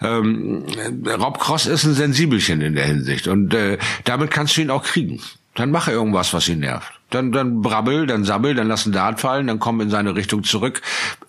ähm, 0.00 0.64
Rob 1.06 1.38
Cross 1.38 1.66
ist 1.66 1.84
ein 1.84 1.92
Sensibelchen 1.94 2.62
in 2.62 2.74
der 2.74 2.86
Hinsicht 2.86 3.28
und 3.28 3.52
äh, 3.52 3.76
damit 4.04 4.30
kannst 4.30 4.56
du 4.56 4.62
ihn 4.62 4.70
auch 4.70 4.82
kriegen. 4.82 5.20
Dann 5.54 5.70
mache 5.70 5.92
irgendwas, 5.92 6.32
was 6.32 6.48
ihn 6.48 6.60
nervt. 6.60 6.90
Dann, 7.10 7.30
dann 7.30 7.60
brabbel, 7.60 8.06
dann 8.06 8.24
sabbel, 8.24 8.54
dann 8.54 8.66
lass 8.66 8.86
einen 8.86 8.94
Dart 8.94 9.20
fallen, 9.20 9.46
dann 9.46 9.60
komm 9.60 9.80
in 9.80 9.90
seine 9.90 10.16
Richtung 10.16 10.42
zurück. 10.42 10.80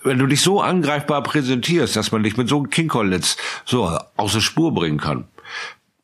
Wenn 0.03 0.17
du 0.17 0.25
dich 0.25 0.41
so 0.41 0.61
angreifbar 0.61 1.21
präsentierst, 1.21 1.95
dass 1.95 2.11
man 2.11 2.23
dich 2.23 2.37
mit 2.37 2.47
so 2.47 2.57
einem 2.57 2.69
Kinkollitz 2.69 3.37
so 3.65 3.95
aus 4.15 4.33
der 4.33 4.39
Spur 4.39 4.73
bringen 4.73 4.99
kann, 4.99 5.25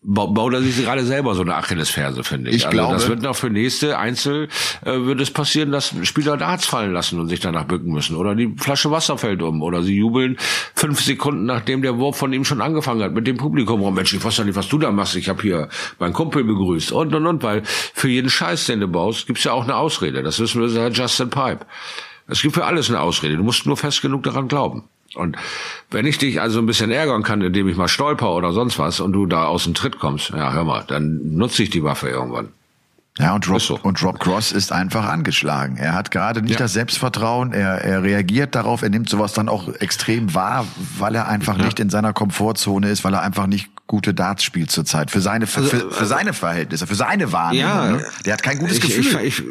baut 0.03 0.53
er 0.53 0.61
sich 0.61 0.77
gerade 0.77 1.03
selber 1.03 1.35
so 1.35 1.43
eine 1.43 1.55
Achillesferse, 1.55 2.23
finde 2.23 2.49
ich. 2.49 2.57
ich 2.57 2.65
also 2.65 2.75
glaube, 2.75 2.93
das 2.95 3.07
wird 3.07 3.21
noch 3.21 3.35
für 3.35 3.51
nächste 3.51 3.99
Einzel 3.99 4.47
äh, 4.83 5.05
wird 5.05 5.21
es 5.21 5.29
passieren, 5.29 5.71
dass 5.71 5.93
Spieler 6.03 6.37
Darts 6.37 6.65
fallen 6.65 6.91
lassen 6.91 7.19
und 7.19 7.29
sich 7.29 7.39
danach 7.39 7.65
bücken 7.65 7.93
müssen. 7.93 8.15
Oder 8.15 8.33
die 8.33 8.55
Flasche 8.57 8.89
Wasser 8.89 9.19
fällt 9.19 9.43
um. 9.43 9.61
Oder 9.61 9.83
sie 9.83 9.95
jubeln 9.95 10.37
fünf 10.73 11.01
Sekunden, 11.01 11.45
nachdem 11.45 11.83
der 11.83 11.99
Wurf 11.99 12.17
von 12.17 12.33
ihm 12.33 12.45
schon 12.45 12.61
angefangen 12.61 13.03
hat, 13.03 13.13
mit 13.13 13.27
dem 13.27 13.37
Publikum. 13.37 13.83
Oh 13.83 13.91
Mensch, 13.91 14.13
ich 14.13 14.23
weiß 14.23 14.37
ja 14.37 14.43
nicht, 14.43 14.55
was 14.55 14.69
du 14.69 14.79
da 14.79 14.91
machst. 14.91 15.15
Ich 15.15 15.29
habe 15.29 15.41
hier 15.41 15.69
meinen 15.99 16.13
Kumpel 16.13 16.43
begrüßt. 16.43 16.91
Und, 16.91 17.13
und, 17.13 17.27
und. 17.27 17.43
Weil 17.43 17.61
für 17.63 18.07
jeden 18.07 18.29
Scheiß, 18.29 18.65
den 18.65 18.79
du 18.79 18.87
baust, 18.87 19.27
gibt's 19.27 19.43
ja 19.43 19.51
auch 19.51 19.63
eine 19.63 19.75
Ausrede. 19.75 20.23
Das 20.23 20.39
wissen 20.39 20.61
wir 20.61 20.69
seit 20.69 20.97
Justin 20.97 21.29
Pipe. 21.29 21.65
Es 22.27 22.41
gibt 22.41 22.55
für 22.55 22.65
alles 22.65 22.89
eine 22.89 23.01
Ausrede. 23.01 23.37
Du 23.37 23.43
musst 23.43 23.67
nur 23.67 23.77
fest 23.77 24.01
genug 24.01 24.23
daran 24.23 24.47
glauben. 24.47 24.83
Und 25.15 25.37
wenn 25.89 26.05
ich 26.05 26.17
dich 26.17 26.41
also 26.41 26.59
ein 26.59 26.65
bisschen 26.65 26.91
ärgern 26.91 27.23
kann, 27.23 27.41
indem 27.41 27.67
ich 27.67 27.75
mal 27.75 27.87
stolper 27.87 28.33
oder 28.33 28.53
sonst 28.53 28.79
was 28.79 28.99
und 28.99 29.13
du 29.13 29.25
da 29.25 29.45
aus 29.45 29.65
dem 29.65 29.73
Tritt 29.73 29.99
kommst, 29.99 30.29
ja, 30.29 30.53
hör 30.53 30.63
mal, 30.63 30.83
dann 30.87 31.35
nutze 31.35 31.63
ich 31.63 31.69
die 31.69 31.83
Waffe 31.83 32.09
irgendwann. 32.09 32.49
Ja, 33.17 33.35
und 33.35 33.47
Rob, 33.49 33.61
so. 33.61 33.77
und 33.83 34.01
Rob 34.03 34.19
Cross 34.19 34.53
ist 34.53 34.71
einfach 34.71 35.05
angeschlagen. 35.05 35.75
Er 35.75 35.93
hat 35.93 36.11
gerade 36.11 36.41
nicht 36.41 36.53
ja. 36.53 36.59
das 36.59 36.73
Selbstvertrauen, 36.73 37.51
er, 37.51 37.81
er 37.83 38.03
reagiert 38.03 38.55
darauf, 38.55 38.83
er 38.83 38.89
nimmt 38.89 39.09
sowas 39.09 39.33
dann 39.33 39.49
auch 39.49 39.67
extrem 39.75 40.33
wahr, 40.33 40.65
weil 40.97 41.15
er 41.15 41.27
einfach 41.27 41.57
ja. 41.57 41.65
nicht 41.65 41.79
in 41.81 41.89
seiner 41.89 42.13
Komfortzone 42.13 42.89
ist, 42.89 43.03
weil 43.03 43.13
er 43.13 43.21
einfach 43.21 43.47
nicht 43.47 43.69
gute 43.85 44.13
Darts 44.13 44.45
spielt 44.45 44.71
zurzeit. 44.71 45.11
Für 45.11 45.19
seine, 45.19 45.45
für, 45.45 45.59
also, 45.59 45.69
für, 45.69 45.91
für 45.91 46.05
seine 46.05 46.31
Verhältnisse, 46.31 46.87
für 46.87 46.95
seine 46.95 47.33
Wahrnehmung. 47.33 47.69
Ja, 47.69 47.91
ne? 47.91 48.05
Der 48.25 48.33
hat 48.33 48.43
kein 48.43 48.57
gutes 48.57 48.77
ich, 48.77 48.83
Gefühl. 48.83 49.19
Ich, 49.23 49.39
ich, 49.39 49.45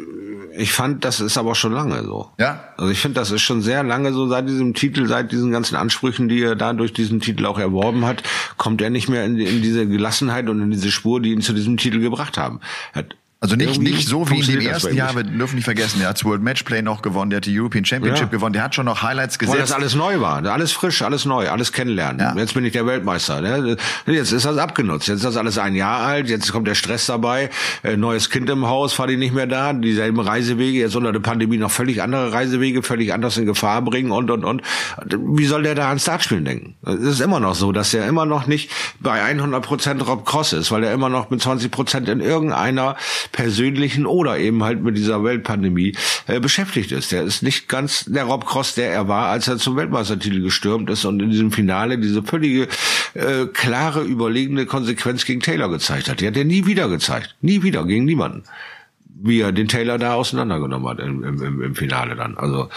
ich 0.61 0.73
fand, 0.73 1.03
das 1.03 1.19
ist 1.19 1.37
aber 1.37 1.55
schon 1.55 1.73
lange 1.73 2.03
so. 2.03 2.29
Ja. 2.37 2.63
Also 2.77 2.91
ich 2.91 2.99
finde, 2.99 3.19
das 3.19 3.31
ist 3.31 3.41
schon 3.41 3.61
sehr 3.61 3.83
lange 3.83 4.13
so 4.13 4.27
seit 4.27 4.47
diesem 4.47 4.75
Titel, 4.75 5.07
seit 5.07 5.31
diesen 5.31 5.51
ganzen 5.51 5.75
Ansprüchen, 5.75 6.29
die 6.29 6.41
er 6.43 6.55
da 6.55 6.73
durch 6.73 6.93
diesen 6.93 7.19
Titel 7.19 7.47
auch 7.47 7.57
erworben 7.57 8.05
hat, 8.05 8.21
kommt 8.57 8.81
er 8.81 8.91
nicht 8.91 9.09
mehr 9.09 9.25
in, 9.25 9.37
in 9.37 9.61
diese 9.63 9.87
Gelassenheit 9.87 10.49
und 10.49 10.61
in 10.61 10.69
diese 10.69 10.91
Spur, 10.91 11.19
die 11.19 11.31
ihn 11.31 11.41
zu 11.41 11.53
diesem 11.53 11.77
Titel 11.77 11.99
gebracht 11.99 12.37
haben. 12.37 12.59
Er 12.93 12.99
hat 12.99 13.15
also 13.43 13.55
nicht, 13.55 13.81
nicht 13.81 14.07
so 14.07 14.29
wie 14.29 14.39
in 14.39 14.45
den 14.45 14.67
ersten 14.67 14.95
Jahren, 14.95 15.15
wir 15.15 15.23
dürfen 15.23 15.55
nicht 15.55 15.65
vergessen, 15.65 15.97
der 15.97 16.09
hat 16.09 16.17
das 16.17 16.25
World 16.25 16.43
Matchplay 16.43 16.83
noch 16.83 17.01
gewonnen, 17.01 17.31
der 17.31 17.37
hat 17.37 17.47
die 17.47 17.59
European 17.59 17.83
Championship 17.83 18.27
ja. 18.27 18.37
gewonnen, 18.37 18.53
der 18.53 18.61
hat 18.61 18.75
schon 18.75 18.85
noch 18.85 19.01
Highlights 19.01 19.39
gesetzt. 19.39 19.55
Weil 19.55 19.61
das 19.61 19.71
alles 19.71 19.95
neu 19.95 20.19
war, 20.21 20.45
alles 20.45 20.71
frisch, 20.73 21.01
alles 21.01 21.25
neu, 21.25 21.49
alles 21.49 21.71
kennenlernen. 21.71 22.19
Ja. 22.19 22.35
Jetzt 22.35 22.53
bin 22.53 22.63
ich 22.65 22.73
der 22.73 22.85
Weltmeister. 22.85 23.41
Ne? 23.41 23.77
Jetzt 24.05 24.31
ist 24.31 24.45
das 24.45 24.57
abgenutzt, 24.59 25.07
jetzt 25.07 25.17
ist 25.17 25.25
das 25.25 25.37
alles 25.37 25.57
ein 25.57 25.73
Jahr 25.73 26.01
alt, 26.01 26.29
jetzt 26.29 26.51
kommt 26.51 26.67
der 26.67 26.75
Stress 26.75 27.07
dabei, 27.07 27.49
äh, 27.81 27.97
neues 27.97 28.29
Kind 28.29 28.47
im 28.47 28.67
Haus, 28.67 28.95
die 29.09 29.17
nicht 29.17 29.33
mehr 29.33 29.47
da, 29.47 29.73
dieselben 29.73 30.19
Reisewege, 30.19 30.77
jetzt 30.77 30.95
unter 30.95 31.11
der 31.11 31.21
Pandemie 31.21 31.57
noch 31.57 31.71
völlig 31.71 32.03
andere 32.03 32.31
Reisewege, 32.31 32.83
völlig 32.83 33.11
anders 33.11 33.37
in 33.37 33.47
Gefahr 33.47 33.81
bringen 33.81 34.11
und, 34.11 34.29
und, 34.29 34.45
und. 34.45 34.61
Wie 35.07 35.47
soll 35.47 35.63
der 35.63 35.73
da 35.73 35.87
ans 35.87 36.03
Dartspielen 36.03 36.45
denken? 36.45 36.75
Es 36.85 36.99
ist 36.99 37.21
immer 37.21 37.39
noch 37.39 37.55
so, 37.55 37.71
dass 37.71 37.91
er 37.95 38.07
immer 38.07 38.27
noch 38.27 38.45
nicht 38.45 38.69
bei 38.99 39.19
100 39.19 39.65
Prozent 39.65 40.07
Rob 40.07 40.27
Cross 40.27 40.53
ist, 40.53 40.69
weil 40.69 40.83
er 40.83 40.93
immer 40.93 41.09
noch 41.09 41.31
mit 41.31 41.41
20 41.41 41.71
Prozent 41.71 42.07
in 42.07 42.19
irgendeiner 42.19 42.95
persönlichen 43.31 44.05
oder 44.05 44.37
eben 44.37 44.63
halt 44.63 44.81
mit 44.83 44.97
dieser 44.97 45.23
Weltpandemie 45.23 45.95
äh, 46.27 46.39
beschäftigt 46.39 46.91
ist. 46.91 47.11
Der 47.11 47.23
ist 47.23 47.43
nicht 47.43 47.67
ganz 47.67 48.05
der 48.05 48.25
Rob 48.25 48.45
Cross, 48.45 48.75
der 48.75 48.91
er 48.91 49.07
war, 49.07 49.27
als 49.27 49.47
er 49.47 49.57
zum 49.57 49.75
Weltmeistertitel 49.75 50.41
gestürmt 50.41 50.89
ist 50.89 51.05
und 51.05 51.21
in 51.21 51.29
diesem 51.29 51.51
Finale 51.51 51.97
diese 51.97 52.23
völlige 52.23 52.67
äh, 53.13 53.45
klare, 53.53 54.03
überlegene 54.03 54.65
Konsequenz 54.65 55.25
gegen 55.25 55.41
Taylor 55.41 55.69
gezeigt 55.69 56.09
hat. 56.09 56.21
Die 56.21 56.27
hat 56.27 56.37
er 56.37 56.45
nie 56.45 56.65
wieder 56.65 56.89
gezeigt. 56.89 57.35
Nie 57.41 57.63
wieder, 57.63 57.85
gegen 57.85 58.05
niemanden 58.05 58.43
wie 59.23 59.41
er 59.41 59.51
den 59.51 59.67
Taylor 59.67 59.97
da 59.97 60.15
auseinandergenommen 60.15 60.87
hat 60.89 60.99
im, 60.99 61.23
im, 61.23 61.61
im 61.61 61.75
Finale 61.75 62.15
dann. 62.15 62.37
Also 62.37 62.69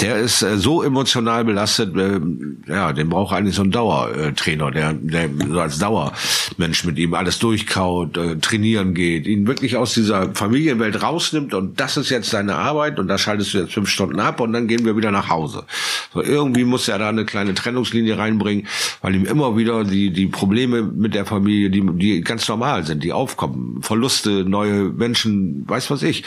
der 0.00 0.16
ist 0.16 0.42
äh, 0.42 0.56
so 0.56 0.82
emotional 0.82 1.44
belastet, 1.44 1.96
äh, 1.96 2.20
ja, 2.66 2.92
den 2.92 3.08
braucht 3.08 3.34
eigentlich 3.34 3.54
so 3.54 3.62
ein 3.62 3.70
Dauertrainer, 3.70 4.70
der, 4.70 4.94
der 4.94 5.30
so 5.48 5.60
als 5.60 5.78
Dauermensch 5.78 6.84
mit 6.84 6.98
ihm 6.98 7.14
alles 7.14 7.38
durchkaut, 7.38 8.16
äh, 8.16 8.36
trainieren 8.36 8.94
geht, 8.94 9.26
ihn 9.26 9.46
wirklich 9.46 9.76
aus 9.76 9.94
dieser 9.94 10.34
Familienwelt 10.34 11.02
rausnimmt 11.02 11.54
und 11.54 11.78
das 11.78 11.96
ist 11.96 12.10
jetzt 12.10 12.30
seine 12.30 12.56
Arbeit 12.56 12.98
und 12.98 13.06
da 13.08 13.16
schaltest 13.16 13.54
du 13.54 13.58
jetzt 13.58 13.74
fünf 13.74 13.88
Stunden 13.88 14.18
ab 14.18 14.40
und 14.40 14.52
dann 14.52 14.66
gehen 14.66 14.84
wir 14.84 14.96
wieder 14.96 15.12
nach 15.12 15.28
Hause. 15.28 15.64
So 16.12 16.22
irgendwie 16.22 16.64
muss 16.64 16.88
er 16.88 16.98
da 16.98 17.08
eine 17.08 17.24
kleine 17.24 17.54
Trennungslinie 17.54 18.18
reinbringen, 18.18 18.66
weil 19.02 19.14
ihm 19.14 19.24
immer 19.24 19.56
wieder 19.56 19.84
die 19.84 20.10
die 20.10 20.26
Probleme 20.26 20.82
mit 20.82 21.14
der 21.14 21.26
Familie, 21.26 21.70
die 21.70 21.82
die 21.94 22.20
ganz 22.22 22.48
normal 22.48 22.84
sind, 22.84 23.04
die 23.04 23.12
aufkommen, 23.12 23.80
Verluste, 23.82 24.44
neue 24.44 24.84
Menschen, 24.84 25.64
weiß 25.68 25.91
was 25.92 26.02
ich. 26.02 26.24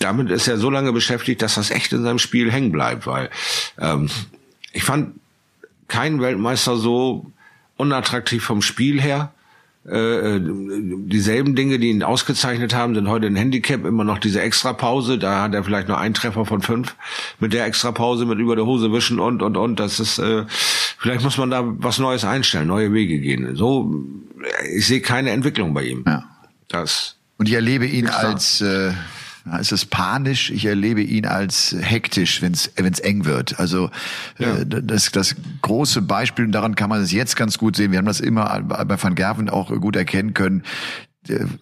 Damit 0.00 0.30
ist 0.30 0.48
er 0.48 0.58
so 0.58 0.70
lange 0.70 0.92
beschäftigt, 0.92 1.40
dass 1.42 1.54
das 1.54 1.70
echt 1.70 1.92
in 1.92 2.02
seinem 2.02 2.18
Spiel 2.18 2.50
hängen 2.50 2.72
bleibt, 2.72 3.06
weil 3.06 3.30
ähm, 3.78 4.08
ich 4.72 4.82
fand 4.82 5.20
keinen 5.86 6.20
Weltmeister 6.20 6.76
so 6.76 7.30
unattraktiv 7.76 8.42
vom 8.42 8.62
Spiel 8.62 9.00
her 9.00 9.30
Äh, 9.86 10.40
dieselben 10.40 11.54
Dinge, 11.54 11.78
die 11.78 11.90
ihn 11.90 12.02
ausgezeichnet 12.02 12.72
haben, 12.74 12.94
sind 12.94 13.06
heute 13.06 13.26
ein 13.26 13.36
Handicap, 13.36 13.84
immer 13.84 14.02
noch 14.02 14.18
diese 14.18 14.40
Extrapause. 14.40 15.18
Da 15.18 15.42
hat 15.42 15.52
er 15.52 15.62
vielleicht 15.62 15.88
nur 15.88 15.98
einen 15.98 16.14
Treffer 16.14 16.46
von 16.46 16.62
fünf 16.62 16.96
mit 17.38 17.52
der 17.52 17.66
Extrapause, 17.66 18.24
mit 18.24 18.38
über 18.38 18.56
der 18.56 18.64
Hose 18.64 18.92
wischen 18.92 19.20
und 19.20 19.42
und 19.42 19.58
und. 19.58 19.78
Das 19.78 20.00
ist 20.00 20.18
äh, 20.18 20.46
vielleicht 20.96 21.22
muss 21.22 21.36
man 21.36 21.50
da 21.50 21.62
was 21.66 21.98
Neues 21.98 22.24
einstellen, 22.24 22.68
neue 22.68 22.94
Wege 22.94 23.18
gehen. 23.18 23.56
So, 23.56 23.94
ich 24.74 24.86
sehe 24.86 25.02
keine 25.02 25.32
Entwicklung 25.32 25.74
bei 25.74 25.82
ihm. 25.84 26.02
Ja. 26.06 26.24
Das 26.68 27.16
und 27.44 27.48
ich 27.48 27.56
erlebe 27.56 27.84
ihn 27.84 28.08
als 28.08 28.62
äh, 28.62 28.92
es 29.60 29.70
ist 29.70 29.90
panisch, 29.90 30.50
ich 30.50 30.64
erlebe 30.64 31.02
ihn 31.02 31.26
als 31.26 31.76
hektisch, 31.78 32.40
wenn 32.40 32.54
es 32.54 33.00
eng 33.00 33.26
wird. 33.26 33.60
Also 33.60 33.90
ja. 34.38 34.56
äh, 34.56 34.64
das, 34.66 35.12
das 35.12 35.36
große 35.60 36.00
Beispiel, 36.00 36.46
und 36.46 36.52
daran 36.52 36.74
kann 36.74 36.88
man 36.88 37.02
es 37.02 37.12
jetzt 37.12 37.36
ganz 37.36 37.58
gut 37.58 37.76
sehen, 37.76 37.90
wir 37.90 37.98
haben 37.98 38.06
das 38.06 38.20
immer 38.20 38.62
bei 38.62 39.02
Van 39.02 39.14
Gerven 39.14 39.50
auch 39.50 39.68
gut 39.78 39.94
erkennen 39.94 40.32
können, 40.32 40.62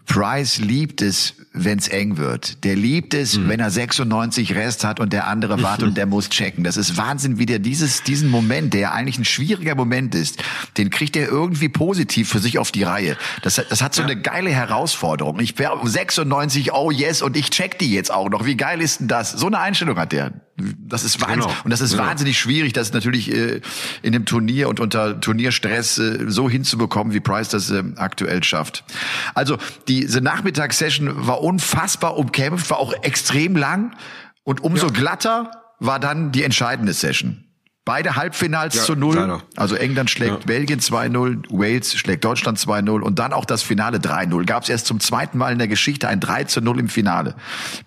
Price 0.06 0.58
liebt 0.58 1.02
es, 1.02 1.34
wenn 1.54 1.78
es 1.78 1.88
eng 1.88 2.16
wird. 2.16 2.64
Der 2.64 2.76
liebt 2.76 3.12
es, 3.14 3.36
mhm. 3.36 3.48
wenn 3.48 3.60
er 3.60 3.70
96 3.70 4.54
Rest 4.54 4.84
hat 4.84 5.00
und 5.00 5.12
der 5.12 5.26
andere 5.26 5.62
wartet 5.62 5.88
und 5.88 5.96
der 5.96 6.06
muss 6.06 6.30
checken. 6.30 6.64
Das 6.64 6.76
ist 6.76 6.96
Wahnsinn, 6.96 7.38
wie 7.38 7.46
der 7.46 7.58
dieses, 7.58 8.02
diesen 8.02 8.30
Moment, 8.30 8.72
der 8.72 8.92
eigentlich 8.92 9.18
ein 9.18 9.24
schwieriger 9.24 9.74
Moment 9.74 10.14
ist, 10.14 10.42
den 10.78 10.88
kriegt 10.88 11.14
er 11.16 11.28
irgendwie 11.28 11.68
positiv 11.68 12.30
für 12.30 12.38
sich 12.38 12.58
auf 12.58 12.72
die 12.72 12.84
Reihe. 12.84 13.16
Das, 13.42 13.56
das 13.68 13.82
hat 13.82 13.94
so 13.94 14.02
ja. 14.02 14.08
eine 14.08 14.20
geile 14.20 14.50
Herausforderung. 14.50 15.40
Ich 15.40 15.58
wäre 15.58 15.78
96, 15.82 16.72
oh 16.72 16.90
yes, 16.90 17.20
und 17.20 17.36
ich 17.36 17.50
check 17.50 17.78
die 17.78 17.92
jetzt 17.92 18.12
auch 18.12 18.30
noch. 18.30 18.46
Wie 18.46 18.56
geil 18.56 18.80
ist 18.80 19.00
denn 19.00 19.08
das? 19.08 19.32
So 19.32 19.46
eine 19.46 19.58
Einstellung 19.58 19.98
hat 19.98 20.12
der. 20.12 20.32
Das 20.56 21.02
ist 21.02 21.20
wahnsinnig, 21.20 21.46
genau. 21.46 21.64
und 21.64 21.70
das 21.70 21.80
ist 21.80 21.92
genau. 21.92 22.04
wahnsinnig 22.04 22.38
schwierig, 22.38 22.74
das 22.74 22.92
natürlich 22.92 23.32
äh, 23.34 23.62
in 24.02 24.12
dem 24.12 24.26
Turnier 24.26 24.68
und 24.68 24.80
unter 24.80 25.18
Turnierstress 25.18 25.96
äh, 25.96 26.26
so 26.28 26.48
hinzubekommen, 26.48 27.14
wie 27.14 27.20
Price 27.20 27.48
das 27.48 27.70
äh, 27.70 27.82
aktuell 27.96 28.44
schafft. 28.44 28.84
Also 29.34 29.56
diese 29.88 30.20
Nachmittagssession 30.20 31.26
war 31.26 31.41
unfassbar 31.42 32.16
umkämpft, 32.16 32.70
war 32.70 32.78
auch 32.78 32.92
extrem 33.02 33.56
lang 33.56 33.96
und 34.44 34.62
umso 34.62 34.86
ja. 34.86 34.92
glatter 34.92 35.50
war 35.78 35.98
dann 35.98 36.32
die 36.32 36.44
entscheidende 36.44 36.92
Session. 36.92 37.44
Beide 37.84 38.14
Halbfinals 38.14 38.76
ja, 38.76 38.82
zu 38.82 38.94
null. 38.94 39.16
Leider. 39.16 39.42
Also 39.56 39.74
England 39.74 40.08
schlägt 40.08 40.40
ja. 40.40 40.46
Belgien 40.46 40.78
2-0, 40.78 41.50
Wales 41.50 41.94
schlägt 41.96 42.24
Deutschland 42.24 42.58
2-0 42.58 43.00
und 43.00 43.18
dann 43.18 43.32
auch 43.32 43.44
das 43.44 43.62
Finale 43.62 43.98
3-0. 43.98 44.44
Gab 44.44 44.62
es 44.62 44.68
erst 44.68 44.86
zum 44.86 45.00
zweiten 45.00 45.36
Mal 45.36 45.52
in 45.52 45.58
der 45.58 45.66
Geschichte 45.66 46.06
ein 46.06 46.20
3-0 46.20 46.78
im 46.78 46.88
Finale. 46.88 47.34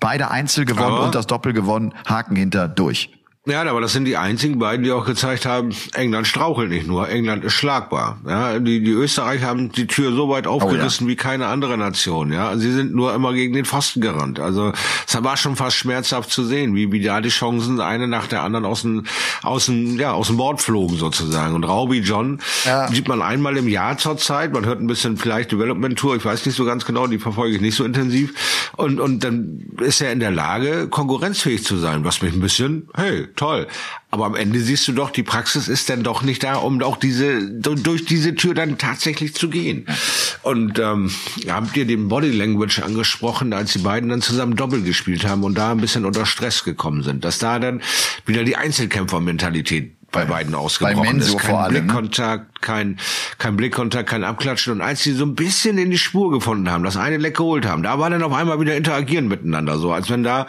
Beide 0.02 0.30
Einzel 0.32 0.66
gewonnen 0.66 0.96
Aber 0.96 1.06
und 1.06 1.16
das 1.16 1.28
Doppel 1.28 1.54
gewonnen, 1.54 1.94
Haken 2.06 2.36
hinter 2.36 2.68
durch. 2.68 3.10
Ja, 3.48 3.62
aber 3.62 3.80
das 3.80 3.94
sind 3.94 4.06
die 4.06 4.18
einzigen 4.18 4.58
beiden, 4.58 4.84
die 4.84 4.92
auch 4.92 5.06
gezeigt 5.06 5.46
haben, 5.46 5.70
England 5.94 6.26
strauchelt 6.26 6.70
nicht 6.70 6.88
nur, 6.88 7.08
England 7.10 7.44
ist 7.44 7.54
schlagbar. 7.54 8.18
Ja, 8.28 8.58
die, 8.58 8.84
die 8.84 8.92
Österreicher 8.92 9.46
haben 9.46 9.72
die 9.72 9.86
Tür 9.86 10.14
so 10.14 10.30
weit 10.30 10.48
aufgerissen 10.48 11.06
oh, 11.06 11.10
ja. 11.10 11.12
wie 11.12 11.16
keine 11.16 11.46
andere 11.46 11.78
Nation. 11.78 12.34
Ja, 12.34 12.58
sie 12.58 12.72
sind 12.72 12.96
nur 12.96 13.14
immer 13.14 13.34
gegen 13.34 13.54
den 13.54 13.66
Pfosten 13.66 14.02
gerannt. 14.02 14.40
Also 14.40 14.74
es 15.08 15.24
war 15.24 15.38
schon 15.38 15.56
fast 15.56 15.78
schmerzhaft 15.78 16.32
zu 16.32 16.44
sehen, 16.44 16.74
wie, 16.74 16.92
wie 16.92 17.04
da 17.04 17.22
die 17.22 17.30
Chancen 17.30 17.80
eine 17.82 18.08
nach 18.08 18.26
der 18.26 18.42
anderen 18.42 18.66
aus 18.66 18.82
dem, 18.82 19.06
aus 19.44 19.68
dem, 19.68 20.00
ja, 20.00 20.14
aus 20.14 20.28
dem 20.28 20.38
Bord 20.38 20.60
flogen 20.60 20.98
sozusagen. 20.98 21.54
Und 21.54 21.66
Raubi 21.66 22.00
John 22.00 22.40
ja. 22.66 22.88
sieht 22.88 23.08
man 23.08 23.22
einmal 23.22 23.58
im 23.58 23.68
Jahr 23.68 24.00
zur 24.00 24.18
Zeit. 24.18 24.54
Man 24.54 24.66
hört 24.66 24.82
ein 24.82 24.88
bisschen 24.88 25.18
vielleicht 25.18 25.52
Development 25.52 25.98
Tour, 25.98 26.16
ich 26.16 26.26
weiß 26.26 26.48
nicht 26.48 26.56
so 26.56 26.66
ganz 26.66 26.86
genau, 26.86 27.06
die 27.06 27.20
verfolge 27.20 27.56
ich 27.56 27.62
nicht 27.62 27.76
so 27.76 27.84
intensiv. 27.84 28.34
Und, 28.76 29.00
und 29.00 29.24
dann 29.24 29.66
ist 29.82 30.02
er 30.02 30.12
in 30.12 30.20
der 30.20 30.32
Lage, 30.32 30.88
konkurrenzfähig 30.88 31.64
zu 31.64 31.78
sein, 31.78 32.04
was 32.04 32.24
mich 32.24 32.34
ein 32.34 32.42
bisschen, 32.42 32.90
hey, 32.96 33.28
toll. 33.36 33.68
Aber 34.12 34.26
am 34.26 34.36
Ende 34.36 34.60
siehst 34.60 34.88
du 34.88 34.94
doch, 34.94 35.10
die 35.10 35.24
Praxis 35.24 35.68
ist 35.68 35.90
dann 35.90 36.04
doch 36.04 36.22
nicht 36.22 36.44
da, 36.44 36.56
um 36.56 36.82
auch 36.82 36.98
diese 36.98 37.42
durch 37.42 38.06
diese 38.06 38.36
Tür 38.36 38.54
dann 38.54 38.78
tatsächlich 38.78 39.36
zu 39.36 39.50
gehen. 39.50 39.88
Und 40.42 40.80
ähm, 40.80 41.12
habt 41.50 41.76
ihr 41.76 41.86
den 41.86 42.08
Body 42.08 42.32
Language 42.32 42.80
angesprochen, 42.80 43.54
als 43.54 43.74
die 43.74 43.80
beiden 43.80 44.10
dann 44.10 44.22
zusammen 44.22 44.56
Doppel 44.56 44.84
gespielt 44.84 45.28
haben 45.28 45.44
und 45.44 45.58
da 45.58 45.72
ein 45.72 45.82
bisschen 45.82 46.06
unter 46.06 46.26
Stress 46.26 46.64
gekommen 46.64 47.04
sind, 47.04 47.26
dass 47.26 47.40
da 47.40 47.60
dann 47.60 47.82
wieder 48.26 48.44
die 48.44 48.56
Einzelkämpfermentalität 48.56 49.96
bei 50.16 50.26
beiden 50.26 50.56
ausgebrochen 50.56 51.04
bei 51.04 51.12
Menso 51.12 51.36
ist. 51.36 51.42
Kein 51.42 51.52
vor 51.52 51.60
allem, 51.60 51.74
ne? 51.74 51.82
Blickkontakt, 51.82 52.62
kein, 52.62 52.98
kein 53.38 53.58
Blickkontakt, 53.58 54.10
kein 54.10 54.24
Abklatschen. 54.24 54.74
Und 54.74 54.82
als 54.82 55.04
sie 55.04 55.12
so 55.12 55.26
ein 55.26 55.36
bisschen 55.36 55.78
in 55.78 55.92
die 55.92 55.98
Spur 55.98 56.32
gefunden 56.32 56.72
haben, 56.72 56.84
das 56.84 56.96
eine 56.96 57.18
Leck 57.18 57.36
geholt 57.36 57.66
haben, 57.66 57.84
da 57.84 58.00
war 58.00 58.10
dann 58.10 58.24
auf 58.24 58.34
einmal 58.34 58.60
wieder 58.60 58.78
interagieren 58.78 59.28
miteinander, 59.28 59.78
so 59.78 59.92
als 59.92 60.10
wenn 60.10 60.24
da 60.24 60.48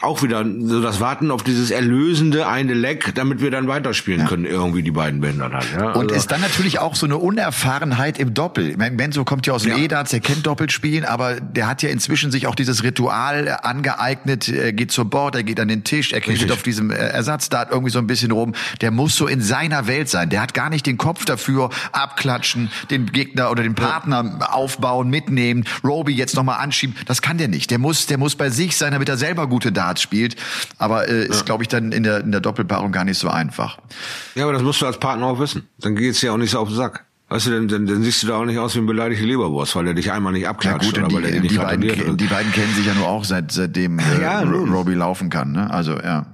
auch 0.00 0.22
wieder 0.22 0.44
so 0.44 0.80
das 0.80 0.98
Warten 0.98 1.30
auf 1.30 1.42
dieses 1.42 1.70
erlösende 1.70 2.48
eine 2.48 2.72
Leck, 2.72 3.14
damit 3.14 3.42
wir 3.42 3.50
dann 3.50 3.68
weiterspielen 3.68 4.20
ja. 4.20 4.26
können, 4.26 4.46
irgendwie 4.46 4.82
die 4.82 4.92
beiden 4.92 5.20
Bänder 5.20 5.50
halt. 5.52 5.66
Ja? 5.76 5.92
Und 5.92 6.04
also 6.04 6.14
ist 6.14 6.30
dann 6.30 6.40
natürlich 6.40 6.78
auch 6.78 6.94
so 6.94 7.04
eine 7.04 7.18
Unerfahrenheit 7.18 8.18
im 8.18 8.32
Doppel. 8.32 8.76
Benzo 8.78 9.24
kommt 9.24 9.46
ja 9.46 9.52
aus 9.52 9.64
dem 9.64 9.72
ja. 9.72 9.84
Edarts, 9.84 10.12
der 10.12 10.20
kennt 10.20 10.46
Doppelspielen, 10.46 11.04
aber 11.04 11.40
der 11.40 11.68
hat 11.68 11.82
ja 11.82 11.90
inzwischen 11.90 12.30
sich 12.30 12.46
auch 12.46 12.54
dieses 12.54 12.82
Ritual 12.82 13.58
angeeignet, 13.62 14.48
er 14.48 14.72
geht 14.72 14.90
zur 14.90 15.04
Bord, 15.04 15.34
er 15.34 15.42
geht 15.42 15.60
an 15.60 15.68
den 15.68 15.84
Tisch, 15.84 16.14
er 16.14 16.22
knitet 16.22 16.50
auf 16.50 16.62
diesem 16.62 16.90
äh, 16.90 16.94
Ersatzstart 16.94 17.70
irgendwie 17.70 17.90
so 17.90 17.98
ein 17.98 18.06
bisschen 18.06 18.30
rum. 18.30 18.54
Der 18.80 18.90
muss 18.90 19.16
so 19.16 19.26
in 19.26 19.42
seiner 19.42 19.86
Welt 19.86 20.08
sein. 20.08 20.30
Der 20.30 20.40
hat 20.40 20.54
gar 20.54 20.70
nicht 20.70 20.86
den 20.86 20.96
Kopf 20.96 21.26
dafür, 21.26 21.68
abklatschen, 21.92 22.70
den 22.90 23.12
Gegner 23.12 23.50
oder 23.50 23.62
den 23.62 23.74
Partner 23.74 24.48
aufbauen, 24.50 25.10
mitnehmen, 25.10 25.64
Roby 25.84 26.14
jetzt 26.14 26.36
nochmal 26.36 26.60
anschieben. 26.60 26.96
Das 27.04 27.20
kann 27.20 27.36
der 27.36 27.48
nicht. 27.48 27.70
Der 27.70 27.78
muss, 27.78 28.06
der 28.06 28.16
muss 28.16 28.34
bei 28.34 28.48
sich 28.48 28.78
sein, 28.78 28.92
damit 28.92 29.10
er 29.10 29.18
selber 29.18 29.46
gute 29.46 29.72
Daten 29.72 29.89
Darts 29.90 30.02
spielt. 30.02 30.36
Aber 30.78 31.08
äh, 31.08 31.26
ist, 31.26 31.46
glaube 31.46 31.64
ich, 31.64 31.68
dann 31.68 31.92
in 31.92 32.02
der, 32.02 32.20
in 32.20 32.32
der 32.32 32.40
Doppelpaarung 32.40 32.92
gar 32.92 33.04
nicht 33.04 33.18
so 33.18 33.28
einfach. 33.28 33.78
Ja, 34.34 34.44
aber 34.44 34.52
das 34.52 34.62
musst 34.62 34.80
du 34.80 34.86
als 34.86 34.98
Partner 34.98 35.26
auch 35.26 35.38
wissen. 35.38 35.68
Dann 35.78 35.96
geht's 35.96 36.22
ja 36.22 36.32
auch 36.32 36.36
nicht 36.36 36.50
so 36.50 36.60
auf 36.60 36.68
den 36.68 36.76
Sack. 36.76 37.04
Weißt 37.28 37.46
du, 37.46 37.50
dann, 37.50 37.68
dann, 37.68 37.86
dann 37.86 38.02
siehst 38.02 38.22
du 38.22 38.26
da 38.26 38.36
auch 38.36 38.44
nicht 38.44 38.58
aus 38.58 38.74
wie 38.74 38.80
ein 38.80 38.86
beleidigte 38.86 39.24
Leberwurst, 39.24 39.76
weil 39.76 39.86
er 39.86 39.94
dich 39.94 40.10
einmal 40.10 40.32
nicht 40.32 40.48
abklatscht 40.48 40.96
ja, 40.96 41.02
gut, 41.04 41.14
oder 41.14 41.28
er 41.28 41.40
die, 41.40 41.48
die 41.48 41.58
beiden, 41.58 42.16
die 42.16 42.26
beiden 42.26 42.52
kennen 42.52 42.74
sich 42.74 42.86
ja 42.86 42.94
nur 42.94 43.06
auch 43.06 43.24
seit 43.24 43.52
seitdem 43.52 44.00
äh, 44.00 44.20
ja, 44.20 44.40
Robbie 44.40 44.94
laufen 44.94 45.30
kann. 45.30 45.52
Ne? 45.52 45.70
Also 45.70 45.92
ja. 45.96 46.26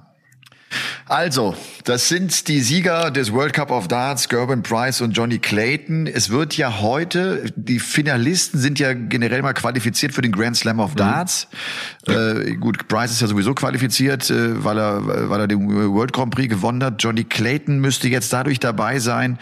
Also, 1.08 1.54
das 1.84 2.08
sind 2.08 2.48
die 2.48 2.60
Sieger 2.60 3.10
des 3.10 3.32
World 3.32 3.52
Cup 3.52 3.70
of 3.70 3.86
Darts, 3.88 4.28
Gerben 4.28 4.62
Price 4.62 5.00
und 5.00 5.12
Johnny 5.12 5.38
Clayton. 5.38 6.06
Es 6.06 6.30
wird 6.30 6.56
ja 6.56 6.80
heute, 6.80 7.52
die 7.54 7.78
Finalisten 7.78 8.58
sind 8.58 8.78
ja 8.78 8.92
generell 8.92 9.42
mal 9.42 9.52
qualifiziert 9.52 10.12
für 10.12 10.22
den 10.22 10.32
Grand 10.32 10.56
Slam 10.56 10.80
of 10.80 10.92
mhm. 10.92 10.96
Darts. 10.96 11.48
Mhm. 12.06 12.14
Äh, 12.14 12.56
gut, 12.56 12.88
Price 12.88 13.12
ist 13.12 13.20
ja 13.20 13.28
sowieso 13.28 13.54
qualifiziert, 13.54 14.28
äh, 14.30 14.64
weil 14.64 14.78
er, 14.78 15.30
weil 15.30 15.40
er 15.40 15.46
den 15.46 15.92
World 15.94 16.12
Grand 16.12 16.34
Prix 16.34 16.48
gewonnen 16.48 16.82
hat. 16.82 17.02
Johnny 17.02 17.24
Clayton 17.24 17.78
müsste 17.78 18.08
jetzt 18.08 18.32
dadurch 18.32 18.58
dabei 18.58 18.98
sein. 18.98 19.38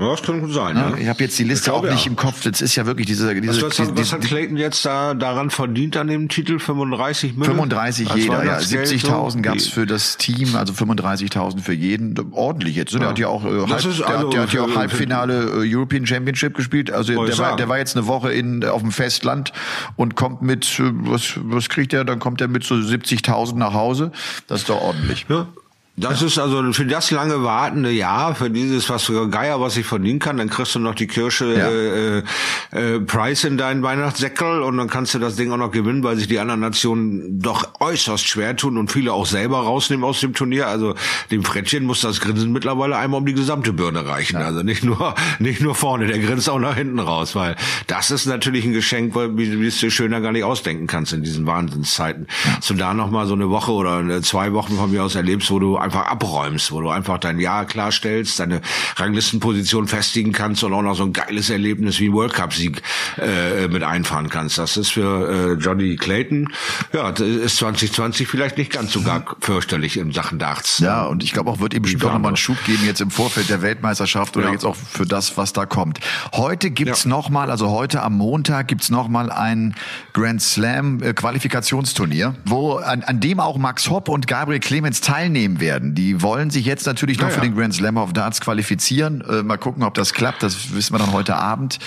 Ja, 0.00 0.08
das 0.10 0.22
kann 0.22 0.40
gut 0.40 0.52
sein. 0.54 0.74
Ja, 0.74 0.88
ja. 0.88 0.96
Ich 0.96 1.08
habe 1.08 1.22
jetzt 1.22 1.38
die 1.38 1.44
Liste 1.44 1.70
glaube, 1.70 1.88
auch 1.88 1.92
nicht 1.92 2.06
ja. 2.06 2.10
im 2.10 2.16
Kopf. 2.16 2.42
Das 2.44 2.62
ist 2.62 2.74
ja 2.76 2.86
wirklich 2.86 3.06
diese. 3.06 3.38
diese 3.38 3.62
was, 3.62 3.78
was, 3.78 3.94
was 3.94 4.12
hat 4.12 4.22
Clayton 4.22 4.56
jetzt 4.56 4.86
da 4.86 5.12
daran 5.12 5.50
verdient 5.50 5.98
an 5.98 6.06
dem 6.06 6.30
Titel? 6.30 6.58
35 6.58 7.34
Millionen? 7.36 7.70
35 7.70 8.10
Als 8.10 8.20
jeder, 8.20 8.42
ja. 8.42 8.56
70.000 8.56 9.30
so? 9.30 9.40
gab's 9.42 9.66
für 9.66 9.84
das 9.84 10.16
Team, 10.16 10.56
also 10.56 10.72
35.000 10.72 11.60
für 11.60 11.74
jeden. 11.74 12.18
Ordentlich 12.32 12.74
jetzt. 12.74 12.94
Ne? 12.94 13.00
Der 13.00 13.08
hat 13.10 13.18
ja 13.18 13.28
auch, 13.28 13.44
äh, 13.44 13.48
halb, 13.48 13.68
der, 13.68 14.24
der, 14.24 14.40
hat 14.40 14.52
ja 14.54 14.62
auch 14.62 14.74
Halbfinale 14.74 15.62
äh, 15.62 15.74
European 15.74 16.06
Championship 16.06 16.54
gespielt. 16.54 16.90
Also 16.90 17.26
der 17.26 17.38
war, 17.38 17.56
der 17.56 17.68
war 17.68 17.76
jetzt 17.76 17.94
eine 17.94 18.06
Woche 18.06 18.32
in 18.32 18.64
auf 18.64 18.80
dem 18.80 18.92
Festland 18.92 19.52
und 19.96 20.16
kommt 20.16 20.40
mit, 20.40 20.80
äh, 20.80 20.90
was, 21.02 21.34
was 21.36 21.68
kriegt 21.68 21.92
er? 21.92 22.06
Dann 22.06 22.18
kommt 22.18 22.40
er 22.40 22.48
mit 22.48 22.64
so 22.64 22.76
70.000 22.76 23.56
nach 23.56 23.74
Hause. 23.74 24.10
Das 24.46 24.62
ist 24.62 24.70
doch 24.70 24.80
ordentlich. 24.80 25.26
Ja. 25.28 25.48
Das 25.94 26.22
ja. 26.22 26.26
ist 26.26 26.38
also 26.38 26.72
für 26.72 26.86
das 26.86 27.10
lange 27.10 27.42
wartende 27.42 27.90
Jahr, 27.90 28.34
für 28.34 28.48
dieses 28.48 28.88
was 28.88 29.12
Geier, 29.30 29.60
was 29.60 29.76
ich 29.76 29.84
verdienen 29.84 30.20
kann, 30.20 30.38
dann 30.38 30.48
kriegst 30.48 30.74
du 30.74 30.78
noch 30.78 30.94
die 30.94 31.06
Kirsche 31.06 31.54
ja. 31.54 31.68
äh, 31.68 32.94
äh, 32.94 33.00
Preis 33.00 33.44
in 33.44 33.58
deinen 33.58 33.82
Weihnachtssäckel 33.82 34.62
und 34.62 34.78
dann 34.78 34.88
kannst 34.88 35.12
du 35.12 35.18
das 35.18 35.36
Ding 35.36 35.52
auch 35.52 35.58
noch 35.58 35.70
gewinnen, 35.70 36.02
weil 36.02 36.16
sich 36.16 36.28
die 36.28 36.38
anderen 36.38 36.60
Nationen 36.60 37.40
doch 37.40 37.78
äußerst 37.80 38.26
schwer 38.26 38.56
tun 38.56 38.78
und 38.78 38.90
viele 38.90 39.12
auch 39.12 39.26
selber 39.26 39.58
rausnehmen 39.58 40.02
aus 40.02 40.20
dem 40.20 40.32
Turnier. 40.32 40.66
Also 40.66 40.94
dem 41.30 41.44
Frettchen 41.44 41.84
muss 41.84 42.00
das 42.00 42.20
Grinsen 42.20 42.52
mittlerweile 42.52 42.96
einmal 42.96 43.20
um 43.20 43.26
die 43.26 43.34
gesamte 43.34 43.74
Birne 43.74 44.06
reichen. 44.06 44.40
Ja. 44.40 44.46
Also 44.46 44.62
nicht 44.62 44.84
nur 44.84 45.14
nicht 45.40 45.60
nur 45.60 45.74
vorne, 45.74 46.06
der 46.06 46.20
grinst 46.20 46.48
auch 46.48 46.58
nach 46.58 46.76
hinten 46.76 47.00
raus, 47.00 47.34
weil 47.34 47.54
das 47.86 48.10
ist 48.10 48.24
natürlich 48.24 48.64
ein 48.64 48.72
Geschenk, 48.72 49.14
weil 49.14 49.36
wie, 49.36 49.60
wie 49.60 49.66
es 49.66 49.78
dir 49.78 49.90
schöner 49.90 50.22
gar 50.22 50.32
nicht 50.32 50.44
ausdenken 50.44 50.86
kannst 50.86 51.12
in 51.12 51.22
diesen 51.22 51.44
Wahnsinnszeiten. 51.44 52.28
Dass 52.56 52.68
du 52.68 52.74
da 52.74 52.94
noch 52.94 53.10
mal 53.10 53.26
so 53.26 53.34
eine 53.34 53.50
Woche 53.50 53.72
oder 53.72 54.22
zwei 54.22 54.54
Wochen 54.54 54.76
von 54.76 54.90
mir 54.90 55.04
aus 55.04 55.16
erlebst, 55.16 55.50
wo 55.50 55.58
du 55.58 55.81
einfach 55.82 56.06
abräumst, 56.06 56.72
wo 56.72 56.80
du 56.80 56.90
einfach 56.90 57.18
dein 57.18 57.38
Jahr 57.38 57.66
klarstellst, 57.66 58.40
deine 58.40 58.60
Ranglistenposition 58.96 59.88
festigen 59.88 60.32
kannst 60.32 60.64
und 60.64 60.72
auch 60.72 60.82
noch 60.82 60.94
so 60.94 61.04
ein 61.04 61.12
geiles 61.12 61.50
Erlebnis 61.50 62.00
wie 62.00 62.12
World 62.12 62.32
Cup 62.34 62.54
Sieg 62.54 62.82
äh, 63.18 63.68
mit 63.68 63.82
einfahren 63.82 64.28
kannst. 64.28 64.58
Das 64.58 64.76
ist 64.76 64.90
für 64.90 65.28
äh, 65.28 65.62
Johnny 65.62 65.96
Clayton, 65.96 66.48
ja, 66.92 67.10
ist 67.10 67.56
2020 67.56 68.28
vielleicht 68.28 68.58
nicht 68.58 68.72
ganz 68.72 68.92
so 68.92 69.02
gar 69.02 69.24
fürchterlich 69.40 69.96
in 69.96 70.12
Sachen 70.12 70.38
Darts. 70.38 70.78
Ja, 70.78 71.04
und 71.04 71.22
ich 71.22 71.32
glaube 71.32 71.50
auch, 71.50 71.60
wird 71.60 71.74
ihm 71.74 71.82
bestimmt 71.82 72.04
auch 72.04 72.12
nochmal 72.12 72.30
einen 72.30 72.36
Schub 72.36 72.62
geben 72.64 72.84
jetzt 72.84 73.00
im 73.00 73.10
Vorfeld 73.10 73.48
der 73.48 73.62
Weltmeisterschaft 73.62 74.36
oder 74.36 74.46
ja. 74.46 74.52
jetzt 74.52 74.64
auch 74.64 74.76
für 74.76 75.06
das, 75.06 75.36
was 75.36 75.52
da 75.52 75.66
kommt. 75.66 76.00
Heute 76.32 76.70
gibt's 76.70 77.04
ja. 77.04 77.10
nochmal, 77.10 77.50
also 77.50 77.70
heute 77.70 78.02
am 78.02 78.16
Montag 78.16 78.68
gibt's 78.68 78.90
nochmal 78.90 79.30
ein 79.30 79.74
Grand 80.12 80.42
Slam 80.42 81.02
äh, 81.02 81.12
Qualifikationsturnier, 81.12 82.34
wo 82.44 82.76
an, 82.76 83.02
an 83.02 83.20
dem 83.20 83.40
auch 83.40 83.58
Max 83.58 83.90
Hopp 83.90 84.08
und 84.08 84.26
Gabriel 84.26 84.60
Clemens 84.60 85.00
teilnehmen 85.00 85.60
werden 85.60 85.71
werden. 85.72 85.94
Die 85.94 86.20
wollen 86.20 86.50
sich 86.50 86.66
jetzt 86.66 86.86
natürlich 86.86 87.18
noch 87.18 87.28
ja, 87.28 87.34
für 87.34 87.40
den 87.40 87.54
Grand 87.54 87.74
Slam 87.74 87.96
of 87.96 88.12
Darts 88.12 88.40
qualifizieren. 88.40 89.22
Äh, 89.22 89.42
mal 89.42 89.56
gucken, 89.56 89.82
ob 89.82 89.94
das 89.94 90.12
klappt. 90.12 90.42
Das 90.42 90.74
wissen 90.74 90.94
wir 90.94 90.98
dann 90.98 91.12
heute 91.12 91.36
Abend. 91.36 91.78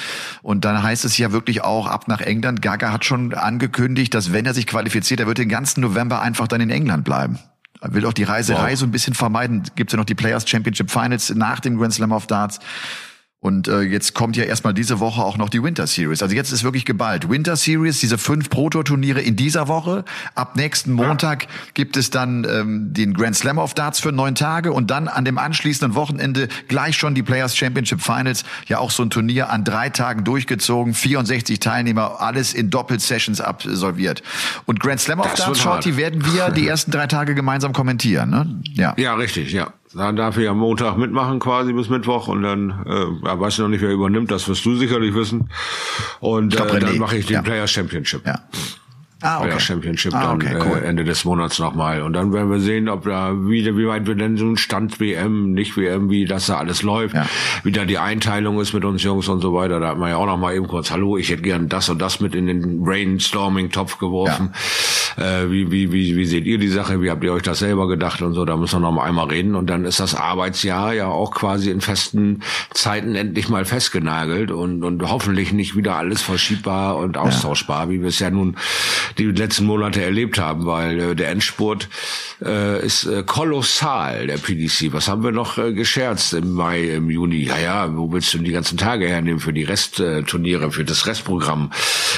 Und 0.41 0.65
dann 0.65 0.81
heißt 0.81 1.05
es 1.05 1.17
ja 1.17 1.31
wirklich 1.31 1.63
auch 1.63 1.87
ab 1.87 2.07
nach 2.07 2.21
England. 2.21 2.61
Gaga 2.61 2.91
hat 2.91 3.05
schon 3.05 3.33
angekündigt, 3.33 4.13
dass 4.13 4.33
wenn 4.33 4.45
er 4.45 4.53
sich 4.53 4.65
qualifiziert, 4.65 5.19
er 5.19 5.27
wird 5.27 5.37
den 5.37 5.49
ganzen 5.49 5.81
November 5.81 6.21
einfach 6.21 6.47
dann 6.47 6.61
in 6.61 6.69
England 6.69 7.03
bleiben. 7.03 7.39
Er 7.81 7.93
will 7.93 8.05
auch 8.05 8.13
die 8.13 8.23
Reiserei 8.23 8.71
wow. 8.71 8.79
so 8.79 8.85
ein 8.85 8.91
bisschen 8.91 9.13
vermeiden. 9.13 9.63
Gibt 9.75 9.91
ja 9.91 9.97
noch 9.97 10.05
die 10.05 10.15
Players 10.15 10.49
Championship 10.49 10.89
Finals 10.89 11.33
nach 11.35 11.59
dem 11.59 11.77
Grand 11.77 11.93
Slam 11.93 12.11
of 12.11 12.25
Darts. 12.25 12.59
Und 13.45 13.67
äh, 13.67 13.81
jetzt 13.81 14.15
kommt 14.15 14.35
ja 14.37 14.43
erstmal 14.43 14.73
diese 14.73 14.99
Woche 14.99 15.21
auch 15.21 15.37
noch 15.37 15.49
die 15.49 15.61
Winter 15.61 15.85
Series. 15.85 16.23
Also 16.23 16.33
jetzt 16.33 16.51
ist 16.51 16.63
wirklich 16.63 16.83
geballt. 16.83 17.29
Winter 17.29 17.55
Series, 17.55 17.99
diese 17.99 18.17
fünf 18.17 18.49
Proto-Turniere 18.49 19.21
in 19.21 19.35
dieser 19.35 19.67
Woche. 19.67 20.03
Ab 20.33 20.55
nächsten 20.55 20.91
Montag 20.91 21.43
ja. 21.43 21.49
gibt 21.75 21.95
es 21.95 22.09
dann 22.09 22.43
ähm, 22.49 22.91
den 22.91 23.13
Grand 23.13 23.35
Slam 23.35 23.59
of 23.59 23.75
Darts 23.75 23.99
für 23.99 24.11
neun 24.11 24.33
Tage 24.33 24.73
und 24.73 24.89
dann 24.89 25.07
an 25.07 25.25
dem 25.25 25.37
anschließenden 25.37 25.93
Wochenende 25.93 26.47
gleich 26.67 26.97
schon 26.97 27.13
die 27.13 27.21
Players 27.21 27.55
Championship 27.55 28.01
Finals. 28.01 28.45
Ja 28.65 28.79
auch 28.79 28.89
so 28.89 29.03
ein 29.03 29.11
Turnier 29.11 29.51
an 29.51 29.63
drei 29.63 29.91
Tagen 29.91 30.23
durchgezogen. 30.23 30.95
64 30.95 31.59
Teilnehmer, 31.59 32.21
alles 32.21 32.51
in 32.51 32.71
Doppelsessions 32.71 33.41
absolviert. 33.41 34.23
Und 34.65 34.79
Grand 34.79 35.01
Slam 35.01 35.19
of 35.19 35.29
das 35.29 35.45
Darts, 35.45 35.59
Shorty, 35.59 35.97
werden 35.97 36.25
wir 36.33 36.49
die 36.49 36.67
ersten 36.67 36.89
drei 36.89 37.05
Tage 37.05 37.35
gemeinsam 37.35 37.73
kommentieren. 37.73 38.31
Ne? 38.31 38.59
Ja. 38.73 38.95
ja, 38.97 39.13
richtig, 39.13 39.51
ja. 39.51 39.71
Dann 39.95 40.17
darf 40.17 40.37
ich 40.37 40.49
am 40.49 40.59
Montag 40.59 40.97
mitmachen 40.97 41.39
quasi 41.39 41.71
bis 41.71 41.89
Mittwoch 41.89 42.27
und 42.27 42.43
dann 42.43 42.85
äh, 42.85 43.27
ja, 43.27 43.39
weiß 43.39 43.53
ich 43.53 43.59
noch 43.59 43.69
nicht, 43.69 43.81
wer 43.81 43.91
übernimmt, 43.91 44.29
das 44.29 44.47
wirst 44.49 44.65
du 44.65 44.75
sicherlich 44.75 45.15
wissen. 45.15 45.49
Und 46.19 46.59
äh, 46.59 46.79
dann 46.79 46.97
mache 46.97 47.17
ich 47.17 47.27
den 47.27 47.35
ja. 47.35 47.41
Players 47.41 47.71
Championship. 47.71 48.25
Ja. 48.25 48.39
Ah, 49.21 49.41
okay. 49.41 49.59
Championship 49.59 50.13
ah, 50.13 50.33
okay, 50.33 50.53
dann 50.53 50.67
cool. 50.67 50.77
äh, 50.77 50.87
Ende 50.87 51.03
des 51.03 51.23
Monats 51.23 51.57
nochmal. 51.57 52.01
Und 52.01 52.13
dann 52.13 52.33
werden 52.33 52.51
wir 52.51 52.59
sehen, 52.59 52.89
ob 52.89 53.05
da 53.05 53.31
wieder, 53.47 53.77
wie 53.77 53.87
weit 53.87 54.05
wir 54.05 54.15
denn 54.15 54.37
so 54.37 54.45
ein 54.45 54.57
Stand 54.57 54.99
WM, 54.99 55.53
nicht 55.53 55.77
WM, 55.77 56.09
wie 56.09 56.25
das 56.25 56.47
da 56.47 56.57
alles 56.57 56.83
läuft, 56.83 57.15
ja. 57.15 57.25
wie 57.63 57.71
da 57.71 57.85
die 57.85 57.97
Einteilung 57.97 58.59
ist 58.59 58.73
mit 58.73 58.83
uns 58.83 59.01
Jungs 59.01 59.29
und 59.29 59.39
so 59.39 59.53
weiter. 59.53 59.79
Da 59.79 59.89
hat 59.89 59.97
man 59.97 60.09
ja 60.09 60.17
auch 60.17 60.25
nochmal 60.27 60.55
eben 60.55 60.67
kurz, 60.67 60.91
hallo, 60.91 61.17
ich 61.17 61.29
hätte 61.29 61.41
gern 61.41 61.69
das 61.69 61.87
und 61.89 61.99
das 61.99 62.19
mit 62.19 62.35
in 62.35 62.47
den 62.47 62.83
Brainstorming-Topf 62.83 63.97
geworfen. 63.97 64.51
Ja. 64.53 64.59
Äh, 65.17 65.49
wie, 65.49 65.71
wie, 65.71 65.91
wie, 65.91 66.15
wie 66.15 66.25
seht 66.25 66.45
ihr 66.45 66.57
die 66.57 66.67
Sache? 66.67 67.01
Wie 67.01 67.09
habt 67.09 67.23
ihr 67.23 67.33
euch 67.33 67.43
das 67.43 67.59
selber 67.59 67.87
gedacht 67.87 68.21
und 68.21 68.33
so? 68.33 68.45
Da 68.45 68.57
müssen 68.57 68.75
wir 68.75 68.87
noch 68.87 68.91
mal 68.91 69.05
einmal 69.05 69.27
reden. 69.27 69.55
Und 69.55 69.69
dann 69.69 69.85
ist 69.85 69.99
das 69.99 70.15
Arbeitsjahr 70.15 70.93
ja 70.93 71.07
auch 71.07 71.31
quasi 71.31 71.71
in 71.71 71.81
festen 71.81 72.41
Zeiten 72.73 73.15
endlich 73.15 73.49
mal 73.49 73.65
festgenagelt 73.65 74.51
und, 74.51 74.83
und 74.83 75.01
hoffentlich 75.03 75.53
nicht 75.53 75.75
wieder 75.75 75.95
alles 75.95 76.21
verschiebbar 76.21 76.97
und 76.97 77.17
austauschbar, 77.17 77.85
ja. 77.85 77.89
wie 77.91 78.01
wir 78.01 78.09
es 78.09 78.19
ja 78.19 78.29
nun 78.29 78.57
die 79.17 79.25
letzten 79.25 79.65
Monate 79.65 80.03
erlebt 80.03 80.39
haben, 80.39 80.65
weil 80.65 80.99
äh, 80.99 81.15
der 81.15 81.29
Endspurt 81.29 81.87
äh, 82.43 82.85
ist 82.85 83.05
äh, 83.05 83.23
kolossal, 83.23 84.27
der 84.27 84.37
PDC. 84.37 84.91
Was 84.93 85.07
haben 85.07 85.23
wir 85.23 85.31
noch 85.31 85.57
äh, 85.57 85.73
gescherzt 85.73 86.33
im 86.33 86.51
Mai, 86.51 86.81
im 86.89 87.09
Juni? 87.09 87.43
Ja, 87.43 87.57
ja, 87.57 87.95
wo 87.95 88.11
willst 88.11 88.33
du 88.33 88.39
die 88.39 88.51
ganzen 88.51 88.77
Tage 88.77 89.07
hernehmen 89.07 89.39
für 89.39 89.53
die 89.53 89.63
Restturniere, 89.63 90.71
für 90.71 90.83
das 90.83 91.07
Restprogramm, 91.07 91.71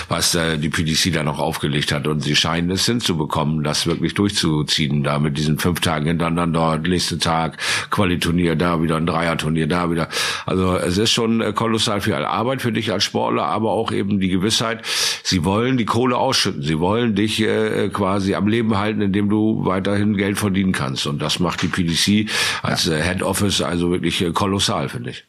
was 0.09 0.33
äh, 0.33 0.57
die 0.57 0.69
PDC 0.69 1.13
da 1.13 1.23
noch 1.23 1.39
aufgelegt 1.39 1.91
hat? 1.91 2.07
Und 2.07 2.21
sie 2.21 2.35
scheinen 2.35 2.71
es 2.71 2.86
hinzubekommen, 2.87 3.63
das 3.63 3.85
wirklich 3.85 4.13
durchzuziehen, 4.15 5.03
da 5.03 5.19
mit 5.19 5.37
diesen 5.37 5.59
fünf 5.59 5.79
Tagen 5.79 6.07
hintereinander, 6.07 6.77
nächsten 6.79 7.19
Tag, 7.19 7.57
Qualiturnier, 7.91 8.55
da 8.55 8.81
wieder 8.81 8.97
ein 8.97 9.05
Dreierturnier, 9.05 9.67
da 9.67 9.91
wieder. 9.91 10.09
Also 10.45 10.75
es 10.77 10.97
ist 10.97 11.11
schon 11.11 11.41
äh, 11.41 11.53
kolossal 11.53 12.01
viel 12.01 12.15
Arbeit 12.15 12.61
für 12.61 12.71
dich 12.71 12.91
als 12.91 13.03
Sportler, 13.03 13.45
aber 13.45 13.71
auch 13.71 13.91
eben 13.91 14.19
die 14.19 14.29
Gewissheit, 14.29 14.81
sie 15.23 15.45
wollen 15.45 15.77
die 15.77 15.85
Kohle 15.85 16.17
ausschütten, 16.17 16.63
sie 16.63 16.79
wollen 16.79 17.15
dich 17.15 17.41
äh, 17.41 17.89
quasi 17.89 18.33
am 18.35 18.47
Leben 18.47 18.77
halten, 18.77 19.01
indem 19.01 19.29
du 19.29 19.65
weiterhin 19.65 20.17
Geld 20.17 20.37
verdienen 20.37 20.71
kannst. 20.71 21.05
Und 21.07 21.21
das 21.21 21.39
macht 21.39 21.61
die 21.61 21.67
PDC 21.67 22.29
als 22.63 22.85
ja. 22.85 22.97
Äh, 22.97 23.03
Head 23.03 23.23
Office 23.23 23.61
also 23.61 23.91
wirklich 23.91 24.21
äh, 24.21 24.31
kolossal, 24.31 24.89
finde 24.89 25.11
ich. 25.11 25.25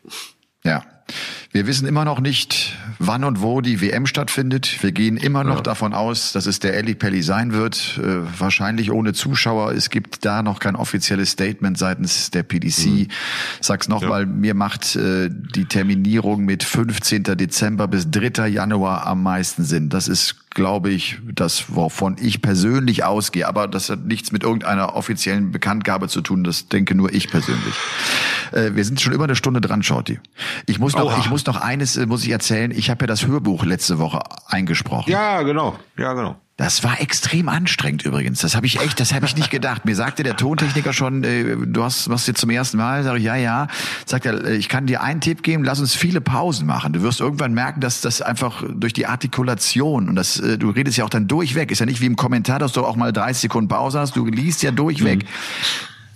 Ja. 0.64 0.82
Wir 1.51 1.66
wissen 1.66 1.88
immer 1.88 2.05
noch 2.05 2.20
nicht, 2.20 2.76
wann 2.99 3.24
und 3.24 3.40
wo 3.40 3.62
die 3.62 3.80
WM 3.80 4.05
stattfindet. 4.05 4.82
Wir 4.82 4.92
gehen 4.92 5.16
immer 5.16 5.44
noch 5.44 5.57
ja. 5.57 5.62
davon 5.62 5.94
aus, 5.94 6.32
dass 6.32 6.44
es 6.44 6.59
der 6.59 6.74
Ellie 6.74 6.94
Pelli 6.94 7.22
sein 7.22 7.55
wird. 7.55 7.99
Äh, 8.03 8.38
wahrscheinlich 8.38 8.92
ohne 8.92 9.14
Zuschauer. 9.14 9.72
Es 9.72 9.88
gibt 9.88 10.26
da 10.26 10.42
noch 10.42 10.61
kein 10.61 10.76
offizielles 10.76 11.30
Statement 11.30 11.78
seitens 11.78 12.30
der 12.30 12.42
PDC. 12.42 12.86
Mhm. 12.86 13.09
Sag's 13.62 13.88
nochmal, 13.88 14.22
ja. 14.22 14.26
mir 14.26 14.53
macht 14.53 14.94
äh, 14.96 15.30
die 15.30 15.64
Terminierung 15.64 16.44
mit 16.44 16.64
15. 16.64 17.22
Dezember 17.22 17.88
bis 17.88 18.11
3. 18.11 18.46
Januar 18.49 19.07
am 19.07 19.22
meisten 19.22 19.64
Sinn. 19.64 19.88
Das 19.88 20.07
ist 20.07 20.36
glaube 20.51 20.90
ich, 20.90 21.18
das, 21.32 21.74
wovon 21.74 22.16
ich 22.20 22.42
persönlich 22.42 23.05
ausgehe. 23.05 23.46
Aber 23.46 23.68
das 23.68 23.90
hat 23.90 24.05
nichts 24.05 24.32
mit 24.32 24.42
irgendeiner 24.42 24.94
offiziellen 24.96 25.53
Bekanntgabe 25.53 26.09
zu 26.09 26.20
tun. 26.20 26.44
Das 26.44 26.68
denke 26.68 26.94
nur 26.94 27.12
ich 27.12 27.30
persönlich. 27.30 27.74
Äh, 28.53 28.74
wir 28.74 28.84
sind 28.84 29.01
schon 29.01 29.12
über 29.12 29.24
eine 29.24 29.36
Stunde 29.36 29.61
dran, 29.61 29.82
Shorty. 29.82 30.20
Ich 30.66 30.78
muss 30.78 30.94
noch, 30.94 31.07
Oha. 31.07 31.18
ich 31.18 31.30
muss 31.30 31.44
noch 31.46 31.61
eines, 31.61 31.96
äh, 31.96 32.07
muss 32.07 32.24
ich 32.24 32.30
erzählen. 32.30 32.70
Ich 32.70 32.90
habe 32.90 33.03
ja 33.03 33.07
das 33.07 33.26
Hörbuch 33.26 33.64
letzte 33.64 33.99
Woche 33.99 34.20
eingesprochen. 34.46 35.11
Ja, 35.11 35.42
genau. 35.42 35.78
Ja, 35.96 36.12
genau. 36.14 36.36
Das 36.59 36.82
war 36.82 37.00
extrem 37.00 37.48
anstrengend 37.48 38.02
übrigens. 38.04 38.40
Das 38.40 38.56
habe 38.56 38.66
ich 38.66 38.80
echt, 38.80 38.98
das 38.98 39.14
habe 39.14 39.24
ich 39.24 39.36
nicht 39.36 39.48
gedacht. 39.48 39.84
Mir 39.84 39.94
sagte 39.94 40.24
der 40.24 40.36
Tontechniker 40.36 40.92
schon, 40.92 41.22
äh, 41.22 41.56
du 41.56 41.84
hast 41.84 42.11
was 42.11 42.26
jetzt 42.26 42.40
zum 42.40 42.50
ersten 42.50 42.78
Mal. 42.78 43.04
Sag 43.04 43.16
ich, 43.18 43.22
ja, 43.22 43.36
ja. 43.36 43.68
Sagt 44.04 44.26
er, 44.26 44.44
äh, 44.44 44.56
ich 44.56 44.68
kann 44.68 44.84
dir 44.84 45.00
einen 45.00 45.20
Tipp 45.20 45.44
geben, 45.44 45.62
lass 45.62 45.78
uns 45.78 45.94
viele 45.94 46.20
Pausen 46.20 46.66
machen. 46.66 46.92
Du 46.92 47.02
wirst 47.02 47.20
irgendwann 47.20 47.54
merken, 47.54 47.80
dass 47.80 48.00
das 48.00 48.22
einfach 48.22 48.64
durch 48.68 48.92
die 48.92 49.06
Artikulation 49.06 50.09
und 50.09 50.16
das, 50.16 50.40
äh, 50.40 50.59
du 50.59 50.70
redest 50.70 50.98
ja 50.98 51.04
auch 51.04 51.11
dann 51.11 51.28
durchweg. 51.28 51.70
Ist 51.70 51.78
ja 51.78 51.86
nicht 51.86 52.00
wie 52.00 52.06
im 52.06 52.16
Kommentar, 52.16 52.59
dass 52.59 52.72
du 52.72 52.84
auch 52.84 52.96
mal 52.96 53.12
30 53.12 53.42
Sekunden 53.42 53.68
Pause 53.68 54.00
hast. 54.00 54.16
Du 54.16 54.26
liest 54.26 54.61
ja 54.64 54.72
durchweg. 54.72 55.22
Mhm. 55.22 55.28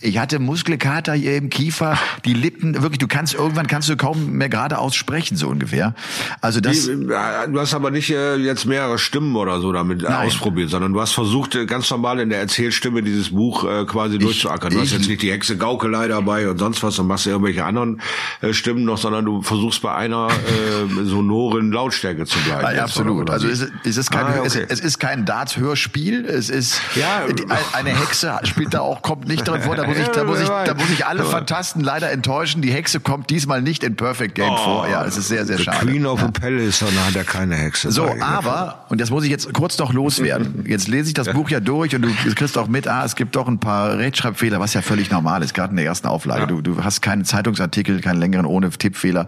Ich 0.02 0.18
hatte 0.18 0.38
Muskelkater 0.38 1.14
hier 1.14 1.36
im 1.36 1.48
Kiefer, 1.48 1.96
die 2.24 2.34
Lippen, 2.34 2.82
wirklich, 2.82 2.98
du 2.98 3.06
kannst 3.06 3.34
irgendwann 3.34 3.66
kannst 3.66 3.88
du 3.88 3.96
kaum 3.96 4.32
mehr 4.32 4.48
geradeaus 4.48 4.94
sprechen, 4.94 5.36
so 5.36 5.48
ungefähr. 5.48 5.94
Also 6.40 6.60
das. 6.60 6.86
Die, 6.86 7.06
du 7.06 7.60
hast 7.60 7.74
aber 7.74 7.90
nicht 7.90 8.10
äh, 8.10 8.36
jetzt 8.36 8.66
mehrere 8.66 8.98
Stimmen 8.98 9.36
oder 9.36 9.60
so 9.60 9.72
damit 9.72 10.02
Nein. 10.02 10.26
ausprobiert, 10.26 10.70
sondern 10.70 10.92
du 10.92 11.00
hast 11.00 11.12
versucht, 11.12 11.54
äh, 11.54 11.66
ganz 11.66 11.90
normal 11.90 12.20
in 12.20 12.30
der 12.30 12.40
Erzählstimme 12.40 13.02
dieses 13.02 13.30
Buch 13.30 13.64
äh, 13.64 13.84
quasi 13.84 14.16
ich, 14.16 14.22
durchzuackern. 14.22 14.70
Du 14.70 14.76
ich, 14.76 14.82
hast 14.82 14.92
jetzt 14.92 15.08
nicht 15.08 15.22
die 15.22 15.30
Hexe 15.30 15.56
Gaukelei 15.56 16.08
dabei 16.08 16.48
und 16.48 16.58
sonst 16.58 16.82
was 16.82 16.98
und 16.98 17.06
machst 17.06 17.26
irgendwelche 17.26 17.64
anderen 17.64 18.00
äh, 18.40 18.52
Stimmen 18.52 18.84
noch, 18.84 18.98
sondern 18.98 19.24
du 19.24 19.42
versuchst 19.42 19.82
bei 19.82 19.94
einer 19.94 20.28
äh, 20.28 21.04
sonoren 21.04 21.70
Lautstärke 21.70 22.26
zu 22.26 22.38
bleiben. 22.40 22.76
Ja, 22.76 22.82
absolut. 22.82 23.30
Also 23.30 23.46
es, 23.48 23.68
es 23.84 23.96
ist 23.96 24.10
kein, 24.10 24.26
ah, 24.26 24.34
okay. 24.40 24.46
es, 24.46 24.56
es, 24.56 24.80
ist 24.80 24.98
kein 24.98 25.24
Darts-Hörspiel. 25.24 26.24
Es 26.24 26.50
ist 26.50 26.80
ja, 26.96 27.26
die, 27.32 27.44
eine 27.72 27.90
Hexe 27.90 28.38
spielt 28.44 28.74
da 28.74 28.80
auch, 28.80 29.02
kommt 29.02 29.28
nicht 29.28 29.46
drin 29.46 29.62
vor. 29.62 29.76
Da 29.76 29.91
muss 29.98 30.08
ich, 30.08 30.08
da 30.08 30.24
muss 30.24 30.40
ich, 30.40 30.48
da 30.48 30.74
muss 30.74 30.90
ich 30.90 31.06
alle 31.06 31.24
Fantasten 31.24 31.82
leider 31.82 32.10
enttäuschen. 32.10 32.62
Die 32.62 32.72
Hexe 32.72 33.00
kommt 33.00 33.30
diesmal 33.30 33.62
nicht 33.62 33.82
in 33.82 33.96
Perfect 33.96 34.34
Game 34.34 34.52
oh, 34.52 34.56
vor. 34.56 34.88
Ja, 34.88 35.04
es 35.04 35.16
ist 35.16 35.28
sehr, 35.28 35.44
sehr 35.44 35.58
schade. 35.58 35.86
Queen 35.86 36.06
of 36.06 36.20
the 36.20 36.28
Palace, 36.28 36.80
dann 36.80 37.06
hat 37.06 37.16
er 37.16 37.24
keine 37.24 37.56
Hexe. 37.56 37.90
So, 37.90 38.08
aber, 38.20 38.84
und 38.88 39.00
das 39.00 39.10
muss 39.10 39.24
ich 39.24 39.30
jetzt 39.30 39.52
kurz 39.52 39.78
noch 39.78 39.92
loswerden. 39.92 40.64
Jetzt 40.68 40.88
lese 40.88 41.08
ich 41.08 41.14
das 41.14 41.28
Buch 41.32 41.50
ja 41.50 41.60
durch 41.60 41.94
und 41.94 42.02
du 42.02 42.34
kriegst 42.34 42.56
auch 42.56 42.68
mit, 42.68 42.86
ah, 42.86 43.04
es 43.04 43.16
gibt 43.16 43.34
doch 43.36 43.48
ein 43.48 43.58
paar 43.58 43.98
Rechtschreibfehler, 43.98 44.60
was 44.60 44.74
ja 44.74 44.82
völlig 44.82 45.10
normal 45.10 45.42
ist, 45.42 45.54
gerade 45.54 45.70
in 45.70 45.76
der 45.76 45.86
ersten 45.86 46.06
Auflage. 46.06 46.42
Ja. 46.42 46.46
Du, 46.46 46.60
du 46.60 46.84
hast 46.84 47.02
keinen 47.02 47.24
Zeitungsartikel, 47.24 48.00
keinen 48.00 48.18
längeren 48.18 48.46
ohne 48.46 48.70
Tippfehler. 48.70 49.26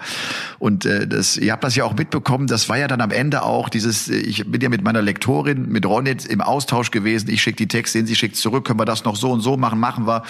Und 0.58 0.84
äh, 0.84 1.06
das, 1.06 1.36
ihr 1.36 1.52
habt 1.52 1.64
das 1.64 1.74
ja 1.74 1.84
auch 1.84 1.94
mitbekommen, 1.94 2.46
das 2.46 2.68
war 2.68 2.78
ja 2.78 2.86
dann 2.86 3.00
am 3.00 3.10
Ende 3.10 3.42
auch 3.42 3.68
dieses, 3.68 4.08
ich 4.08 4.44
bin 4.50 4.60
ja 4.60 4.68
mit 4.68 4.82
meiner 4.82 5.02
Lektorin, 5.02 5.68
mit 5.68 5.84
Ronit 5.84 6.26
im 6.26 6.40
Austausch 6.40 6.90
gewesen. 6.90 7.28
Ich 7.30 7.42
schicke 7.42 7.56
die 7.56 7.68
Texte 7.68 8.04
sie 8.06 8.16
schickt 8.16 8.36
zurück, 8.36 8.64
können 8.64 8.78
wir 8.78 8.84
das 8.84 9.04
noch 9.04 9.16
so 9.16 9.30
und 9.30 9.40
so 9.40 9.56
machen, 9.56 9.78
machen 9.78 10.06
wir. 10.06 10.22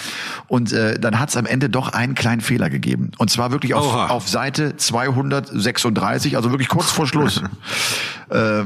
Und 0.47 0.71
äh, 0.71 0.99
dann 0.99 1.19
hat 1.19 1.29
es 1.29 1.37
am 1.37 1.45
Ende 1.45 1.69
doch 1.69 1.89
einen 1.89 2.15
kleinen 2.15 2.41
Fehler 2.41 2.69
gegeben. 2.69 3.11
Und 3.17 3.29
zwar 3.29 3.51
wirklich 3.51 3.73
auf, 3.73 3.93
auf 4.09 4.27
Seite 4.27 4.77
236, 4.77 6.35
also 6.35 6.51
wirklich 6.51 6.69
kurz 6.69 6.91
vor 6.91 7.07
Schluss. 7.07 7.41
äh, 8.29 8.63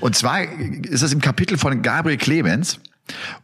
und 0.00 0.16
zwar 0.16 0.42
ist 0.42 1.02
das 1.02 1.12
im 1.12 1.20
Kapitel 1.20 1.58
von 1.58 1.82
Gabriel 1.82 2.18
Clemens. 2.18 2.78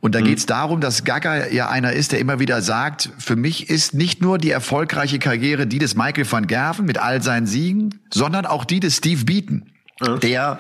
Und 0.01 0.15
da 0.15 0.21
mhm. 0.21 0.25
geht 0.25 0.39
es 0.39 0.47
darum, 0.47 0.81
dass 0.81 1.05
Gaga 1.05 1.49
ja 1.49 1.69
einer 1.69 1.93
ist, 1.93 2.13
der 2.13 2.21
immer 2.21 2.39
wieder 2.39 2.63
sagt, 2.63 3.11
für 3.19 3.37
mich 3.37 3.69
ist 3.69 3.95
nicht 3.95 4.23
nur 4.23 4.39
die 4.39 4.51
erfolgreiche 4.51 5.19
Karriere 5.19 5.67
die 5.67 5.79
des 5.79 5.97
Michael 5.97 6.31
van 6.31 6.47
Gerven 6.47 6.87
mit 6.87 6.99
all 6.99 7.23
seinen 7.23 7.47
Siegen, 7.47 8.01
sondern 8.11 8.47
auch 8.47 8.65
die 8.65 8.81
des 8.81 8.97
Steve 8.97 9.25
Beaton, 9.25 9.71
mhm. 10.01 10.21
der 10.21 10.59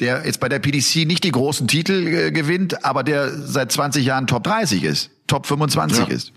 der 0.00 0.24
jetzt 0.24 0.40
bei 0.40 0.48
der 0.48 0.58
PDC 0.58 1.06
nicht 1.06 1.24
die 1.24 1.30
großen 1.30 1.68
Titel 1.68 2.06
äh, 2.06 2.32
gewinnt, 2.32 2.84
aber 2.84 3.04
der 3.04 3.30
seit 3.30 3.70
20 3.70 4.04
Jahren 4.04 4.26
Top 4.26 4.44
30 4.44 4.82
ist, 4.82 5.10
Top 5.30 5.46
25 5.46 5.98
ja. 5.98 6.14
ist. 6.14 6.32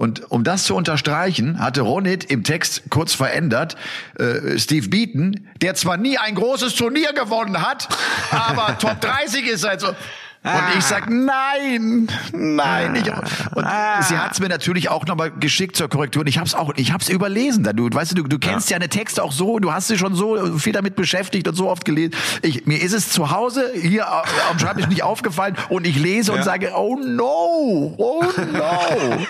Und 0.00 0.30
um 0.30 0.44
das 0.44 0.64
zu 0.64 0.74
unterstreichen, 0.74 1.60
hatte 1.60 1.82
Ronit 1.82 2.24
im 2.24 2.42
Text 2.42 2.84
kurz 2.88 3.12
verändert, 3.12 3.76
äh, 4.18 4.58
Steve 4.58 4.88
Beaton, 4.88 5.46
der 5.60 5.74
zwar 5.74 5.98
nie 5.98 6.16
ein 6.16 6.34
großes 6.34 6.74
Turnier 6.74 7.12
gewonnen 7.12 7.60
hat, 7.60 7.86
aber 8.30 8.78
Top 8.78 9.02
30 9.02 9.46
ist 9.46 9.68
halt 9.68 9.82
so. 9.82 9.94
Und 10.42 10.78
ich 10.78 10.84
sag 10.84 11.10
nein, 11.10 12.08
nein. 12.32 12.94
Ich, 12.94 13.06
und 13.54 13.64
Ah. 13.66 14.00
sie 14.02 14.16
hat's 14.16 14.40
mir 14.40 14.48
natürlich 14.48 14.88
auch 14.88 15.04
nochmal 15.04 15.30
geschickt 15.32 15.76
zur 15.76 15.88
Korrektur. 15.90 16.20
Und 16.22 16.28
ich 16.28 16.38
hab's 16.38 16.54
auch, 16.54 16.72
ich 16.76 16.92
hab's 16.94 17.10
überlesen. 17.10 17.62
Du, 17.76 17.90
weißt 17.92 18.12
du, 18.12 18.22
du, 18.22 18.22
du 18.22 18.38
kennst 18.38 18.70
ja. 18.70 18.78
deine 18.78 18.88
Texte 18.88 19.22
auch 19.22 19.32
so, 19.32 19.58
du 19.58 19.70
hast 19.70 19.90
dich 19.90 19.98
schon 20.00 20.14
so 20.14 20.56
viel 20.58 20.72
damit 20.72 20.96
beschäftigt 20.96 21.46
und 21.46 21.56
so 21.56 21.68
oft 21.68 21.84
gelesen. 21.84 22.14
Ich, 22.40 22.64
mir 22.64 22.80
ist 22.80 22.94
es 22.94 23.10
zu 23.10 23.30
Hause 23.30 23.70
hier 23.74 24.06
am 24.10 24.58
Schreibtisch 24.58 24.86
nicht 24.86 25.02
aufgefallen 25.02 25.56
und 25.68 25.86
ich 25.86 25.96
lese 25.98 26.32
und 26.32 26.38
Ja. 26.38 26.44
sage, 26.44 26.70
oh 26.74 26.96
no, 26.96 27.94
oh 27.98 28.24
no. 28.54 29.18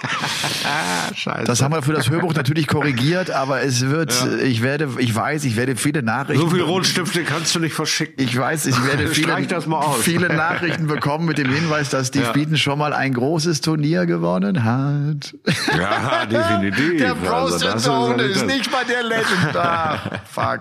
Ah, 0.64 1.12
scheiße. 1.14 1.44
Das 1.44 1.61
haben 1.62 1.72
wir 1.74 1.82
für 1.82 1.92
das 1.92 2.08
Hörbuch 2.11 2.34
natürlich 2.34 2.66
korrigiert, 2.68 3.30
aber 3.30 3.62
es 3.62 3.80
wird, 3.88 4.14
ich 4.44 4.62
werde, 4.62 4.88
ich 4.98 5.12
weiß, 5.14 5.44
ich 5.44 5.56
werde 5.56 5.74
viele 5.74 6.02
Nachrichten. 6.02 6.40
so 6.42 6.50
viel 6.50 6.62
Rotstifte 6.62 7.24
kannst 7.24 7.54
du 7.54 7.58
nicht 7.61 7.74
verschicken. 7.74 8.14
Ich 8.24 8.38
weiß, 8.38 8.66
ich 8.66 8.84
werde 8.86 9.08
viele, 9.12 9.28
Streich 9.28 9.46
das 9.48 9.66
mal 9.66 9.78
aus. 9.78 10.02
viele 10.02 10.28
Nachrichten 10.28 10.86
bekommen 10.86 10.99
mit 11.26 11.38
dem 11.38 11.53
Hinweis, 11.53 11.90
dass 11.90 12.09
Steve 12.09 12.26
Ja. 12.26 12.32
Beaton 12.32 12.57
schon 12.57 12.78
mal 12.78 12.92
ein 12.92 13.12
großes 13.14 13.61
Turnier 13.61 14.07
gewonnen 14.07 14.64
hat. 14.64 15.34
Ja, 15.78 16.26
definitiv. 16.26 16.98
Der 16.98 17.14
Also, 17.14 17.24
Bros 17.24 17.59
das 17.59 17.82
Zone 17.82 18.22
ja 18.22 18.28
ist 18.28 18.46
nicht 18.46 18.70
mal 18.70 18.84
der 18.84 19.03
Legend. 19.03 19.57
Ah, 19.57 19.98
fuck. 20.30 20.61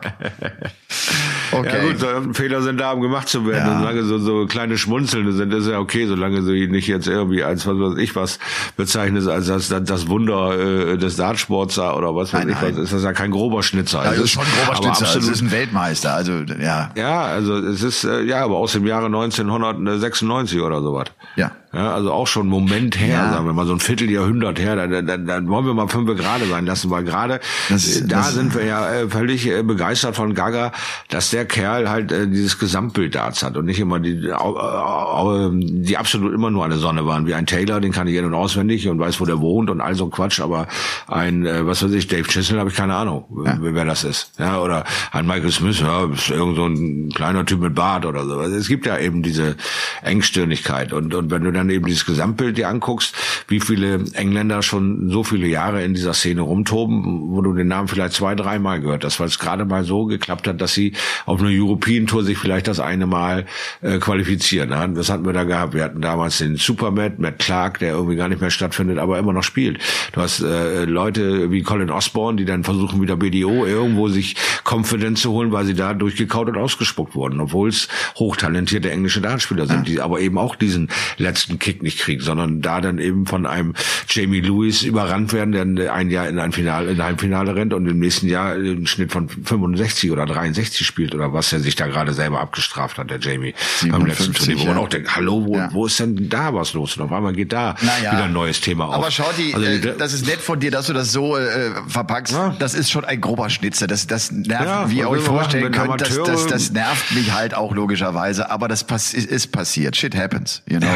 Okay. 1.51 1.67
Ja 1.77 1.83
gut, 1.83 1.99
so 1.99 2.33
Fehler 2.33 2.61
sind 2.61 2.79
da, 2.79 2.91
um 2.91 3.01
gemacht 3.01 3.27
zu 3.27 3.45
werden. 3.47 3.65
Ja. 3.67 3.73
Und 3.73 3.79
solange 3.79 4.03
so, 4.03 4.19
so 4.19 4.45
kleine 4.45 4.77
Schmunzelnde 4.77 5.33
sind, 5.33 5.51
ist 5.53 5.67
ja 5.67 5.79
okay, 5.79 6.05
solange 6.05 6.43
sie 6.43 6.67
nicht 6.67 6.87
jetzt 6.87 7.07
irgendwie 7.07 7.43
als 7.43 7.65
was 7.65 7.75
weiß 7.75 7.97
ich 7.97 8.15
was 8.15 8.37
bezeichnet 8.77 9.27
als 9.27 9.47
das, 9.47 9.69
das, 9.69 10.07
Wunder 10.07 10.57
äh, 10.93 10.97
des 10.97 11.15
Dartsports 11.15 11.75
da 11.75 11.93
oder 11.95 12.15
was 12.15 12.33
weiß 12.33 12.41
Nein, 12.45 12.49
ich 12.49 12.55
was, 12.61 12.73
nein. 12.73 12.83
ist 12.83 12.93
das 12.93 13.03
ja 13.03 13.13
kein 13.13 13.31
grober 13.31 13.63
Schnitzer. 13.63 14.03
Ja, 14.03 14.11
das 14.11 14.19
ist 14.19 14.31
schon 14.31 14.43
ein 14.43 14.49
grober 14.63 14.75
Schnitzer. 14.77 14.89
Also, 15.05 15.05
absolut- 15.05 15.23
es 15.23 15.35
ist 15.37 15.41
ein 15.41 15.51
Weltmeister. 15.51 16.13
Also, 16.13 16.31
ja. 16.61 16.91
ja, 16.95 17.21
also 17.21 17.57
es 17.57 17.81
ist 17.81 18.03
äh, 18.03 18.21
ja, 18.23 18.43
aber 18.43 18.57
aus 18.57 18.73
dem 18.73 18.85
Jahre 18.85 19.07
1996 19.07 20.21
oder 20.61 20.81
sowas. 20.81 21.07
Ja. 21.35 21.51
Ja, 21.71 21.93
also 21.93 22.11
auch 22.11 22.25
schon 22.25 22.43
einen 22.43 22.49
Moment 22.49 22.99
her, 22.99 23.09
Ja. 23.09 23.31
sagen 23.33 23.45
wir 23.45 23.53
mal, 23.53 23.67
so 23.67 23.73
ein 23.73 23.79
Vierteljahrhundert 23.79 24.59
her, 24.59 24.75
dann, 24.75 25.05
dann, 25.05 25.25
dann 25.27 25.47
wollen 25.49 25.65
wir 25.67 25.73
mal 25.75 25.87
fünf 25.87 26.07
gerade 26.17 26.45
sein 26.47 26.65
lassen, 26.65 26.89
weil 26.89 27.03
gerade 27.03 27.39
Das- 27.69 27.97
äh, 28.01 28.07
da 28.07 28.17
das- 28.17 28.33
sind 28.33 28.55
wir 28.55 28.65
ja 28.65 28.91
äh, 28.91 29.07
völlig 29.07 29.45
äh, 29.47 29.61
begeistert 29.61 30.15
von 30.15 30.33
Gaga, 30.33 30.71
dass 31.09 31.29
der 31.29 31.45
Kerl 31.45 31.87
halt 31.89 32.09
dieses 32.11 32.57
Gesamtbild 32.57 33.13
Darts 33.13 33.43
hat 33.43 33.55
und 33.55 33.65
nicht 33.65 33.79
immer 33.79 33.99
die, 33.99 34.31
au- 34.33 35.51
die 35.53 35.95
absolut 35.97 36.33
immer 36.33 36.49
nur 36.49 36.65
eine 36.65 36.77
Sonne 36.77 37.05
waren, 37.05 37.27
wie 37.27 37.35
ein 37.35 37.45
Taylor, 37.45 37.79
den 37.79 37.91
kann 37.91 38.07
ich 38.07 38.15
in- 38.15 38.25
und 38.25 38.33
auswendig 38.33 38.87
und 38.89 38.97
weiß, 38.99 39.19
wo 39.21 39.25
der 39.25 39.39
wohnt 39.39 39.69
und 39.69 39.79
all 39.79 39.93
so 39.93 40.07
Quatsch, 40.07 40.39
aber 40.41 40.67
ein, 41.07 41.45
was 41.67 41.83
weiß 41.83 41.91
ich, 41.91 42.07
Dave 42.07 42.23
Chisel 42.27 42.57
habe 42.59 42.71
ich 42.71 42.75
keine 42.75 42.95
Ahnung, 42.95 43.25
wer 43.29 43.59
wer 43.61 43.85
das 43.85 44.03
ist. 44.03 44.31
Ja, 44.39 44.59
oder 44.59 44.85
ein 45.11 45.27
Michael 45.27 45.51
Smith, 45.51 45.79
ja, 45.81 46.05
ist 46.05 46.31
irgend 46.31 46.55
so 46.55 46.65
ein 46.65 47.09
kleiner 47.13 47.45
Typ 47.45 47.59
mit 47.61 47.75
Bart 47.75 48.05
oder 48.07 48.25
so. 48.25 48.39
Also 48.39 48.55
es 48.55 48.67
gibt 48.67 48.87
ja 48.87 48.97
eben 48.97 49.21
diese 49.21 49.55
Engstirnigkeit 50.01 50.93
und, 50.93 51.13
und 51.13 51.29
wenn 51.29 51.43
du 51.43 51.51
dann 51.59 51.69
eben 51.69 51.85
dieses 51.85 52.05
Gesamtbild 52.05 52.57
dir 52.57 52.69
anguckst, 52.69 53.13
wie 53.47 53.59
viele 53.59 54.03
Engländer 54.13 54.61
schon 54.61 55.09
so 55.09 55.23
viele 55.23 55.47
Jahre 55.47 55.83
in 55.83 55.93
dieser 55.93 56.13
Szene 56.13 56.41
rumtoben, 56.41 57.31
wo 57.31 57.41
du 57.41 57.53
den 57.53 57.67
Namen 57.67 57.87
vielleicht 57.87 58.13
zwei, 58.13 58.35
dreimal 58.35 58.81
gehört 58.81 59.03
hast, 59.03 59.19
weil 59.19 59.27
es 59.27 59.39
gerade 59.39 59.65
mal 59.65 59.83
so 59.83 60.05
geklappt 60.05 60.47
hat, 60.47 60.61
dass 60.61 60.73
sie 60.73 60.93
auf 61.25 61.39
einer 61.39 61.49
European 61.51 62.07
Tour 62.07 62.23
sich 62.23 62.37
vielleicht 62.37 62.67
das 62.67 62.79
eine 62.79 63.07
Mal 63.07 63.45
äh, 63.81 63.99
qualifizieren. 63.99 64.69
Ja, 64.71 64.87
das 64.87 65.09
hatten 65.09 65.25
wir 65.25 65.33
da 65.33 65.43
gehabt. 65.43 65.73
Wir 65.73 65.83
hatten 65.83 66.01
damals 66.01 66.37
den 66.37 66.55
Supermat, 66.55 67.19
Matt 67.19 67.39
Clark, 67.39 67.79
der 67.79 67.91
irgendwie 67.91 68.15
gar 68.15 68.29
nicht 68.29 68.41
mehr 68.41 68.51
stattfindet, 68.51 68.97
aber 68.97 69.19
immer 69.19 69.33
noch 69.33 69.43
spielt. 69.43 69.79
Du 70.13 70.21
hast 70.21 70.41
äh, 70.41 70.85
Leute 70.85 71.51
wie 71.51 71.61
Colin 71.61 71.89
Osborne, 71.89 72.37
die 72.37 72.45
dann 72.45 72.63
versuchen 72.63 73.01
wieder 73.01 73.17
BDO 73.17 73.65
irgendwo 73.65 74.07
sich 74.07 74.35
Confidence 74.63 75.21
zu 75.21 75.31
holen, 75.31 75.51
weil 75.51 75.65
sie 75.65 75.73
da 75.73 75.93
durchgekaut 75.93 76.47
und 76.47 76.57
ausgespuckt 76.57 77.15
wurden, 77.15 77.39
obwohl 77.41 77.69
es 77.69 77.87
hochtalentierte 78.15 78.91
englische 78.91 79.21
Dartspieler 79.21 79.67
sind, 79.67 79.87
die 79.87 79.99
aber 79.99 80.19
eben 80.19 80.37
auch 80.37 80.55
diesen 80.55 80.89
letzten 81.17 81.48
Kick 81.57 81.81
nicht 81.81 81.99
kriegen, 81.99 82.21
sondern 82.21 82.61
da 82.61 82.81
dann 82.81 82.99
eben 82.99 83.25
von 83.25 83.45
einem 83.45 83.73
Jamie 84.07 84.41
Lewis 84.41 84.83
überrannt 84.83 85.33
werden, 85.33 85.75
der 85.75 85.93
ein 85.93 86.09
Jahr 86.11 86.27
in 86.27 86.37
ein 86.37 86.51
Finale, 86.51 86.91
in 86.91 87.01
ein 87.01 87.17
Finale 87.17 87.55
rennt 87.55 87.73
und 87.73 87.87
im 87.87 87.97
nächsten 87.99 88.27
Jahr 88.27 88.53
einen 88.53 88.85
Schnitt 88.85 89.11
von 89.11 89.27
65 89.29 90.11
oder 90.11 90.25
63 90.25 90.85
spielt 90.85 91.15
oder 91.15 91.33
was 91.33 91.51
er 91.53 91.59
sich 91.59 91.75
da 91.75 91.87
gerade 91.87 92.13
selber 92.13 92.41
abgestraft 92.41 92.97
hat, 92.97 93.09
der 93.09 93.19
Jamie 93.19 93.53
beim 93.89 94.05
letzten 94.05 94.33
57, 94.33 94.37
Turnier, 94.45 94.59
wo 94.61 94.65
man 94.67 94.75
ja. 94.77 94.83
auch 94.83 94.89
denkt, 94.89 95.15
hallo, 95.15 95.45
wo, 95.45 95.55
Ja. 95.55 95.69
wo 95.71 95.85
ist 95.85 95.99
denn 95.99 96.29
da 96.29 96.53
was 96.53 96.73
los? 96.73 96.97
Und 96.97 97.03
auf 97.03 97.11
einmal 97.11 97.33
geht 97.33 97.53
da 97.53 97.75
Naja. 97.81 98.11
wieder 98.11 98.23
ein 98.25 98.33
neues 98.33 98.61
Thema 98.61 98.85
auf. 98.89 98.95
Aber 98.95 99.11
Schauti, 99.11 99.53
Also, 99.53 99.65
äh, 99.65 99.95
das 99.97 100.13
ist 100.13 100.27
nett 100.27 100.39
von 100.41 100.59
dir, 100.59 100.71
dass 100.71 100.87
du 100.87 100.93
das 100.93 101.11
so 101.11 101.37
äh, 101.37 101.71
verpackst. 101.87 102.33
Ja. 102.33 102.55
Das 102.59 102.73
ist 102.73 102.91
schon 102.91 103.05
ein 103.05 103.21
grober 103.21 103.49
Schnitzer. 103.49 103.87
Das, 103.87 104.05
das 104.07 104.31
nervt, 104.31 104.89
wie 104.91 104.97
ihr 104.97 105.05
was 105.05 105.11
euch 105.11 105.21
machen, 105.21 105.35
vorstellen 105.35 105.71
könnt, 105.71 106.01
das, 106.01 106.19
das, 106.23 106.47
das 106.47 106.71
nervt 106.71 107.11
mich 107.13 107.33
halt 107.33 107.53
auch 107.53 107.73
logischerweise. 107.73 108.49
Aber 108.51 108.67
das 108.67 108.83
pass 108.83 109.13
ist, 109.13 109.25
ist 109.29 109.51
passiert. 109.51 109.95
Shit 109.95 110.15
happens, 110.15 110.61
you 110.67 110.79
know. 110.79 110.89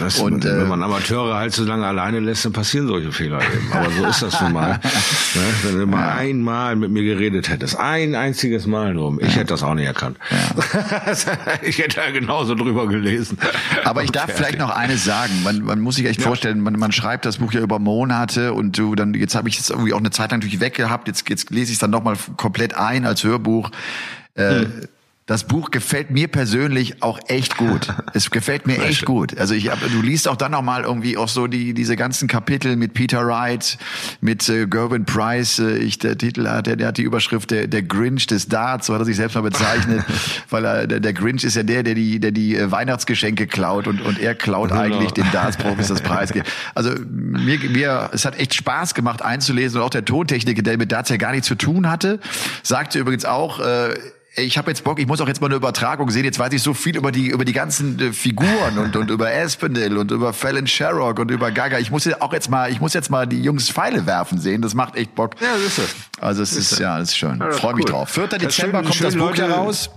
Das, 0.00 0.18
Und 0.18 0.44
wenn 0.44 0.60
äh, 0.60 0.64
man 0.64 0.82
Amateure 0.82 1.36
halt 1.36 1.52
so 1.52 1.64
lange 1.64 1.86
alleine 1.86 2.20
lässt, 2.20 2.44
dann 2.44 2.52
passieren 2.52 2.86
solche 2.86 3.12
Fehler 3.12 3.40
eben. 3.40 3.72
Aber 3.72 3.90
so 3.90 4.04
ist 4.06 4.22
das 4.22 4.40
nun 4.40 4.52
mal. 4.52 4.70
ne? 5.34 5.42
Wenn 5.62 5.78
du 5.78 5.86
mal 5.86 6.12
einmal 6.12 6.76
mit 6.76 6.90
mir 6.90 7.02
geredet 7.02 7.48
hättest, 7.48 7.78
ein 7.78 8.14
einziges 8.14 8.66
Mal 8.66 8.94
nur, 8.94 9.20
ich 9.22 9.36
hätte 9.36 9.46
das 9.46 9.62
auch 9.62 9.74
nicht 9.74 9.86
erkannt. 9.86 10.18
ich 11.62 11.78
hätte 11.78 11.96
da 11.96 12.10
genauso 12.10 12.54
drüber 12.54 12.86
gelesen. 12.88 13.38
Aber 13.84 14.02
ich 14.02 14.10
darf 14.10 14.30
vielleicht 14.32 14.58
noch 14.58 14.70
eines 14.70 15.04
sagen. 15.04 15.42
Man, 15.44 15.62
man 15.62 15.80
muss 15.80 15.96
sich 15.96 16.06
echt 16.06 16.22
vorstellen, 16.22 16.60
man, 16.60 16.78
man 16.78 16.92
schreibt 16.92 17.24
das 17.24 17.38
Buch 17.38 17.52
ja 17.52 17.60
über 17.60 17.78
Monate 17.78 18.52
und 18.52 18.78
du 18.78 18.94
dann 18.94 19.14
jetzt 19.14 19.34
habe 19.34 19.48
ich 19.48 19.58
es 19.58 19.70
irgendwie 19.70 19.92
auch 19.92 19.98
eine 19.98 20.10
Zeit 20.10 20.30
lang 20.30 20.40
natürlich 20.40 20.60
weggehabt. 20.60 21.08
Jetzt 21.08 21.28
jetzt 21.28 21.50
lese 21.50 21.70
ich 21.70 21.76
es 21.76 21.78
dann 21.78 21.90
noch 21.90 22.02
mal 22.02 22.16
komplett 22.36 22.74
ein 22.74 23.06
als 23.06 23.24
Hörbuch. 23.24 23.70
Äh, 24.34 24.60
Hm. 24.60 24.88
Das 25.28 25.42
Buch 25.42 25.72
gefällt 25.72 26.12
mir 26.12 26.28
persönlich 26.28 27.02
auch 27.02 27.18
echt 27.26 27.56
gut. 27.56 27.92
Es 28.14 28.30
gefällt 28.30 28.66
mir 28.66 28.80
echt 28.82 29.04
gut. 29.04 29.36
Also 29.36 29.52
ich, 29.54 29.68
hab- 29.70 29.80
du 29.80 30.00
liest 30.00 30.28
auch 30.28 30.36
dann 30.36 30.52
noch 30.52 30.62
mal 30.62 30.84
irgendwie 30.84 31.16
auch 31.18 31.28
so 31.28 31.48
die 31.48 31.74
diese 31.74 31.96
ganzen 31.96 32.28
Kapitel 32.28 32.76
mit 32.76 32.94
Peter 32.94 33.26
Wright, 33.26 33.76
mit 34.20 34.48
äh, 34.48 34.66
Gervin 34.66 35.04
Price. 35.04 35.58
Äh, 35.58 35.78
ich 35.78 35.98
der 35.98 36.16
Titel 36.16 36.46
hat, 36.48 36.66
der, 36.68 36.76
der 36.76 36.86
hat 36.88 36.96
die 36.98 37.02
Überschrift 37.02 37.50
der, 37.50 37.66
der 37.66 37.82
Grinch 37.82 38.26
des 38.28 38.46
Darts, 38.48 38.86
so 38.86 38.94
hat 38.94 39.00
er 39.02 39.04
sich 39.04 39.16
selbst 39.16 39.34
mal 39.34 39.40
bezeichnet, 39.42 40.04
weil 40.50 40.64
er, 40.64 40.86
der, 40.86 41.00
der 41.00 41.12
Grinch 41.12 41.42
ist 41.44 41.56
ja 41.56 41.64
der, 41.64 41.82
der 41.82 41.94
die 41.94 42.20
der 42.20 42.30
die 42.30 42.56
äh, 42.56 42.70
Weihnachtsgeschenke 42.70 43.48
klaut 43.48 43.88
und 43.88 44.00
und 44.00 44.18
er 44.20 44.34
klaut 44.36 44.70
Genau. 44.70 44.80
eigentlich 44.80 45.10
den 45.12 45.30
Darts-Profis 45.32 45.88
das 45.88 46.00
Preisgeld. 46.02 46.46
Also 46.74 46.90
mir, 47.10 47.58
mir 47.58 48.10
es 48.12 48.24
hat 48.24 48.38
echt 48.38 48.54
Spaß 48.54 48.94
gemacht 48.94 49.22
einzulesen 49.22 49.80
und 49.80 49.86
auch 49.86 49.90
der 49.90 50.04
Tontechniker, 50.04 50.62
der 50.62 50.78
mit 50.78 50.92
Darts 50.92 51.10
ja 51.10 51.16
gar 51.16 51.32
nichts 51.32 51.48
zu 51.48 51.56
tun 51.56 51.90
hatte, 51.90 52.20
sagte 52.62 52.98
übrigens 53.00 53.24
auch 53.24 53.58
äh, 53.60 53.94
ich 54.36 54.58
habe 54.58 54.70
jetzt 54.70 54.84
Bock, 54.84 54.98
ich 54.98 55.06
muss 55.06 55.20
auch 55.20 55.28
jetzt 55.28 55.40
mal 55.40 55.46
eine 55.46 55.56
Übertragung 55.56 56.10
sehen. 56.10 56.24
Jetzt 56.24 56.38
weiß 56.38 56.52
ich 56.52 56.62
so 56.62 56.74
viel 56.74 56.96
über 56.96 57.10
die 57.12 57.28
über 57.28 57.44
die 57.44 57.52
ganzen 57.52 57.98
äh, 57.98 58.12
Figuren 58.12 58.78
und 58.78 58.94
und 58.96 59.10
über 59.10 59.28
Aspinall 59.28 59.96
und 59.98 60.10
über 60.10 60.32
Fallon 60.32 60.66
Sherrock 60.66 61.18
und 61.18 61.30
über 61.30 61.50
Gaga. 61.50 61.78
Ich 61.78 61.90
muss 61.90 62.04
ja 62.04 62.20
auch 62.20 62.32
jetzt 62.32 62.50
mal, 62.50 62.70
ich 62.70 62.80
muss 62.80 62.92
jetzt 62.94 63.10
mal 63.10 63.26
die 63.26 63.42
Jungs 63.42 63.70
Pfeile 63.70 64.06
werfen 64.06 64.38
sehen. 64.38 64.62
Das 64.62 64.74
macht 64.74 64.96
echt 64.96 65.14
Bock. 65.14 65.34
Ja, 65.40 65.48
das 65.54 65.62
ist 65.62 65.78
es. 65.78 65.94
Also 66.20 66.42
es 66.42 66.52
ist 66.52 66.78
ja, 66.78 66.98
das 66.98 67.08
ist 67.10 67.16
schön. 67.16 67.40
ist 67.40 67.60
Freue 67.60 67.74
mich 67.74 67.84
cool. 67.86 67.92
drauf. 67.92 68.10
4. 68.10 68.26
Das 68.26 68.42
ist 68.42 68.58
Dezember 68.58 68.78
schön- 68.78 68.88
kommt 68.88 69.04
das 69.04 69.16
Buch 69.16 69.36
heraus. 69.36 69.90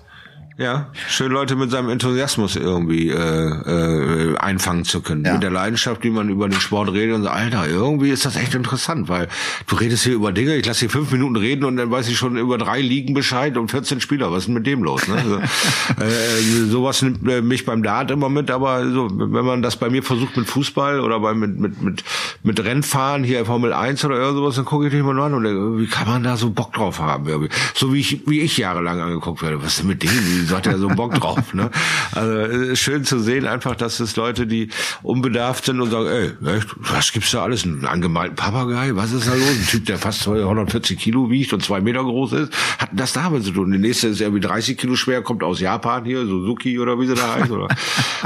Ja, 0.60 0.90
schön 1.08 1.32
Leute 1.32 1.56
mit 1.56 1.72
seinem 1.72 1.88
Enthusiasmus 1.88 2.58
irgendwie 2.58 3.08
äh, 3.08 3.14
äh, 3.16 4.38
einfangen 4.40 4.84
zu 4.84 5.00
können. 5.00 5.24
Ja. 5.24 5.32
Mit 5.32 5.44
der 5.44 5.52
Leidenschaft, 5.52 6.04
wie 6.04 6.10
man 6.10 6.28
über 6.28 6.50
den 6.50 6.60
Sport 6.60 6.92
redet 6.92 7.16
und 7.16 7.24
so, 7.24 7.30
Alter, 7.30 7.66
irgendwie 7.70 8.10
ist 8.10 8.26
das 8.26 8.36
echt 8.36 8.54
interessant, 8.56 9.08
weil 9.08 9.30
du 9.68 9.78
redest 9.78 10.04
hier 10.04 10.16
über 10.16 10.34
Dinge, 10.34 10.58
ich 10.58 10.66
lasse 10.66 10.82
hier 10.82 10.90
fünf 10.90 11.14
Minuten 11.14 11.38
reden 11.38 11.64
und 11.64 11.78
dann 11.78 11.90
weiß 11.90 12.10
ich 12.10 12.18
schon 12.18 12.36
über 12.36 12.58
drei 12.58 12.82
Ligen 12.82 13.14
Bescheid 13.14 13.56
und 13.56 13.72
14 13.72 14.02
Spieler. 14.02 14.34
Was 14.34 14.40
ist 14.40 14.46
denn 14.48 14.56
mit 14.56 14.68
dem 14.68 14.84
los? 14.84 15.08
Ne? 15.08 15.16
Also, 15.16 15.38
äh, 16.04 16.66
sowas 16.70 17.02
nimmt 17.04 17.26
äh, 17.30 17.42
mich 17.42 17.64
beim 17.64 17.82
Dart 17.82 18.12
immer 18.12 18.28
mit, 18.28 18.52
aber 18.52 18.86
so, 18.86 19.08
wenn 19.10 19.46
man 19.46 19.62
das 19.62 19.78
bei 19.78 19.90
mir 19.90 20.04
versucht 20.04 20.36
mit 20.36 20.46
Fußball 20.46 21.00
oder 21.00 21.22
bei 21.22 21.34
mit, 21.36 21.58
mit, 21.58 21.82
mit, 21.82 22.04
mit 22.44 22.62
Rennfahren, 22.62 23.24
hier 23.24 23.46
Formel 23.46 23.72
1 23.72 24.04
oder 24.04 24.18
irgend 24.18 24.36
sowas, 24.36 24.56
dann 24.56 24.66
gucke 24.66 24.88
ich 24.88 24.92
dich 24.92 25.04
mal 25.04 25.18
an 25.22 25.36
und 25.36 25.44
denke, 25.44 25.80
wie 25.80 25.88
kann 25.88 26.06
man 26.06 26.22
da 26.22 26.36
so 26.36 26.50
Bock 26.50 26.74
drauf 26.74 27.00
haben? 27.00 27.30
Irgendwie? 27.30 27.50
So 27.74 27.94
wie 27.94 28.02
ich, 28.02 28.28
wie 28.28 28.42
ich 28.42 28.58
jahrelang 28.58 29.00
angeguckt 29.00 29.42
werde. 29.42 29.64
Was 29.64 29.76
ist 29.76 29.80
denn 29.80 29.88
mit 29.88 30.04
dem? 30.04 30.49
Wie 30.50 30.56
hat 30.56 30.68
er 30.68 30.78
so 30.78 30.88
Bock 30.88 31.14
drauf? 31.16 31.54
Ne? 31.54 31.70
Also 32.14 32.32
ist 32.34 32.80
schön 32.80 33.04
zu 33.04 33.20
sehen, 33.20 33.46
einfach, 33.46 33.76
dass 33.76 34.00
es 34.00 34.16
Leute, 34.16 34.48
die 34.48 34.70
unbedarft 35.02 35.66
sind 35.66 35.82
und 35.82 35.92
sagen, 35.92 36.08
ey, 36.08 36.56
echt, 36.58 36.68
was 36.78 37.12
gibt's 37.12 37.32
da 37.32 37.44
alles? 37.44 37.64
Einen 37.66 37.86
angemalten 37.86 38.36
Papagei? 38.36 38.96
Was 38.96 39.12
ist 39.12 39.28
da 39.28 39.34
los? 39.34 39.50
Ein 39.50 39.68
Typ, 39.68 39.86
der 39.86 39.98
fast 39.98 40.22
240 40.22 40.98
Kilo 40.98 41.30
wiegt 41.30 41.54
und 41.54 41.64
zwei 41.64 41.82
Meter 41.82 42.04
groß 42.04 42.34
ist, 42.34 42.54
hat 42.78 42.90
das 42.94 43.14
damit 43.14 43.44
zu 43.44 43.52
tun. 43.52 43.72
Der 43.72 43.80
nächste 43.80 44.08
ist 44.08 44.22
irgendwie 44.22 44.42
30 44.42 44.78
Kilo 44.78 44.96
schwer, 44.96 45.22
kommt 45.22 45.44
aus 45.44 45.60
Japan 45.60 46.06
hier, 46.06 46.26
Suzuki 46.26 46.80
oder 46.80 47.00
wie 47.00 47.08
sie 47.08 47.16
da 47.16 47.36
heißt. 47.36 47.52
Oder 47.52 47.68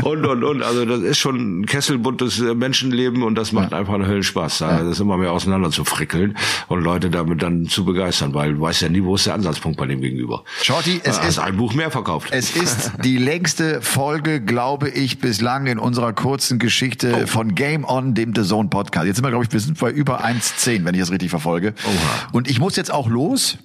und, 0.03 0.25
und, 0.25 0.43
und. 0.43 0.63
Also 0.63 0.85
das 0.85 1.01
ist 1.01 1.17
schon 1.17 1.61
ein 1.61 1.65
kesselbuntes 1.65 2.39
Menschenleben 2.39 3.23
und 3.23 3.35
das 3.35 3.51
macht 3.51 3.73
einfach 3.73 3.93
einen 3.93 4.07
Höllenspaß. 4.07 4.59
Da 4.59 4.83
das 4.83 4.99
immer 4.99 5.17
mehr 5.17 5.31
auseinander 5.31 5.71
zu 5.71 5.83
frickeln 5.83 6.37
und 6.67 6.83
Leute 6.83 7.09
damit 7.09 7.41
dann 7.41 7.65
zu 7.67 7.85
begeistern, 7.85 8.33
weil 8.33 8.53
du 8.55 8.61
weißt 8.61 8.81
ja 8.81 8.89
nie, 8.89 9.03
wo 9.03 9.15
ist 9.15 9.25
der 9.25 9.33
Ansatzpunkt 9.33 9.77
bei 9.77 9.85
dem 9.85 10.01
Gegenüber. 10.01 10.43
Shorty, 10.61 11.01
es 11.03 11.17
ist 11.19 11.39
ein 11.39 11.57
Buch 11.57 11.73
mehr 11.73 11.91
verkauft. 11.91 12.12
Es 12.31 12.55
ist 12.55 12.91
die 13.03 13.17
längste 13.17 13.81
Folge, 13.81 14.41
glaube 14.41 14.89
ich, 14.89 15.19
bislang 15.19 15.67
in 15.67 15.79
unserer 15.79 16.13
kurzen 16.13 16.59
Geschichte 16.59 17.21
Oh. 17.23 17.27
von 17.27 17.55
Game 17.55 17.83
On, 17.85 18.13
dem 18.13 18.33
The 18.35 18.43
Zone 18.43 18.69
Podcast. 18.69 19.05
Jetzt 19.07 19.17
sind 19.17 19.25
wir, 19.25 19.29
glaube 19.29 19.45
ich, 19.45 19.51
wir 19.51 19.59
sind 19.59 19.79
bei 19.79 19.91
über 19.91 20.23
1,10, 20.23 20.85
wenn 20.85 20.93
ich 20.93 20.99
das 21.01 21.11
richtig 21.11 21.29
verfolge. 21.29 21.73
Oha. 21.85 22.29
Und 22.31 22.49
ich 22.49 22.59
muss 22.59 22.75
jetzt 22.75 22.91
auch 22.91 23.09
los. 23.09 23.57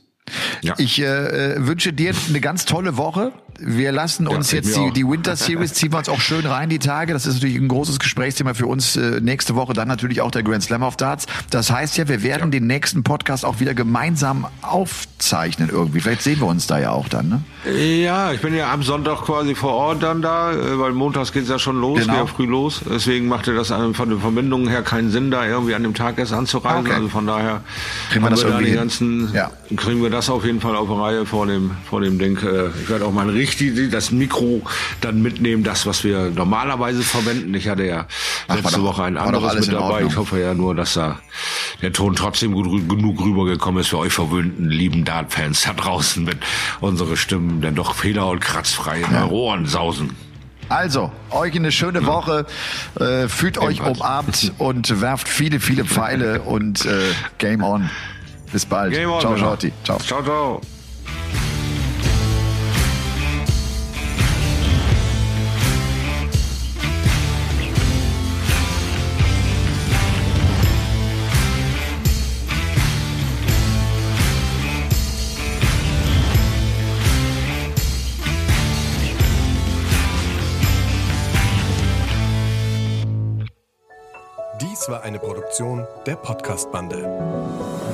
Ja. 0.63 0.75
Ich 0.79 1.01
äh, 1.01 1.05
äh, 1.05 1.67
wünsche 1.67 1.93
dir 1.93 2.13
eine 2.29 2.41
ganz 2.41 2.65
tolle 2.65 2.97
Woche. 2.97 3.33
wir 3.61 3.93
lassen 3.93 4.29
uns 4.29 4.53
ja, 4.53 4.59
jetzt 4.59 4.77
die, 4.77 4.93
die 4.93 5.07
Winter 5.07 5.35
Series, 5.35 5.75
ziehen 5.75 5.93
wir 5.93 5.99
uns 5.99 6.09
auch 6.09 6.21
schön 6.21 6.47
rein 6.47 6.69
die 6.69 6.79
Tage. 6.79 7.13
Das 7.13 7.27
ist 7.27 7.35
natürlich 7.35 7.57
ein 7.57 7.69
großes 7.69 7.99
Gesprächsthema 7.99 8.55
für 8.55 8.67
uns 8.67 8.97
äh, 8.97 9.21
nächste 9.21 9.55
Woche. 9.57 9.73
Dann 9.73 9.89
natürlich 9.89 10.21
auch 10.21 10.31
der 10.31 10.43
Grand 10.43 10.63
Slam 10.63 10.83
of 10.83 10.97
Darts. 10.97 11.27
Das 11.51 11.71
heißt 11.71 11.97
ja, 11.99 12.09
wir 12.09 12.23
werden 12.23 12.45
ja. 12.45 12.59
den 12.59 12.67
nächsten 12.67 13.03
Podcast 13.03 13.45
auch 13.45 13.61
wieder 13.61 13.75
gemeinsam 13.75 14.47
aufzeichnen 14.63 15.71
irgendwie. 15.71 16.01
Vielleicht 16.01 16.23
sehen 16.23 16.41
wir 16.41 16.47
uns 16.47 16.67
da 16.67 16.79
ja 16.79 16.91
auch 16.91 17.09
dann, 17.09 17.29
ne? 17.29 17.43
Ja, 17.73 18.33
ich 18.33 18.41
bin 18.41 18.55
ja 18.55 18.73
am 18.73 18.83
Sonntag 18.83 19.25
quasi 19.25 19.55
vor 19.55 19.73
Ort 19.73 20.03
dann 20.03 20.23
da, 20.23 20.53
äh, 20.53 20.79
weil 20.79 20.93
montags 20.93 21.33
geht's 21.33 21.49
ja 21.49 21.59
schon 21.59 21.81
los, 21.81 22.01
genau. 22.01 22.15
ja 22.15 22.27
früh 22.27 22.47
los. 22.47 22.83
Deswegen 22.89 23.27
machte 23.29 23.55
das 23.55 23.69
von 23.69 24.11
den 24.11 24.21
Verbindungen 24.21 24.69
her 24.69 24.83
keinen 24.83 25.11
Sinn, 25.11 25.31
da 25.31 25.47
irgendwie 25.47 25.75
an 25.75 25.83
dem 25.83 25.95
Tag 25.95 26.19
erst 26.19 26.33
anzureisen. 26.33 26.87
Okay. 26.87 26.95
Also 26.95 27.09
von 27.09 27.27
daher 27.27 27.63
kriegen 28.11 28.25
wir 28.25 28.31
das 28.31 28.45
wir 28.45 28.51
irgendwie 28.51 28.73
ganzen, 28.73 29.35
ja. 29.35 29.51
kriegen 29.77 30.03
wir 30.03 30.11
das 30.11 30.18
auf 30.29 30.45
jeden 30.45 30.61
Fall 30.61 30.75
auf 30.75 30.91
Reihe 30.91 31.25
vor 31.25 31.47
dem 31.47 31.71
vor 31.89 32.01
dem 32.01 32.19
Ding. 32.19 32.37
Äh, 32.39 32.69
ich 32.83 32.89
werde 32.89 33.05
auch 33.05 33.13
mal 33.13 33.29
richtig 33.31 33.91
das 33.91 34.11
Mikro 34.11 34.63
dann 35.01 35.23
mitnehmen, 35.23 35.63
das 35.63 35.87
was 35.87 36.03
wir 36.03 36.31
normalerweise 36.31 37.03
verwenden. 37.03 37.55
Ich 37.55 37.69
hatte 37.69 37.85
ja 37.85 38.07
Ach, 38.49 38.57
letzte 38.57 38.79
doch, 38.79 38.85
Woche 38.85 39.05
ein 39.05 39.17
anderes 39.17 39.67
mit 39.67 39.73
dabei. 39.73 40.05
Ich 40.05 40.17
hoffe 40.17 40.41
ja 40.41 40.55
nur, 40.55 40.75
dass 40.75 40.95
da 40.95 41.21
der 41.83 41.93
Ton 41.93 42.17
trotzdem 42.17 42.53
gut 42.53 42.89
genug 42.89 43.21
rübergekommen 43.21 43.81
ist 43.81 43.89
für 43.89 43.99
euch 43.99 44.13
verwöhnten 44.13 44.69
lieben 44.69 45.05
Dart-Fans 45.05 45.63
da 45.63 45.73
draußen, 45.75 46.27
wenn 46.27 46.39
unsere 46.81 47.17
Stimmen 47.17 47.61
denn 47.61 47.77
doch 47.77 47.95
fehler- 47.95 48.29
und 48.29 48.41
kratzfrei 48.41 49.01
in 49.01 49.15
ja. 49.15 49.27
Ohren 49.29 49.67
sausen. 49.67 50.17
Also, 50.69 51.11
euch 51.31 51.55
eine 51.57 51.73
schöne 51.73 52.05
Woche. 52.05 52.47
Äh, 53.01 53.29
fühlt 53.29 53.59
euch 53.59 53.81
umarmt 53.81 54.53
und 54.59 55.01
werft 55.01 55.29
viele, 55.29 55.61
viele 55.61 55.85
Pfeile 55.85 56.43
und 56.43 56.85
äh, 56.85 57.01
Game 57.39 57.63
on. 57.63 57.91
Bis 58.53 58.65
bald. 58.67 58.93
Game 58.93 59.11
on, 59.11 59.21
ciao, 59.21 59.37
Shorty. 59.37 59.73
Ciao. 59.85 59.99
Ciao, 59.99 60.23
ciao. 60.23 60.61
Dies 84.61 84.89
war 84.89 85.03
eine 85.03 85.19
Produktion 85.19 85.87
der 86.07 86.17
Podcast-Bande. 86.17 87.88